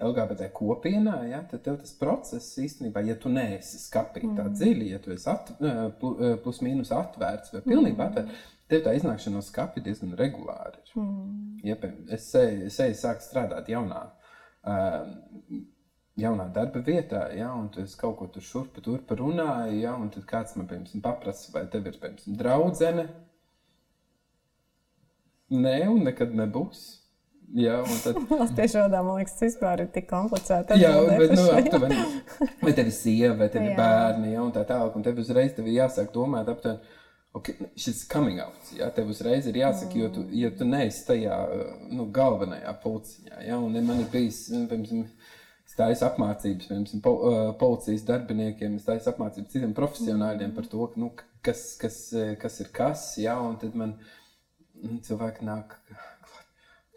LGBT 0.00 0.48
kopienā, 0.56 1.16
ja, 1.28 1.42
tad 1.50 1.64
tev 1.66 1.76
tas 1.82 1.92
process 2.00 2.54
īstenībā, 2.62 3.02
ja 3.04 3.16
tu 3.20 3.32
neesi 3.32 3.78
skapīgi 3.82 4.30
tā 4.32 4.46
mm. 4.46 4.54
dziļi, 4.56 4.86
ja 4.94 5.00
tu 5.02 5.12
esi 5.12 5.28
at, 5.32 5.52
plus 6.44 6.62
mīnus 6.64 6.92
atvērts 6.96 7.52
vai 7.54 7.60
pilnībā 7.66 8.06
mm. 8.06 8.06
atvērts, 8.08 8.46
tev 8.70 8.84
tā 8.86 8.94
iznākšana 8.96 9.36
no 9.36 9.44
skapja 9.44 9.84
diezgan 9.84 10.14
regulāri 10.18 10.80
ir. 10.80 10.94
Mm. 10.96 11.58
Ja, 11.66 11.76
es 12.16 12.30
eju, 12.38 12.70
es 12.70 12.78
eju 12.80 12.96
sāku 12.96 13.26
strādāt 13.26 13.68
jaunā, 13.68 14.04
uh, 14.64 15.10
jaunā 16.20 16.46
darba 16.54 16.82
vietā, 16.86 17.26
ja, 17.36 17.50
un 17.56 17.68
tu 17.72 17.84
kaut 18.00 18.18
ko 18.18 18.30
tur 18.32 18.44
šurpa 18.44 18.84
turpa 18.84 19.18
runāji, 19.18 19.82
ja, 19.84 19.96
un 19.96 20.12
tad 20.14 20.24
kāds 20.30 20.56
man, 20.56 20.68
piemēram, 20.70 21.04
paprasa, 21.04 21.52
vai 21.54 21.66
tev 21.72 21.90
ir, 21.90 22.00
piemēram, 22.00 22.40
draudzene? 22.40 23.08
Nē, 25.50 25.76
un 25.90 26.04
nekad 26.06 26.34
nebūs. 26.38 26.99
Jā, 27.58 27.80
un 27.82 27.98
tad. 28.04 28.18
Latviešu 28.44 28.78
valodā 28.78 29.00
man 29.02 29.18
liekas, 29.18 29.34
tas 29.34 29.48
vispār 29.48 29.82
ir 29.82 29.90
tik 29.94 30.06
komplicēti. 30.10 30.78
Jā, 30.78 30.92
bet, 31.08 31.34
nu, 31.34 31.46
aptuveni, 31.56 31.98
vai 32.60 32.74
tev 32.76 32.90
ir 32.90 32.94
sieva, 32.94 33.34
vai 33.42 33.48
tev 33.50 33.66
ir 33.66 33.76
bērni, 33.78 34.32
ja, 34.36 34.44
un 34.44 34.52
tā 34.54 34.62
tālāk, 34.68 34.94
un 34.98 35.06
tev 35.06 35.18
uzreiz 35.22 35.56
tev 35.56 35.66
ir 35.66 35.80
jāsāk 35.80 36.12
domāt 36.14 36.50
aptuveni. 36.52 36.96
Okay, 37.30 37.68
šis 37.78 38.02
coming 38.10 38.40
out, 38.42 38.70
ja 38.74 38.88
tev 38.90 39.10
uzreiz 39.12 39.46
ir 39.46 39.60
jāsaka, 39.60 39.94
jo 39.94 40.08
tu, 40.10 40.24
ja 40.34 40.48
tu 40.50 40.66
neesi 40.66 41.04
tajā 41.06 41.36
nu, 41.94 42.08
galvenajā 42.10 42.72
pulciņā, 42.82 43.44
ja, 43.46 43.58
un 43.62 43.76
man 43.86 44.02
ir 44.02 44.08
bijis, 44.10 44.48
nu, 44.50 44.64
piemēram, 44.70 45.04
stājas 45.70 46.02
apmācības, 46.08 46.66
piemēram, 46.66 47.02
po, 47.04 47.12
uh, 47.22 47.38
policijas 47.60 48.02
darbiniekiem, 48.08 48.80
stājas 48.82 49.06
apmācības 49.12 49.54
citiem 49.54 49.76
profesionāļiem 49.78 50.56
par 50.56 50.66
to, 50.72 50.88
nu, 50.98 51.12
kas, 51.46 51.68
kas, 51.78 52.00
kas 52.42 52.58
ir 52.64 52.74
kas, 52.74 53.06
ja, 53.22 53.38
un 53.46 53.54
tad 53.62 53.78
man 53.78 53.94
nu, 54.82 54.98
cilvēki 55.06 55.46
nāk 55.46 55.78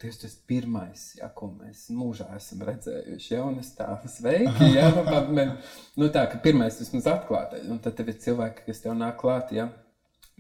Dievs, 0.04 0.18
tas 0.20 0.34
ir 0.36 0.48
pirmais, 0.50 1.04
ja, 1.16 1.30
ko 1.32 1.48
mēs 1.56 1.86
mūžā 1.96 2.26
esam 2.36 2.64
redzējuši. 2.68 3.30
Ja, 3.32 3.46
un 3.48 3.62
es 3.62 3.70
tādu 3.78 4.10
sveiki, 4.12 4.68
ja, 4.76 4.90
nu, 4.92 5.04
man, 5.08 5.54
nu, 5.96 6.10
tā, 6.12 6.26
ka 6.32 6.42
pirmais 6.44 6.80
vismaz 6.82 7.08
atklātais. 7.08 7.70
Un 7.72 7.80
tad 7.84 8.02
ir 8.04 8.12
cilvēki, 8.26 8.66
kas 8.68 8.84
tev 8.84 8.98
nāk 9.00 9.16
klāt, 9.22 9.54
ja, 9.56 9.70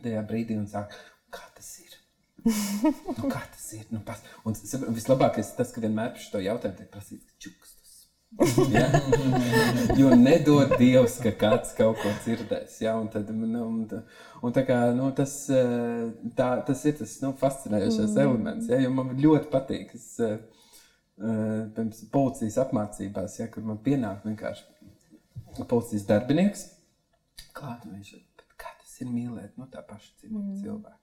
tajā 0.03 0.23
brīdī 0.27 0.59
un 0.59 0.67
saka, 0.67 0.99
kā 1.31 1.47
tas 1.55 1.69
ir? 1.79 1.95
nu, 2.43 3.29
kā 3.31 3.39
tas 3.53 3.69
ir? 3.77 3.87
Nu, 3.93 4.03
pas... 4.03 4.19
Un 4.43 4.57
vislabākais 4.97 5.53
ir 5.53 5.61
tas, 5.61 5.71
ka 5.71 5.83
vienmēr 5.85 6.11
par 6.17 6.25
šo 6.25 6.43
jautājumu 6.43 6.81
tiek 6.81 6.91
prasīts 6.91 7.39
čuks. 7.39 7.72
Ja? 8.73 8.87
jo 9.97 10.09
nedod 10.17 10.73
Dievs, 10.79 11.19
ka 11.21 11.33
kāds 11.37 11.73
kaut 11.77 11.99
ko 12.01 12.11
dzirdēs. 12.23 12.79
Ja? 12.81 12.95
Un 12.99 13.09
tad, 13.13 13.29
nu, 13.29 13.61
un, 13.67 13.83
un 14.41 14.55
tā 14.55 14.65
kā, 14.67 14.79
nu, 14.97 15.11
tas, 15.15 15.35
eh, 15.53 16.07
tā, 16.37 16.49
tas 16.67 16.83
ir 16.89 16.97
tas 16.99 17.13
nu, 17.23 17.33
fascinējošais 17.39 18.15
mm. 18.15 18.23
elements. 18.25 18.71
Ja? 18.71 18.81
Jo 18.83 18.93
man 18.95 19.13
ļoti 19.19 19.51
patīk. 19.53 19.93
Es, 19.99 20.09
uh, 20.23 20.39
pirms 21.77 22.01
policijas 22.13 22.57
apmācībās, 22.63 23.37
ja, 23.39 23.45
kad 23.53 23.65
man 23.67 23.77
pienāk 23.85 24.25
vienkārši 24.25 25.61
policijas 25.69 26.07
darbinieks, 26.09 26.65
klāt, 27.53 27.85
viņš 27.85 28.15
ir, 28.17 28.23
kā 28.57 28.73
tas 28.79 28.97
ir 29.03 29.11
mīlēt, 29.13 29.53
nu, 29.61 29.69
tā 29.69 29.85
paša 29.85 30.09
mm. 30.25 30.55
cilvēka. 30.63 31.02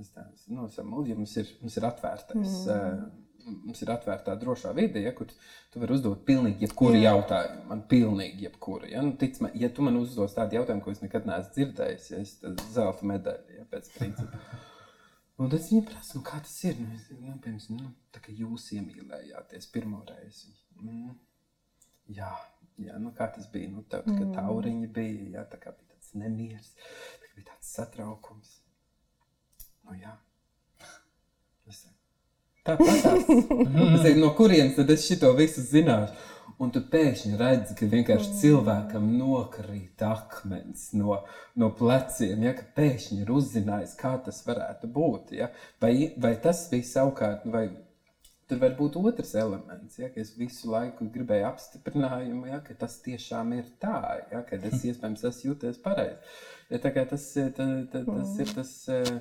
Es 0.00 0.12
tā, 0.14 0.24
nu, 0.52 0.68
ja 1.08 1.16
mums 1.18 1.34
ir, 1.40 1.50
mums 1.60 1.76
ir 1.78 1.88
atvērtais. 1.88 2.56
Mm. 2.68 3.10
Mums 3.42 3.80
ir 3.82 3.90
atvērta 3.90 4.36
drošā 4.38 4.70
vide, 4.76 5.00
ja, 5.02 5.10
kur 5.18 5.26
tu 5.26 5.80
vari 5.82 5.96
uzdot 5.96 6.20
pilnīgi 6.28 6.62
jebkuru 6.62 6.94
Jā. 6.94 7.10
jautājumu. 7.10 7.64
Man 7.72 7.80
pilnīgi 7.90 8.46
jebkuru. 8.46 8.86
Ja, 8.92 9.02
nu, 9.02 9.16
tic, 9.18 9.40
man, 9.42 9.50
ja 9.58 9.70
tu 9.74 9.82
man 9.82 9.98
uzdos 9.98 10.36
tādu 10.36 10.60
jautājumu, 10.60 10.84
ko 10.84 10.94
es 10.94 11.02
nekad 11.02 11.26
neesmu 11.26 11.56
dzirdējis, 11.56 12.06
ja 12.12 12.20
es 12.22 12.36
tādu 12.38 12.68
zelta 12.76 13.08
medaļu 13.10 13.56
ja, 13.58 13.66
pēc 13.72 13.90
principa. 13.96 14.38
Un 15.42 15.50
tad 15.50 15.64
viņa 15.66 15.84
prasa, 15.88 16.14
nu, 16.18 16.22
kā 16.28 16.38
tas 16.44 16.54
ir. 16.68 16.78
Nu, 16.78 16.94
es, 16.94 17.08
nu, 17.18 17.34
piemēram, 17.42 17.78
nu, 17.80 17.92
tā 18.14 18.22
kā 18.22 18.34
jūs 18.36 18.68
iemīlējāties 18.76 19.70
pirmo 19.74 20.04
reizi. 20.06 20.52
Mm. 20.78 21.16
Jā, 22.14 22.30
jā 22.78 22.98
nu, 23.02 23.10
kā 23.16 23.26
tas 23.34 23.48
bija? 23.50 23.72
Nu, 23.72 23.82
tev 23.82 24.04
tā 24.06 24.14
kā 24.14 24.22
mm. 24.22 24.36
tauriņa 24.36 24.90
bija, 24.94 25.30
jā, 25.38 25.46
tā 25.50 25.58
kā 25.62 25.74
bija 25.74 25.96
tāds 25.96 26.12
nemieris, 26.20 26.74
tā 27.24 27.32
bija 27.34 27.48
tāds 27.50 27.72
satraukums. 27.74 28.60
Nu, 29.86 29.96
jā. 29.98 30.14
Es 31.68 31.82
saku, 31.84 31.96
Tāpat 32.66 33.00
tās. 33.02 34.12
no 34.22 34.30
kurienes 34.38 34.76
tad 34.78 34.90
es 34.94 35.06
šito 35.08 35.32
visu 35.38 35.64
zināšu? 35.66 36.28
Un 36.62 36.70
tu 36.70 36.82
pēkšņi 36.92 37.38
redzi, 37.40 37.74
ka 37.74 37.88
vienkārši 37.90 38.28
mm. 38.28 38.34
cilvēkam 38.38 39.06
nokrīt 39.16 40.02
akmens 40.06 40.92
no, 40.94 41.16
no 41.58 41.70
pleciem. 41.74 42.44
Ja, 42.46 42.52
pēkšņi 42.76 43.22
ir 43.24 43.32
uzzinājis, 43.34 43.96
kā 43.98 44.12
tas 44.22 44.38
varētu 44.46 44.90
būt. 44.94 45.32
Ja? 45.40 45.48
Vai, 45.82 46.12
vai 46.22 46.36
tas 46.44 46.68
bija 46.70 46.86
savukārt, 46.86 47.48
vai 47.50 47.64
tur 48.46 48.60
var 48.62 48.76
būt 48.78 48.98
otrs 49.00 49.34
elements, 49.40 49.98
ja, 49.98 50.10
ka 50.12 50.20
es 50.22 50.34
visu 50.36 50.70
laiku 50.70 51.08
gribēju 51.10 51.48
apstiprinājumu, 51.48 52.46
ja, 52.52 52.60
ka 52.62 52.76
tas 52.78 52.98
tiešām 53.02 53.54
ir 53.56 53.68
tā, 53.82 53.98
ja, 54.30 54.42
ka 54.46 54.60
es 54.60 54.84
iespējams 54.90 55.24
esmu 55.32 55.50
jūties 55.50 55.82
pareizi. 55.82 56.18
Ja, 56.70 56.82
tas, 56.84 57.28
tā, 57.56 57.70
tā, 57.90 58.04
tas 58.06 58.36
ir 58.44 58.54
tas. 58.60 58.74
Uh, 58.92 59.14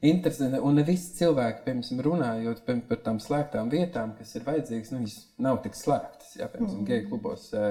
interesanti. 0.00 0.60
Un 0.62 0.76
ne 0.78 0.84
visi 0.86 1.14
cilvēki, 1.18 1.64
piemēram, 1.66 2.02
runājot 2.06 2.62
piemēram, 2.66 2.86
par 2.88 3.02
tām 3.04 3.20
slēgtām 3.22 3.70
vietām, 3.72 4.14
kas 4.18 4.34
ir 4.36 4.46
vajadzīgas, 4.46 4.92
nu, 4.92 5.02
viņas 5.02 5.18
nav 5.46 5.60
tik 5.64 5.78
slēgtas. 5.78 6.34
Jā, 6.40 6.48
piemēram, 6.52 6.80
mm. 6.80 6.88
geju 6.90 7.06
klubos 7.10 7.46
eh, 7.56 7.70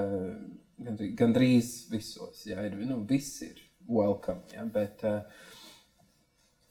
gandrīz, 0.86 1.12
gandrīz 1.20 1.74
visos. 1.92 2.46
Jā, 2.48 2.64
ir, 2.66 2.78
nu, 2.88 3.02
viss 3.08 3.42
ir 3.46 3.60
welcome. 3.88 4.42
Jā, 4.54 4.66
bet, 4.72 5.04
eh, 5.06 5.44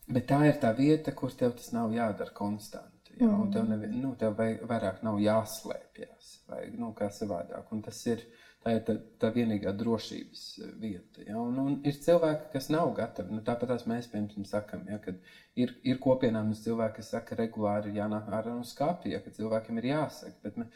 bet 0.10 0.28
tā 0.32 0.42
ir 0.50 0.60
tā 0.64 0.74
vieta, 0.78 1.16
kur 1.16 1.34
tev 1.34 1.56
tas 1.60 1.72
nav 1.76 1.96
jādara 1.96 2.36
konstanti. 2.36 3.16
Jā, 3.16 3.30
mm. 3.30 3.44
un 3.46 3.54
tev, 3.54 3.70
nevi, 3.72 3.94
nu, 3.96 4.16
tev 4.20 4.36
vairāk 4.36 5.06
nav 5.08 5.22
jāslēpjas 5.24 6.34
vai 6.50 6.66
nu, 6.76 6.92
kā 6.98 7.08
savādāk. 7.14 7.72
Un 7.72 7.86
tas 7.86 8.02
ir 8.12 8.26
tā, 8.66 8.74
ir 8.74 8.82
tā, 8.88 8.96
tā 9.22 9.30
vienīgā 9.36 9.74
drošības 9.78 10.44
eh, 10.64 10.74
vieta. 10.82 11.24
Ja? 11.28 11.38
Un, 11.42 11.60
un 11.62 11.78
ir 11.86 12.00
cilvēki, 12.02 12.50
kas 12.56 12.72
nav 12.74 12.94
gatavi. 12.98 13.36
Nu, 13.36 13.44
tāpat 13.46 13.86
mēs, 13.90 14.10
piemēram, 14.12 14.48
sakām, 14.50 14.88
ja, 14.90 14.98
ka 15.04 15.14
ir, 15.60 15.76
ir 15.86 16.02
kopienām 16.02 16.54
cilvēki, 16.58 16.98
kas 17.00 17.14
saka, 17.14 17.34
ka 17.34 17.40
regulāri 17.44 17.94
ir 17.94 18.02
jānāk 18.02 18.32
ārā 18.34 18.56
no 18.56 18.66
skāpja, 18.66 19.16
ja, 19.16 19.22
ka 19.24 19.34
cilvēkiem 19.38 19.82
ir 19.82 19.92
jāsaka. 19.92 20.36
Bet 20.48 20.58
ne, 20.62 20.68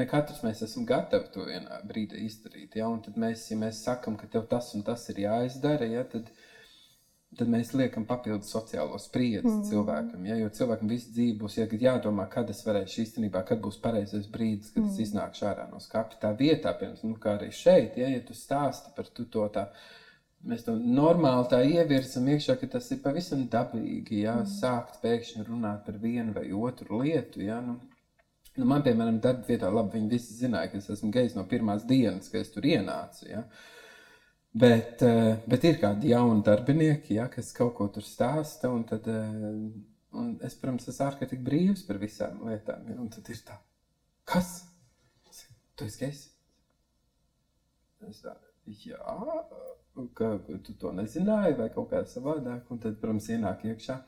ne 0.00 0.08
katrs 0.10 0.40
mēs 0.46 0.64
esam 0.64 0.88
gatavi 0.88 1.30
to 1.34 1.44
vienā 1.50 1.82
brīdī 1.88 2.24
izdarīt. 2.24 2.78
Ja? 2.80 2.88
Un 2.88 3.04
tad 3.04 3.20
mēs, 3.20 3.46
ja 3.52 3.60
mēs 3.60 3.84
sakām, 3.84 4.18
ka 4.20 4.30
tev 4.32 4.48
tas 4.50 4.72
un 4.78 4.86
tas 4.86 5.04
ir 5.12 5.24
jāizdara, 5.26 5.88
ja, 5.98 6.08
tad 6.08 6.32
mēs 6.32 6.43
tad 7.38 7.50
mēs 7.50 7.72
liekam 7.76 8.04
papildus 8.08 8.52
sociālo 8.54 8.98
spriedzi 9.00 9.48
mm. 9.48 9.64
cilvēkam. 9.68 10.26
Ja, 10.28 10.36
jo 10.38 10.50
cilvēkam 10.54 10.90
visu 10.90 11.10
dzīvi 11.14 11.34
būs 11.40 11.58
ja, 11.58 11.66
jādomā, 11.86 12.26
kad 12.30 12.50
es 12.52 12.62
varēšu 12.66 13.02
īstenībā, 13.04 13.44
kad 13.48 13.60
būs 13.64 13.80
pareizais 13.82 14.28
brīdis, 14.30 14.72
kad 14.74 14.84
mm. 14.84 14.92
es 14.92 15.02
iznākšu 15.08 15.48
ārā 15.50 15.66
no 15.70 15.80
skāpja. 15.82 16.20
Tā 16.22 16.32
vietā, 16.38 16.74
piemēram, 16.78 17.12
nu, 17.12 17.18
kā 17.20 17.36
arī 17.38 17.50
šeit, 17.54 17.98
ja, 18.00 18.08
ja 18.12 18.22
tu 18.26 18.36
stāsti 18.38 18.94
par 18.96 19.10
tu 19.14 19.26
to 19.30 19.48
tā. 19.54 19.68
Mēs 20.44 20.66
to 20.66 20.74
normāli 20.76 21.48
tā 21.48 21.62
ievirzam 21.64 22.26
iekšā, 22.34 22.58
ka 22.60 22.68
tas 22.76 22.90
ir 22.92 23.00
pavisam 23.04 23.46
dabīgi. 23.50 24.24
Ja, 24.26 24.38
mm. 24.42 24.50
Sākt 24.60 25.00
pēkšņi 25.04 25.46
runāt 25.48 25.86
par 25.86 26.00
vienu 26.02 26.36
vai 26.36 26.50
otru 26.52 27.00
lietu. 27.00 27.40
Ja, 27.46 27.62
nu, 27.64 27.78
nu, 28.56 28.66
man, 28.68 28.84
piemēram, 28.84 29.22
darba 29.24 29.48
vietā, 29.48 29.72
labi, 29.72 29.96
viņi 29.98 30.12
visi 30.12 30.36
zināja, 30.42 30.72
ka 30.72 30.82
es 30.82 30.90
esmu 30.98 31.14
gejs 31.14 31.38
no 31.38 31.46
pirmās 31.48 31.88
dienas, 31.88 32.28
kad 32.28 32.44
es 32.44 32.52
tur 32.52 32.68
ienācu. 32.68 33.30
Ja. 33.30 33.46
Uh, 33.46 33.70
Bet, 34.54 35.02
eh, 35.02 35.40
bet 35.50 35.64
ir 35.66 35.80
kādi 35.82 36.12
jauni 36.12 36.44
darbinieki, 36.46 37.16
ja, 37.16 37.26
kas 37.30 37.50
kaut 37.56 37.72
ko 37.74 37.88
tur 37.90 38.04
stāsta. 38.06 38.70
Un 38.70 38.84
tad, 38.86 39.08
eh, 39.10 39.40
un 40.14 40.28
es, 40.46 40.54
protams, 40.60 40.86
esmu 40.92 41.08
ārkārtīgi 41.08 41.42
brīvs 41.48 41.82
par 41.88 41.98
visām 41.98 42.44
lietām. 42.46 42.86
Ja, 42.88 43.00
un 43.02 43.10
tad 43.10 43.28
ir 43.34 43.40
tā, 43.48 43.58
kas? 44.30 44.52
Tu 45.74 45.88
esi 45.90 46.04
gejs? 46.04 46.20
Es 48.06 48.22
tā, 48.22 48.36
jā, 48.86 49.00
ka 50.14 50.30
tu 50.62 50.76
to 50.78 50.92
nezināji 50.94 51.58
vai 51.58 51.68
kaut 51.74 51.90
kā 51.90 52.04
savādāk. 52.06 52.70
Un 52.70 52.78
tad, 52.78 53.00
protams, 53.02 53.26
ienāk 53.34 53.66
iekšā. 53.66 53.98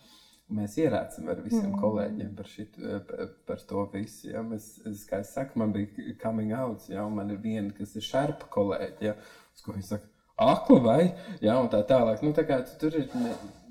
Mēs 0.55 0.77
ierēcam 0.79 1.27
ar 1.33 1.41
visiem 1.43 1.73
mm. 1.73 1.81
kolēģiem 1.83 2.35
par, 2.39 2.47
šit, 2.47 2.79
eh, 2.79 3.33
par 3.49 3.67
to 3.67 3.89
visu. 3.91 4.29
Ja. 4.31 4.47
Mēs, 4.47 4.77
es, 4.87 5.03
kā 5.11 5.25
es 5.25 5.35
saku, 5.35 5.59
man 5.59 5.75
bija 5.75 6.15
coming 6.23 6.55
out, 6.55 6.87
ja, 6.87 7.03
un 7.03 7.19
man 7.19 7.35
ir 7.35 7.43
viena, 7.43 7.75
kas 7.75 7.97
ir 7.99 8.07
šarpa 8.07 8.47
kolēģi, 8.55 9.09
ja, 9.09 9.17
uz 9.57 9.67
ko 9.67 9.75
viņi 9.75 9.89
saka, 9.89 10.13
akla 10.37 10.81
vai 10.85 11.03
ja, 11.41 11.57
tā 11.73 11.83
tālāk. 11.89 12.23
Nu, 12.25 12.35
tā 12.37 12.45
kā, 12.49 12.61
tur 12.81 12.97
ir, 12.99 13.09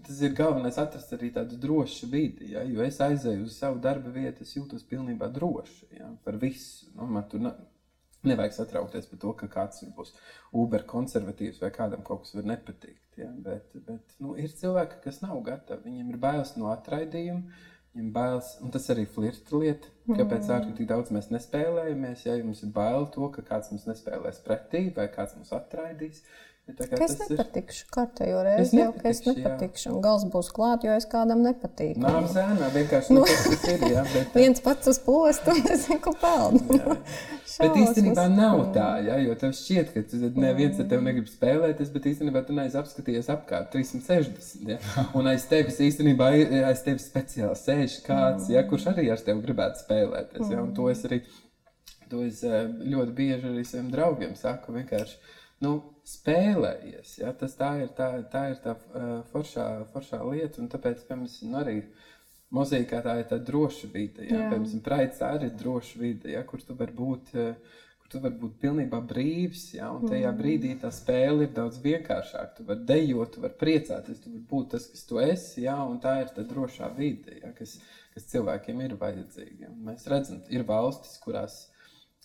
tas 0.05 0.21
ir 0.25 0.33
galvenais 0.37 0.79
atrast 0.81 1.13
arī 1.17 1.31
tādu 1.35 1.59
drošu 1.61 2.09
vidi. 2.11 2.51
Ja, 2.55 2.65
jo 2.65 2.83
es 2.85 2.99
aizēju 3.03 3.45
uz 3.45 3.59
savu 3.59 3.79
darba 3.83 4.13
vietu, 4.13 4.45
es 4.45 4.55
jūtos 4.57 4.85
pilnībā 4.89 5.29
droši 5.33 5.99
ja, 5.99 6.09
par 6.25 6.39
visu. 6.41 6.89
Nu, 6.95 7.07
man 7.17 7.27
tur 7.29 7.43
ne, 7.45 7.53
nevajag 8.25 8.57
satraukties 8.57 9.09
par 9.11 9.21
to, 9.21 9.35
ka 9.41 9.51
kāds 9.59 9.85
būs 9.97 10.15
uber 10.55 10.85
konservatīvs 10.89 11.61
vai 11.61 11.71
kādam 11.75 12.03
kaut 12.05 12.25
kas 12.25 12.35
var 12.37 12.49
nepatikt. 12.55 13.03
Ja, 13.19 13.29
bet 13.31 13.71
bet 13.85 14.17
nu, 14.19 14.33
ir 14.35 14.51
cilvēki, 14.51 14.99
kas 15.05 15.21
nav 15.23 15.37
gatavi. 15.45 15.85
Viņiem 15.87 16.11
ir 16.11 16.19
bailes 16.19 16.55
no 16.59 16.67
atraidījuma. 16.73 17.61
Viņam 17.95 18.09
bailes, 18.11 18.47
un 18.59 18.73
tas 18.73 18.89
arī 18.91 19.05
ir 19.05 19.11
flirta 19.15 19.55
lieta. 19.55 19.91
Kāpēc 20.09 20.41
mm. 20.41 20.51
ārkārtīgi 20.57 20.89
daudz 20.89 21.13
mēs 21.15 21.29
nespēlējamies? 21.31 22.25
Ja 22.27 22.33
jums 22.35 22.65
ir 22.65 22.73
bail 22.75 23.07
to, 23.13 23.29
ka 23.31 23.45
kāds 23.47 23.71
mums 23.71 23.85
nespēlēs 23.87 24.41
pretī 24.43 24.89
vai 24.97 25.05
kāds 25.13 25.37
mums 25.37 25.53
atraidīs, 25.55 26.19
Es 26.65 27.13
nepatikšu 27.19 27.83
ir... 27.83 27.89
kārtējo 27.93 28.39
reizi, 28.41 28.79
jau 28.79 28.87
ka 28.97 29.11
es 29.11 29.19
nepatikšu. 29.21 29.91
Un 29.93 29.99
gals 30.01 30.23
būs 30.33 30.47
klāt, 30.53 30.81
jo 30.87 30.95
es 30.97 31.05
kādam 31.09 31.43
nepatīku. 31.45 32.01
Nā, 32.01 32.23
zēnā 32.31 32.71
vienkārši 32.73 33.13
nu, 33.13 33.21
tas 33.29 33.67
ir. 33.69 33.85
Jā, 33.93 34.01
bet... 34.09 34.33
viens 34.39 34.63
pats 34.65 34.89
uz 34.89 34.99
postu, 35.05 35.53
un 35.53 35.69
es 35.69 35.85
zinu, 35.85 36.15
pelnu. 36.23 36.79
bet 37.61 37.79
īstenībā 37.83 38.25
nav 38.33 38.63
tā, 38.75 38.87
jā, 39.05 39.19
jo 39.27 39.37
tev 39.43 39.53
šķiet, 39.59 39.93
ka 39.93 40.05
tu 40.09 40.33
neviens 40.41 40.81
ar 40.81 40.89
tevi 40.89 41.05
negrib 41.05 41.29
spēlēties, 41.29 41.93
bet 41.93 42.09
īstenībā 42.15 42.43
tu 42.49 42.57
neesi 42.57 42.81
apskatījies 42.81 43.31
apkārt 43.37 43.69
360. 43.77 44.73
Jā. 44.73 45.07
Un 45.15 45.29
aiz 45.29 45.45
tevis 45.51 45.77
īstenībā 45.85 46.33
aiz 46.65 46.85
tevis 46.87 47.05
speciāli 47.11 47.61
sēž 47.61 48.01
kāds, 48.09 48.49
jā, 48.49 48.65
kurš 48.65 48.89
arī 48.95 49.11
ar 49.13 49.21
tevi 49.21 49.45
gribētu 49.45 49.85
spēlēties. 49.85 50.49
Jā, 50.49 50.65
un 50.65 50.73
to 50.73 50.89
es 50.89 51.05
arī 51.05 51.21
to 52.09 52.25
es 52.25 52.41
eh, 52.45 52.63
ļoti 52.65 53.13
bieži 53.17 53.51
arī 53.51 53.65
saviem 53.65 53.89
draugiem 53.93 54.35
saku 54.37 54.75
vienkārši 54.75 55.17
nu, 55.65 55.79
spēlējies. 56.05 57.15
Ja? 57.21 57.33
Tas 57.37 57.55
tā 57.59 57.71
ir 57.83 57.93
tā, 57.97 58.09
tā, 58.31 58.49
ir 58.53 58.59
tā 58.63 58.75
uh, 58.75 59.15
foršā, 59.31 59.69
foršā 59.93 60.21
lieta, 60.29 60.61
un 60.61 60.69
tāpēc, 60.71 61.05
piemēram, 61.07 61.31
nu, 61.49 61.57
arī 61.61 61.79
mozaīkā 62.55 63.01
tā 63.05 63.17
ir 63.21 63.31
tā 63.31 63.39
droša 63.41 63.89
vide. 63.93 64.27
Ja? 64.27 64.45
Piemēram, 64.51 64.83
praids 64.85 65.23
tā 65.23 65.33
ir 65.39 65.49
droša 65.57 66.01
vide, 66.01 66.35
ja? 66.35 66.45
kur 66.47 66.63
tu 66.63 66.77
vari 66.77 66.95
būt. 66.95 67.33
Uh, 67.33 67.81
kur 68.05 68.11
tu 68.13 68.19
vari 68.21 68.37
būt 68.37 68.57
pilnībā 68.61 68.99
brīvs, 69.09 69.61
ja, 69.79 69.87
un 69.89 70.03
tajā 70.05 70.29
mm. 70.29 70.37
brīdī 70.37 70.73
tā 70.77 70.91
spēle 70.93 71.47
ir 71.47 71.53
daudz 71.55 71.79
vienkāršāka. 71.81 72.51
Tu 72.59 72.65
vari 72.67 72.85
dejot, 72.85 73.31
tu 73.33 73.41
vari 73.41 73.57
priecāties, 73.57 74.19
tu 74.21 74.29
vari 74.29 74.43
būt 74.51 74.67
tas, 74.75 74.85
kas 74.91 75.07
tu 75.09 75.17
esi, 75.23 75.63
ja, 75.63 75.79
un 75.81 75.97
tā 76.03 76.19
ir 76.21 76.29
tā 76.35 76.45
drošā 76.45 76.91
vide, 76.99 77.39
ja, 77.41 77.49
kas, 77.57 77.79
kas 78.13 78.29
cilvēkiem 78.29 78.83
ir 78.85 78.93
vajadzīga. 79.01 79.71
Mēs 79.87 80.05
redzam, 80.11 80.43
ir 80.53 80.67
valstis, 80.69 81.17
kurās, 81.23 81.57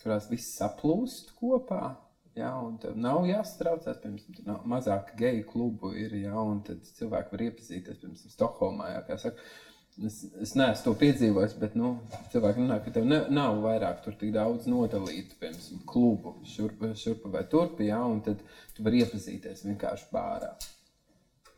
kurās 0.03 0.29
viss 0.29 0.53
saplūst 0.59 1.33
kopā, 1.41 1.95
Ja, 2.35 2.53
un 2.63 2.77
tev 2.79 2.95
nav 2.95 3.25
jāstraucās, 3.27 3.97
piemēram, 3.99 4.35
tur 4.37 4.45
nav 4.47 4.61
mazāk 4.71 5.09
geju 5.19 5.43
klubu, 5.49 5.89
ir, 5.99 6.13
ja, 6.15 6.37
un 6.39 6.61
tad 6.63 6.85
cilvēki 6.95 7.33
var 7.33 7.43
iepazīties, 7.49 7.97
piemēram, 7.99 8.31
Stokholmā. 8.31 8.87
Ja, 8.93 9.17
saka, 9.19 9.43
es, 10.07 10.21
es 10.39 10.53
neesmu 10.55 10.85
to 10.85 10.93
piedzīvojis, 11.01 11.57
bet 11.59 11.75
nu, 11.75 11.89
cilvēki 12.31 12.63
runā, 12.63 12.77
ka 12.85 12.93
tev 12.95 13.09
ne, 13.09 13.19
nav 13.35 13.59
vairāk 13.65 13.99
tur 14.05 14.15
tik 14.19 14.31
daudz 14.35 14.69
nodalītu, 14.71 15.35
piemēram, 15.41 15.81
klubu 15.91 16.37
šurpa, 16.47 16.93
šurpa 17.01 17.33
vai 17.33 17.41
turpi, 17.51 17.89
ja, 17.89 17.99
un 18.07 18.21
tad 18.23 18.45
tu 18.77 18.85
vari 18.85 19.03
iepazīties 19.03 19.65
vienkārši 19.67 20.07
bārā. 20.13 20.53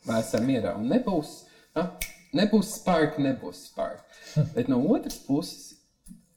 Vai 0.08 0.24
esam 0.24 0.50
mierā, 0.50 0.74
un 0.80 0.90
nebūs, 0.90 1.36
na, 1.78 1.86
nebūs 2.34 2.74
spark, 2.80 3.22
nebūs 3.22 3.68
spark. 3.70 4.02
Bet 4.58 4.74
no 4.74 4.82
otras 4.96 5.22
puses, 5.22 5.76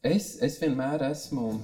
es, 0.04 0.34
es 0.44 0.60
vienmēr 0.60 1.08
esmu, 1.08 1.54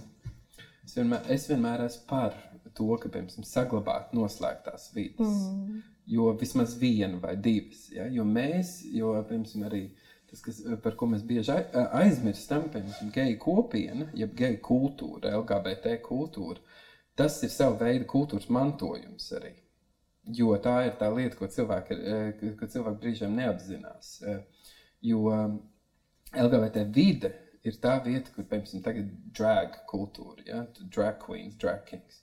es 0.87 0.97
vienmēr, 0.97 1.29
es 1.37 1.47
vienmēr 1.53 1.85
esmu 1.85 2.09
par 2.09 2.41
to, 2.77 2.89
ka, 3.01 3.11
piemēram, 3.13 3.47
saglabāt 3.47 4.15
noslēgtās 4.17 4.91
vidas. 4.97 5.29
Mm. 5.29 5.83
Jo 6.13 6.33
vismaz 6.39 6.75
viena 6.81 7.21
vai 7.23 7.37
divas. 7.39 7.87
Ja? 7.95 8.09
Jo 8.11 8.27
mēs, 8.27 8.81
jo, 8.91 9.15
piemēram, 9.29 9.67
arī 9.69 9.83
tas, 10.31 10.43
kas, 10.45 10.63
par 10.85 10.97
ko 10.99 11.09
mēs 11.13 11.25
bieži 11.29 11.55
aizmirstam, 12.01 12.69
piemēram, 12.73 13.11
geju 13.15 13.41
kopiena, 13.43 14.09
jeb 14.19 14.33
geju 14.39 14.61
kultūra, 14.65 15.35
LGBT 15.41 15.99
kultūra, 16.05 16.63
tas 17.19 17.37
ir 17.45 17.53
sava 17.53 17.77
veida 17.85 18.09
kultūras 18.09 18.49
mantojums 18.53 19.29
arī. 19.39 19.53
Jo 20.33 20.55
tā 20.63 20.77
ir 20.87 20.97
tā 21.01 21.09
lieta, 21.13 21.37
ko 21.37 21.49
cilvēki, 21.51 21.99
ko 22.59 22.69
cilvēki 22.71 23.01
brīžiem 23.03 23.33
neapzinās. 23.37 24.15
Jo 25.03 25.25
LGBT 26.33 26.87
vide 26.95 27.33
ir 27.67 27.79
tā 27.83 27.97
vieta, 28.05 28.33
kur, 28.35 28.47
piemēram, 28.49 28.85
tagad 28.85 29.11
drag 29.37 29.81
kultūra, 29.91 30.45
ja? 30.47 30.63
drag 30.95 31.19
queens, 31.23 31.59
drag 31.61 31.85
kings. 31.91 32.22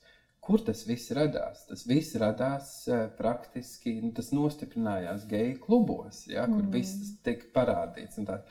Kur 0.49 0.63
tas 0.65 0.81
viss 0.89 1.11
radās? 1.13 1.67
Tas 1.69 1.85
viss 1.85 2.17
radās 2.17 2.71
uh, 2.89 3.03
praktiski, 3.19 3.99
nu, 4.01 4.09
tas 4.17 4.31
nostiprinājās 4.34 5.27
geju 5.30 5.59
klubos, 5.61 6.23
ja, 6.26 6.47
kur 6.49 6.63
mm. 6.63 6.71
viss 6.73 7.11
tika 7.26 7.51
parādīts. 7.53 8.17
Tā, 8.26 8.41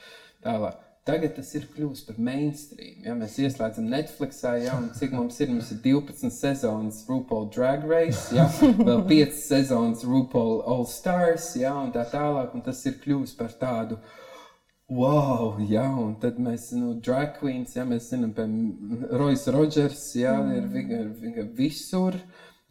tālāk. 0.44 0.84
Tagad 1.08 1.38
tas 1.38 1.48
ir 1.56 1.64
kļuvis 1.72 2.02
par 2.04 2.18
mainstream. 2.20 3.00
Ja? 3.06 3.14
Mēs 3.16 3.38
ieslēdzam 3.40 3.86
Netflix, 3.88 4.42
ja? 4.44 4.74
un 4.76 4.90
cik 4.92 5.14
mums 5.16 5.38
ir? 5.40 5.48
Mums 5.48 5.70
ir 5.72 5.80
12 5.86 6.28
sezonas 6.36 6.98
RuPaul 7.08 7.48
Drag 7.54 7.86
Race, 7.88 8.26
ja? 8.36 8.44
vēl 8.90 9.06
5 9.08 9.38
sezonas 9.40 10.04
RuPaul 10.04 10.60
All 10.68 10.84
Stars, 10.90 11.54
ja? 11.56 11.72
un 11.80 11.94
tā 11.96 12.04
tālāk. 12.12 12.52
Un 12.52 12.66
tas 12.66 12.84
ir 12.84 12.98
kļuvis 13.00 13.32
par 13.40 13.56
tādu 13.56 13.96
wow, 14.88 15.56
ja? 15.68 15.86
un 16.00 16.16
tad 16.22 16.40
mēs, 16.42 16.70
nu, 16.76 16.94
drag 17.04 17.38
queens, 17.38 17.76
ja? 17.76 17.86
mēs 17.88 18.10
zinām, 18.12 18.34
piemēram, 18.36 19.08
Royce 19.20 19.54
Rodgers, 19.54 20.04
ja? 20.18 20.36
mm. 20.40 20.54
ir 20.58 20.70
viņa, 20.76 21.00
viņa 21.24 21.48
visur. 21.58 22.20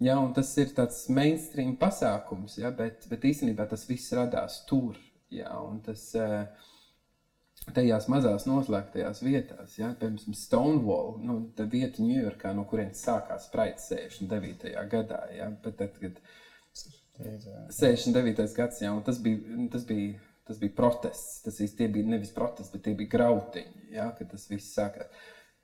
Ja, 0.04 0.20
un 0.22 0.30
tas 0.34 0.52
ir 0.62 0.76
tāds 0.78 1.08
mainstream 1.10 1.74
pasākums, 1.82 2.60
ja, 2.62 2.70
bet, 2.70 3.08
bet 3.10 3.24
īstenībā 3.26 3.66
tas 3.70 3.88
viss 3.90 4.14
radās 4.14 4.60
tur. 4.70 5.00
Ja, 5.34 5.56
un 5.60 5.80
tas, 5.84 6.04
uh, 6.16 6.46
tajās 7.76 8.08
mazās 8.12 8.46
noslēgtajās 8.48 9.22
vietās, 9.26 9.76
ja, 9.80 9.92
piemēram, 10.00 10.36
Stonewall, 10.38 11.18
nu, 11.24 11.40
tā 11.58 11.68
vieta 11.70 12.04
Ņujorkā, 12.04 12.54
no 12.56 12.66
kurienes 12.70 13.02
sākās 13.04 13.50
Praids 13.54 13.90
69. 13.92 14.74
gadā. 14.92 15.24
Ja, 15.36 15.50
bet 15.64 15.80
tad, 15.82 15.98
kad 16.02 16.22
69. 17.18 18.48
gads, 18.56 18.82
ja, 18.84 18.94
tas 19.06 19.20
bija, 19.24 19.68
tas 19.74 19.88
bija, 19.90 20.16
tas 20.48 20.60
bija 20.62 20.76
protests, 20.78 21.42
tas 21.46 21.60
īsti 21.64 21.90
bija 21.94 22.14
nevis 22.14 22.34
protests, 22.36 22.72
bet 22.74 22.86
tie 22.88 22.96
bija 22.98 23.14
grautiņi, 23.16 23.90
ja, 23.96 24.12
kad 24.18 24.32
tas 24.32 24.48
viss 24.52 24.76
sākās. 24.78 25.12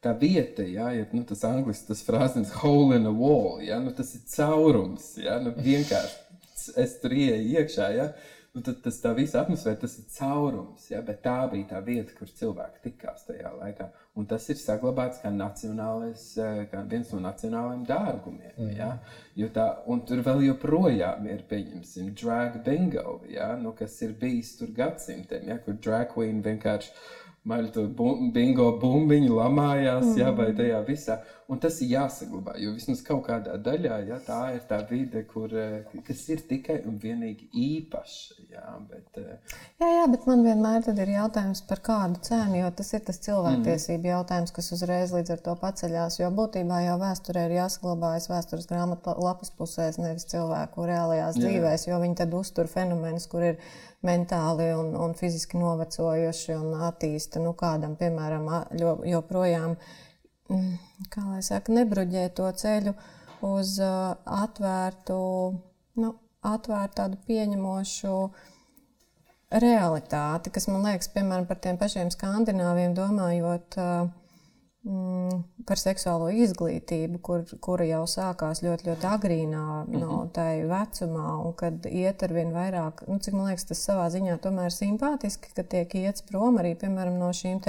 Tā 0.04 0.12
vieta, 0.20 0.66
ja, 0.68 0.90
ja 0.92 1.08
nu, 1.16 1.24
tas 1.28 1.46
angļuiski, 1.48 1.88
tas 1.88 2.04
frāzes 2.04 2.52
hole 2.60 2.98
in 3.00 3.08
a 3.08 3.14
wall, 3.16 3.62
ja, 3.64 3.80
nu, 3.80 3.94
tas 3.96 4.12
ir 4.18 4.26
caurums, 4.34 5.14
ja, 5.24 5.38
nu, 5.40 5.56
vienkārši 5.56 6.24
es 6.84 6.98
tur 7.02 7.16
ieeju 7.16 7.60
iekšā, 7.60 7.90
ja, 7.96 8.10
nu, 8.54 8.62
tad 8.62 8.82
tas 8.86 9.00
tā 9.02 9.14
visa 9.18 9.42
atmosfēra, 9.42 9.80
tas 9.82 9.98
ir 10.00 10.10
caurums. 10.14 10.88
Ja? 10.92 11.02
Bet 11.06 11.24
tā 11.26 11.38
bija 11.52 11.74
tā 11.74 11.84
vieta, 11.86 12.14
kur 12.18 12.30
cilvēki 12.30 12.84
tikās 12.88 13.26
tajā 13.30 13.54
laikā. 13.58 13.90
Un 14.14 14.28
tas 14.30 14.44
ir 14.54 14.60
saglabāts 14.62 15.24
kā, 15.24 15.32
eh, 16.38 16.66
kā 16.70 16.84
viens 16.90 17.10
no 17.16 17.20
nacionālajiem 17.24 17.86
dārgumiem. 17.90 18.54
Mm. 18.60 18.76
Ja? 18.78 18.90
Jo 19.36 19.48
tā, 19.56 19.66
un 19.90 20.04
tur 20.06 20.22
vēl 20.22 20.44
joprojām 20.52 21.26
ir, 21.32 21.42
pieņemsim, 21.50 22.12
drag 22.22 22.60
bingo, 22.66 23.22
ja? 23.30 23.56
nu, 23.58 23.74
kas 23.74 23.98
ir 24.06 24.14
bijis 24.20 24.54
tur 24.60 24.70
gadsimtiem, 24.78 25.50
ja? 25.50 25.58
kur 25.66 25.80
drag 25.82 26.14
queen 26.14 26.44
vienkārši 26.46 26.94
maļ 27.50 27.72
to 27.76 27.88
bingo 28.36 28.70
bumbiņu 28.80 29.34
lamājās, 29.40 30.06
mm. 30.06 30.20
jā, 30.22 30.30
vai 30.38 30.52
mm. 30.52 30.60
tajā 30.62 30.84
visā. 30.88 31.18
Un 31.52 31.60
tas 31.60 31.76
ir 31.84 31.90
jāsaglabā, 31.92 32.54
jo 32.64 32.72
vismaz 32.72 33.02
kaut 33.04 33.26
kādā 33.28 33.58
daļā, 33.60 33.98
jā, 34.08 34.20
tā 34.24 34.40
ir 34.56 34.62
tā 34.70 34.78
vide, 34.88 35.26
kur, 35.28 35.52
eh, 35.52 35.96
kas 36.08 36.22
ir 36.32 36.44
tikai 36.48 36.78
un 36.88 36.96
vienīgi 37.02 37.50
īpaša. 37.52 38.38
Jā, 38.54 38.68
bet, 38.88 39.20
eh, 39.20 39.58
jā, 39.82 39.90
jā, 39.92 40.06
bet 40.14 40.28
man 40.30 40.46
vienmēr 40.46 40.88
ir 40.94 41.12
jautājums 41.12 41.62
par 41.68 41.82
kādu 41.84 42.22
cenu, 42.24 42.62
jo 42.62 42.70
tas 42.72 42.94
ir 42.94 43.04
tas 43.10 43.20
cilvēktiesību 43.28 44.04
mm. 44.04 44.12
jautājums, 44.14 44.54
kas 44.56 44.72
uzreiz 44.72 45.12
līdz 45.12 45.34
ar 45.36 45.44
to 45.48 45.56
paceļās, 45.60 46.20
jo 46.22 46.30
būtībā 46.32 46.80
jau 46.86 46.96
vēsturē 47.02 47.46
ir 47.50 47.58
jāsaglabājas 47.58 48.30
vēstures 48.32 48.70
grāmatu 48.72 49.18
lapas 49.20 49.52
pusēs, 49.52 50.00
nevis 50.00 50.30
cilvēku 50.32 50.88
reālajās 50.88 51.42
jā. 51.42 51.50
dzīvēs, 51.50 51.88
jo 51.90 52.00
viņi 52.06 52.20
tad 52.24 52.40
uztur 52.40 52.72
fenomenus, 52.72 53.28
kur 53.28 53.44
ir 53.44 53.60
mentāli 54.04 54.72
un, 54.78 54.96
un 54.96 55.14
fiziski 55.16 55.60
novecojuši 55.60 56.56
un 56.56 56.88
attīsta 56.88 57.44
nu, 57.44 57.52
kādam, 57.60 57.98
piemēram, 58.00 58.50
joprojām, 59.08 59.76
mm, 59.76 60.12
kā 61.14 61.26
lai 61.28 61.44
saka, 61.46 61.74
nebruģē 61.76 62.28
to 62.38 62.50
ceļu 62.64 62.96
uz 63.48 63.76
atvērtu, 63.84 65.20
nu, 66.00 66.16
atvērtu 66.54 67.00
tādu 67.02 67.22
pieņemošu 67.28 68.18
realitāti, 69.64 70.52
kas 70.54 70.68
man 70.72 70.88
liekas, 70.88 71.12
piemēram, 71.14 71.48
par 71.50 71.62
tiem 71.64 71.80
pašiem 71.82 72.12
skandināviem 72.14 72.96
domājot. 72.98 73.78
Uh, 73.78 74.12
Mm, 74.84 75.46
par 75.64 75.80
seksuālo 75.80 76.26
izglītību, 76.44 77.22
kur, 77.24 77.46
kura 77.64 77.86
jau 77.88 78.02
sākās 78.12 78.60
ļoti, 78.66 78.90
ļoti 78.90 79.08
agrīnā 79.08 79.62
no 79.88 80.10
mhm. 80.10 80.32
tai 80.36 80.66
vecumā, 80.68 81.28
un 81.40 81.54
kad 81.56 81.88
iet 81.88 82.26
ar 82.28 82.34
vien 82.36 82.52
vairāk, 82.52 83.06
nu, 83.08 83.16
cik 83.24 83.38
man 83.38 83.48
liekas, 83.48 83.64
tas 83.70 83.84
savā 83.88 84.10
ziņā 84.12 84.36
tomēr 84.44 84.68
ir 84.68 84.76
simpātiski, 84.76 85.54
ka 85.56 85.64
tiek 85.72 85.96
iets 86.02 86.28
prom 86.28 86.60
arī, 86.60 86.74
piemēram, 86.82 87.16
no 87.22 87.32
šīm 87.32 87.64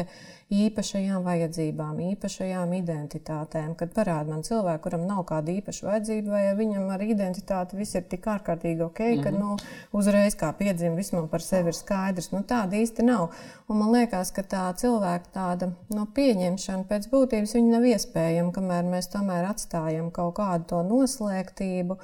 īpašajām 0.52 1.24
vajadzībām, 1.24 2.00
īpašajām 2.12 2.72
identitātēm, 2.76 3.72
kad 3.80 3.94
parāda 3.96 4.28
man 4.28 4.42
cilvēku, 4.44 4.82
kuram 4.84 5.06
nav 5.08 5.22
kāda 5.28 5.54
īpaša 5.54 5.86
vajadzība, 5.88 6.34
vai 6.34 6.42
viņam 6.58 6.90
ar 6.92 7.04
identitāti 7.04 7.78
viss 7.78 7.96
ir 7.96 8.04
tik 8.10 8.28
ārkārtīgi 8.28 8.84
ok, 8.84 9.00
mm 9.00 9.14
-hmm. 9.14 9.22
ka, 9.24 9.30
mhm. 9.30 9.40
nu, 9.40 9.56
uzreiz 9.92 10.36
kā 10.36 10.52
piedzim, 10.58 10.96
viss 10.96 11.12
man 11.12 11.28
par 11.28 11.42
sevi 11.42 11.72
ir 11.72 11.78
skaidrs, 11.78 12.30
nu, 12.32 12.42
tāda 12.42 12.76
īsti 12.76 13.02
nav. 13.02 13.30
Un 13.68 13.78
man 13.78 13.92
liekas, 13.92 14.30
ka 14.30 14.42
tā 14.42 14.66
cilvēka 14.76 15.32
tāda, 15.32 15.70
nu, 15.88 16.06
pieņemšana 16.06 16.84
pēc 16.84 17.08
būtības 17.08 17.54
nav 17.64 17.84
iespējama, 17.84 18.52
kamēr 18.52 18.84
mēs 18.84 19.08
tomēr 19.08 19.48
atstājam 19.48 20.10
kaut 20.10 20.34
kādu 20.36 20.64
to 20.64 20.82
noslēgtību, 20.82 21.98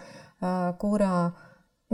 kurā 0.78 1.32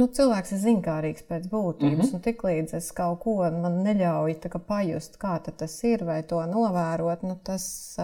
nu, 0.01 0.07
cilvēks 0.19 0.53
ir 0.53 0.61
zinkārīgs 0.63 1.25
pēc 1.29 1.47
būtības. 1.53 2.11
Mm 2.11 2.17
-hmm. 2.17 2.25
Tiklīdz 2.27 2.75
es 2.79 2.91
kaut 2.97 3.21
ko 3.25 3.37
man 3.63 3.81
neļauju 3.85 4.51
kā, 4.53 4.61
pajust, 4.73 5.17
kā 5.23 5.39
tas 5.47 5.77
ir, 5.85 6.05
vai 6.05 6.23
to 6.23 6.43
novērot, 6.47 7.23
nu, 7.23 7.39
tas, 7.45 7.97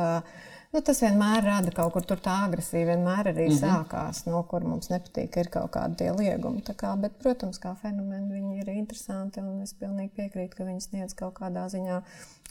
nu, 0.72 0.80
tas 0.80 1.02
vienmēr 1.04 1.44
rada 1.44 1.70
kaut 1.76 1.92
kur 1.92 2.02
tā 2.02 2.36
agresija, 2.46 2.86
vienmēr 2.94 3.32
arī 3.34 3.48
mm 3.48 3.54
-hmm. 3.54 3.64
sākās, 3.64 4.26
no 4.26 4.42
kur 4.42 4.64
mums 4.64 4.88
nepatīk, 4.90 5.36
ir 5.36 5.48
kaut 5.48 5.70
kādi 5.76 6.10
liegumi. 6.18 6.62
Kā, 6.62 7.00
bet, 7.00 7.18
protams, 7.18 7.58
kā 7.58 7.74
fenomeni 7.82 8.32
viņi 8.32 8.60
ir 8.60 8.68
interesanti, 8.68 9.40
un 9.40 9.62
es 9.62 9.74
pilnīgi 9.74 10.10
piekrītu, 10.16 10.56
ka 10.56 10.64
viņi 10.64 10.80
sniedz 10.80 11.14
kaut 11.14 11.34
kādā 11.34 11.66
ziņā 11.68 12.02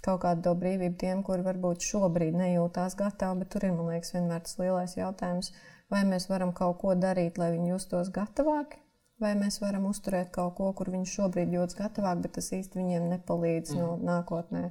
kaut 0.01 0.21
kādu 0.21 0.41
to 0.41 0.53
brīvību 0.55 0.97
tiem, 0.97 1.23
kuri 1.23 1.41
varbūt 1.41 1.81
šobrīd 1.85 2.33
nejūtās 2.33 2.95
gatavi, 2.97 3.39
bet 3.39 3.49
tur 3.49 3.65
ir, 3.65 3.71
man 3.71 3.87
liekas, 3.93 4.13
vienmēr 4.13 4.41
tas 4.41 4.57
lielais 4.57 4.97
jautājums, 4.97 5.51
vai 5.89 6.03
mēs 6.03 6.29
varam 6.29 6.53
kaut 6.53 6.77
ko 6.81 6.95
darīt, 6.95 7.37
lai 7.37 7.51
viņi 7.51 7.69
justos 7.69 8.09
gatavāki, 8.09 8.77
vai 9.21 9.33
mēs 9.39 9.59
varam 9.61 9.87
uzturēt 9.89 10.31
kaut 10.35 10.55
ko, 10.57 10.71
kur 10.77 10.91
viņi 10.93 11.09
šobrīd 11.13 11.53
jūtas 11.55 11.77
gatavāk, 11.79 12.23
bet 12.25 12.35
tas 12.39 12.51
īsti 12.57 12.81
viņiem 12.81 13.07
nepalīdz 13.15 13.75
mm. 13.75 13.81
no 13.81 13.97
nākotnē, 14.11 14.67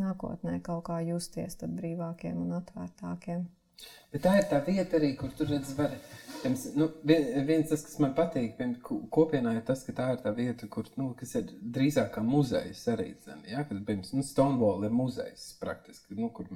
nākotnē 0.00 0.60
kaut 0.66 0.86
kā 0.90 1.00
justies 1.06 1.58
brīvākiem 1.62 2.38
un 2.44 2.58
atvērtākiem. 2.60 3.46
Bet 4.12 4.22
tā 4.24 4.36
ir 4.40 4.46
tā 4.48 4.60
vieta 4.64 4.96
arī, 4.96 5.10
kur 5.20 5.32
tur 5.36 5.50
redz, 5.50 5.74
var, 5.76 5.92
nu, 6.78 6.86
viens 7.04 7.68
tas, 7.68 7.82
kas 7.84 7.98
man 8.00 8.14
patīk, 8.16 8.60
kopienā 9.12 9.52
ir 9.58 9.64
tas, 9.68 9.82
ka 9.84 9.92
tā 9.96 10.06
ir 10.14 10.22
tā 10.22 10.32
vieta, 10.36 10.68
kur, 10.72 10.88
nu, 11.00 11.10
kas 11.18 11.34
ir 11.40 11.50
drīzāk 11.76 12.14
kā 12.14 12.24
muzejs 12.24 12.86
arī, 12.94 13.10
zin, 13.26 13.42
ja, 13.50 13.66
kad, 13.68 13.82
piemēram, 13.88 14.16
nu, 14.16 14.24
Stonewall 14.24 14.86
ir 14.88 14.96
muzejs 14.96 15.50
praktiski, 15.60 16.16
nu, 16.16 16.30
kur, 16.36 16.48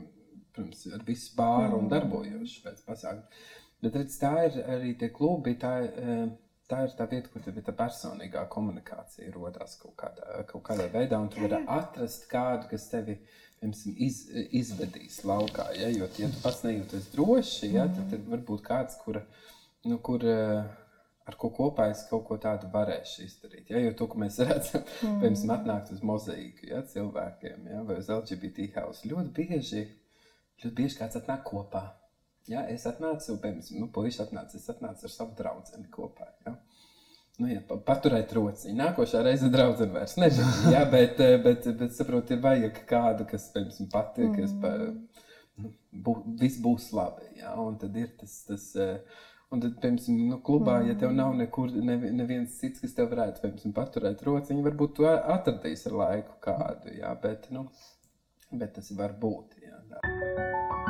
protams, 0.54 0.86
ar 0.94 1.04
visu 1.06 1.34
bāru 1.36 1.82
un 1.82 1.90
darbojoši 1.92 2.62
pēc 2.64 2.86
pasākumu. 2.86 3.42
Bet, 3.84 3.96
redz, 3.96 4.16
tā 4.20 4.32
ir 4.46 4.56
arī 4.76 4.94
tie 5.00 5.10
klubi, 5.12 5.56
tā, 5.60 5.74
eh, 5.88 6.24
tā 6.70 6.84
ir 6.86 6.94
tā 6.96 7.06
vieta, 7.10 7.30
kur 7.32 7.42
tā 7.66 7.74
personīgā 7.76 8.46
komunikācija 8.52 9.32
rodās 9.34 9.76
kaut 9.80 9.96
kādā, 10.00 10.42
kaut 10.50 10.64
kādā 10.68 10.86
veidā, 10.92 11.18
un 11.18 11.30
tu 11.32 11.42
vari 11.42 11.60
atrast 11.78 12.28
kādu, 12.30 12.68
kas 12.70 12.88
tevi, 12.92 13.16
piemēram, 13.60 13.96
iz, 14.06 14.20
izvedīs 14.62 15.20
laukā. 15.28 15.70
Ja? 15.78 15.90
Jo, 15.92 16.08
ja 16.18 16.30
tu 16.30 16.42
pats 16.44 16.62
nejūties 16.66 17.10
droši, 17.14 17.72
ja? 17.74 17.88
tad, 17.90 18.06
tad 18.14 18.28
varbūt 18.30 18.64
kāds, 18.66 18.98
kur, 19.04 19.20
nu, 19.86 19.98
kur 20.06 20.24
eh, 20.26 20.62
ar 21.30 21.38
ko 21.40 21.52
kopā 21.54 21.90
es 21.92 22.04
kaut 22.10 22.26
ko 22.28 22.38
tādu 22.42 22.70
varēšu 22.72 23.24
izdarīt. 23.26 23.70
Ja? 23.72 23.82
Jo 23.84 23.94
to, 23.98 24.08
ko 24.10 24.22
mēs 24.22 24.40
redzam, 24.42 24.84
mm. 24.86 25.22
piemēram, 25.24 25.54
atnākt 25.58 25.94
uz 25.96 26.04
mozaīku 26.06 26.70
ja? 26.70 26.84
cilvēkiem 26.94 27.70
ja? 27.74 27.84
vai 27.88 28.00
uz 28.02 28.10
LGBT 28.14 28.70
hausu, 28.78 29.10
ļoti 29.12 29.34
bieži, 29.40 29.88
ļoti 30.64 30.76
bieži 30.82 31.02
kāds 31.02 31.20
atnāk 31.20 31.44
kopā. 31.50 31.88
Ja? 32.50 32.66
Es 32.68 32.86
atnācu, 32.90 33.38
piemēram, 33.42 33.80
nu, 33.80 33.90
puisis 33.94 34.24
atnāca, 34.26 34.58
es 34.58 34.68
atnācu 34.72 35.06
ar 35.06 35.14
savu 35.14 35.36
draugu 35.38 35.86
kopā. 35.94 36.28
Ja? 36.46 36.58
nu, 37.40 37.48
jā, 37.50 37.62
paturēt 37.86 38.32
rociņu. 38.36 38.76
Nākošā 38.78 39.22
reize 39.24 39.48
draudzene 39.52 39.96
vairs 39.96 40.16
nezina. 40.20 40.74
Jā, 40.74 40.84
bet, 40.94 41.20
eh, 41.24 41.36
bet, 41.42 41.68
bet 41.80 41.96
saprot, 41.96 42.30
ir 42.34 42.42
vajag 42.44 42.82
kādu, 42.90 43.26
kas, 43.30 43.48
piemēram, 43.54 43.88
pati, 43.92 44.26
mm. 44.26 44.36
kas 44.36 44.54
pa, 44.62 44.74
nu, 45.60 45.72
bū, 46.06 46.16
viss 46.40 46.60
būs 46.62 46.90
labi. 46.96 47.32
Jā, 47.40 47.56
un 47.62 47.80
tad 47.80 47.98
ir 48.00 48.14
tas. 48.20 48.40
tas 48.50 48.70
eh, 48.76 49.26
Un 49.50 49.58
tad, 49.58 49.72
piemēram, 49.82 50.18
nu, 50.28 50.36
klubā, 50.46 50.76
mm. 50.78 50.86
ja 50.92 50.94
tev 51.00 51.10
nav 51.10 51.32
nekur, 51.34 51.72
nevi, 51.82 52.12
neviens 52.14 52.54
cits, 52.60 52.78
kas 52.84 52.94
tev 52.94 53.08
varētu, 53.10 53.42
piemēram, 53.42 53.72
paturēt 53.74 54.22
rociņu, 54.22 54.62
varbūt 54.68 54.94
tu 55.00 55.08
atradīsi 55.10 55.90
ar 55.90 55.96
laiku 56.04 56.38
kādu, 56.46 56.94
jā, 57.00 57.10
bet, 57.24 57.50
nu, 57.50 57.64
bet 58.52 58.78
tas 58.78 58.94
var 58.94 59.18
būt, 59.18 59.58
jā. 59.66 59.82
Tā. 59.90 60.89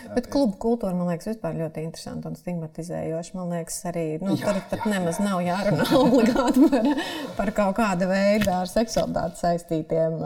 Bet 0.11 0.27
klubu 0.31 0.57
kultūra, 0.59 0.91
man 0.97 1.07
liekas, 1.11 1.29
vispār 1.31 1.55
ļoti 1.55 1.85
interesanti 1.87 2.27
un 2.27 2.35
stigmatizējoša. 2.35 3.35
Man 3.37 3.53
liekas, 3.55 3.77
arī 3.87 4.05
nu, 4.19 4.33
jā, 4.35 4.51
tur 4.51 4.59
pat 4.71 4.83
jā, 4.83 4.91
nemaz 4.91 5.19
jā. 5.21 5.25
nav 5.29 5.43
jārunā 5.45 5.85
obligāti 6.01 6.65
par, 6.67 6.89
par 7.37 7.51
kaut 7.55 7.77
kāda 7.77 8.09
veida 8.09 8.57
ar 8.61 8.71
seksualitāti 8.71 9.39
saistītiem 9.39 10.17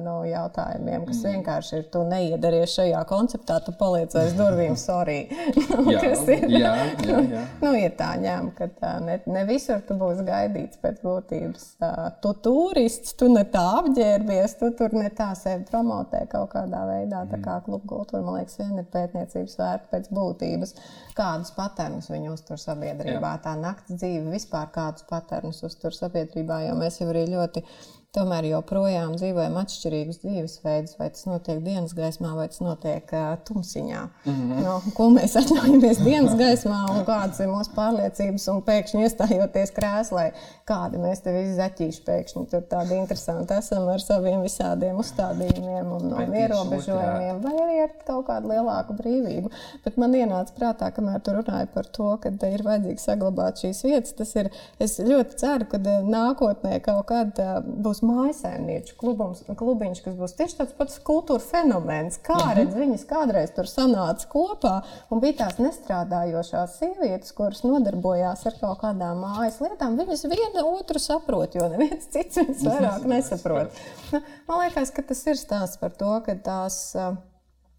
nu, 0.00 0.14
jautājumiem, 0.30 1.04
kas 1.10 1.20
mm. 1.20 1.34
vienkārši 1.34 1.76
ir, 1.80 1.84
tu 1.92 2.04
neiedaries 2.08 2.76
šajā 2.78 3.02
konceptā, 3.10 3.58
tu 3.66 3.74
paliec 3.76 4.16
aiz 4.20 4.32
durvīm, 4.38 4.78
sorry. 4.86 5.18
jā, 5.92 6.00
ir, 6.38 6.48
jā, 6.48 6.72
jā, 7.04 7.20
jā. 7.34 7.44
nu, 7.60 7.74
ir 7.76 7.92
tā 8.00 8.14
ņēma, 8.24 8.54
ka 8.56 8.70
tā, 8.78 8.94
ne, 9.04 9.18
ne 9.28 9.44
visur 9.50 9.84
tu 9.84 9.98
būsi 10.00 10.24
gaidīts 10.24 10.80
pēc 10.80 11.04
būtības. 11.04 11.68
Tu 12.24 12.34
turists, 12.48 13.12
tu 13.20 13.28
ne 13.32 13.44
tā 13.52 13.66
apģērbies, 13.82 14.56
tu 14.62 14.72
tur 14.78 14.96
ne 14.96 15.12
tā 15.12 15.30
sevi 15.38 15.68
promotē 15.68 16.24
kaut 16.32 16.54
kādā 16.56 16.84
veidā. 16.88 17.26
Tā 17.28 17.40
kā 17.44 17.60
klubu 17.66 17.84
kultūra, 17.90 18.24
man 18.24 18.40
liekas, 18.40 18.56
vien 18.62 18.80
ir 18.80 18.88
pētniecība 18.92 19.33
attiecības 19.34 19.58
vērti 19.58 19.90
pēc 19.90 20.08
būtības, 20.14 20.74
kādus 21.18 21.52
patērnus 21.56 22.10
viņi 22.10 22.30
uztur 22.32 22.60
sabiedrībā. 22.60 23.34
Jā. 23.34 23.42
Tā 23.42 23.54
nakts 23.58 23.94
dzīve 23.98 24.30
vispār 24.32 24.70
kādus 24.74 25.06
patērnus 25.08 25.62
uztur 25.66 25.94
sabiedrībā, 25.94 26.62
jo 26.68 26.78
mēs 26.78 27.00
jau 27.00 27.10
arī 27.10 27.26
ļoti 27.32 27.64
tomēr 28.14 28.48
joprojām 28.52 29.16
dzīvojam 29.18 29.58
atšķirīgus 29.62 30.20
dzīvesveidus, 30.22 30.96
vai 31.00 31.10
tas 31.14 31.26
notiek 31.28 31.60
dienas 31.64 31.94
gaismā, 31.96 32.34
vai 32.38 32.46
tas 32.52 32.62
notiek 32.62 33.10
uh, 33.12 33.34
tumsiņā. 33.48 34.02
Mm 34.24 34.34
-hmm. 34.34 34.62
no, 34.64 34.76
ko 34.96 35.08
mēs 35.14 35.36
atļaujamies 35.40 36.02
dienas 36.04 36.36
gaismā, 36.38 36.80
un 36.94 37.04
kādas 37.08 37.40
ir 37.42 37.50
mūsu 37.50 37.74
pārliecības, 37.74 38.48
un 38.54 38.62
pēkšņi 38.68 39.04
iestājoties 39.08 39.74
krēslā, 39.74 40.28
kādi 40.68 41.02
mēs 41.02 41.24
te 41.24 41.34
visi 41.34 41.56
zaķīši 41.58 42.04
pēkšņi 42.06 42.46
tur 42.50 42.62
tādi 42.70 42.98
interesanti 42.98 43.56
esam 43.58 43.88
ar 43.90 44.02
saviem 44.02 44.42
visādiem 44.44 44.98
uzstādījumiem 45.02 45.90
un, 45.96 46.12
un 46.12 46.36
ierobežojumiem, 46.38 47.40
vai 47.44 47.54
arī 47.64 47.80
ar 47.84 47.94
kaut 48.06 48.26
kādu 48.28 48.52
lielāku 48.52 48.96
brīvību. 48.98 49.50
Bet 49.84 49.98
man 50.00 50.14
ienāca 50.16 50.54
prātā, 50.56 50.90
kamēr 50.94 51.22
tu 51.24 51.34
runāji 51.34 51.70
par 51.74 51.88
to, 51.98 52.10
ka 52.22 52.30
ir 52.30 52.64
vajadzīgi 52.66 53.02
saglabāt 53.02 53.64
šīs 53.64 53.82
vietas, 53.88 54.14
tas 54.18 54.34
ir, 54.38 54.50
es 54.82 54.98
ļoti 55.02 55.38
ceru, 55.40 55.68
ka 55.72 55.82
nākotnē 55.82 56.78
kaut 56.84 57.06
kad 57.10 57.40
būs 57.64 58.03
klubums, 59.00 59.42
klubiņš, 59.58 60.00
kas 60.04 60.14
būs 60.18 60.34
tieši 60.38 60.58
tāds 60.58 60.76
pats 60.78 61.00
kultūra 61.04 61.42
fenomens. 61.42 62.18
Kā 62.22 62.36
mm 62.36 62.42
-hmm. 62.44 62.56
redz, 62.58 62.74
viņas 62.78 63.04
kādreiz 63.10 63.52
tur 63.56 63.68
sanāca 63.70 64.28
kopā 64.30 64.74
un 65.10 65.20
bija 65.20 65.38
tās 65.44 65.58
nestrādājošās 65.58 66.78
sievietes, 66.78 67.32
kuras 67.32 67.62
nodarbojās 67.64 68.46
ar 68.46 68.58
kaut 68.60 68.80
kādām 68.80 69.22
mājas 69.24 69.60
lietām. 69.60 69.98
Viņas 69.98 70.24
viena 70.30 70.64
otru 70.64 70.98
saprot, 70.98 71.54
jo 71.54 71.68
neviens 71.68 72.06
cits 72.06 72.36
viņas 72.36 72.64
vairāk 72.64 73.06
nesaprot. 73.14 73.70
Nu, 74.12 74.20
man 74.48 74.60
liekas, 74.64 74.90
ka 74.90 75.02
tas 75.02 75.26
ir 75.26 75.36
stāsts 75.36 75.80
par 75.80 75.90
to, 75.90 76.20
ka 76.26 76.34
tās. 76.34 76.96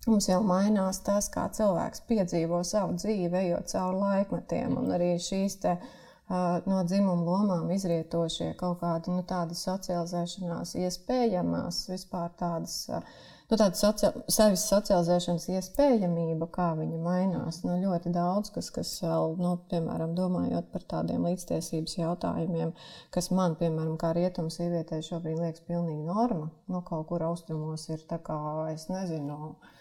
Mums 0.07 0.27
jau 0.29 0.43
mainās 0.45 0.99
tas, 1.01 1.29
kā 1.33 1.49
cilvēks 1.49 2.03
piedzīvo 2.05 2.63
savu 2.63 2.93
dzīvi, 2.93 3.37
ejot 3.37 3.71
cauri 3.71 3.97
laikmetiem, 3.97 4.77
un 4.77 4.91
arī 4.93 5.15
šīs 5.17 5.55
uh, 5.65 5.79
no 6.29 6.81
dzimuma 6.89 7.21
lomām 7.21 7.69
izrietošie 7.75 8.55
kaut 8.57 8.79
kādi 8.81 9.13
nu, 9.13 9.21
tādi 9.29 9.57
socializēšanās 9.59 10.73
iespējamās, 10.81 11.85
vispār 11.91 12.31
tādas. 12.39 12.87
Nu, 13.45 13.59
tāda 13.61 13.77
socia 13.77 14.09
sevis 14.33 14.63
socializēšanas 14.71 15.43
iespējamība, 15.53 16.47
kā 16.49 16.71
viņa 16.79 16.97
mainās. 17.03 17.59
Nu, 17.61 17.75
ļoti 17.77 18.09
daudz, 18.15 18.49
kas, 18.55 18.71
kas 18.73 18.95
vēl, 19.03 19.35
nu, 19.37 19.51
piemēram, 19.69 20.15
domājot 20.17 20.71
par 20.73 20.87
tādiem 20.95 21.27
līdztiesības 21.29 21.93
jautājumiem, 21.99 22.73
kas 23.13 23.29
man, 23.29 23.53
piemēram, 23.59 23.99
kā 24.01 24.15
rietumu 24.17 24.49
sievietei 24.49 25.05
šobrīd 25.05 25.37
liekas 25.43 25.61
pilnīgi 25.69 26.09
norma. 26.09 26.49
Nu, 26.65 26.81
kaut 26.89 27.05
kur 27.11 27.27
austrumos 27.29 27.85
ir 27.93 28.01
tā 28.09 28.17
kā, 28.17 28.39
es 28.73 28.89
nezinu, 28.89 29.29
no, 29.29 29.74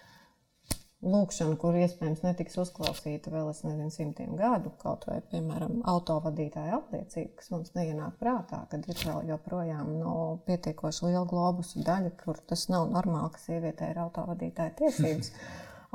lūkšana, 1.04 1.56
kur 1.60 1.76
iespējams 1.78 2.22
netiks 2.24 2.56
uzklausīta 2.62 3.32
vēl 3.32 3.50
es 3.50 3.60
nezinu, 3.66 3.90
simtiem 3.92 4.36
gadu, 4.38 4.72
kaut 4.80 5.04
vai, 5.08 5.18
piemēram, 5.32 5.82
autovadītāja 5.90 6.78
apliecība, 6.78 7.34
kas 7.40 7.52
mums 7.52 7.74
neienāk 7.76 8.16
prātā, 8.20 8.62
kad 8.70 8.88
ir 8.88 9.02
vēl 9.04 9.28
joprojām 9.32 9.92
no 10.00 10.14
pietiekoši 10.48 11.10
liela 11.10 11.26
globusu 11.30 11.84
daļa, 11.84 12.14
kur 12.22 12.40
tas 12.48 12.66
nav 12.72 12.88
normāli, 12.94 13.34
ka 13.34 13.44
sievietē 13.44 13.92
ir 13.92 14.02
autovadītāja 14.06 14.76
tiesības. 14.80 15.32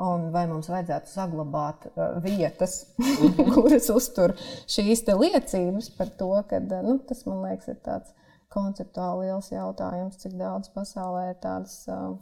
Un 0.00 0.30
vai 0.32 0.46
mums 0.48 0.70
vajadzētu 0.72 1.10
saglabāt 1.12 1.84
uh, 1.90 2.14
vietas, 2.24 2.78
kuras 3.52 3.90
uztur 3.92 4.32
šīs 4.64 5.04
liecības 5.04 5.90
par 5.98 6.08
to, 6.16 6.30
ka 6.48 6.62
nu, 6.70 6.96
tas, 7.04 7.26
man 7.28 7.42
liekas, 7.44 7.68
ir 7.74 7.82
tāds 7.84 8.14
konceptuāli 8.50 9.28
liels 9.28 9.52
jautājums, 9.52 10.16
cik 10.22 10.38
daudz 10.40 10.72
pasaulē 10.72 11.26
ir 11.34 11.38
tādas 11.44 11.82
uh, 11.92 12.14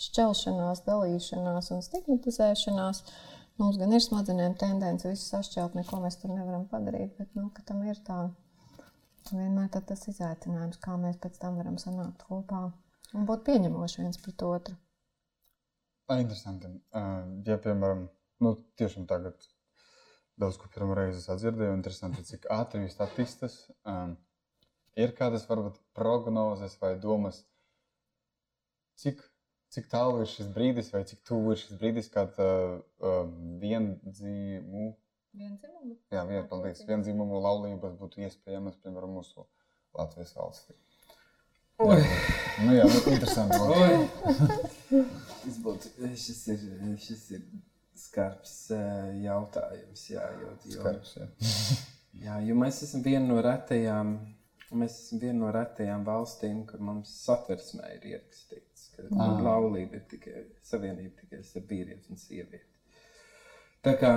šķelšanās, 0.00 0.84
dalīšanās 0.86 1.70
un 1.74 1.82
stigmatizēšanās. 1.84 3.02
Mums 3.60 3.78
gan 3.78 3.92
ir 3.94 4.02
smadzenēm 4.02 4.56
tendence 4.58 5.06
visu 5.06 5.28
sašķelt, 5.28 5.76
neko 5.78 6.00
mēs 6.02 6.18
tur 6.18 6.32
nevaram 6.34 6.64
padarīt, 6.70 7.14
bet 7.18 7.36
nu, 7.38 7.50
tam 7.68 7.84
ir 7.86 8.00
tā 8.06 8.24
vienmēr 9.32 9.70
tā 9.72 9.80
tas 9.86 10.02
izaicinājums, 10.10 10.80
kā 10.82 10.96
mēs 11.00 11.20
pēc 11.22 11.38
tam 11.40 11.60
varam 11.60 11.78
sanākt 11.80 12.26
kopā 12.28 12.64
un 13.14 13.28
būt 13.28 13.44
pieņemoši 13.46 14.02
viens 14.02 14.20
pret 14.20 14.42
otru. 14.44 14.76
Interesanti. 16.12 16.68
Ja, 16.92 17.56
piemēram, 17.64 18.08
nu, 18.44 18.54
tiešām 18.76 19.06
tagad 19.08 19.46
daudz 20.40 20.58
ko 20.60 20.68
pirmo 20.74 20.96
reizi 20.98 21.22
sadzirdēju, 21.22 21.76
interesanti, 21.78 22.24
cik 22.26 22.48
ātri 22.52 22.82
jūs 22.82 22.98
attīstas. 23.00 23.54
Um, 23.88 24.16
ir 24.98 25.14
kādas 25.16 25.46
varbūt 25.48 25.78
prognozes 25.96 26.74
vai 26.82 26.94
domas, 27.00 27.40
cik 29.00 29.22
cik 29.74 29.88
tālu 29.90 30.22
ir 30.22 30.30
šis 30.30 30.50
brīdis, 30.54 30.92
vai 30.94 31.02
cik 31.08 31.24
tuvu 31.26 31.54
ir 31.54 31.60
šis 31.60 31.78
brīdis, 31.80 32.10
kad 32.12 32.36
uh, 32.42 32.76
uh, 33.02 33.20
vienzīmu, 33.62 34.86
vienzimumu, 35.34 35.96
jā, 36.14 36.22
vien, 36.28 36.44
paldies, 36.50 36.82
vienzimumu 36.86 37.40
laulības 37.42 37.96
būtu 37.98 38.22
iespējamas, 38.26 38.78
piemēram, 38.84 39.16
mūsu 39.18 39.46
Latvijas 39.98 40.34
valstī. 40.38 40.76
Oi. 41.82 41.98
Nu, 42.62 42.74
jā, 42.76 42.84
nu, 42.86 43.00
interesanti. 43.10 43.58
šis, 45.42 45.58
būtu, 45.64 45.90
šis, 46.22 46.42
ir, 46.54 46.62
šis 47.02 47.24
ir 47.34 47.42
skarbs 47.98 48.54
uh, 48.74 49.10
jautājums. 49.24 50.04
Jā, 50.12 50.28
jo, 50.38 50.52
jo, 50.68 50.76
skarbs, 50.78 51.16
jā. 51.18 51.26
jā, 52.28 52.38
jo 52.46 52.58
mēs 52.62 52.78
esam 52.86 53.02
viena 53.06 53.26
no 53.26 53.42
retajām, 53.42 54.14
mēs 54.74 55.00
esam 55.02 55.22
viena 55.26 55.40
no 55.40 55.50
retajām 55.54 56.06
valstīm, 56.06 56.62
kur 56.70 56.82
mums 56.92 57.10
satversmē 57.24 57.90
ir 57.96 58.08
ierakstīts 58.14 58.73
ka 58.96 59.08
ah. 59.20 59.42
laulība 59.44 59.98
ir 59.98 60.06
tikai 60.10 60.44
savienība 60.66 61.20
tikai 61.20 61.42
ar 61.42 61.68
vīrieti 61.70 62.12
un 62.12 62.20
sievieti. 62.20 62.64
Tā 63.84 63.92
kā 64.00 64.12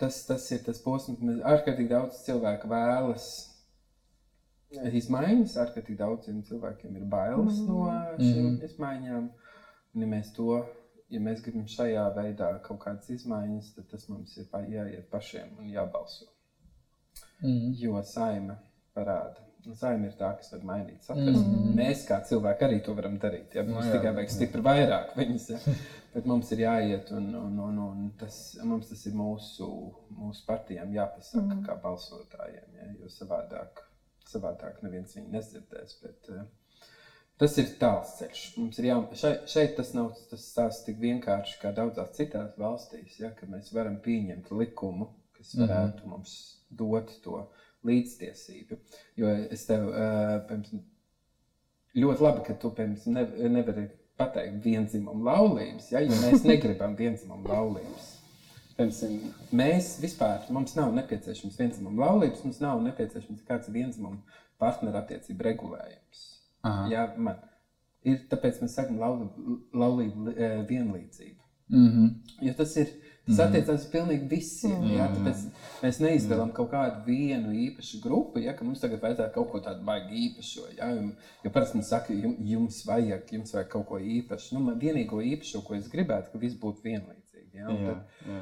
tas, 0.00 0.22
tas 0.24 0.46
ir 0.54 0.62
tas 0.64 0.80
posms, 0.80 1.18
kad 1.20 1.42
ārkārtīgi 1.52 1.92
daudz 1.92 2.22
cilvēku 2.24 2.70
vēlas 2.70 3.26
izmaiņas, 4.70 5.58
ārkārtīgi 5.64 5.98
daudziem 5.98 6.40
cilvēkiem 6.46 6.96
ir 6.96 7.08
bailes 7.10 7.58
mm. 7.60 7.66
no 7.68 7.88
šīm 8.16 8.46
mm. 8.46 8.60
izmaiņām. 8.68 9.28
Un, 9.90 10.04
ja 10.04 10.08
mēs 10.08 10.30
to, 10.36 10.62
ja 11.10 11.20
mēs 11.20 11.42
gribam 11.44 11.66
šajā 11.68 12.06
veidā 12.16 12.52
kaut 12.64 12.80
kādas 12.86 13.10
izmaiņas, 13.12 13.74
tad 13.76 13.90
tas 13.92 14.08
mums 14.08 14.38
ir 14.38 14.48
jāiet 14.72 15.10
pašiem 15.12 15.58
un 15.58 15.68
jābalso. 15.74 16.30
Mm. 17.42 17.74
Jo 17.80 18.00
saima 18.06 18.56
parāda 18.96 19.49
Saima 19.76 20.08
ir 20.08 20.14
tā, 20.16 20.30
kas 20.38 20.52
var 20.54 20.62
mainīt 20.64 21.04
satversmi. 21.04 21.42
Mm 21.42 21.56
-hmm. 21.56 21.74
Mēs 21.76 22.04
kā 22.08 22.20
cilvēki 22.28 22.64
arī 22.66 22.78
to 22.84 22.94
varam 22.94 23.18
darīt. 23.18 23.54
Ja? 23.54 23.62
Mums 23.62 23.84
no, 23.84 23.90
jā, 23.90 23.98
tikai 23.98 24.14
vajag 24.14 24.30
stipri 24.30 24.62
vairāk 24.62 25.16
viņas. 25.16 25.48
Ja? 25.50 25.58
Bet 26.14 26.26
mums 26.26 26.52
ir 26.52 26.58
jāiet, 26.58 27.10
un, 27.16 27.34
un, 27.34 27.58
un, 27.58 27.78
un 27.78 28.12
tas, 28.18 28.38
mums 28.64 28.88
tas 28.88 29.06
ir 29.06 29.12
mūsu, 29.14 29.68
mūsu 30.10 30.46
partijām 30.46 30.94
jāpasaka, 30.94 31.44
mm 31.44 31.52
-hmm. 31.52 31.66
kā 31.66 31.80
balsotājiem. 31.82 32.70
Ja? 32.80 32.88
Jo 33.00 33.12
savādāk, 33.18 33.84
savādāk 34.32 34.82
neviens 34.82 35.16
viņu 35.16 35.30
nedzirdēs. 35.30 36.00
Bet, 36.02 36.28
uh, 36.28 36.42
Tas 37.40 37.54
ir 37.56 37.70
tāls 37.80 38.10
ceļš. 38.18 38.40
Mums 38.60 38.78
ir 38.78 38.90
jā, 38.90 38.96
šeit, 39.16 39.46
šeit 39.48 39.70
tas 39.78 39.94
nav 39.96 40.10
tas 40.28 40.42
stāsts 40.44 40.84
tik 40.84 40.98
vienkārši 41.00 41.56
kā 41.62 41.70
daudzās 41.72 42.12
citās 42.18 42.58
valstīs, 42.60 43.14
ja, 43.22 43.30
ka 43.30 43.46
mēs 43.46 43.72
varam 43.72 43.96
pieņemt 44.04 44.50
likumu, 44.52 45.08
kas 45.38 45.54
mhm. 45.54 45.62
varētu 45.62 45.96
mm 45.96 46.04
-hmm. 46.04 46.10
mums 46.10 46.34
dot 46.68 47.14
to 47.24 47.48
līdztiesību. 47.86 48.78
Jo 49.20 49.32
es 49.50 49.66
tev 49.68 49.88
uh, 49.88 50.60
ļoti 51.96 52.26
labi, 52.26 52.44
ka 52.46 52.56
tu 52.60 52.70
piemēram, 52.76 53.16
ne, 53.16 53.50
nevari 53.56 53.88
pateikt 54.20 54.64
vienzimumu 54.64 55.24
laulības, 55.24 55.90
ja, 55.94 56.02
jo 56.04 56.16
mēs 56.22 56.44
negribam 56.48 56.96
vienzimumu 56.98 57.48
laulības. 57.48 58.10
Piemēram, 58.76 59.30
mēs 59.56 59.94
vispār, 60.02 60.44
mums 60.54 60.76
nav 60.78 60.92
nepieciešams 60.96 61.58
vienzimumu 61.60 62.04
laulības, 62.04 62.44
mums 62.46 62.60
nav 62.62 62.82
nepieciešams 62.84 63.46
kāds 63.48 63.72
vienzimumu 63.72 64.20
partnerattiecību 64.60 65.46
regulējums. 65.48 66.26
Aha. 66.68 66.88
Ja, 66.92 67.06
man, 67.16 67.40
ir, 68.04 68.20
tāpēc 68.30 68.60
mēs 68.60 68.76
sakām 68.76 69.00
laulību, 69.00 69.60
laulību 69.80 70.34
vienlīdzību. 70.68 71.38
Mm 71.70 71.88
-hmm. 71.88 72.10
Jo 72.46 72.54
tas 72.58 72.76
ir 72.76 72.90
Tas 73.30 73.38
mm. 73.38 73.44
attiecās 73.46 73.84
uz 73.84 73.90
pilnīgi 73.92 74.28
visiem. 74.30 74.76
Mm. 74.82 74.92
Jā, 74.96 75.06
tāpēc 75.14 75.42
mēs 75.84 75.98
neizdarām 76.02 76.50
kaut 76.54 76.72
kādu 76.72 77.04
vienu 77.06 77.52
īpašu 77.66 78.00
grupu, 78.02 78.42
ja 78.42 78.56
mums 78.58 78.82
tagad 78.82 79.02
vajadzētu 79.04 79.34
kaut 79.36 79.50
ko 79.52 79.60
tādu 79.62 79.86
baigi 79.86 80.24
īpašu. 80.26 80.64
Ja, 80.78 80.88
jo 81.44 81.52
parasti 81.54 81.78
man 81.78 81.86
saka, 81.86 82.16
jums 82.50 82.80
vajag, 82.88 83.30
jums 83.36 83.54
vajag 83.54 83.70
kaut 83.76 83.86
ko 83.92 84.00
īpašu. 84.02 84.56
Nu, 84.56 84.64
man 84.66 84.80
vienīgo 84.82 85.22
īpašo, 85.22 85.62
ko 85.66 85.78
es 85.78 85.86
gribētu, 85.92 86.32
ka 86.32 86.42
viss 86.42 86.58
būtu 86.58 86.82
vienlīdzīgi. 86.88 87.52
Ja? 87.60 87.70
Jā, 87.70 87.92
tad, 87.92 88.26
jā. 88.26 88.40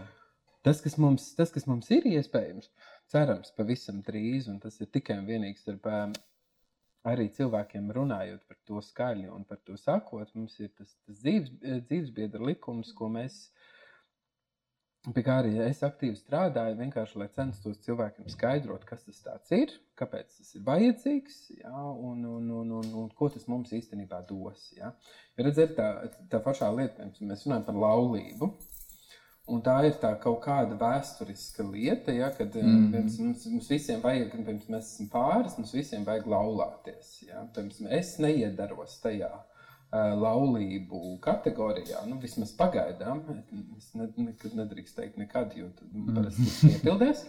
tas, 0.70 0.80
kas 0.84 0.96
mums, 1.04 1.28
tas, 1.36 1.52
kas 1.52 1.68
mums 1.68 1.92
ir 1.92 2.08
iespējams, 2.08 2.72
cerams, 3.12 3.52
pavisam 3.60 4.00
drīz, 4.06 4.48
un 4.48 4.56
tas 4.64 4.80
ir 4.80 4.88
tikai 4.94 5.20
un 5.20 5.28
vienīgi 5.28 5.60
starp 5.60 5.92
ēm, 5.92 6.16
arī 7.08 7.28
cilvēkiem 7.34 7.92
runājot 7.94 8.44
par 8.48 8.58
to 8.68 8.80
skaļi 8.84 9.28
un 9.32 9.44
par 9.48 9.60
to 9.64 9.76
sakot, 9.80 10.30
mums 10.36 10.56
ir 10.60 10.72
tas, 10.76 10.96
tas 11.06 11.20
dzīves, 11.22 11.52
dzīvesbiedra 11.88 12.50
likums, 12.50 12.92
ko 12.96 13.10
mēs. 13.12 13.48
Pie 15.06 15.22
kā 15.24 15.36
arī 15.40 15.52
es 15.62 15.78
aktīvi 15.86 16.18
strādāju, 16.18 16.74
vienkārši 16.80 17.20
lai 17.20 17.28
censtos 17.32 17.78
cilvēkiem 17.84 18.26
skaidrot, 18.32 18.82
kas 18.88 19.04
tas 19.06 19.52
ir, 19.54 19.70
kāpēc 19.96 20.32
tas 20.40 20.50
ir 20.58 20.64
vajadzīgs 20.66 21.36
ja, 21.60 21.70
un, 21.72 22.24
un, 22.26 22.48
un, 22.60 22.72
un, 22.80 22.88
un 23.02 23.06
ko 23.16 23.28
tas 23.32 23.46
mums 23.48 23.72
īstenībā 23.78 24.20
dos. 24.28 24.66
Ja. 24.76 24.90
Ja 25.38 25.46
redziet, 25.46 25.76
tā, 25.78 26.10
tā 26.32 26.42
pašā 26.44 26.68
lieta, 26.74 26.98
piemēram, 26.98 27.30
mēs 27.30 27.46
runājam 27.46 27.68
par 27.68 27.80
laulību. 27.84 28.50
Un 29.48 29.62
tā 29.64 29.78
ir 29.88 29.94
tā 30.02 30.10
kaut 30.20 30.42
kāda 30.44 30.76
vēsturiska 30.76 31.64
lieta, 31.70 32.12
ja, 32.12 32.28
kad 32.36 32.58
mm. 32.58 32.90
mums, 32.92 33.14
mums, 33.22 33.46
mums 33.48 33.70
visiem 33.72 34.02
vajag, 34.02 34.34
pirms 34.34 34.66
mēs 34.68 34.90
esam 34.90 35.08
pāris, 35.14 35.56
mums 35.56 35.72
visiem 35.78 36.04
vajag 36.04 36.28
laulāties. 36.28 37.14
Ja. 37.30 37.46
Pirms 37.54 37.80
es 37.86 38.18
neiedaros 38.20 38.98
tajā 39.00 39.30
uh, 39.30 39.57
laulību 39.92 41.18
kategorijā, 41.24 42.02
nu, 42.08 42.18
vismaz 42.20 42.52
pagaidām. 42.56 43.22
Es 43.78 43.92
ne, 43.96 44.10
nekad 44.16 44.56
nedrīkst 44.58 44.98
teikt, 44.98 45.16
nekad, 45.20 45.54
jo 45.56 45.70
tad 45.78 45.94
mm. 45.94 46.14
parasti 46.16 46.44
tas 46.44 46.58
piepildās. 46.64 47.24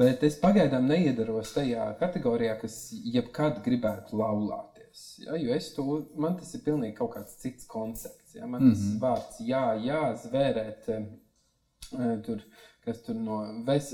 Bet 0.00 0.22
es 0.22 0.38
pagaidām 0.38 0.86
neiedaros 0.86 1.50
tajā 1.56 1.88
kategorijā, 1.98 2.54
kas 2.60 2.76
jebkad 2.92 3.58
gribētu 3.64 4.20
laulāties. 4.20 5.02
Ja, 5.24 5.34
jo 5.34 5.52
es 5.54 5.72
to, 5.74 5.86
man 6.14 6.38
tas 6.38 6.54
ir 6.54 6.62
pilnīgi 6.64 6.96
kaut 7.00 7.16
kāds 7.16 7.36
cits 7.42 7.66
koncepts. 7.70 8.36
Ja, 8.38 8.46
man 8.46 8.70
tas 8.70 8.78
mm 8.78 8.86
-hmm. 8.86 9.00
vārds 9.02 9.40
jā, 9.42 9.64
jā, 9.84 10.04
zvērēt. 10.24 10.88
Uh, 10.88 12.20
tur, 12.24 12.42
kas 12.84 13.02
tur 13.02 13.18
no 13.18 13.40
ves, 13.66 13.90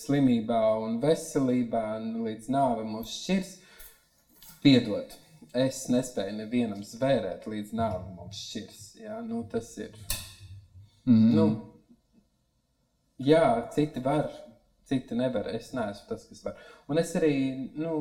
slimībā 0.00 0.62
un 0.82 0.98
veselībā 1.02 1.84
līdz 2.00 2.48
nāvei 2.52 2.88
mūs 2.88 3.12
šķirs. 3.20 3.52
Piedod, 4.62 5.12
es 5.62 5.86
nespēju 5.92 6.36
nevienam 6.38 6.82
zvērēt 6.84 7.46
līdz 7.50 7.72
nāvei 7.76 8.14
mums 8.16 8.42
šķirs. 8.48 8.84
Ja? 9.00 9.20
Nu, 9.24 9.42
tas 9.50 9.72
ir. 9.80 9.96
Mm. 11.06 11.32
Nu, 11.36 11.46
jā, 13.22 13.44
citi 13.74 14.02
var, 14.04 14.30
citi 14.88 15.18
nevar. 15.18 15.50
Es 15.54 15.72
neesmu 15.76 16.08
tas, 16.10 16.26
kas 16.30 16.44
var. 16.44 16.62
Un 16.90 17.00
es 17.02 17.14
arī, 17.18 17.34
nu, 17.78 17.96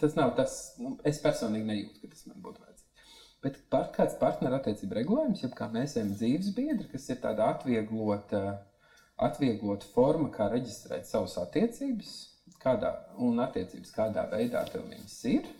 tas 0.00 0.16
nav 0.18 0.34
tas, 0.38 0.58
nu, 0.80 0.96
es 1.08 1.20
personīgi 1.22 1.68
nejūtu, 1.68 2.02
ka 2.02 2.12
tas 2.14 2.26
man 2.30 2.42
būtu 2.44 2.62
vajadzīgs. 2.62 3.08
Bet 3.42 3.62
par 3.74 3.88
kāds 3.94 4.18
partnerattiecību 4.20 5.00
regulējums, 5.00 5.42
ja 5.42 5.50
kā 5.56 5.66
mēs 5.72 5.96
esam 5.96 6.12
dzīves 6.14 6.52
biedri, 6.54 6.86
kas 6.92 7.08
ir 7.10 7.18
tāda 7.24 7.48
atvieglota, 7.56 8.42
atvieglota 9.22 9.88
forma, 9.94 10.30
kā 10.34 10.46
reģistrēt 10.52 11.08
savas 11.10 11.34
attiecības, 11.42 12.12
kādā, 12.62 12.92
un 13.18 13.42
attiecības 13.42 13.90
kādā 13.96 14.28
veidā 14.30 14.62
tev 14.70 14.86
viņas 14.86 15.18
ir, 15.32 15.50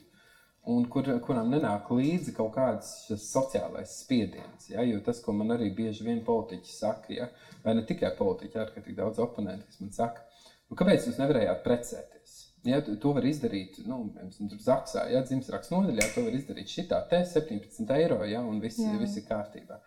un 0.71 0.85
kur, 0.91 1.09
kuram 1.27 1.51
nenāk 1.51 1.91
līdzi 1.91 2.35
kaut 2.37 2.53
kāds 2.55 2.91
sociālais 3.19 3.97
spiediens. 4.05 4.69
Ja? 4.71 4.85
Jo 4.87 5.01
tas, 5.05 5.23
ko 5.25 5.35
man 5.35 5.55
arī 5.57 5.73
bieži 5.75 6.07
vien 6.07 6.23
politiķi 6.27 6.75
saka, 6.75 7.15
ja? 7.17 7.29
vai 7.65 7.75
ne 7.79 7.87
tikai 7.89 8.13
politiķi, 8.19 8.61
ar 8.61 8.71
tik 8.77 8.95
daudz 8.99 9.23
oponentu, 9.23 9.67
kas 9.67 9.83
man 9.83 9.95
saka, 9.97 10.23
nu, 10.69 10.79
kāpēc 10.79 11.09
jūs 11.09 11.19
nevarējāt 11.23 11.65
precēties? 11.67 12.39
Ja, 12.63 12.79
to 12.79 13.11
var 13.17 13.25
izdarīt, 13.27 13.81
nu, 13.91 14.05
piemēram, 14.15 14.61
Zaksā, 14.63 15.09
ja 15.11 15.25
dzimšanas 15.27 15.73
nodaļā, 15.73 16.07
to 16.15 16.23
var 16.29 16.37
izdarīt 16.39 16.71
šitā, 16.71 17.01
te 17.11 17.19
17 17.27 17.91
eiro, 17.97 18.21
ja, 18.31 18.45
un 18.47 18.63
viss, 18.63 18.79
viss 19.01 19.19
ir 19.19 19.27
kārtībā. 19.27 19.81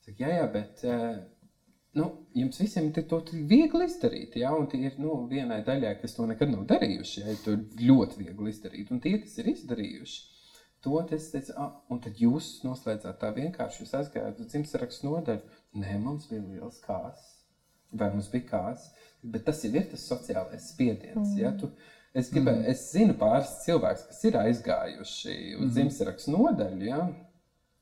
Saka, 0.00 0.16
jā, 0.16 0.30
jā, 0.38 0.46
bet 0.54 0.80
nu, 1.98 2.08
jums 2.38 2.60
visiem 2.62 2.90
ir 2.90 3.06
to 3.08 3.20
viegli 3.32 3.88
izdarīt, 3.88 4.36
ja, 4.40 4.52
un 4.56 4.68
tie 4.70 4.80
ir 4.88 4.98
nu, 5.02 5.22
vienai 5.30 5.62
daļai, 5.66 5.96
kas 6.00 6.16
to 6.16 6.26
nekad 6.28 6.52
nav 6.52 6.66
darījuši, 6.70 7.24
ja, 7.24 7.36
to 7.44 7.56
ļoti 7.82 8.24
viegli 8.24 8.54
izdarīt, 8.54 8.92
un 8.94 9.02
tie, 9.04 9.18
kas 9.22 9.36
ir 9.42 9.52
izdarījuši, 9.52 10.22
to 10.82 10.98
es 11.14 11.28
teicu, 11.30 11.54
ah, 11.62 11.76
un 11.92 12.00
tad 12.02 12.18
jūs 12.18 12.58
noslēdzāt 12.66 13.20
tā 13.20 13.30
vienkārši, 13.36 13.84
jūs 13.84 13.94
aizgājāt 14.00 14.40
uz 14.42 14.50
dzimšanas 14.50 15.04
nodaļu, 15.06 15.60
nē, 15.78 16.00
mums 16.02 16.26
bija 16.30 16.42
liels 16.42 16.80
kāds, 16.82 17.28
vai 17.92 18.08
mums 18.14 18.32
bija 18.32 18.48
kāds, 18.48 18.88
Bet 19.22 19.44
tas 19.46 19.60
jau 19.62 19.70
ir 19.78 19.84
tas 19.90 20.04
sociālais 20.10 20.70
spiediens. 20.72 21.28
Mm. 21.30 21.38
Ja? 21.38 21.52
Tu, 21.58 21.68
es, 22.14 22.30
gribēju, 22.32 22.64
mm. 22.64 22.70
es 22.72 22.86
zinu 22.90 23.14
pāris 23.18 23.52
cilvēkus, 23.62 24.08
kas 24.10 24.24
ir 24.26 24.38
aizgājuši 24.40 25.36
uz 25.60 25.68
mm. 25.68 25.74
dzimšanas 25.76 26.30
nodaļu 26.32 26.88
ja? 26.88 27.04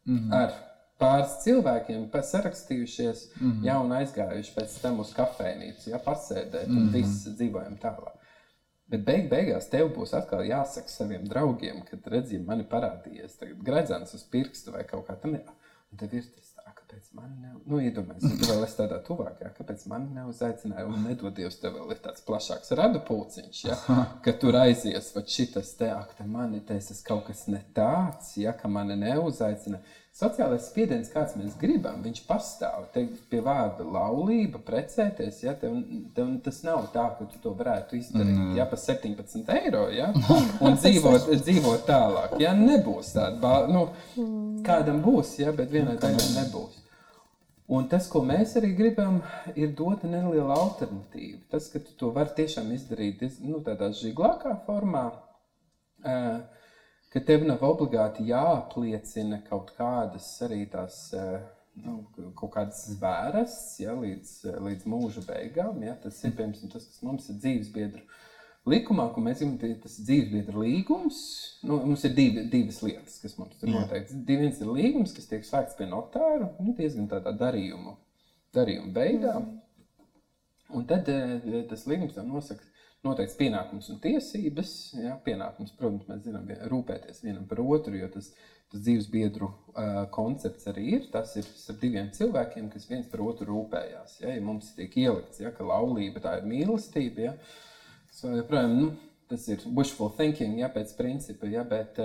mm. 0.05 0.27
ar 0.37 0.53
pāris 1.01 1.39
cilvēkiem, 1.45 2.07
sarakstījušies 2.13 3.25
mm. 3.41 3.59
ja, 3.67 3.79
un 3.83 3.95
aizgājuši 3.97 4.55
pēc 4.57 4.77
tam 4.83 5.01
uz 5.05 5.13
kafejnīcu, 5.17 5.91
ja 5.93 6.01
pasēdēt 6.05 6.69
mm. 6.69 6.79
un 6.79 6.93
visi 6.95 7.35
dzīvojam 7.39 7.79
tālāk. 7.83 8.17
Bet 8.91 9.05
beig 9.07 9.29
beigās 9.31 9.69
tev 9.71 9.93
būs 9.95 10.17
atkal 10.19 10.43
jāsaka 10.47 10.91
saviem 10.91 11.27
draugiem, 11.31 11.85
kad 11.87 12.07
redzēji, 12.11 12.43
mani 12.47 12.67
parādījies 12.71 13.39
gredzens 13.63 14.17
uz 14.19 14.25
pirksta 14.33 14.75
vai 14.75 14.83
kaut 14.89 15.07
kā 15.07 15.19
tāda. 15.21 15.55
Un 15.91 15.99
tev 15.99 16.15
ir 16.15 16.27
tas 16.27 16.51
kāpēc 16.91 17.13
man 17.15 17.31
nav, 17.43 17.59
nu, 17.71 17.79
iedomājieties, 17.83 18.39
tu 18.41 18.49
vēl 18.51 18.65
esi 18.67 18.77
tādā 18.81 18.99
tuvākā, 19.07 19.51
kāpēc 19.55 19.85
man 19.91 20.09
nav 20.15 20.31
uzaicināja, 20.33 20.87
un 20.91 21.05
nedod 21.07 21.35
Dievs, 21.37 21.61
tev 21.63 21.77
vēl 21.77 21.95
ir 21.95 22.01
tāds 22.03 22.25
plašāks 22.27 22.75
radu 22.79 23.03
pulciņš, 23.07 23.61
ja, 23.69 23.77
ka 24.25 24.35
tur 24.43 24.59
aizies, 24.59 25.13
vai 25.15 25.25
šitas 25.31 25.73
te, 25.79 25.91
ak, 25.95 26.17
te 26.19 26.27
mani, 26.27 26.63
te 26.67 26.79
es 26.81 27.03
kaut 27.07 27.29
kas 27.29 27.47
ne 27.53 27.63
tāds, 27.77 28.35
ja, 28.41 28.55
ka 28.57 28.69
mani 28.69 28.99
neuzaicina. 28.99 29.83
Sociālais 30.21 30.67
spiediens, 30.69 31.09
kāds 31.09 31.33
mēs 31.39 31.55
gribam, 31.57 32.03
viņš 32.05 32.19
pastāv. 32.29 32.83
Te 32.93 33.07
pie 33.33 33.39
vārda 33.45 33.87
laulība, 33.89 34.61
precēties, 34.67 35.39
ja 35.47 35.55
tev, 35.57 35.79
tev 36.17 36.35
tas 36.45 36.59
nav 36.67 36.91
tā, 36.93 37.07
ka 37.17 37.29
tu 37.31 37.41
to 37.41 37.55
varētu 37.57 37.97
izdarīt 37.97 38.35
mm. 38.35 38.51
ja, 38.59 38.67
par 38.69 38.83
17 38.83 39.55
eiro 39.55 39.87
ja, 39.95 40.11
un 40.61 40.77
dzīvot, 40.77 41.31
dzīvot 41.47 41.89
tālāk. 41.89 42.37
Ja, 42.43 42.53
nebūs 42.59 43.15
tāda, 43.17 43.55
nu, 43.73 43.87
kādam 44.67 45.01
būs, 45.07 45.39
ja, 45.41 45.57
bet 45.57 45.73
vienai 45.73 45.97
daļai 46.03 46.29
nebūs. 46.37 46.77
Un 47.71 47.89
tas, 47.89 48.09
ko 48.11 48.21
mēs 48.27 48.57
arī 48.59 48.75
gribam, 48.77 49.21
ir 49.55 49.73
dot 49.79 50.03
nelielu 50.03 50.51
alternatīvu. 50.53 51.45
Tas, 51.53 51.71
ka 51.73 51.81
tu 51.81 51.95
to 51.97 52.11
vari 52.13 52.35
tiešām 52.37 52.73
izdarīt 52.75 53.23
nu, 53.47 53.63
tādā 53.65 53.93
žiglākā 53.95 54.57
formā, 54.67 55.05
ka 57.11 57.23
tev 57.27 57.47
nav 57.47 57.63
obligāti 57.67 58.29
jāapliecina 58.31 59.43
kaut 59.49 59.73
kādas 59.79 60.29
arī 60.47 60.65
tās 60.71 61.09
nu, 61.85 62.01
kaut 62.39 62.53
kādas 62.55 62.85
zvēras 62.95 63.55
ja, 63.83 63.95
līdz, 63.97 64.35
līdz 64.67 64.89
mūža 64.91 65.25
beigām. 65.27 65.81
Ja. 65.87 65.97
Tas 66.03 66.21
ir 66.25 66.35
piemēram 66.39 66.73
tas, 66.73 66.87
kas 66.87 67.01
mums 67.07 67.29
ir 67.31 67.41
dzīvesbiedru 67.43 68.03
likumā, 68.71 69.09
ko 69.15 69.23
mēs 69.25 69.41
zinām, 69.41 69.57
tas 69.83 69.97
ir 69.99 70.09
dzīvesbiedra 70.09 70.65
līgums. 70.65 71.23
Nu, 71.65 71.81
mums 71.87 72.05
ir 72.09 72.15
divi, 72.17 72.45
divas 72.53 72.83
lietas, 72.85 73.19
kas 73.23 73.39
mums 73.41 73.63
ir 73.63 73.73
noteikts. 73.75 74.17
Viens 74.29 74.61
ir 74.61 74.71
līgums, 74.71 75.15
kas 75.17 75.31
tiek 75.31 75.47
slēgts 75.47 75.79
pie 75.79 75.89
notāra, 75.91 76.53
nu, 76.61 76.77
diezgan 76.79 77.09
tādā 77.11 77.35
darījuma, 77.41 77.97
darījuma 78.57 78.95
veidā. 78.97 79.37
Un 80.71 80.85
tad 80.87 81.09
eh, 81.11 81.65
tas 81.71 81.87
līgums 81.91 82.15
tam 82.15 82.29
nosaka 82.31 82.63
noteikts 83.07 83.39
pienākums 83.39 83.91
un 83.93 84.01
tiesības. 84.03 84.75
Ja, 85.01 85.17
pienākums, 85.25 85.75
protams, 85.79 86.07
mēs 86.11 86.25
zinām, 86.27 86.49
rūpēties 86.73 87.25
vienam 87.25 87.49
par 87.51 87.63
otru, 87.65 87.97
jo 87.97 88.11
tas, 88.13 88.31
tas 88.71 88.85
dzīves 88.85 89.09
biedru 89.13 89.49
uh, 89.51 90.05
koncepts 90.15 90.69
arī 90.71 90.87
ir. 90.99 91.09
Tas 91.15 91.33
ir 91.41 91.49
ar 91.49 91.81
diviem 91.81 92.13
cilvēkiem, 92.17 92.69
kas 92.75 92.87
viens 92.91 93.09
par 93.11 93.25
otru 93.25 93.49
rūpējās. 93.55 94.21
Ja, 94.23 94.37
ja 94.37 94.45
mums 94.45 94.75
tiek 94.77 94.95
ielikts, 95.01 95.43
ja, 95.43 95.53
ka 95.57 95.67
laulība 95.67 96.23
tā 96.25 96.39
ir 96.41 96.49
mīlestība, 96.51 97.31
ja, 97.31 97.37
So, 98.11 98.31
joprojām, 98.35 98.73
nu, 98.75 98.87
tas 99.31 99.47
ir 99.49 99.63
wishful 99.77 100.11
thinking, 100.17 100.59
ja, 100.61 100.69
pēc 100.75 100.93
principa, 100.99 101.49
ja, 101.51 101.63
bet, 101.67 101.99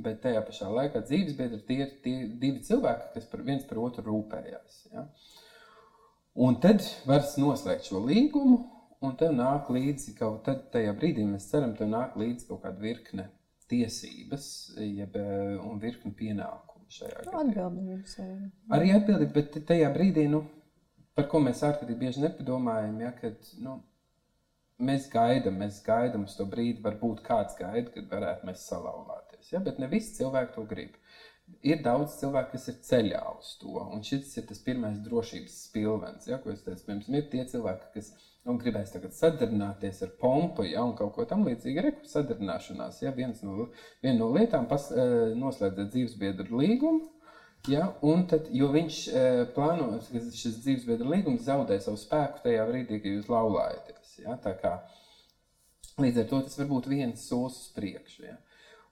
bet 0.00 0.22
tajā 0.24 0.40
pašā 0.46 0.70
laikā 0.72 1.02
dzīvesbiedri 1.04 1.60
tie 1.68 1.80
ir 1.84 1.90
tie 2.04 2.14
divi 2.40 2.62
cilvēki, 2.64 3.10
kas 3.14 3.28
par 3.32 3.44
viens 3.44 3.66
par 3.68 3.82
otru 3.84 4.06
rūpējās. 4.08 4.80
Ja. 4.94 5.04
Un 6.46 6.56
tad 6.60 6.84
var 7.08 7.24
noslēgt 7.40 7.90
šo 7.90 8.00
līgumu, 8.04 8.62
un 9.06 9.16
tev 9.20 9.32
nāk 9.36 9.70
līdzi 9.72 10.14
kaut 10.18 10.44
tad, 10.48 10.66
tajā 10.74 10.92
brīdī 10.98 11.24
mēs 11.28 11.48
ceram, 11.50 11.74
tev 11.78 11.90
nāk 11.92 12.16
līdzi 12.20 12.48
kaut 12.50 12.62
kāda 12.64 12.82
virkne 12.82 13.28
tiesības, 13.70 14.48
jeb 14.82 15.16
eh, 15.18 15.56
un 15.62 15.80
virkne 15.82 16.12
pienākumu 16.18 16.86
šajā 16.98 17.24
gadījumā. 17.24 17.42
Atbildības. 17.42 18.16
Arī 18.76 18.94
atbildība, 18.94 19.32
bet 19.40 19.58
tajā 19.68 19.90
brīdī, 19.94 20.28
nu, 20.30 20.44
par 21.18 21.28
ko 21.32 21.42
mēs 21.42 21.64
ārkārtīgi 21.66 22.00
bieži 22.02 22.24
nepadomājam, 22.26 23.00
ja, 23.02 23.12
kad, 23.18 23.52
nu, 23.62 23.80
mēs 24.78 25.08
gaidām, 25.12 25.60
mēs 25.62 25.80
gaidām 25.86 26.26
uz 26.28 26.36
to 26.38 26.46
brīdi, 26.48 26.82
varbūt 26.84 27.22
kāds 27.26 27.56
gaida, 27.58 27.88
kad 27.94 28.10
varētu 28.12 28.48
mēs 28.48 28.66
salauzties. 28.68 29.52
Ja? 29.52 29.62
Bet 29.64 29.80
ne 29.82 29.88
visi 29.92 30.14
cilvēki 30.18 30.54
to 30.56 30.66
grib. 30.68 30.96
Ir 31.66 31.80
daudz 31.82 32.18
cilvēku, 32.20 32.52
kas 32.54 32.68
ir 32.70 32.78
ceļā 32.86 33.22
uz 33.32 33.52
to, 33.60 33.74
un 33.94 34.02
šis 34.06 34.32
ir 34.38 34.46
tas 34.48 34.62
pirmais 34.62 34.98
drošības 35.02 35.58
spilvens. 35.68 36.28
Ja? 36.30 36.38
Ko 36.42 36.52
es 36.52 36.62
teicu, 36.66 36.84
pirms 36.88 37.10
ir 37.10 37.26
tie 37.32 37.42
cilvēki, 37.48 37.90
kas 37.94 38.12
nu, 38.46 38.56
gribēs 38.60 38.94
tagad 38.94 39.14
sadarbināties 39.14 40.02
ar 40.06 40.14
pompu, 40.20 40.66
ja, 40.66 40.84
kaut 40.98 41.14
ko 41.16 41.26
tamlīdzīgu, 41.30 41.82
ir 41.82 42.08
sadarbināšanās. 42.10 43.02
Ja? 43.02 43.14
Viens 43.14 43.42
no, 43.46 43.68
viena 44.02 44.18
no 44.20 44.30
lietām 44.34 44.66
pas, 44.70 44.88
eh, 44.94 45.34
noslēdzēt 45.38 45.94
dzīvesbiedru 45.94 46.62
līgumu, 46.62 47.12
Ja, 47.66 47.86
tad, 48.30 48.46
jo 48.54 48.68
viņš 48.70 48.96
e, 49.10 49.22
plāno, 49.56 49.88
ka 49.98 50.20
šis 50.22 50.60
dzīvesbiedra 50.62 51.08
līgums 51.10 51.46
zaudē 51.48 51.80
savu 51.82 51.98
spēku 51.98 52.44
tajā 52.44 52.66
brīdī, 52.68 53.00
kad 53.02 53.10
jūs 53.10 53.30
laulājaties. 53.32 54.12
Ja, 54.22 54.36
kā, 54.60 54.76
līdz 55.98 56.22
ar 56.22 56.28
to 56.30 56.40
tas 56.46 56.60
var 56.60 56.68
būt 56.70 56.86
viens 56.92 57.24
solis 57.26 57.58
uz 57.64 57.72
priekšu. 57.74 58.28
Ja. 58.28 58.36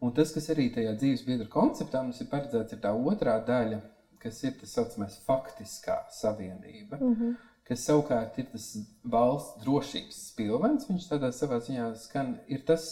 Un 0.03 0.13
tas, 0.13 0.33
kas 0.35 0.51
arī 0.53 0.69
tajā 0.75 0.93
dzīvesbiedra 0.99 1.49
konceptā 1.53 2.03
mums 2.03 2.21
ir 2.21 2.29
paredzēts, 2.33 2.75
ir 2.75 2.81
tā 2.83 2.93
otrā 2.93 3.39
daļa, 3.47 3.81
kas 4.21 4.43
ir 4.45 4.57
tas 4.61 4.73
saucamais 4.75 5.19
faktiskā 5.27 6.05
savienība. 6.13 6.99
Mm 7.01 7.15
-hmm 7.15 7.35
kas 7.69 7.87
savukārt 7.89 8.39
ir 8.41 8.49
tas 8.53 8.69
valsts 9.09 9.63
drošības 9.65 10.21
spilvens. 10.31 10.89
Viņš 10.89 11.09
tādā 11.11 11.31
savā 11.33 11.61
ziņā 11.65 11.89
skan, 12.01 12.37
ir 12.53 12.65
tas, 12.69 12.87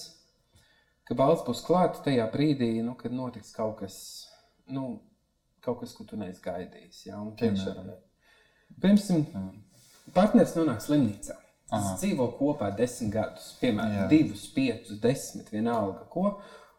ka 1.08 1.16
valsts 1.18 1.46
būs 1.48 1.64
klāta 1.66 2.04
tajā 2.06 2.28
brīdī, 2.32 2.74
nu, 2.84 2.96
kad 2.98 3.14
notiks 3.14 3.52
kaut 3.56 3.78
kas, 3.82 3.96
nu, 4.72 5.02
kaut 5.64 5.82
kas, 5.82 5.92
ko 5.96 6.08
tu 6.08 6.18
neesi 6.20 6.42
gaidījis. 6.44 7.04
Ja? 7.10 7.20
Piemēram, 7.40 7.92
piemēram, 8.80 9.52
partneris 10.16 10.56
nonāk 10.58 10.84
slimnīcā. 10.84 11.38
Aha. 11.72 11.94
dzīvo 11.96 12.26
kopā 12.36 12.66
desmit 12.76 13.14
gadus, 13.14 13.46
piemēram, 13.56 14.02
Jā. 14.02 14.08
divus, 14.10 14.42
piecus, 14.52 14.98
desmit, 15.00 15.46
vienalga 15.48 16.02
ko, 16.12 16.34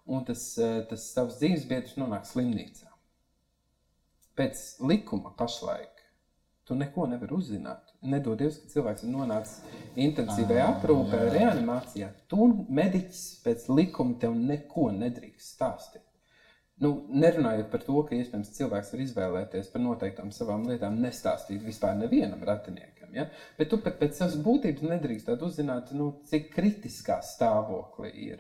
un 0.06 0.26
tas, 0.28 0.46
eh, 0.58 0.82
tas 0.90 1.10
savs 1.16 1.40
dzīves 1.42 1.68
biedrs 1.70 1.98
nonāk 2.00 2.28
slimnīcā. 2.30 2.90
Pēc 4.38 4.64
likuma 4.82 5.34
pašlaik 5.38 5.94
Tu 6.64 6.76
neko 6.80 7.10
nevari 7.12 7.36
uzzināt. 7.36 7.90
Nedodies, 8.08 8.56
ka 8.62 8.70
cilvēks 8.72 9.04
ir 9.04 9.12
nonācis 9.12 9.82
intensīvā 10.00 10.62
ah, 10.64 10.78
aprūpē, 10.78 11.20
reanimācijā. 11.34 12.08
Tu, 12.32 12.48
mediķis, 12.80 13.24
pēc 13.44 13.66
likuma 13.72 14.16
tev 14.22 14.38
neko 14.40 14.88
nedrīkst 14.96 15.58
stāstīt. 15.58 16.06
Nu, 16.84 16.94
nerunājot 17.12 17.68
par 17.72 17.84
to, 17.84 17.98
ka 18.08 18.16
iespējams 18.16 18.54
cilvēks 18.56 18.94
var 18.94 19.04
izvēlēties 19.04 19.70
par 19.74 19.84
noteiktām 19.84 20.32
savām 20.36 20.64
lietām, 20.70 20.96
nestāstīt 21.04 21.62
vispār 21.68 22.00
nevienam 22.00 22.42
ratiniekam. 22.48 23.12
Ja? 23.16 23.28
Bet 23.60 23.70
tu 23.72 23.80
pat 23.84 24.00
pēc 24.00 24.24
savas 24.24 24.40
būtības 24.48 24.88
nedrīkst 24.88 25.36
uzzināt, 25.36 25.92
nu, 26.00 26.14
cik 26.32 26.48
kritiskā 26.56 27.20
stāvoklī 27.28 28.14
ir. 28.30 28.40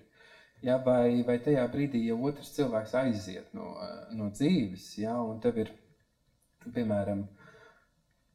Ja? 0.63 0.79
Vai, 0.85 1.21
vai 1.27 1.37
tajā 1.43 1.63
brīdī, 1.71 2.05
ja 2.07 2.15
otrs 2.15 2.53
cilvēks 2.55 2.95
aiziet 3.03 3.53
no, 3.57 3.73
no 4.15 4.29
dzīves, 4.33 4.93
ja? 5.01 5.15
un 5.21 5.41
tev 5.43 5.59
ir, 5.65 5.71
piemēram, 6.65 7.25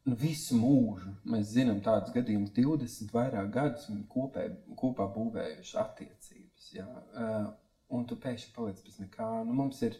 nu, 0.08 0.18
visu 0.22 0.58
mūžu. 0.58 1.14
Mēs 1.28 1.54
zinām 1.54 1.80
tādus 1.84 2.14
gadījumus, 2.16 2.54
20 2.56 3.14
vairāk 3.14 3.52
gadus 3.54 3.88
kopē, 4.12 4.48
kopā 4.78 5.08
būvējuši 5.14 5.78
attiecības. 5.84 6.72
Ja? 6.76 6.88
Uh, 7.12 7.48
un 7.94 8.04
tu 8.08 8.18
pēkšņi 8.20 8.52
paliec 8.56 8.82
bez 8.84 8.98
nekā. 9.02 9.30
Nu, 9.48 9.56
mums 9.62 9.80
ir 9.86 9.96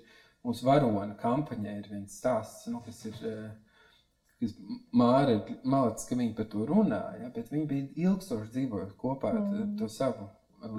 mūsu 0.47 0.69
varona 0.69 1.17
kampaņai 1.19 1.79
ir 1.81 1.89
viens 1.93 2.21
stāsts, 2.21 2.69
nu, 2.73 2.83
kas 2.85 3.05
ir. 3.11 3.25
Uh, 3.25 3.49
kas 4.39 4.55
Māra 4.95 5.33
ir 5.35 5.57
malicis, 5.67 6.07
ka 6.07 6.15
viņi 6.15 6.35
par 6.37 6.47
to 6.53 6.67
runā, 6.69 7.01
ja? 7.19 7.31
bet 7.35 7.51
viņi 7.51 7.65
bija 7.71 7.89
ilgstoši 8.05 8.53
dzīvojot 8.55 8.93
kopā 9.01 9.33
mm. 9.35 9.73
to 9.81 9.89
savu 9.91 10.29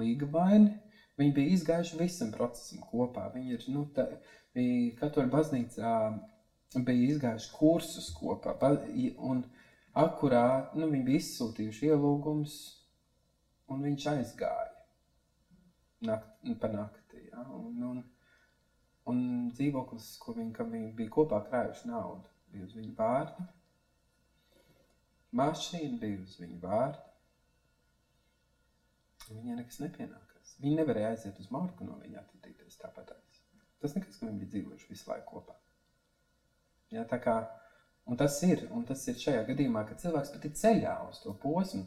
līga 0.00 0.28
vaini. 0.32 0.72
Viņi 1.20 1.36
bija 1.36 1.54
izgājuši 1.54 1.98
visam 2.00 2.30
procesam 2.32 2.80
kopā. 2.88 3.26
Viņi 3.34 3.56
ir, 3.56 3.64
nu, 3.74 3.84
tā, 3.96 4.06
bija 4.56 4.94
katoļu 5.02 5.32
baznīcā 5.34 5.94
bija 6.78 7.08
izgājuši 7.14 7.50
kursus 7.58 8.08
kopā. 8.16 8.56
Un 9.30 9.42
akurāt 10.00 10.76
nu, 10.78 10.88
viņi 10.88 11.06
bija 11.08 11.22
izsūtījuši 11.24 11.90
ielūgumus, 11.90 12.56
un 13.70 13.84
viņš 13.84 14.06
aizgāja 14.14 14.70
nakt, 16.08 16.30
pa 16.60 16.72
nakti. 16.72 17.26
Ja? 17.28 17.44
Un, 17.58 17.82
un, 17.90 18.02
un 19.12 19.22
dzīvoklis, 19.52 20.14
ko 20.22 20.34
viņi, 20.38 20.68
viņi 20.72 20.92
bija 20.96 21.14
kopā 21.18 21.42
krājuši 21.50 21.92
naudu, 21.92 22.32
bija 22.52 22.68
uz 22.68 22.74
viņu 22.78 22.96
vārdu. 22.98 23.46
Mašīna 25.36 26.00
bija 26.00 26.24
uz 26.24 26.40
viņu 26.40 26.58
vārdu. 26.64 27.06
Viņai 29.30 29.60
nekas 29.60 29.78
nepienākās. 30.50 30.58
Viņi 30.60 30.76
nevarēja 30.76 31.10
aiziet 31.14 31.38
uz 31.40 31.50
Marku 31.50 31.84
no 31.84 31.98
viņa 32.00 32.20
attīstīties 32.20 32.78
tāpat. 32.80 33.12
Tas 33.80 33.94
nekas, 33.94 34.18
ka 34.18 34.26
viņi 34.26 34.38
bija 34.38 34.50
dzīvojuši 34.50 34.90
visu 34.90 35.10
laiku 35.10 35.34
kopā. 35.34 35.54
Ja, 36.90 37.04
kā, 37.04 37.48
un 38.06 38.16
tas 38.16 38.42
ir, 38.42 38.68
un 38.70 38.84
tas 38.84 39.06
ir 39.08 39.16
šajā 39.16 39.44
gadījumā, 39.46 39.86
kad 39.88 40.00
cilvēks 40.00 40.32
pat 40.34 40.44
ir 40.44 40.52
ceļā 40.52 40.96
uz 41.08 41.20
to 41.22 41.34
posmu. 41.34 41.86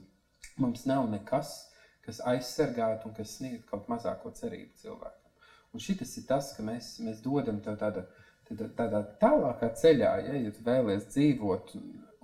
Mums 0.57 0.85
nav 0.85 1.09
nekas, 1.09 1.69
kas 2.03 2.19
aizsargātu 2.19 3.07
un 3.07 3.15
kas 3.15 3.37
sniegtu 3.37 3.67
kaut 3.69 3.87
mazāko 3.89 4.31
cerību 4.31 4.73
cilvēkam. 4.77 5.31
Un 5.73 5.79
šis 5.79 6.17
ir 6.17 6.25
tas, 6.27 6.53
ka 6.55 6.63
mēs, 6.63 6.99
mēs 7.01 7.21
dodam 7.23 7.59
tev 7.61 7.77
tāda, 7.81 8.05
tādā 8.49 9.03
tālākā 9.21 9.71
ceļā, 9.79 10.11
ja, 10.27 10.51
tu 10.53 10.65
vēlies 10.65 11.07
dzīvot 11.09 11.75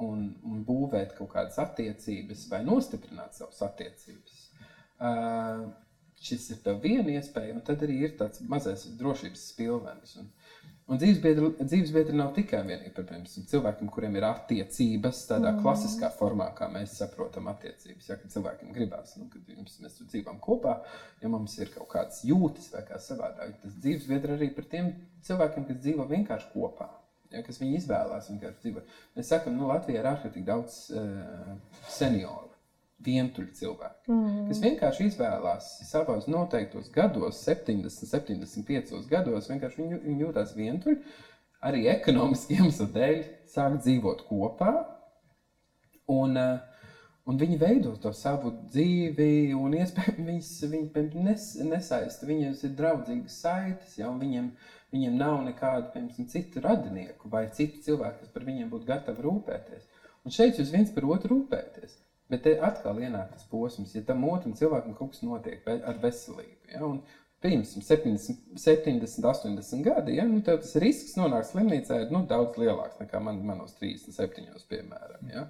un, 0.06 0.26
un 0.46 0.64
būvēt 0.66 1.16
kaut 1.18 1.32
kādas 1.34 1.58
attiecības 1.62 2.48
vai 2.52 2.64
nostiprināt 2.66 3.40
savas 3.40 3.62
attiecības. 3.66 4.50
Uh, 5.00 5.70
šis 6.24 6.50
ir 6.54 6.62
tev 6.66 6.82
viena 6.84 7.16
iespēja, 7.16 7.56
un 7.56 7.64
tad 7.66 7.84
arī 7.86 8.02
ir 8.06 8.18
tāds 8.20 8.44
mazais 8.52 8.86
drošības 9.00 9.46
spilvenis. 9.54 10.18
Un, 10.22 10.32
Un 10.90 10.98
dzīvesbiedri, 10.98 12.16
nav 12.18 12.32
tikai 12.34 12.64
vienīgi 12.66 12.96
par 12.96 13.06
piemēram, 13.12 13.44
cilvēkiem, 13.52 13.90
kuriem 13.94 14.16
ir 14.18 14.26
attiecības 14.26 15.20
tādā 15.30 15.52
mm. 15.52 15.60
klasiskā 15.62 16.10
formā, 16.16 16.48
kā 16.58 16.66
mēs 16.74 16.96
saprotam 16.98 17.46
attiecības. 17.52 18.08
Ja, 18.10 18.18
cilvēkiem 18.34 18.72
gribās, 18.74 19.14
nu, 19.22 19.28
kad 19.30 19.52
jums, 19.54 19.76
mēs 19.84 20.00
dzīvojam 20.00 20.40
kopā, 20.42 20.80
ja 21.22 21.30
mums 21.30 21.60
ir 21.62 21.70
kaut 21.76 21.92
kādas 21.94 22.24
jūtas 22.26 22.72
vai 22.74 22.82
kā 22.90 22.98
savādāk, 23.06 23.54
tas 23.62 23.78
dzīvesbiedri 23.84 24.34
arī 24.40 24.50
par 24.58 24.66
tiem 24.74 24.90
cilvēkiem, 25.30 25.70
kas 25.70 25.82
dzīvo 25.86 26.10
vienkārši 26.10 26.50
kopā. 26.56 26.90
Ja, 27.30 27.46
kas 27.46 27.62
viņi 27.62 27.84
izvēlās 27.84 28.34
vienkārši 28.34 28.64
dzīvot. 28.64 28.94
Mēs 29.20 29.30
sakām, 29.30 29.62
nu, 29.62 29.70
Latvijā 29.70 30.02
ir 30.02 30.10
ārkārtīgi 30.10 30.50
daudz 30.50 30.88
uh, 30.90 31.52
senioru 32.00 32.49
vientuļi 33.06 33.54
cilvēki, 33.56 34.12
mm. 34.12 34.40
kas 34.50 34.62
vienkārši 34.64 35.06
izvēlās 35.08 35.68
savos 35.88 36.28
noteiktos 36.28 36.90
gados, 36.92 37.40
70, 37.48 37.88
75 38.12 39.08
gados, 39.12 39.48
vienkārši 39.52 39.82
viņi, 39.84 40.00
viņi 40.04 40.26
jūtas 40.26 40.56
vientuļi, 40.58 40.98
arī 41.66 41.86
ekonomiski 41.92 42.56
iemeslu 42.60 42.90
dēļ 42.96 43.22
sāk 43.54 43.80
dzīvot 43.84 44.26
kopā. 44.30 44.74
Un, 46.10 46.36
uh, 46.42 46.82
un 47.30 47.38
viņi 47.38 47.60
veido 47.62 47.94
to 48.02 48.12
savu 48.18 48.52
dzīvi, 48.74 49.54
un 49.54 49.78
iespējams 49.78 50.26
viņas, 50.32 50.52
viņi 50.74 51.24
nes, 51.28 51.48
nesaista. 51.70 52.28
Viņiem 52.28 52.58
ir 52.66 52.76
draudzīgas 52.80 53.40
saites, 53.46 53.96
ja, 54.02 54.10
un 54.10 54.20
viņiem, 54.24 54.52
viņiem 54.96 55.18
nav 55.22 55.40
nekādu 55.46 55.94
piemēram, 55.94 56.28
citu 56.34 56.66
radinieku 56.66 57.32
vai 57.32 57.46
citu 57.54 57.84
cilvēku, 57.86 58.26
kas 58.26 58.36
par 58.36 58.48
viņiem 58.50 58.72
būtu 58.74 58.90
gatavi 58.90 59.28
rūpēties. 59.28 59.88
Un 60.26 60.36
šeit 60.36 60.60
jūs 60.60 60.74
viens 60.74 60.92
par 60.92 61.06
otru 61.08 61.38
rūpēties. 61.38 62.00
Bet 62.30 62.44
te 62.46 62.54
atkal 62.62 63.00
ienāk 63.02 63.32
tas 63.34 63.48
posms, 63.50 63.96
ja 63.98 64.04
tam 64.06 64.22
otram 64.30 64.54
cilvēkam 64.58 64.94
kaut 64.98 65.16
kas 65.16 65.24
notiek 65.26 65.66
ar 65.70 65.98
veselību. 66.04 66.70
Ja? 66.74 66.84
Un, 66.86 67.02
Pieņemsim, 67.40 67.84
70, 67.88 68.40
70, 68.60 69.24
80 69.24 69.84
gadi, 69.86 70.18
ja 70.18 70.26
nu, 70.28 70.42
tas 70.44 70.74
risks 70.84 71.14
nonākt 71.16 71.48
slimnīcā 71.48 72.02
ir 72.04 72.10
nu, 72.12 72.26
daudz 72.28 72.60
lielāks 72.60 73.00
nekā 73.00 73.22
man, 73.24 73.40
manos 73.48 73.78
37, 73.80 74.50
piemēram. 74.68 75.30
Ja? 75.32 75.46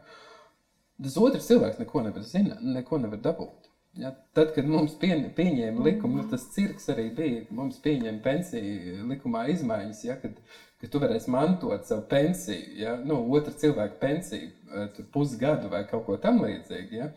Tas 1.01 1.17
otrs 1.17 1.49
cilvēks 1.49 1.81
neko 1.81 2.03
nevar 2.05 2.27
zināt, 2.29 2.61
neko 2.61 3.01
nevar 3.01 3.23
dabūt. 3.25 3.65
Ja? 3.97 4.13
Tad, 4.37 4.53
kad 4.53 4.69
mums 4.69 4.93
pie, 5.01 5.15
pieņēma 5.33 5.81
likumu, 5.87 6.21
nu, 6.21 6.27
tas 6.29 6.45
cirks 6.53 6.91
arī 6.93 7.07
bija. 7.17 7.47
Mums 7.57 7.81
pieņēma 7.81 8.21
pensiju 8.21 9.09
likumā 9.09 9.47
izmaiņas, 9.55 10.05
ja? 10.05 10.19
kad 10.21 10.37
ka 10.79 10.87
tu 10.87 11.01
varēsi 11.03 11.31
mantot 11.33 11.87
savu 11.87 12.05
pensiju, 12.09 12.77
ja? 12.79 12.95
nu, 13.03 13.19
otra 13.35 13.51
cilvēka 13.59 13.99
pensiju, 13.99 14.53
eh, 14.75 15.03
pusgadu 15.13 15.71
vai 15.71 15.83
kaut 15.89 16.05
ko 16.07 16.15
tamlīdzīgu. 16.23 16.95
Ja? 16.95 17.09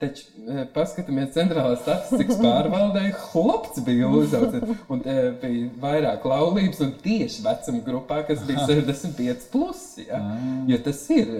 Taču, 0.00 0.26
eh, 0.48 0.60
paskatāmies, 0.74 1.32
centrālās 1.32 1.80
statistikas 1.84 2.36
pārvaldē, 2.44 3.06
Hopts 3.30 3.80
bija 3.84 4.10
uzaugusi. 4.12 4.76
Un 4.92 5.00
e, 5.08 5.16
bija 5.40 5.70
vairāk 5.80 6.24
laulības, 6.28 6.82
un 6.84 6.92
tieši 7.00 7.46
vecuma 7.46 7.80
grupā, 7.88 8.20
kas 8.28 8.44
bija 8.48 8.66
65, 8.68 9.48
plus, 9.52 9.82
ja? 10.02 10.20
Ah. 10.20 10.44
jo 10.68 10.80
tas 10.84 11.02
ir. 11.16 11.32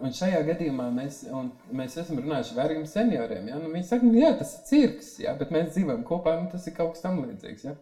Un 0.00 0.16
šajā 0.16 0.40
gadījumā 0.48 0.88
mēs, 0.96 1.22
mēs 1.68 2.00
esam 2.00 2.20
runājuši 2.20 2.56
ar 2.56 2.62
vergiem 2.62 2.88
senioriem. 2.88 3.52
Ja? 3.52 3.60
Nu, 3.60 3.72
viņi 3.76 3.88
saka, 3.92 4.12
jā, 4.24 4.32
tas 4.40 4.56
ir 4.56 4.66
cirks, 4.72 5.14
ja? 5.24 5.36
bet 5.36 5.52
mēs 5.52 5.72
dzīvojam 5.76 6.04
kopā, 6.08 6.38
un 6.40 6.48
tas 6.52 6.64
ir 6.68 6.76
kaut 6.80 6.96
kas 6.96 7.04
tamlīdzīgs. 7.04 7.68
Ja? 7.68 7.76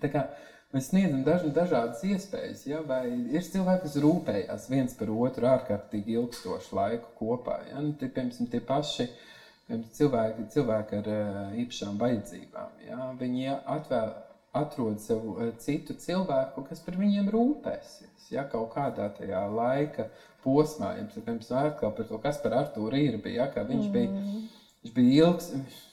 Tā 0.00 0.12
kā 0.12 0.28
Mēs 0.70 0.86
sniedzam 0.92 1.24
daž, 1.26 1.48
dažādas 1.50 2.04
iespējas, 2.06 2.60
ja? 2.70 2.78
vai 2.86 3.02
ir 3.10 3.42
cilvēki, 3.42 3.88
kas 3.88 3.96
rūpējas 4.04 4.68
viens 4.70 4.92
par 4.94 5.10
otru 5.10 5.48
ārkārtīgi 5.50 6.14
ilgstošu 6.14 6.76
laiku 6.78 7.10
kopā. 7.18 7.56
Ja? 7.72 7.82
Nu, 7.82 7.90
tie, 7.98 8.06
piemēram, 8.06 8.46
tie 8.52 8.60
paši 8.68 9.08
piemēram, 9.08 9.88
cilvēki, 9.98 10.46
cilvēki 10.54 11.00
ar 11.00 11.10
uh, 11.10 11.40
īpašām 11.64 11.98
vajadzībām. 11.98 12.78
Ja? 12.86 13.10
Viņi 13.18 13.50
atvēl, 13.58 14.14
atrod 14.62 15.02
sev 15.02 15.26
uh, 15.32 15.50
citu 15.58 15.98
cilvēku, 16.06 16.62
kas 16.70 16.86
par 16.86 17.02
viņiem 17.02 17.34
rūpēsies. 17.34 18.30
Ja? 18.30 18.46
Kaut 18.54 18.70
kādā 18.76 19.10
tajā 19.18 19.42
laika 19.50 20.06
posmā, 20.46 20.94
ja 21.00 21.10
piemēram, 21.16 21.42
atkal 21.66 21.98
par 21.98 22.12
to, 22.12 22.22
kas 22.22 22.38
par 22.46 22.60
Artūru 22.62 23.02
ir, 23.08 23.18
bija, 23.26 23.50
ja? 23.50 23.66
viņš, 23.74 23.90
bija, 23.90 24.14
mm. 24.14 24.50
viņš 24.84 24.98
bija 25.00 25.26
ilgs. 25.26 25.50
Viņš 25.58 25.86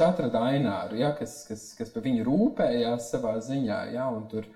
atrada 0.00 0.40
aināru, 0.48 0.96
ja, 0.96 1.12
kas, 1.18 1.42
kas, 1.48 1.72
kas 1.78 1.90
par 1.92 2.02
viņu 2.06 2.24
rūpējās 2.24 3.10
savā 3.12 3.36
ziņā. 3.44 3.80
Ja, 3.92 4.08
tur, 4.30 4.48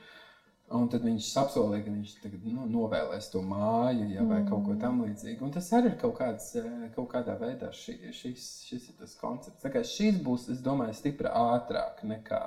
Un 0.75 0.89
tad 0.91 1.05
viņš 1.07 1.27
apsolīja, 1.39 1.85
ka 1.85 1.93
viņš 1.95 2.13
tagad, 2.25 2.47
nu, 2.51 2.65
novēlēs 2.67 3.29
to 3.31 3.39
māju 3.47 4.09
ja, 4.11 4.25
vai 4.27 4.41
mm. 4.41 4.47
kaut 4.49 4.65
ko 4.67 4.75
tamlīdzīgu. 4.83 5.47
Un 5.47 5.53
tas 5.55 5.69
arī 5.79 5.93
ir 5.93 6.01
kaut, 6.01 6.17
kāds, 6.19 6.49
eh, 6.59 6.89
kaut 6.97 7.07
kādā 7.13 7.37
veidā 7.39 7.69
šī, 7.71 7.95
šis, 8.11 8.47
šis 8.67 8.89
ir 8.91 8.97
tas 8.99 9.15
koncepts. 9.21 9.63
Tā 9.63 9.71
kā 9.71 9.85
šis 9.87 10.19
būs, 10.27 10.49
es 10.51 10.65
domāju, 10.67 10.97
stipri 10.99 11.31
ātrāk 11.31 12.03
nekā, 12.11 12.41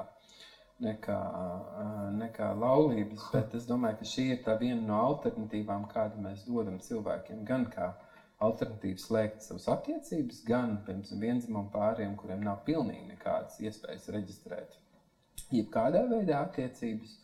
nekā, 0.83 1.19
eh, 1.85 2.03
nekā 2.17 2.49
laulības. 2.59 3.23
Bet 3.31 3.55
es 3.55 3.69
domāju, 3.71 4.01
ka 4.01 4.11
šī 4.11 4.27
ir 4.33 4.43
tā 4.43 4.57
viena 4.59 4.83
no 4.83 4.99
alternatīvām, 5.13 5.87
kādu 5.93 6.19
mēs 6.27 6.43
dodam 6.49 6.75
cilvēkiem. 6.83 7.45
Gan 7.47 7.69
kā 7.71 7.93
alternatīvas 8.43 9.07
slēgt 9.09 9.45
savas 9.45 9.67
attiecības, 9.75 10.43
gan 10.47 10.77
vienzimumu 10.87 11.67
pāriem, 11.73 12.15
kuriem 12.19 12.45
nav 12.47 12.61
pilnīgi 12.67 13.09
nekādas 13.11 13.59
iespējas 13.63 14.07
reģistrēt 14.15 14.77
jebkādā 15.55 16.05
veidā 16.09 16.43
attiecības. 16.45 17.17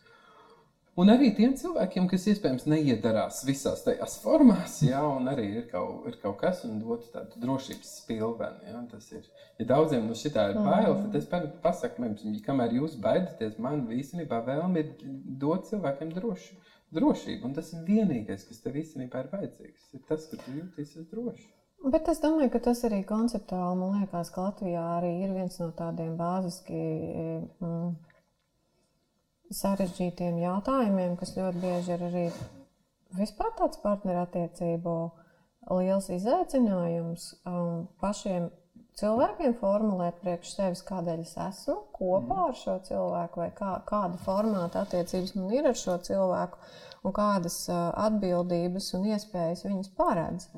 Un 0.96 1.12
arī 1.12 1.28
tiem 1.36 1.52
cilvēkiem, 1.60 2.06
kas 2.08 2.22
iespējams 2.32 2.64
neiedarās 2.72 3.42
visās 3.44 3.82
tajās 3.84 4.14
formās, 4.22 4.78
ja, 4.80 5.02
un 5.04 5.28
arī 5.28 5.44
ir 5.58 5.66
kaut, 5.68 6.06
ir 6.08 6.16
kaut 6.22 6.38
kas, 6.40 6.62
un 6.64 6.78
dot 6.80 7.04
tādu 7.12 7.42
drošības 7.42 7.90
spilveni. 7.98 8.70
Ja, 8.70 8.80
tas 8.88 9.10
ir, 9.12 9.26
ja 9.60 9.66
daudziem 9.74 10.06
no 10.08 10.16
šitā 10.16 10.46
ir 10.54 10.56
bail, 10.56 10.94
mm. 10.94 11.10
tad 11.12 11.18
es 11.20 11.58
pasaku, 11.64 12.00
mums, 12.00 12.24
kamēr 12.46 12.78
jūs 12.78 12.96
baidaties, 13.04 13.58
man 13.60 13.84
īstenībā 13.92 14.40
vēlme 14.48 14.86
ir 14.86 14.94
dot 15.44 15.68
cilvēkiem 15.68 16.16
droši, 16.16 16.56
drošību. 16.94 17.48
Un 17.48 17.54
tas 17.56 17.72
ir 17.74 17.84
vienīgais, 17.86 18.46
kas 18.48 18.62
tev 18.62 18.78
īstenībā 18.82 19.24
ir 19.24 19.30
vajadzīgs. 19.32 19.92
Ir 19.96 20.02
tas, 20.08 20.26
ka 20.30 20.38
tu 20.42 20.56
jūties 20.58 20.96
droši. 21.10 21.48
Bet 21.92 22.08
es 22.08 22.22
domāju, 22.22 22.50
ka 22.54 22.62
tas 22.70 22.80
arī 22.88 23.02
konceptuāli, 23.06 23.78
man 23.78 24.00
liekas, 24.00 24.30
ka 24.34 24.46
Latvijā 24.48 24.84
arī 24.96 25.12
ir 25.26 25.34
viens 25.36 25.58
no 25.60 25.70
tādiem 25.76 26.14
bāziski. 26.18 26.78
Mm, 27.60 27.96
sarežģītiem 29.54 30.40
jautājumiem, 30.42 31.16
kas 31.20 31.36
ļoti 31.36 31.62
bieži 31.62 31.92
ir 31.94 32.04
arī 32.08 32.24
vispār 33.16 33.52
tāds 33.58 33.78
partnerattiecību 33.82 34.94
liels 35.76 36.08
izaicinājums 36.14 37.28
um, 37.46 37.86
pašiem 38.02 38.48
cilvēkiem 39.00 39.54
formulēt 39.60 40.20
priekš 40.22 40.54
sevis, 40.56 40.82
kādēļ 40.86 41.22
es 41.24 41.34
esmu 41.46 41.76
kopā 41.96 42.46
ar 42.48 42.56
šo 42.56 42.78
cilvēku, 42.88 43.42
vai 43.42 43.50
kā, 43.56 43.72
kāda 43.88 44.20
formāta 44.24 44.84
attiecības 44.86 45.34
man 45.36 45.52
ir 45.52 45.68
ar 45.70 45.76
šo 45.76 45.98
cilvēku, 46.08 46.60
un 47.06 47.16
kādas 47.16 47.58
atbildības 47.72 48.92
un 48.98 49.10
iespējas 49.12 49.66
viņas 49.68 49.92
paredz. 49.98 50.48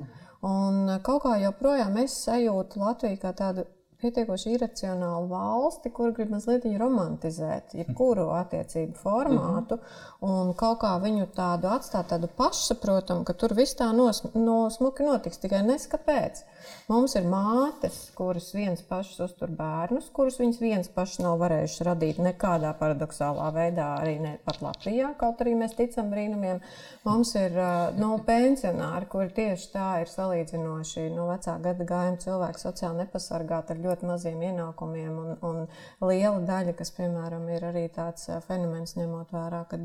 Un 0.45 0.85
uh, 0.87 1.01
kaut 1.03 1.25
kā 1.25 1.35
joprojām 1.41 1.99
es 1.99 2.15
sajūtu 2.23 2.79
Latviju 2.79 3.19
kā 3.19 3.33
tādu 3.35 3.65
pietiekoši 3.99 4.53
iracionālu 4.55 5.27
valsti, 5.27 5.91
kur 5.91 6.13
grib 6.15 6.31
mazliet 6.31 6.63
romantizēt, 6.79 7.73
jebkuru 7.75 8.29
attiecību 8.37 8.95
formātu, 8.99 9.79
un 10.23 10.53
kaut 10.59 10.79
kā 10.83 10.93
viņu 11.03 11.27
tādu 11.35 11.67
atstāt 11.73 12.13
tādu 12.13 12.29
pašsaprotamu, 12.39 13.25
ka 13.27 13.35
tur 13.35 13.55
viss 13.57 13.75
tā 13.79 13.89
nos, 13.95 14.23
no 14.35 14.61
smuki 14.71 15.07
notiks, 15.07 15.41
tikai 15.43 15.65
neskapēc. 15.67 16.45
Mums 16.89 17.15
ir 17.19 17.27
mātes, 17.29 17.97
kuras 18.17 18.49
viens 18.55 18.81
pašas 18.89 19.19
uztur 19.27 19.51
bērnus, 19.53 20.09
kurus 20.15 20.39
viņas 20.41 20.61
viens 20.61 20.91
pašas 20.93 21.21
nav 21.23 21.37
varējušas 21.43 21.85
radīt 21.87 22.21
nekādā 22.23 22.71
paradoxālā 22.79 23.49
veidā, 23.55 23.89
arī 24.01 24.15
ne 24.23 24.33
pat 24.45 24.61
Latvijā, 24.65 25.11
kaut 25.19 25.43
arī 25.43 25.55
mēs 25.59 25.75
ticam 25.77 26.09
brīnumiem. 26.13 26.61
Mums 27.05 27.33
ir 27.39 27.55
no 27.55 28.11
nu, 28.15 28.23
pensionāri, 28.25 29.07
kuri 29.11 29.29
tieši 29.37 29.69
tā 29.73 29.89
ir 30.03 30.11
salīdzinoši 30.11 31.05
no 31.13 31.23
nu, 31.23 31.27
vecā 31.29 31.55
gada 31.63 31.87
gājuma 31.91 32.21
cilvēki 32.23 32.63
sociāli 32.63 33.03
nepasargāti 33.03 33.75
ar 33.75 33.83
ļoti 33.85 34.09
maziem 34.09 34.41
ienākumiem, 34.49 35.19
un, 35.23 35.37
un 35.45 36.09
liela 36.09 36.41
daļa, 36.47 36.75
kas, 36.79 36.91
piemēram, 36.97 37.45
ir 37.53 37.67
arī 37.69 37.85
tāds 37.93 38.27
fenomens, 38.47 38.95
ņemot 38.97 39.33
vērā, 39.35 39.63
ka 39.69 39.79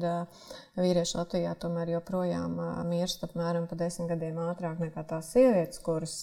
vīrieši 0.79 1.19
Latvijā 1.21 1.55
tomēr 1.61 1.95
joprojām 1.97 2.59
mirst 2.89 3.25
apmēram 3.27 3.69
pa 3.71 3.79
desmit 3.79 4.11
gadiem 4.13 4.41
ātrāk 4.49 4.81
nekā 4.83 5.05
tās 5.11 5.31
sievietes, 5.35 5.81
kuras, 5.85 6.17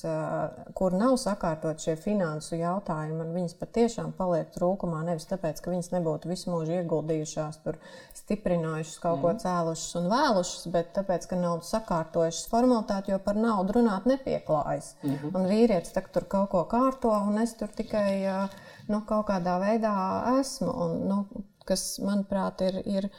kur 0.78 0.94
nav 0.98 1.18
sakārtot 1.22 1.82
šie 1.84 1.96
finansu 2.00 2.58
jautājumi, 2.60 3.20
un 3.24 3.34
viņas 3.36 3.58
patiešām 3.60 4.14
paliek 4.18 4.50
trūkumā 4.56 5.04
nevis 5.08 5.28
tāpēc, 5.30 5.62
ka 5.62 5.74
viņas 5.74 5.92
nebūtu 5.96 6.32
visu 6.32 6.52
mūžu 6.54 6.78
ieguldījušās, 6.80 7.62
tur 7.66 7.78
stiprinājušas, 8.18 8.98
kaut 9.04 9.22
ko 9.22 9.34
mhm. 9.34 9.42
cēlušas 9.46 10.00
un 10.02 10.10
vēlušas, 10.12 10.66
bet 10.76 10.92
tāpēc, 10.98 11.28
ka 11.32 11.40
nav 11.40 11.62
sakārtojušas 11.68 12.50
formalitāti, 12.52 13.14
jo 13.14 13.22
par 13.24 13.40
naudu 13.40 13.80
runāt 13.80 14.10
nepieklājas. 14.10 14.96
Mm 15.04 15.16
-hmm. 15.16 15.36
Un 15.36 15.48
vīrietis 15.52 15.96
tur 16.14 16.28
kaut 16.28 16.50
ko 16.50 16.64
kārto, 16.64 17.12
un 17.28 17.38
es 17.38 17.54
tur 17.54 17.68
tikai 17.68 18.50
nu, 18.88 19.02
kaut 19.08 19.28
kādā 19.30 19.60
veidā 19.62 19.94
esmu. 20.40 20.72
Un, 20.86 21.08
nu, 21.08 21.26
kas, 21.66 22.00
manuprāt, 22.04 22.62
ir, 22.62 22.82
ir 22.86 23.10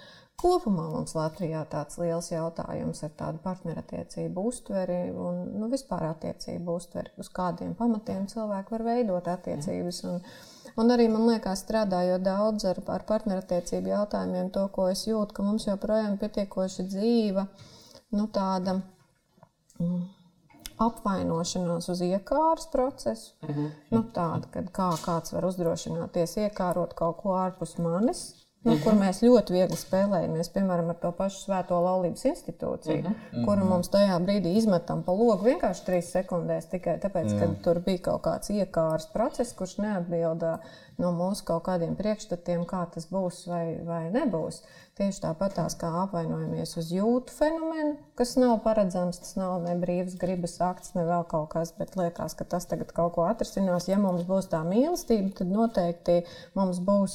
kopumā 0.42 0.84
mums 0.90 1.14
Latvijā 1.16 1.62
tāds 1.70 1.98
liels 2.02 2.28
jautājums 2.32 3.02
ar 3.06 3.12
tādu 3.18 3.40
partnerattiecību 3.44 4.46
uztveri 4.50 4.98
un 5.10 5.42
nu, 5.60 5.68
vispār 5.72 6.08
attiecību 6.10 6.76
uztveri, 6.80 7.12
uz 7.22 7.30
kādiem 7.32 7.76
pamatiem 7.78 8.26
cilvēki 8.32 8.74
var 8.76 8.86
veidot 8.88 9.28
attiecības. 9.34 10.00
Un, 10.10 10.18
un 10.82 10.94
arī 10.94 11.08
man 11.12 11.28
liekas, 11.30 11.62
strādājot 11.66 12.24
daudz 12.26 12.66
ar, 12.70 12.82
ar 12.96 13.06
partnerattiecību 13.08 13.94
jautājumiem, 13.94 14.50
to, 14.54 14.66
ko 14.74 14.88
es 14.92 15.06
jūtu, 15.06 15.36
ka 15.36 15.46
mums 15.46 15.68
joprojām 15.70 16.16
ir 16.16 16.24
pietiekoši 16.24 16.88
dzīva, 16.90 17.46
nu, 18.18 18.26
tāda. 18.34 18.80
Mm, 19.78 20.02
apvainošanos 20.82 21.88
uz 21.92 22.00
iekārtas 22.02 22.68
procesu. 22.72 23.34
Mm 23.42 23.54
-hmm. 23.54 23.70
nu, 23.90 24.02
tāda, 24.14 24.48
kad 24.50 24.70
kā 24.78 24.90
kāds 25.04 25.32
var 25.32 25.44
uzdrošināties 25.44 26.36
iekārot 26.36 26.94
kaut 26.94 27.16
ko 27.22 27.36
ārpus 27.38 27.78
manis. 27.78 28.22
Nu, 28.62 28.76
kur 28.78 28.94
mēs 28.94 29.18
ļoti 29.24 29.56
viegli 29.56 29.76
spēlējamies, 29.78 30.50
piemēram, 30.54 30.92
ar 30.92 30.98
to 31.02 31.10
pašu 31.18 31.40
Svēto 31.40 31.80
laulības 31.82 32.22
institūciju, 32.30 33.00
mm 33.00 33.14
-hmm. 33.14 33.46
kuru 33.48 33.66
mums 33.66 33.90
tajā 33.90 34.18
brīdī 34.22 34.52
izmetam 34.60 35.02
pa 35.02 35.12
logu 35.18 35.48
vienkārši 35.48 35.84
trīs 35.88 36.12
sekundēs, 36.14 36.68
tikai 36.70 36.94
tāpēc, 37.02 37.34
ka 37.40 37.48
tur 37.64 37.80
bija 37.82 38.04
kaut 38.10 38.22
kāds 38.28 38.52
iekārs 38.54 39.08
process, 39.12 39.56
kurš 39.58 39.78
neatbilda 39.82 40.58
no 41.00 41.12
mūsu 41.16 41.46
kaut 41.48 41.64
kādiem 41.68 41.96
priekšstatiem, 41.98 42.64
kā 42.68 42.84
tas 42.92 43.08
būs 43.10 43.44
vai, 43.50 43.64
vai 43.86 44.04
nebūs. 44.14 44.62
Tieši 44.92 45.22
tāpat 45.22 45.54
tās 45.56 45.72
kā 45.80 45.88
apvainojamies 46.02 46.74
uz 46.76 46.90
jūtu 46.92 47.32
fenomenu, 47.32 47.94
kas 48.18 48.34
nav 48.36 48.58
paredzams, 48.60 49.22
tas 49.22 49.38
nav 49.38 49.54
ne 49.64 49.72
brīvs 49.80 50.18
gribas 50.20 50.58
akts, 50.60 50.92
ne 50.92 51.06
vēl 51.08 51.24
kaut 51.30 51.48
kas, 51.54 51.70
bet 51.78 51.94
liekas, 51.96 52.34
ka 52.36 52.44
tas 52.44 52.68
tagad 52.68 52.92
kaut 52.92 53.14
ko 53.14 53.24
atrisinās. 53.24 53.88
Ja 53.88 53.96
mums 53.96 54.26
būs 54.28 54.50
tā 54.52 54.60
mīlestība, 54.66 55.32
tad 55.38 55.48
noteikti 55.48 56.18
mums 56.58 56.82
būs 56.84 57.14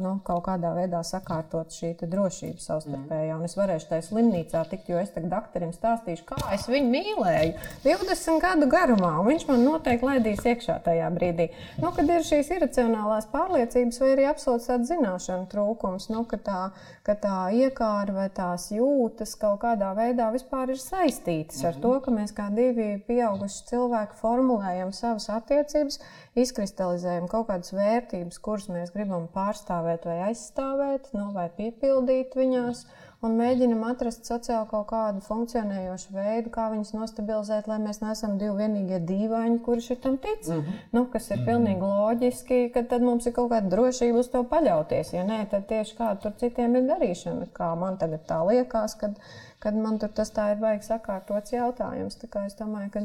nu, 0.00 0.14
kaut 0.24 0.46
kādā 0.48 0.72
veidā 0.78 1.02
sakārtot 1.04 1.76
šī 1.76 1.92
drošība 2.00 2.64
savstarpējā. 2.64 3.36
Un 3.36 3.44
es 3.50 3.58
varēšu 3.60 3.90
tajā 3.92 4.06
slimnīcā 4.08 4.64
tikt, 4.72 4.88
jo 4.88 5.04
es 5.04 5.12
tagad 5.12 5.34
doktoram 5.36 5.76
stāstīšu, 5.76 6.24
kā 6.32 6.40
es 6.56 6.64
viņu 6.72 6.88
mīlēju 6.88 7.52
20 7.84 8.40
gadu 8.46 8.70
garumā, 8.72 9.12
un 9.20 9.28
viņš 9.28 9.46
man 9.52 9.64
noteikti 9.68 10.08
laidīs 10.08 10.40
iekšā 10.54 10.80
tajā 10.88 11.12
brīdī. 11.12 11.50
Nu, 11.84 11.92
kad 11.92 12.08
ir 12.08 12.24
šīs 12.24 12.48
iracionālās 12.56 12.93
pārliecības 13.32 14.00
vai 14.00 14.10
arī 14.14 14.28
absolūts 14.30 14.70
zināšanu 14.90 15.48
trūkums, 15.52 16.10
nu, 16.12 16.24
ka 16.24 16.36
tā 16.36 16.60
ka 17.04 17.14
tā 17.20 17.38
iekāra 17.52 18.14
vai 18.16 18.26
tās 18.32 18.70
jūtas 18.72 19.34
kaut 19.40 19.60
kādā 19.64 19.90
veidā 19.96 20.30
vispār 20.32 20.72
ir 20.72 20.80
saistītas 20.80 21.60
-hmm. 21.60 21.68
ar 21.68 21.80
to, 21.82 21.92
ka 22.00 22.14
mēs 22.18 22.32
kā 22.38 22.48
divi 22.54 22.88
pieauguši 23.08 23.66
cilvēki 23.70 24.20
formulējam 24.22 24.92
savas 24.92 25.28
attiecības, 25.38 26.00
izkristalizējam 26.34 27.28
kaut 27.28 27.48
kādas 27.48 27.72
vērtības, 27.76 28.38
kuras 28.38 28.68
mēs 28.68 28.92
gribam 28.96 29.28
pārstāvēt 29.34 30.06
vai 30.10 30.18
aizstāvēt, 30.30 31.12
nu, 31.12 31.32
vai 31.32 31.50
piepildīt 31.58 32.36
viņās. 32.36 32.84
-hmm 32.84 33.03
un 33.24 33.36
mēģinam 33.38 33.82
atrast 33.88 34.28
sociāli 34.28 34.66
kaut 34.70 34.86
kādu 34.90 35.22
funkcionējošu 35.24 36.12
veidu, 36.14 36.52
kā 36.54 36.66
viņus 36.72 36.92
nostabilizēt, 36.96 37.68
lai 37.70 37.78
mēs 37.82 38.00
neesam 38.02 38.36
divi 38.40 38.54
vienīgie 38.60 39.00
dīvaini, 39.08 39.60
kuri 39.64 39.84
šitam 39.84 40.18
tic. 40.18 40.46
Mm 40.48 40.60
-hmm. 40.60 40.82
nu, 40.92 41.04
kas 41.12 41.30
ir 41.30 41.36
mm 41.36 41.40
-hmm. 41.40 41.48
pilnīgi 41.48 41.80
loģiski, 41.80 42.60
ka 42.74 42.82
tad 42.82 43.02
mums 43.02 43.26
ir 43.26 43.32
kaut 43.32 43.50
kāda 43.50 43.68
drošība 43.74 44.18
uz 44.18 44.28
to 44.28 44.44
paļauties. 44.52 45.14
Ja 45.14 45.24
nē, 45.24 45.40
tad 45.50 45.66
tieši 45.66 45.96
kā 45.96 46.14
tur 46.22 46.32
citiem 46.36 46.76
ir 46.76 46.82
darīšana, 46.92 47.46
kā 47.52 47.74
man 47.78 47.96
tagad 47.96 48.20
tā 48.28 48.46
liekas, 48.48 48.94
kad, 48.94 49.18
kad 49.58 49.74
man 49.74 49.98
tur 49.98 50.08
tas 50.08 50.32
tā 50.32 50.52
ir 50.52 50.60
vajag 50.60 50.82
sakārtots 50.82 51.52
jautājums. 51.52 52.16
Tā 52.16 52.26
kā 52.28 52.46
es 52.46 52.54
domāju, 52.54 52.90
ka 52.90 53.00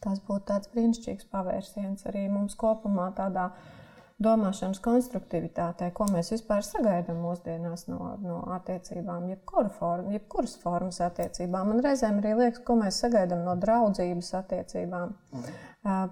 tas 0.00 0.20
būtu 0.28 0.44
tāds 0.44 0.68
brīnišķīgs 0.74 1.26
pavērsiens 1.32 2.06
arī 2.06 2.28
mums 2.28 2.54
kopumā 2.54 3.12
tādā 3.16 3.50
veidā 3.50 3.77
domāšanas 4.22 4.80
konstruktivitātei, 4.82 5.92
ko 5.94 6.08
mēs 6.10 6.32
vispār 6.32 6.64
sagaidām 6.66 7.20
mūsdienās 7.22 7.86
no, 7.86 8.00
no 8.18 8.38
attiecībām, 8.56 9.28
jebkura 9.30 9.70
forma, 9.70 10.10
jebkuras 10.16 10.56
formas 10.58 10.98
attiecībām. 11.06 11.70
Man 11.70 11.82
reizēm 11.84 12.18
arī 12.18 12.34
liekas, 12.40 12.64
ko 12.66 12.74
mēs 12.80 12.98
sagaidām 13.04 13.44
no 13.46 13.54
draudzības 13.62 14.32
attiecībām. 14.40 15.14
Mm. 15.36 15.58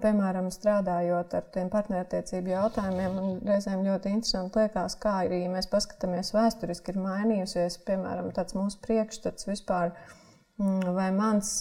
Piemēram, 0.01 0.47
strādājot 0.55 1.35
ar 1.37 1.49
tiem 1.53 1.67
partnerattiecību 1.73 2.53
jautājumiem, 2.53 3.17
man 3.19 3.41
reizēm 3.45 3.83
ļoti 3.85 4.13
interesanti 4.15 4.63
liekas, 4.63 4.95
kā 5.03 5.17
arī 5.25 5.41
mēs 5.51 5.67
paskatāmies 5.69 6.31
vēsturiski, 6.33 6.95
ir 6.95 7.01
mainījusies, 7.03 7.81
piemēram, 7.89 8.31
tāds 8.37 8.55
mūsu 8.55 8.79
priekšstats 8.87 9.49
vispār, 9.51 9.91
mm, 10.61 10.95
vai 10.95 11.09
mans 11.13 11.59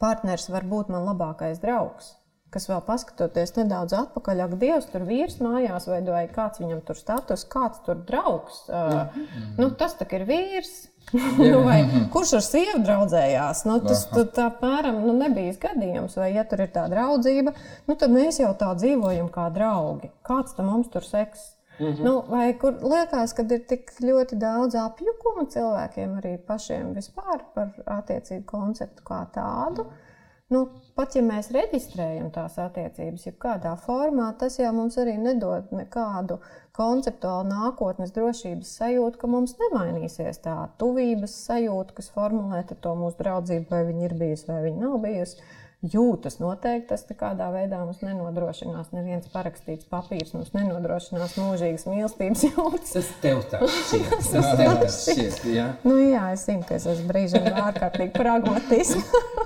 partners 0.00 0.48
var 0.48 0.64
būt 0.64 0.88
man 0.96 1.04
labākais 1.12 1.60
draugs. 1.60 2.14
Kas 2.54 2.66
vēl 2.70 2.80
paskatoties 2.86 3.54
nedaudz 3.56 3.94
atpakaļ, 3.96 4.44
ak, 4.46 4.54
Dievs 4.60 4.88
tur 4.90 5.04
vīrs 5.06 5.38
mājās 5.42 5.86
vai 5.90 6.24
kāds 6.30 6.62
viņam 6.62 6.80
tur 6.86 6.98
status, 6.98 7.44
kāds 7.50 7.82
tur 7.86 8.00
draugs. 8.06 8.64
Uh, 8.68 9.12
nu, 9.58 9.70
tas 9.78 9.94
tak 9.98 10.14
ir 10.18 10.26
vīrs. 10.28 10.88
nu, 11.14 11.62
vai, 11.68 11.78
kurš 12.12 12.34
ar 12.40 12.44
sievu 12.46 12.82
draudzējās? 12.86 13.62
Nu, 13.70 13.78
tas 13.86 14.04
tā, 14.10 14.48
apmēram 14.48 15.00
nu, 15.06 15.14
nebija 15.20 15.54
gadījums. 15.62 16.18
Vai, 16.20 16.32
ja 16.34 16.44
tur 16.48 16.64
ir 16.66 16.74
tā 16.74 16.88
draudzība, 16.90 17.54
nu, 17.86 17.96
tad 17.96 18.12
mēs 18.14 18.42
jau 18.42 18.50
tā 18.58 18.74
dzīvojam 18.78 19.30
kā 19.34 19.46
draugi. 19.54 20.12
Kāds 20.26 20.58
tam 20.58 20.70
mums 20.72 20.90
tur 20.92 21.06
seks? 21.06 21.52
Mm 21.80 21.86
-hmm. 21.86 22.04
nu, 22.04 22.24
vai 22.28 22.52
kur 22.58 22.74
liekas, 22.82 23.32
ka 23.32 23.42
ir 23.42 23.62
tik 23.66 23.90
ļoti 24.00 24.36
daudz 24.36 24.74
apjukuma 24.76 25.46
cilvēkiem 25.48 26.18
arī 26.18 26.36
pašiem 26.46 26.92
vispār 26.94 27.40
par 27.54 27.70
attiecību 27.86 28.44
konceptu 28.46 29.02
kā 29.02 29.24
tādu? 29.32 29.86
Mm. 29.86 30.09
Nu, 30.50 30.64
pat 30.98 31.14
ja 31.14 31.20
mēs 31.22 31.52
reģistrējam 31.54 32.32
tās 32.34 32.56
attiecības, 32.58 33.28
jebkādā 33.28 33.76
formā, 33.84 34.32
tas 34.38 34.56
jau 34.58 34.72
mums 34.74 34.96
arī 34.98 35.14
nedod 35.14 35.70
nekādu 35.70 36.40
konceptuālu 36.74 37.46
nākotnes 37.52 38.10
drošības 38.16 38.72
sajūtu, 38.80 39.20
ka 39.20 39.30
mums 39.30 39.54
nemainīsies 39.60 40.42
tā 40.42 40.56
tuvības 40.82 41.36
sajūta, 41.46 41.94
kas 42.00 42.10
formulē 42.16 42.64
to 42.72 42.96
mūsu 42.98 43.22
draudzību, 43.22 43.68
vai 43.70 43.84
viņa 43.92 44.06
ir 44.08 44.14
bijusi 44.24 44.50
vai 44.50 44.60
viņa 44.66 44.82
nav 44.88 44.98
bijusi. 45.04 45.50
Jūtas 45.80 46.34
noteikti 46.42 46.90
tas 46.90 47.06
nekādā 47.08 47.46
veidā 47.54 47.78
mums 47.80 48.02
nenodrošinās. 48.04 48.90
Neviens 48.92 49.30
parakstīts 49.32 49.86
papīrs 49.88 50.34
mums 50.34 50.50
nenodrošinās 50.52 51.38
mūžīgas 51.40 51.86
mīlestības 51.88 52.42
jūtas. 52.50 52.90
Tas 52.98 53.08
tev 53.22 53.40
tā 53.48 53.62
šķiet. 53.78 54.10
Tas 54.18 54.50
tev 54.58 54.74
tā 54.82 54.90
šķiet, 54.98 55.38
jā. 55.54 55.70
Nu 55.86 55.96
jā, 56.02 56.26
es 56.34 56.44
zinu, 56.50 56.66
ka 56.68 56.76
es 56.76 56.84
esmu 56.90 57.08
brīžiem 57.14 57.48
ārkārtīgi 57.54 58.12
pragmatisks. 58.18 59.39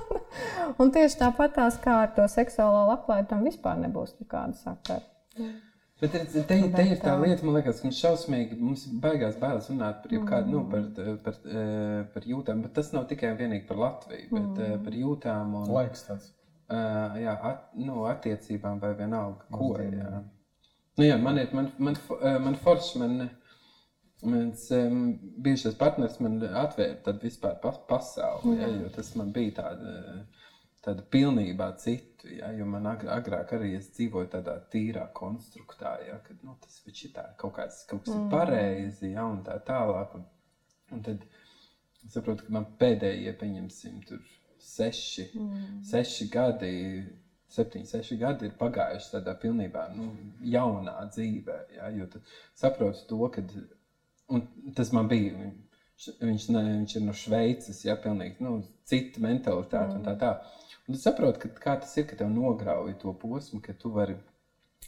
Un 0.81 0.91
tieši 0.95 1.21
tāpat 1.21 1.55
tās 1.59 1.79
kā 1.83 2.01
ar 2.07 2.11
to 2.17 2.27
seksuālo 2.31 2.87
labklājību, 2.91 3.31
tam 3.31 3.47
vispār 3.47 3.79
nebūs 3.83 4.17
nekāda 4.21 4.57
sakara. 4.59 5.05
Bet 6.01 6.11
te, 6.11 6.21
te, 6.27 6.57
te 6.75 6.85
ir 6.91 6.99
tā 7.01 7.15
lieta, 7.21 7.47
man 7.47 7.55
liekas, 7.57 7.79
ka 7.81 7.87
mums 7.87 7.99
šausmīgi, 8.03 8.57
mums 8.61 8.83
baigās 9.03 9.37
bailes 9.41 9.69
runāt 9.71 10.01
par, 10.03 10.15
kādu, 10.29 10.51
nu, 10.53 10.63
par, 10.73 10.89
par, 11.25 11.39
par 12.15 12.27
jūtām, 12.29 12.65
bet 12.67 12.75
tas 12.77 12.91
nav 12.93 13.07
tikai 13.11 13.31
un 13.33 13.39
vienīgi 13.39 13.69
par 13.69 13.81
Latviju, 13.81 14.27
bet 14.33 14.49
mm. 14.51 14.83
par 14.85 14.99
jūtām 14.99 15.55
un... 15.61 15.71
Laiks 15.77 16.05
tāds. 16.09 16.33
Uh, 16.65 17.15
jā, 17.21 17.37
at, 17.47 17.65
nu, 17.79 18.03
attiecībām 18.11 18.83
vai 18.83 18.91
vienalga, 18.99 19.47
ko, 19.55 19.71
jā. 19.79 20.21
Nu, 20.99 21.07
jā, 21.07 21.17
man 21.21 21.39
ir, 21.39 21.51
man, 21.55 21.71
man, 21.79 21.99
man 22.43 22.59
forši, 22.65 23.01
man, 23.03 23.19
mans 24.25 24.69
um, 24.75 25.03
bijušais 25.45 25.77
partners 25.79 26.17
man 26.25 26.41
atvēra 26.43 26.97
tad 27.07 27.21
vispār 27.23 27.59
pas, 27.63 27.79
pasauli, 27.89 28.55
mm. 28.57 28.63
jā, 28.63 28.71
jo 28.83 28.95
tas 28.99 29.15
man 29.21 29.31
bija 29.37 29.61
tāda... 29.63 29.99
Uh, 30.01 30.43
tādu 30.85 31.05
pilnībā 31.11 31.71
citu. 31.81 32.29
Ja, 32.39 32.51
jo 32.57 32.67
man 32.69 32.87
agrāk 32.89 33.55
arī 33.57 33.75
es 33.79 33.91
dzīvoju 33.97 34.31
tādā 34.33 34.57
tīrā 34.73 35.07
konstruktā, 35.17 35.97
ja, 36.07 36.19
kad 36.25 36.41
nu, 36.47 36.57
tas 36.63 36.79
ir 36.89 37.13
tā, 37.17 37.27
kaut 37.41 37.57
kāds 37.59 37.83
kaut 37.91 38.05
kas 38.07 38.15
mm. 38.15 38.31
pareizi 38.33 39.13
ja, 39.13 39.27
un 39.29 39.43
tā 39.47 39.59
tālāk. 39.67 40.15
Un, 40.19 40.25
un 40.95 41.05
tad 41.05 41.27
es 42.05 42.15
saprotu, 42.17 42.47
ka 42.47 42.57
man 42.57 42.69
pēdējie, 42.81 43.35
pieņemsim, 43.41 44.01
tur 44.09 44.25
seši, 44.65 45.29
mm. 45.35 45.69
seši 45.91 46.31
gadi. 46.33 46.73
Septiņi, 47.55 47.87
seši 47.87 48.17
gadi 48.19 48.49
ir 48.49 48.55
pagājuši 48.59 49.13
tādā 49.13 49.35
pilnībā 49.39 49.85
nu, 49.95 50.09
jaunā 50.51 50.97
dzīvē. 51.13 51.59
Ja, 51.77 51.91
jo 51.95 52.09
saprotu 52.59 53.05
to, 53.13 53.29
ka 53.31 53.45
tas 54.75 54.91
man 54.97 55.07
bija. 55.13 55.53
Viņš, 56.19 56.49
ne, 56.51 56.63
viņš 56.81 56.97
ir 56.99 57.05
no 57.05 57.13
Šveices, 57.15 57.85
ja 57.87 57.95
pilnīgi 58.01 58.43
nu, 58.43 58.57
cita 58.89 59.23
mentalitāte 59.23 59.93
mm. 59.93 60.01
un 60.01 60.09
tā 60.09 60.17
tālāk. 60.19 60.64
Tu 60.85 61.01
saproti, 61.01 61.49
kā 61.65 61.79
tas 61.81 61.93
ir, 61.97 62.07
ka 62.11 62.17
tev 62.21 62.31
nograuj 62.33 62.93
to 63.01 63.13
posmu, 63.21 63.61
ka 63.65 63.73
tu 63.81 63.93
vari, 63.95 64.17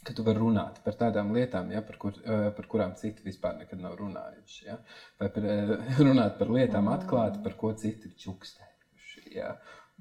ka 0.05 0.13
tu 0.13 0.25
vari 0.27 0.41
runāt 0.43 0.77
par 0.85 0.97
tādām 0.99 1.31
lietām, 1.33 1.71
ja, 1.73 1.81
par, 1.85 1.97
kur, 2.01 2.19
par 2.57 2.67
kurām 2.69 2.93
citi 2.99 3.25
vispār 3.25 3.57
nekad 3.63 3.81
nav 3.81 3.95
runājuši. 4.01 4.59
Ja? 4.67 4.77
Vai 5.21 5.31
par, 5.33 5.47
runāt 6.07 6.37
par 6.37 6.53
lietām 6.53 6.91
atklāti, 6.93 7.41
par 7.45 7.57
ko 7.61 7.73
citi 7.81 8.11
ir 8.11 8.19
čukstējuši. 8.25 9.25
Ja? 9.39 9.55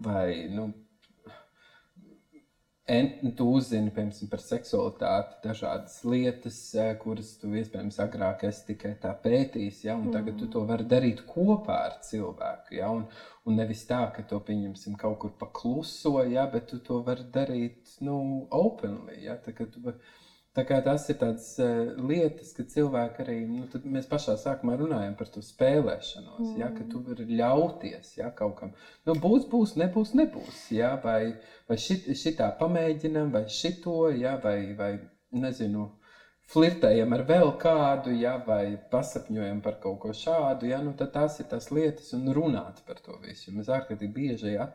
Vai, 0.04 0.28
nu, 0.52 0.68
En, 2.86 3.08
tu 3.34 3.44
uzzini 3.50 3.90
piemēram, 3.90 4.28
par 4.30 4.42
seksualitāti, 4.44 5.40
dažādas 5.42 5.96
lietas, 6.06 6.58
eh, 6.78 6.92
kuras 7.00 7.32
tu 7.40 7.48
iespējams 7.58 7.96
agrāk 8.04 8.44
esi 8.46 8.62
tikai 8.68 8.92
tā 9.02 9.10
pētījis, 9.24 9.80
ja, 9.88 9.96
un 9.98 10.12
tagad 10.14 10.38
tu 10.38 10.46
to 10.52 10.62
vari 10.68 10.86
darīt 10.92 11.24
kopā 11.26 11.80
ar 11.88 11.96
cilvēku. 12.06 12.76
Ja, 12.78 12.92
un, 12.94 13.08
un 13.42 13.58
nevis 13.58 13.82
tā, 13.90 14.04
ka 14.14 14.22
to 14.30 14.38
pieņemsim 14.38 14.94
kaut 15.00 15.18
kur 15.24 15.34
pakluso, 15.40 16.14
ja, 16.30 16.46
bet 16.52 16.70
tu 16.70 16.78
to 16.78 17.00
vari 17.08 17.26
darīt 17.34 17.96
nu, 18.06 18.20
openly. 18.54 19.18
Ja, 19.24 19.34
tā, 19.42 19.56
tu, 19.66 19.82
Tā 20.56 20.64
kā 20.64 20.78
tas 20.84 21.04
ir 21.12 21.18
tādas 21.20 21.50
uh, 21.60 21.92
lietas, 22.08 22.54
ka 22.56 22.64
cilvēki 22.72 23.22
arī, 23.26 23.36
nu, 23.50 23.66
tad 23.72 23.84
mēs 23.84 24.08
pašā 24.08 24.38
sākumā 24.40 24.78
runājam 24.80 25.12
par 25.18 25.28
to 25.32 25.42
spēlēšanos, 25.44 26.40
mm. 26.40 26.56
ja, 26.62 26.70
ka 26.72 26.86
tu 26.88 27.02
vari 27.04 27.28
ļauties 27.36 28.16
ja, 28.16 28.30
kaut 28.36 28.56
kam. 28.62 28.72
Nu, 29.04 29.18
būs, 29.20 29.44
būs, 29.52 29.76
nebūs, 29.80 30.14
nebūs. 30.16 30.62
Ja, 30.72 30.94
vai 31.04 31.36
vai 31.68 31.78
šit, 31.80 32.08
šitā 32.18 32.50
pamēģinam, 32.60 33.30
vai 33.34 33.46
šito, 33.50 34.08
ja, 34.14 34.36
vai, 34.42 34.58
vai 34.78 34.92
nezinu, 35.34 35.88
flirtējam 36.52 37.14
ar 37.16 37.24
vēl 37.26 37.48
kādu, 37.62 38.12
ja, 38.14 38.36
vai 38.46 38.76
pasapņojam 38.92 39.62
par 39.64 39.80
kaut 39.82 39.98
ko 40.04 40.12
šādu, 40.14 40.68
ja, 40.70 40.78
nu, 40.84 40.94
tad 40.98 41.10
tās 41.16 41.40
ir 41.42 41.48
tās 41.50 41.72
lietas 41.74 42.12
un 42.14 42.30
runāt 42.36 42.84
par 42.86 43.02
to 43.02 43.18
visu. 43.24 43.54
Mēs 43.54 43.70
ārkārtīgi 43.72 44.14
bieži 44.14 44.54
ja, 44.54 44.68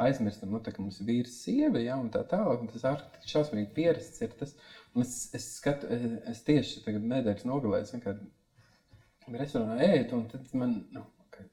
aizmirstam, 0.00 0.54
nu, 0.54 0.62
tā, 0.64 0.72
ka 0.72 0.82
mums 0.82 1.02
ir 1.02 1.10
vīrs, 1.10 1.36
sieva, 1.44 1.82
ja, 1.84 1.98
un 2.00 2.08
tā 2.14 2.24
tālāk, 2.30 2.64
un 2.64 2.72
tas 2.72 2.86
ārkārtīgi 2.94 3.34
šausmīgi 3.34 3.74
pierasts 3.76 4.24
ir 4.24 4.32
tas, 4.40 4.56
Es, 5.02 5.14
es, 5.36 5.46
skatu, 5.58 5.88
es 6.30 6.42
tieši 6.46 6.82
tagad 6.84 7.06
nedēļas 7.08 7.46
nogalē, 7.48 7.82
es 7.84 7.92
vienkārši 7.94 9.36
restorānā 9.36 9.78
ēdu, 9.84 10.18
un 10.18 10.26
tad 10.30 10.52
man, 10.56 10.74
nu, 10.94 11.04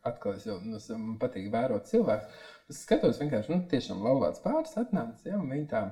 atkal 0.08 0.38
es 0.38 0.46
jau, 0.48 0.58
nu, 0.64 0.80
man 1.02 1.18
patīk 1.22 1.52
vērot 1.54 1.90
cilvēku. 1.90 2.32
Es 2.72 2.82
skatos 2.86 3.20
vienkārši, 3.22 3.54
nu, 3.54 3.66
tiešām 3.72 4.04
laulāts 4.06 4.44
pāris 4.44 4.76
atnācis, 4.82 5.28
ja, 5.28 5.40
un 5.40 5.52
viņi 5.52 5.68
tā, 5.74 5.84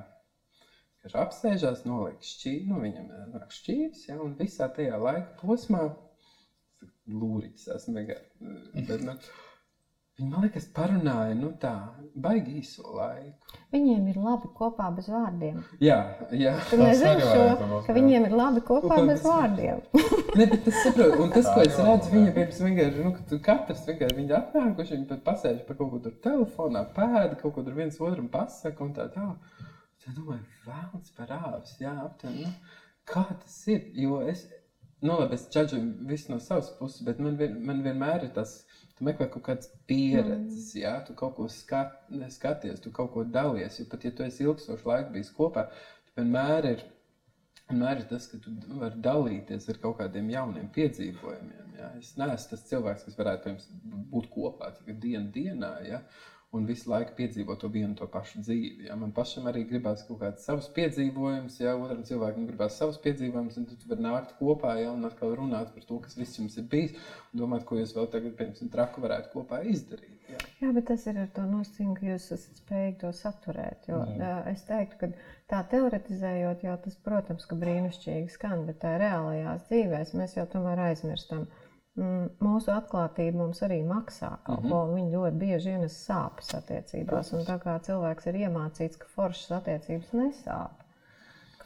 vienkārši 1.04 1.22
apsēžās, 1.24 1.86
noliek 1.90 2.24
šķīvi, 2.26 2.68
nu, 2.72 2.82
viņam 2.84 3.12
nāk 3.36 3.56
šķīvis, 3.60 4.08
ja, 4.10 4.20
un 4.24 4.38
visā 4.40 4.70
tajā 4.74 5.00
laika 5.02 5.36
posmā, 5.42 5.88
lūriķis 7.12 7.70
esmu 7.76 7.98
vienkārši, 8.00 8.54
bet, 8.88 9.04
nu, 9.04 9.18
Viņi 10.14 10.30
man 10.30 10.44
liekas, 10.45 10.68
parunāja 10.76 11.34
nu, 11.34 11.48
tā, 11.57 11.72
baigi 12.22 12.60
īso 12.60 12.84
laiku. 12.94 13.56
Viņiem 13.73 14.11
ir 14.11 14.19
labi 14.22 14.52
kopā 14.53 14.91
bez 14.94 15.07
vārdiem. 15.10 15.56
Jā, 15.81 15.95
jā. 16.38 16.52
Tu 16.69 16.77
nezini 16.77 17.23
šo, 17.26 17.80
ka 17.88 17.95
viņiem 17.98 18.27
ir 18.27 18.35
labi 18.38 18.61
kopā 18.68 18.99
bez 19.07 19.23
vārdiem. 19.26 19.81
ne, 20.38 20.45
bet 20.45 20.60
tas 20.68 20.77
saprot, 20.84 21.18
un 21.18 21.34
tas, 21.34 21.49
ko 21.49 21.65
es 21.65 21.80
redzu, 21.81 22.14
viņa 22.14 22.35
pirms 22.38 22.61
vienkārši, 22.68 23.07
nu, 23.07 23.15
ka 23.15 23.40
katrs 23.48 23.81
vienkārši 23.90 24.19
viņi 24.19 24.38
atnākuši, 24.38 24.95
viņi 24.99 25.10
pat 25.15 25.26
pasēž 25.31 25.64
par 25.65 25.81
kaut 25.81 25.90
ko 25.95 26.03
tur 26.06 26.15
telefonā, 26.27 26.85
pēda, 26.94 27.34
kaut 27.41 27.57
ko 27.57 27.65
tur 27.65 27.81
viens 27.81 27.98
otram 27.98 28.30
pasaka 28.38 28.85
un 28.85 28.94
tā 28.94 29.10
tā. 29.18 29.31
Tad 30.03 30.14
domāju, 30.19 30.45
vēlns 30.68 31.18
par 31.18 31.34
āvis, 31.40 31.73
jā, 31.81 31.95
aptuveni, 32.06 32.45
nu, 32.45 32.80
kā 33.10 33.26
tas 33.31 33.57
ir, 33.72 33.90
jo 33.98 34.22
es, 34.30 34.45
nu, 35.02 35.15
labi, 35.15 35.41
es 35.41 35.49
čaģu 35.57 35.81
visu 36.06 36.35
no 36.35 36.38
savas 36.44 36.69
puses, 36.77 37.02
bet 37.07 37.18
man, 37.23 37.34
vien, 37.41 37.57
man 37.65 37.81
vienmēr 37.81 38.27
ir 38.27 38.34
tas, 38.38 38.60
Tu 38.94 39.06
meklē 39.07 39.26
kaut 39.34 39.45
kādas 39.48 39.70
pieredzes, 39.90 40.68
mm. 40.76 40.82
ja 40.84 40.98
tu 41.06 41.15
kaut 41.18 41.34
ko 41.38 41.48
skat, 41.49 41.95
skaties, 42.36 42.82
tu 42.84 42.91
kaut 42.94 43.10
ko 43.15 43.24
dalies. 43.26 43.80
Jo 43.80 43.88
pat 43.90 44.06
ja 44.06 44.11
tu 44.14 44.26
esi 44.26 44.45
ilgstošu 44.45 44.90
laiku 44.90 45.15
bijis 45.15 45.32
kopā, 45.34 45.65
tu 46.06 46.14
vienmēr 46.20 46.68
ir, 46.70 46.84
vienmēr 47.72 48.03
ir 48.03 48.10
tas, 48.11 48.28
ka 48.30 48.38
tu 48.44 48.53
vari 48.82 49.02
dalīties 49.07 49.65
ar 49.74 49.82
kaut 49.82 49.98
kādiem 50.02 50.30
jauniem 50.36 50.70
piedzīvojumiem. 50.76 51.74
Ja? 51.80 51.90
Es 51.98 52.14
neesmu 52.22 52.53
tas 52.53 52.68
cilvēks, 52.70 53.07
kas 53.07 53.18
varētu 53.18 53.48
piemēram, 53.48 54.06
būt 54.14 54.30
kopā 54.36 54.70
dienu 54.91 55.26
dienā. 55.34 55.74
Ja? 55.90 56.03
Un 56.54 56.68
visu 56.70 56.90
laiku 56.92 57.16
piedzīvo 57.18 57.56
to 57.60 57.70
vienu 57.74 57.96
to 57.98 58.08
pašu 58.14 58.44
dzīvi. 58.46 58.88
Ja? 58.88 58.98
Man 59.00 59.14
pašam 59.16 59.48
arī 59.50 59.64
gribās 59.70 60.04
kaut 60.08 60.22
kāds 60.22 60.46
savs 60.46 60.70
piedzīvojums, 60.76 61.58
ja 61.64 61.74
otram 61.80 62.04
cilvēkam 62.08 62.46
gribās 62.50 62.78
savs 62.78 63.00
piedzīvojums, 63.04 63.58
un 63.60 63.70
tad 63.72 63.88
var 63.90 64.04
nākt 64.06 64.36
kopā 64.40 64.76
ja? 64.82 64.92
un 64.94 65.10
atkal 65.10 65.34
runāt 65.40 65.74
par 65.74 65.88
to, 65.90 65.98
kas 66.04 66.18
viss 66.20 66.38
jums 66.38 66.58
ir 66.62 66.68
bijis, 66.70 66.94
un 67.32 67.42
domāt, 67.42 67.66
ko 67.70 67.80
jūs 67.80 67.96
vēl 67.98 68.10
tagad, 68.14 68.38
piemēram, 68.38 68.74
traku 68.76 69.06
varētu 69.06 69.34
kopā 69.34 69.64
izdarīt. 69.74 70.30
Ja? 70.30 70.44
Jā, 70.62 70.70
bet 70.78 70.88
tas 70.92 71.08
ir 71.10 71.18
ar 71.24 71.34
to 71.34 71.48
nosacījumu, 71.50 71.98
ka 71.98 72.08
jūs 72.12 72.30
esat 72.38 72.62
spējīgi 72.62 73.00
to 73.02 73.12
saturēt. 73.18 73.90
Jo, 73.90 74.04
Jā. 74.18 74.38
es 74.54 74.64
teiktu, 74.70 75.00
ka 75.02 75.10
tā 75.52 75.60
teoretizējot, 75.74 76.64
jau 76.66 76.78
tas, 76.86 76.96
protams, 77.06 77.50
ka 77.50 77.58
brīnišķīgi 77.60 78.32
skan, 78.38 78.64
bet 78.70 78.80
tā 78.86 78.96
reālajās 79.02 79.68
dzīvēs 79.68 80.16
mēs 80.18 80.38
jau 80.38 80.48
tomēr 80.54 80.86
aizmirstam. 80.88 81.44
Mm, 81.50 81.62
mūsu 81.95 82.72
atklātība 82.74 83.38
mums 83.38 83.61
arī 83.65 83.82
maksā 83.86 84.32
kaut 84.44 84.64
mm 84.64 84.65
-hmm. 84.65 84.72
ko. 84.72 84.95
Viņi 84.95 85.15
ļoti 85.15 85.38
bieži 85.38 85.70
ienes 85.70 85.98
sāpes 86.07 86.53
attiecībās. 86.57 87.34
Un 87.34 87.45
tā 87.45 87.60
kā 87.61 87.80
cilvēks 87.80 88.28
ir 88.28 88.40
iemācīts, 88.45 88.98
ka 88.98 89.07
foršas 89.15 89.52
attiecības 89.60 90.14
nesāp, 90.14 90.83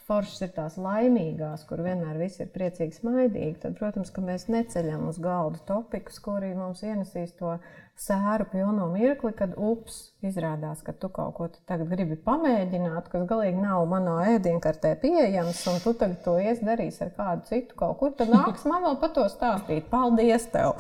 foršas 0.08 0.46
ir 0.46 0.54
tās 0.56 0.78
laimīgās, 0.80 1.66
kur 1.68 1.82
vienmēr 1.84 2.20
viss 2.22 2.40
ir 2.40 2.48
priecīgi, 2.54 2.96
smaidīgi, 3.02 3.58
tad, 3.64 3.76
protams, 3.80 4.14
mēs 4.24 4.48
neceļam 4.52 5.10
uz 5.10 5.20
galda 5.24 5.60
topikus, 5.68 6.22
kuri 6.24 6.54
mums 6.56 6.84
ienesīs 6.86 7.36
to 7.40 7.58
sēru 7.98 8.46
pilno 8.52 8.86
mirkli, 8.94 9.34
kad 9.36 9.56
ups, 9.58 9.98
izrādās, 10.24 10.84
ka 10.86 10.94
tu 10.94 11.10
kaut 11.12 11.34
ko 11.36 11.50
tagad 11.70 11.90
gribi 11.92 12.16
pamēģināt, 12.24 13.10
kas 13.12 13.26
galīgi 13.28 13.60
nav 13.60 13.84
manā 13.90 14.16
ēdienkartē 14.36 14.94
pieejams, 15.02 15.64
un 15.74 15.82
tu 15.84 15.96
tagad 15.98 16.22
to 16.24 16.38
ies 16.40 16.62
darīs 16.64 17.02
ar 17.04 17.12
kādu 17.18 17.50
citu 17.50 17.76
kaut 17.80 17.98
kur, 18.00 18.16
tad 18.16 18.32
nāks 18.32 18.68
man 18.70 18.86
vēl 18.86 19.00
par 19.02 19.16
to 19.18 19.28
stāstīt. 19.34 19.90
Paldies 19.92 20.48
tev! 20.54 20.78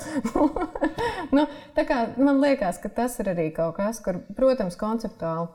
nu, 1.35 1.47
tā 1.75 1.87
kā 1.89 2.03
man 2.21 2.39
liekas, 2.43 2.79
ka 2.83 2.93
tas 3.01 3.17
ir 3.19 3.33
arī 3.33 3.49
kaut 3.55 3.75
kas, 3.81 3.99
kur, 4.05 4.21
protams, 4.37 4.77
konceptuāli 4.79 5.49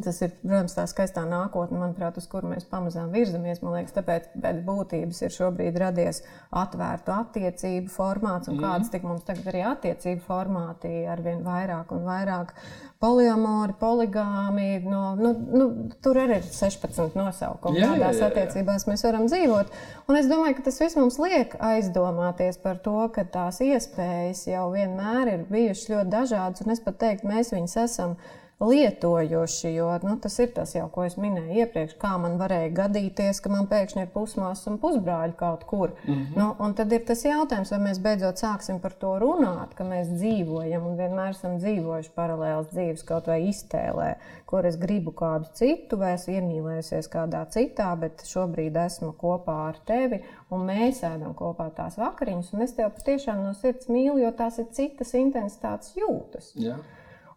Tas 0.00 0.20
ir, 0.24 0.30
protams, 0.40 0.76
tā 0.76 0.86
skaistā 0.88 1.24
nākotne, 1.28 1.80
manuprāt, 1.82 2.16
uz 2.16 2.28
kuru 2.30 2.48
mēs 2.54 2.64
pamazām 2.70 3.10
virzamies. 3.12 3.60
Man 3.60 3.76
liekas, 3.76 3.96
tāpēc 3.98 4.30
pēc 4.40 4.62
būtības 4.66 5.20
ir 5.26 5.34
šobrīd 5.34 5.76
radies 5.82 6.22
atvērtu 6.62 7.12
attiecību 7.12 7.92
formāts, 7.92 8.48
un 8.48 8.56
mm. 8.56 8.64
kādas 8.64 8.92
tik 8.94 9.04
mums 9.04 9.26
tagad 9.28 9.52
arī 9.52 9.66
attiecību 9.74 10.24
formāti 10.24 11.02
ar 11.10 11.20
vien 11.24 11.44
vairāk 11.44 11.92
un 11.92 12.06
vairāk 12.08 12.54
poliamori, 13.02 13.74
poligāmi. 13.80 14.68
No, 14.86 15.02
nu, 15.18 15.32
nu, 15.34 15.68
tur 16.04 16.20
arī 16.22 16.38
ir 16.40 16.48
16 16.48 17.16
nosaukumi, 17.18 17.82
kādās 17.82 18.22
attiecībās 18.22 18.86
mēs 18.88 19.02
varam 19.08 19.26
dzīvot. 19.26 19.72
Un 20.08 20.18
es 20.20 20.28
domāju, 20.30 20.58
ka 20.58 20.68
tas 20.68 20.78
viss 20.82 20.98
mums 20.98 21.18
liek 21.22 21.56
aizdomāties 21.58 22.60
par 22.62 22.78
to, 22.84 22.98
ka 23.14 23.26
tās 23.26 23.58
iespējas 23.64 24.46
jau 24.50 24.68
vienmēr 24.74 25.34
ir 25.34 25.48
bijušas 25.50 25.90
ļoti 25.96 26.14
dažādas, 26.14 26.64
un 26.64 26.76
es 26.76 26.84
pat 26.84 27.00
teiktu, 27.02 27.30
mēs 27.32 27.52
viņus 27.54 27.76
esam 27.82 28.16
lietojoši. 28.62 29.74
Jo 29.74 29.98
nu, 30.02 30.16
tas 30.22 30.38
ir 30.38 30.52
tas, 30.54 30.74
jau, 30.74 30.86
ko 30.92 31.04
es 31.06 31.16
minēju 31.20 31.62
iepriekš, 31.62 31.96
kā 32.00 32.14
man 32.20 32.38
varēja 32.40 32.70
gadīties, 32.76 33.40
ka 33.42 33.52
man 33.52 33.68
pēkšņi 33.70 34.04
ir 34.04 34.10
pusmāsas 34.14 34.68
un 34.70 34.78
pusbrāļi 34.82 35.36
kaut 35.38 35.64
kur. 35.68 35.94
Mm 36.04 36.14
-hmm. 36.14 36.36
nu, 36.38 36.48
un 36.64 36.74
tad 36.78 36.92
ir 36.92 37.04
tas 37.08 37.24
jautājums, 37.24 37.72
vai 37.74 37.80
mēs 37.88 38.00
beidzot 38.02 38.42
sāksim 38.42 38.78
par 38.80 38.92
to 38.92 39.14
runāt, 39.18 39.74
ka 39.74 39.84
mēs 39.84 40.12
dzīvojam 40.14 40.86
un 40.86 40.96
vienmēr 40.96 41.30
esam 41.30 41.58
dzīvojuši 41.58 42.14
paralēlas 42.14 42.70
dzīves 42.72 43.04
kaut 43.04 43.26
vai 43.26 43.40
iztēlē, 43.48 44.14
kur 44.46 44.66
es 44.66 44.76
gribu 44.76 45.10
kādu 45.10 45.46
citu, 45.52 45.96
vai 45.96 46.14
esmu 46.14 46.34
iemīlējusies 46.34 47.08
kādā 47.08 47.44
citā, 47.50 47.96
bet 47.96 48.22
šobrīd 48.26 48.76
esmu 48.86 49.12
kopā 49.12 49.58
ar 49.68 49.76
tevi. 49.86 50.22
Un 50.50 50.66
mēs 50.66 51.02
ēdam 51.02 51.34
kopā 51.34 51.70
tās 51.74 51.96
vakariņas, 51.96 52.52
un 52.52 52.62
es 52.62 52.72
tev 52.72 52.90
patiešām 52.90 53.44
no 53.44 53.54
sirds 53.54 53.88
mīlu, 53.88 54.18
jo 54.18 54.30
tās 54.30 54.58
ir 54.58 54.66
citas 54.72 55.14
intensitātes 55.14 55.96
jūtas. 55.96 56.52
Yeah 56.54 56.76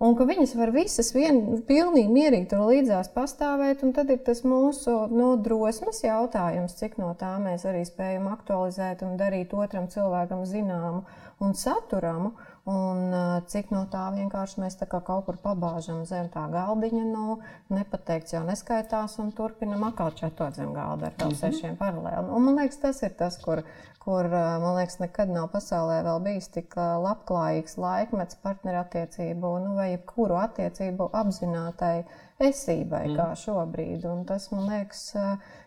un 0.04 0.16
ka 0.18 0.28
viņas 0.28 0.56
var 0.60 0.72
visas 0.76 1.12
vien, 1.16 1.42
pilnīgi 1.68 2.12
mierīgi 2.12 2.50
tur 2.52 2.66
līdzās 2.70 3.12
pastāvēt. 3.16 3.84
Tad 3.96 4.12
ir 4.12 4.24
tas 4.28 4.44
mūsu 4.48 4.96
nu, 5.14 5.36
drosmes 5.42 6.02
jautājums, 6.04 6.76
cik 6.80 6.98
no 7.02 7.14
tā 7.20 7.36
mēs 7.42 7.68
arī 7.70 7.86
spējam 7.88 8.28
aktualizēt 8.34 9.06
un 9.08 9.16
darīt 9.20 9.54
otram 9.56 9.88
cilvēkam 9.92 10.44
zināmu 10.50 11.06
un 11.44 11.56
saturamu. 11.56 12.34
Un 12.66 13.14
cik 13.46 13.70
no 13.70 13.84
tā 13.94 14.08
vienkārši 14.16 14.62
mēs 14.64 14.80
tā 14.80 14.88
kaut 14.90 15.28
kur 15.28 15.38
pabāžam 15.38 16.00
zem 16.10 16.32
tā 16.34 16.48
galdiņa, 16.50 17.04
nu, 17.12 17.40
nepateikts 17.70 18.34
jau 18.34 18.42
neskaitās, 18.48 19.20
un 19.22 19.30
turpinam 19.38 19.86
atkal 19.86 20.10
četot 20.18 20.58
zem 20.58 20.74
galda 20.74 21.12
ar 21.12 21.14
tādiem 21.14 21.36
mm 21.36 21.36
-hmm. 21.36 21.60
sešiem 21.60 21.78
paralēli. 21.78 22.32
Un 22.32 22.46
man 22.46 22.56
liekas, 22.56 22.80
tas 22.82 23.04
ir 23.04 23.14
tas, 23.20 23.38
kur 23.38 23.62
kur 24.06 24.28
man 24.30 24.76
liekas, 24.78 25.00
nekad 25.02 25.32
nav 25.34 25.48
pasaulē 25.54 26.04
vēl 26.06 26.20
bijis 26.28 26.48
tik 26.54 26.76
labklājīgs 26.78 27.80
laikmets 27.82 28.38
partnerattiecību, 28.44 29.54
nu, 29.64 29.72
vai 29.80 29.88
jebkuru 29.96 30.38
attiecību 30.44 31.10
apzinātai 31.22 32.04
esībai, 32.50 33.08
mm. 33.08 33.16
kā 33.18 33.28
šobrīd. 33.42 34.06
Un 34.12 34.22
tas, 34.30 34.52
man 34.54 34.70
liekas, 34.70 35.08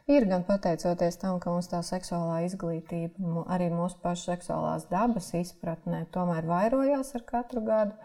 ir 0.09 0.25
gan 0.29 0.45
pateicoties 0.49 1.21
tam, 1.21 1.39
ka 1.43 1.53
mums 1.53 1.69
tā 1.71 1.83
seksuālā 1.85 2.41
izglītība, 2.47 3.45
arī 3.53 3.69
mūsu 3.73 4.01
pašu 4.03 4.31
seksuālās 4.33 4.89
dabas 4.93 5.33
izpratnē, 5.37 6.07
tomēr 6.15 6.49
vairojās 6.49 7.15
ar 7.19 7.27
katru 7.29 7.65
gadu 7.67 7.97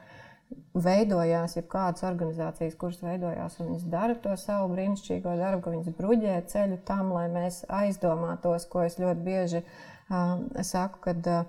veidojās, 0.77 1.55
ja 1.57 1.63
kādas 1.65 2.03
organizācijas, 2.05 2.75
kuras 2.77 2.99
veidojās, 3.01 3.55
un 3.59 3.71
viņas 3.71 3.87
dara 3.89 4.17
to 4.21 4.35
savu 4.37 4.69
brīnišķīgo 4.75 5.33
darbu, 5.39 5.63
ka 5.63 5.73
viņas 5.73 5.97
bruģē 5.97 6.35
ceļu 6.51 6.77
tam, 6.85 7.09
lai 7.15 7.25
mēs 7.33 7.63
aizdomātos, 7.73 8.67
ko 8.69 8.83
es 8.85 8.99
ļoti 9.01 9.25
bieži 9.25 9.63
uh, 9.63 10.37
saku, 10.61 11.01
ka 11.07 11.39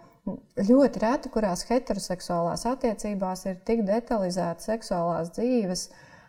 ļoti 0.70 1.02
reti, 1.02 1.30
kurās 1.34 1.66
heteroseksuālās 1.68 2.64
attiecībās 2.70 3.44
ir 3.50 3.60
tik 3.68 3.84
detalizēta 3.88 4.64
seksuālās 4.64 5.34
dzīves, 5.36 5.88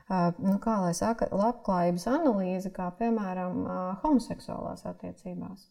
nu, 0.10 0.58
kā 0.62 0.80
lai 0.84 0.94
saka, 0.98 1.30
labklājības 1.34 2.08
analīze, 2.12 2.72
kā 2.74 2.92
piemēram 3.00 3.64
homoseksuālās 4.04 4.86
attiecībās. 4.92 5.70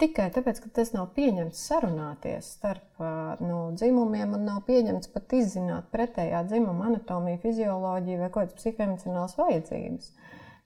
Tikai 0.00 0.26
tāpēc, 0.34 0.58
ka 0.58 0.70
tas 0.74 0.90
nav 0.90 1.12
pieņemts 1.14 1.60
sarunāties 1.68 2.48
starp 2.56 3.02
nu, 3.44 3.58
dzimumiem 3.78 4.32
un 4.34 4.48
nav 4.48 4.64
pieņemts 4.66 5.12
pat 5.14 5.36
izzināt 5.38 5.92
pretējā 5.94 6.40
dzimuma 6.48 6.88
anatomiju, 6.88 7.38
fizioloģiju 7.44 8.24
vai 8.24 8.30
kādas 8.34 8.58
psihoemocionālas 8.58 9.36
vajadzības, 9.38 10.08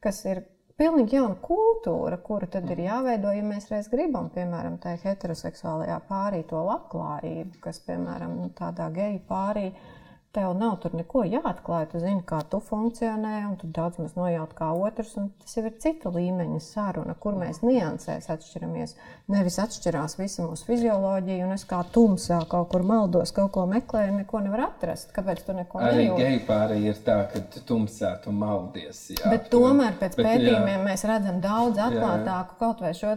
kas 0.07 0.23
ir 0.31 0.41
pilnīgi 0.81 1.19
jauna 1.19 1.37
kultūra, 1.43 2.17
kuru 2.25 2.49
tad 2.55 2.71
ir 2.73 2.81
jāveido, 2.87 3.35
ja 3.35 3.45
mēs 3.45 3.69
reiz 3.73 3.91
gribam, 3.93 4.31
piemēram, 4.33 4.79
tajā 4.81 5.03
heteroseksuālajā 5.03 5.99
pārī 6.09 6.45
to 6.49 6.65
labklājību, 6.71 7.59
kas, 7.65 7.83
piemēram, 7.85 8.37
nu, 8.41 8.51
tādā 8.57 8.89
geju 8.95 9.21
pārī 9.29 9.73
Tev 10.39 10.52
nav 10.55 10.77
tur 10.78 10.93
neko 10.94 11.24
jāatklāj. 11.27 11.89
Tu 11.90 11.98
zini, 11.98 12.20
kā 12.27 12.39
tu 12.47 12.60
funkcionē, 12.62 13.40
un 13.48 13.56
tu 13.59 13.66
daudz 13.74 13.97
maz 13.98 14.12
nojaut 14.15 14.52
kā 14.55 14.69
otrs. 14.70 15.16
Tas 15.43 15.56
jau 15.56 15.65
ir 15.66 15.73
cita 15.82 16.12
līmeņa 16.15 16.60
saruna, 16.62 17.16
kur 17.19 17.35
mēs 17.35 17.59
niansēs 17.65 18.28
atšķiramies. 18.31 18.93
Nevis 19.35 19.56
atšķirās 19.65 20.15
visa 20.20 20.44
mūsu 20.47 20.69
fizioloģija, 20.69 21.48
un 21.48 21.56
es 21.56 21.66
kā 21.66 21.81
tumsā 21.97 22.39
kaut 22.52 22.69
kur 22.70 22.86
maldos, 22.86 23.32
kaut 23.35 23.51
ko 23.56 23.65
meklēju, 23.66 24.12
neko 24.20 24.44
nevaru 24.44 24.69
atrast. 24.69 25.10
Kāpēc 25.16 25.43
tu 25.48 25.56
neko 25.59 25.82
nevari? 25.82 26.05
Arī 26.06 26.20
geju 26.23 26.44
pārī 26.47 26.78
ir 26.86 27.01
tā, 27.09 27.16
ka 27.32 27.43
tu 27.56 27.65
tumsā 27.73 28.12
tu 28.23 28.31
maldies. 28.31 29.01
Jā, 29.16 29.32
Bet 29.35 29.51
tomēr 29.51 29.98
pēc 29.98 30.15
bet, 30.20 30.28
pētījumiem 30.28 30.77
jā. 30.77 30.85
mēs 30.86 31.02
redzam 31.10 31.43
daudz 31.43 31.82
atklātāku 31.89 32.60
kaut 32.62 32.86
vai 32.86 32.94
šo 32.94 33.16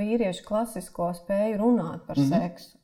vīriešu 0.00 0.42
klasisko 0.50 1.12
spēju 1.20 1.62
runāt 1.62 2.02
par 2.10 2.18
mm 2.18 2.26
-hmm. 2.26 2.50
seksu 2.50 2.74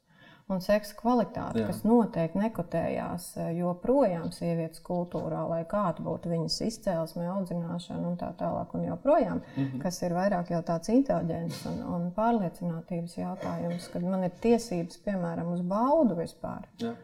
un 0.51 0.61
seksa 0.65 0.97
kvalitāti, 0.99 1.63
Jā. 1.63 1.69
kas 1.71 1.83
noteikti 1.87 2.41
nekotējās 2.41 3.29
eh, 3.37 3.53
joprojām 3.59 4.33
sievietes 4.35 4.83
kultūrā, 4.85 5.45
lai 5.49 5.63
kāda 5.69 6.05
būtu 6.05 6.33
viņas 6.33 6.59
izcēlesme, 6.69 7.29
audzināšana 7.37 8.11
un 8.11 8.19
tā 8.21 8.33
tālāk. 8.41 8.75
Un 8.77 8.89
joprojām, 8.89 9.41
mm 9.43 9.63
-hmm. 9.63 9.83
kas 9.83 10.03
ir 10.03 10.17
vairāk 10.17 10.51
jau 10.51 10.63
tāds 10.63 10.93
inteliģents 10.93 11.67
un, 11.71 11.81
un 11.95 12.11
pārliecinātības 12.17 13.17
jautājums, 13.19 13.89
kad 13.93 14.03
man 14.03 14.25
ir 14.25 14.37
tiesības, 14.41 15.01
piemēram, 15.07 15.53
uz 15.53 15.61
baudu 15.61 16.19
vispār. 16.19 16.69
Jā 16.83 16.95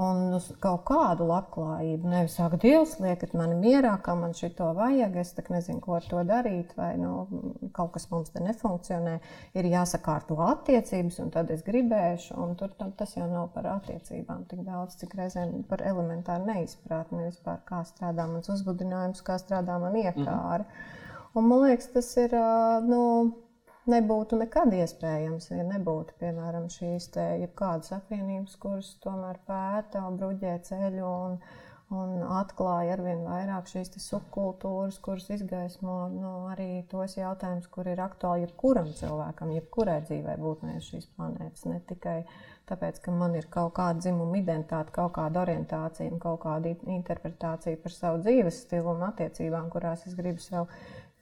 un 0.00 0.34
uz 0.36 0.46
kaut 0.62 0.82
kādu 0.88 1.26
labklājību. 1.28 2.08
Nevis 2.10 2.36
saka, 2.38 2.58
Dievs, 2.60 2.96
liekat 3.02 3.34
mani 3.38 3.56
mierā, 3.60 3.92
kā 4.04 4.14
man 4.18 4.32
šito 4.36 4.70
vajag, 4.76 5.16
es 5.22 5.34
nezinu, 5.52 5.80
ko 5.84 5.96
ar 5.98 6.06
to 6.10 6.22
darīt, 6.28 6.72
vai 6.78 6.92
nu, 7.00 7.26
kaut 7.76 7.92
kas 7.96 8.08
mums 8.12 8.32
te 8.34 8.42
nefunkcionē. 8.44 9.18
Ir 9.58 9.68
jāsakārto 9.72 10.38
attiecības, 10.46 11.20
un 11.24 11.34
tad 11.34 11.50
es 11.54 11.64
gribēšu, 11.66 12.38
un 12.40 12.56
tur 12.60 12.72
tam, 12.78 12.94
tas 12.96 13.16
jau 13.16 13.28
nav 13.30 13.50
par 13.56 13.68
attiecībām 13.74 14.46
tik 14.50 14.64
daudz, 14.68 14.96
cik 15.02 15.18
reizēm 15.20 15.60
par 15.68 15.84
elementāru 15.86 16.48
neizpratni 16.48 17.26
vispār, 17.28 17.60
kā 17.68 17.82
strādā 17.88 18.26
mans 18.30 18.48
uzbudinājums, 18.52 19.24
kā 19.26 19.36
strādā 19.42 19.78
man 19.82 20.00
iekāra. 20.00 20.64
Mm 20.64 20.70
-hmm. 20.70 20.98
Un 21.32 21.46
man 21.46 21.60
liekas, 21.62 21.92
tas 21.94 22.16
ir, 22.18 22.32
nu, 22.90 23.00
nebūtu 23.88 24.38
nekad 24.40 24.74
iespējams, 24.76 25.50
ja 25.54 25.64
nebūtu, 25.64 26.16
piemēram, 26.20 26.68
šīs 26.72 27.10
te 27.14 27.24
jebkādas 27.40 27.94
apvienības, 27.96 28.58
kuras 28.60 28.92
tomēr 29.04 29.40
pēta 29.48 30.04
un 30.08 30.18
bruģē 30.20 30.54
ceļu 30.68 31.06
un, 31.08 31.38
un 31.96 32.12
atklāja 32.40 32.94
arvien 32.98 33.24
vairāk 33.24 33.70
šīs 33.70 33.94
subkultūras, 34.04 35.00
kuras 35.02 35.30
izgaismo 35.32 35.96
nu, 36.12 36.34
arī 36.52 36.84
tos 36.92 37.16
jautājumus, 37.18 37.70
kur 37.72 37.88
ir 37.90 38.02
aktuāli 38.04 38.46
jebkuram 38.46 38.92
cilvēkam, 39.00 39.56
jebkurai 39.56 40.00
dzīvē 40.04 40.36
būtnē 40.44 40.78
šīs 40.84 41.10
planētas. 41.16 41.66
Ne 41.72 41.80
tikai 41.88 42.20
tāpēc, 42.70 43.00
ka 43.02 43.14
man 43.16 43.34
ir 43.34 43.48
kaut 43.50 43.74
kāda 43.80 44.04
dzimuma 44.04 44.38
identitāte, 44.38 44.94
kaut 44.94 45.16
kāda 45.16 45.42
orientācija 45.42 46.12
un 46.12 46.20
kaut 46.22 46.44
kāda 46.44 46.76
interpretācija 46.94 47.80
par 47.82 47.96
savu 47.96 48.22
dzīves 48.22 48.64
stilu 48.66 48.94
un 48.94 49.08
attiecībām, 49.08 49.72
kurās 49.72 50.06
es 50.06 50.14
gribu 50.18 50.42
sev 50.44 50.68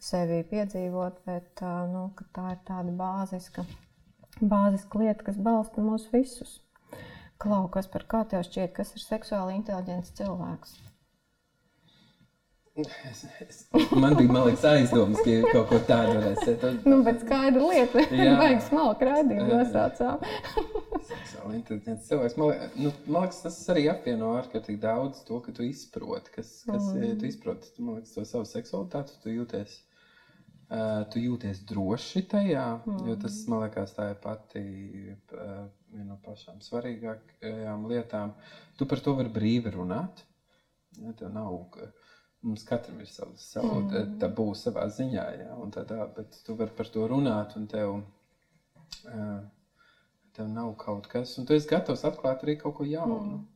sevi 0.03 0.43
piedzīvot, 0.51 1.23
bet 1.27 1.62
nu, 1.93 2.09
tā 2.35 2.55
ir 2.55 2.61
tāda 2.69 2.95
bāziska, 2.99 3.65
bāziska 4.41 5.03
lieta, 5.03 5.29
kas 5.31 5.39
balsta 5.49 5.85
mūs 5.85 6.09
visus. 6.12 6.59
Klau, 7.39 7.69
kas 7.70 7.87
par 7.91 8.05
kā 8.11 8.25
tev 8.27 8.43
šķiet, 8.47 8.75
kas 8.75 8.95
ir 8.97 9.05
seksuāli 9.05 9.61
inteliģents 9.61 10.15
cilvēks? 10.19 10.79
Es, 12.79 13.25
es, 13.43 13.66
man 13.91 14.15
bija 14.15 14.45
liekas, 14.45 14.65
aizdomas, 14.70 15.19
ka 15.27 15.51
kaut 15.51 15.65
ko 15.66 15.79
tādu 15.87 16.12
varēs 16.15 16.45
teikt. 16.47 16.85
nu, 16.87 17.01
bet 17.07 17.25
skaidra 17.25 17.70
lieta, 17.73 18.05
ka 18.07 18.29
vajag 18.43 18.61
smalku 18.69 19.09
raidījumu 19.09 19.49
nosaucām. 19.51 20.23
Seksuāli 21.09 21.59
inteliģents 21.59 22.07
cilvēks. 22.07 22.37
Man, 22.39 22.62
nu, 22.79 22.93
man 23.09 23.27
liekas, 23.27 23.41
tas 23.49 23.59
arī 23.75 23.89
apvieno 23.91 24.31
ārkārtīgi 24.39 24.79
daudz 24.85 25.25
to, 25.27 25.41
ka 25.43 25.55
tu 25.57 25.66
izproti, 25.66 26.37
kas, 26.37 26.53
kas 26.69 26.93
mm. 26.93 27.19
tu 27.19 27.27
izproti, 27.33 27.73
man 27.83 27.99
liekas, 27.99 28.15
to 28.15 28.27
savu 28.31 28.47
seksualitāti, 28.47 29.19
tu 29.25 29.35
jūties 29.35 29.81
Uh, 30.69 31.07
tu 31.09 31.20
jūties 31.23 31.62
droši 31.65 32.27
tajā, 32.28 32.65
mm. 32.85 33.05
jo 33.09 33.15
tas, 33.23 33.36
man 33.49 33.62
liekas, 33.62 33.95
tā 33.97 34.11
ir 34.12 34.19
pati 34.20 34.61
uh, 35.09 35.62
viena 35.89 36.11
no 36.11 36.16
pašām 36.20 36.59
svarīgākajām 36.61 37.86
lietām. 37.89 38.35
Tu 38.77 38.89
par 38.90 39.01
to 39.01 39.15
vari 39.16 39.32
brīvi 39.32 39.73
runāt. 39.73 40.20
Ja, 40.99 41.15
tev 41.16 41.32
nav, 41.32 41.57
mums 42.45 42.66
katram 42.69 43.01
ir 43.01 43.09
savs, 43.09 43.47
savu 43.55 43.81
mm. 43.86 44.19
tabū 44.20 44.51
savā 44.61 44.85
ziņā, 44.93 45.24
ja, 45.40 45.55
un 45.57 45.73
tā 45.73 45.86
tā, 45.89 46.03
bet 46.19 46.36
tu 46.45 46.57
vari 46.59 46.77
par 46.77 46.93
to 46.93 47.09
runāt, 47.09 47.57
un 47.57 47.65
tev, 47.70 48.03
uh, 49.09 49.40
tev 50.36 50.53
nav 50.53 50.74
kaut 50.85 51.09
kas, 51.09 51.32
un 51.40 51.49
tu 51.49 51.57
esi 51.57 51.70
gatavs 51.70 52.05
atklāt 52.09 52.45
arī 52.45 52.59
kaut 52.61 52.77
ko 52.77 52.89
jaunu. 52.89 53.39
Mm. 53.39 53.47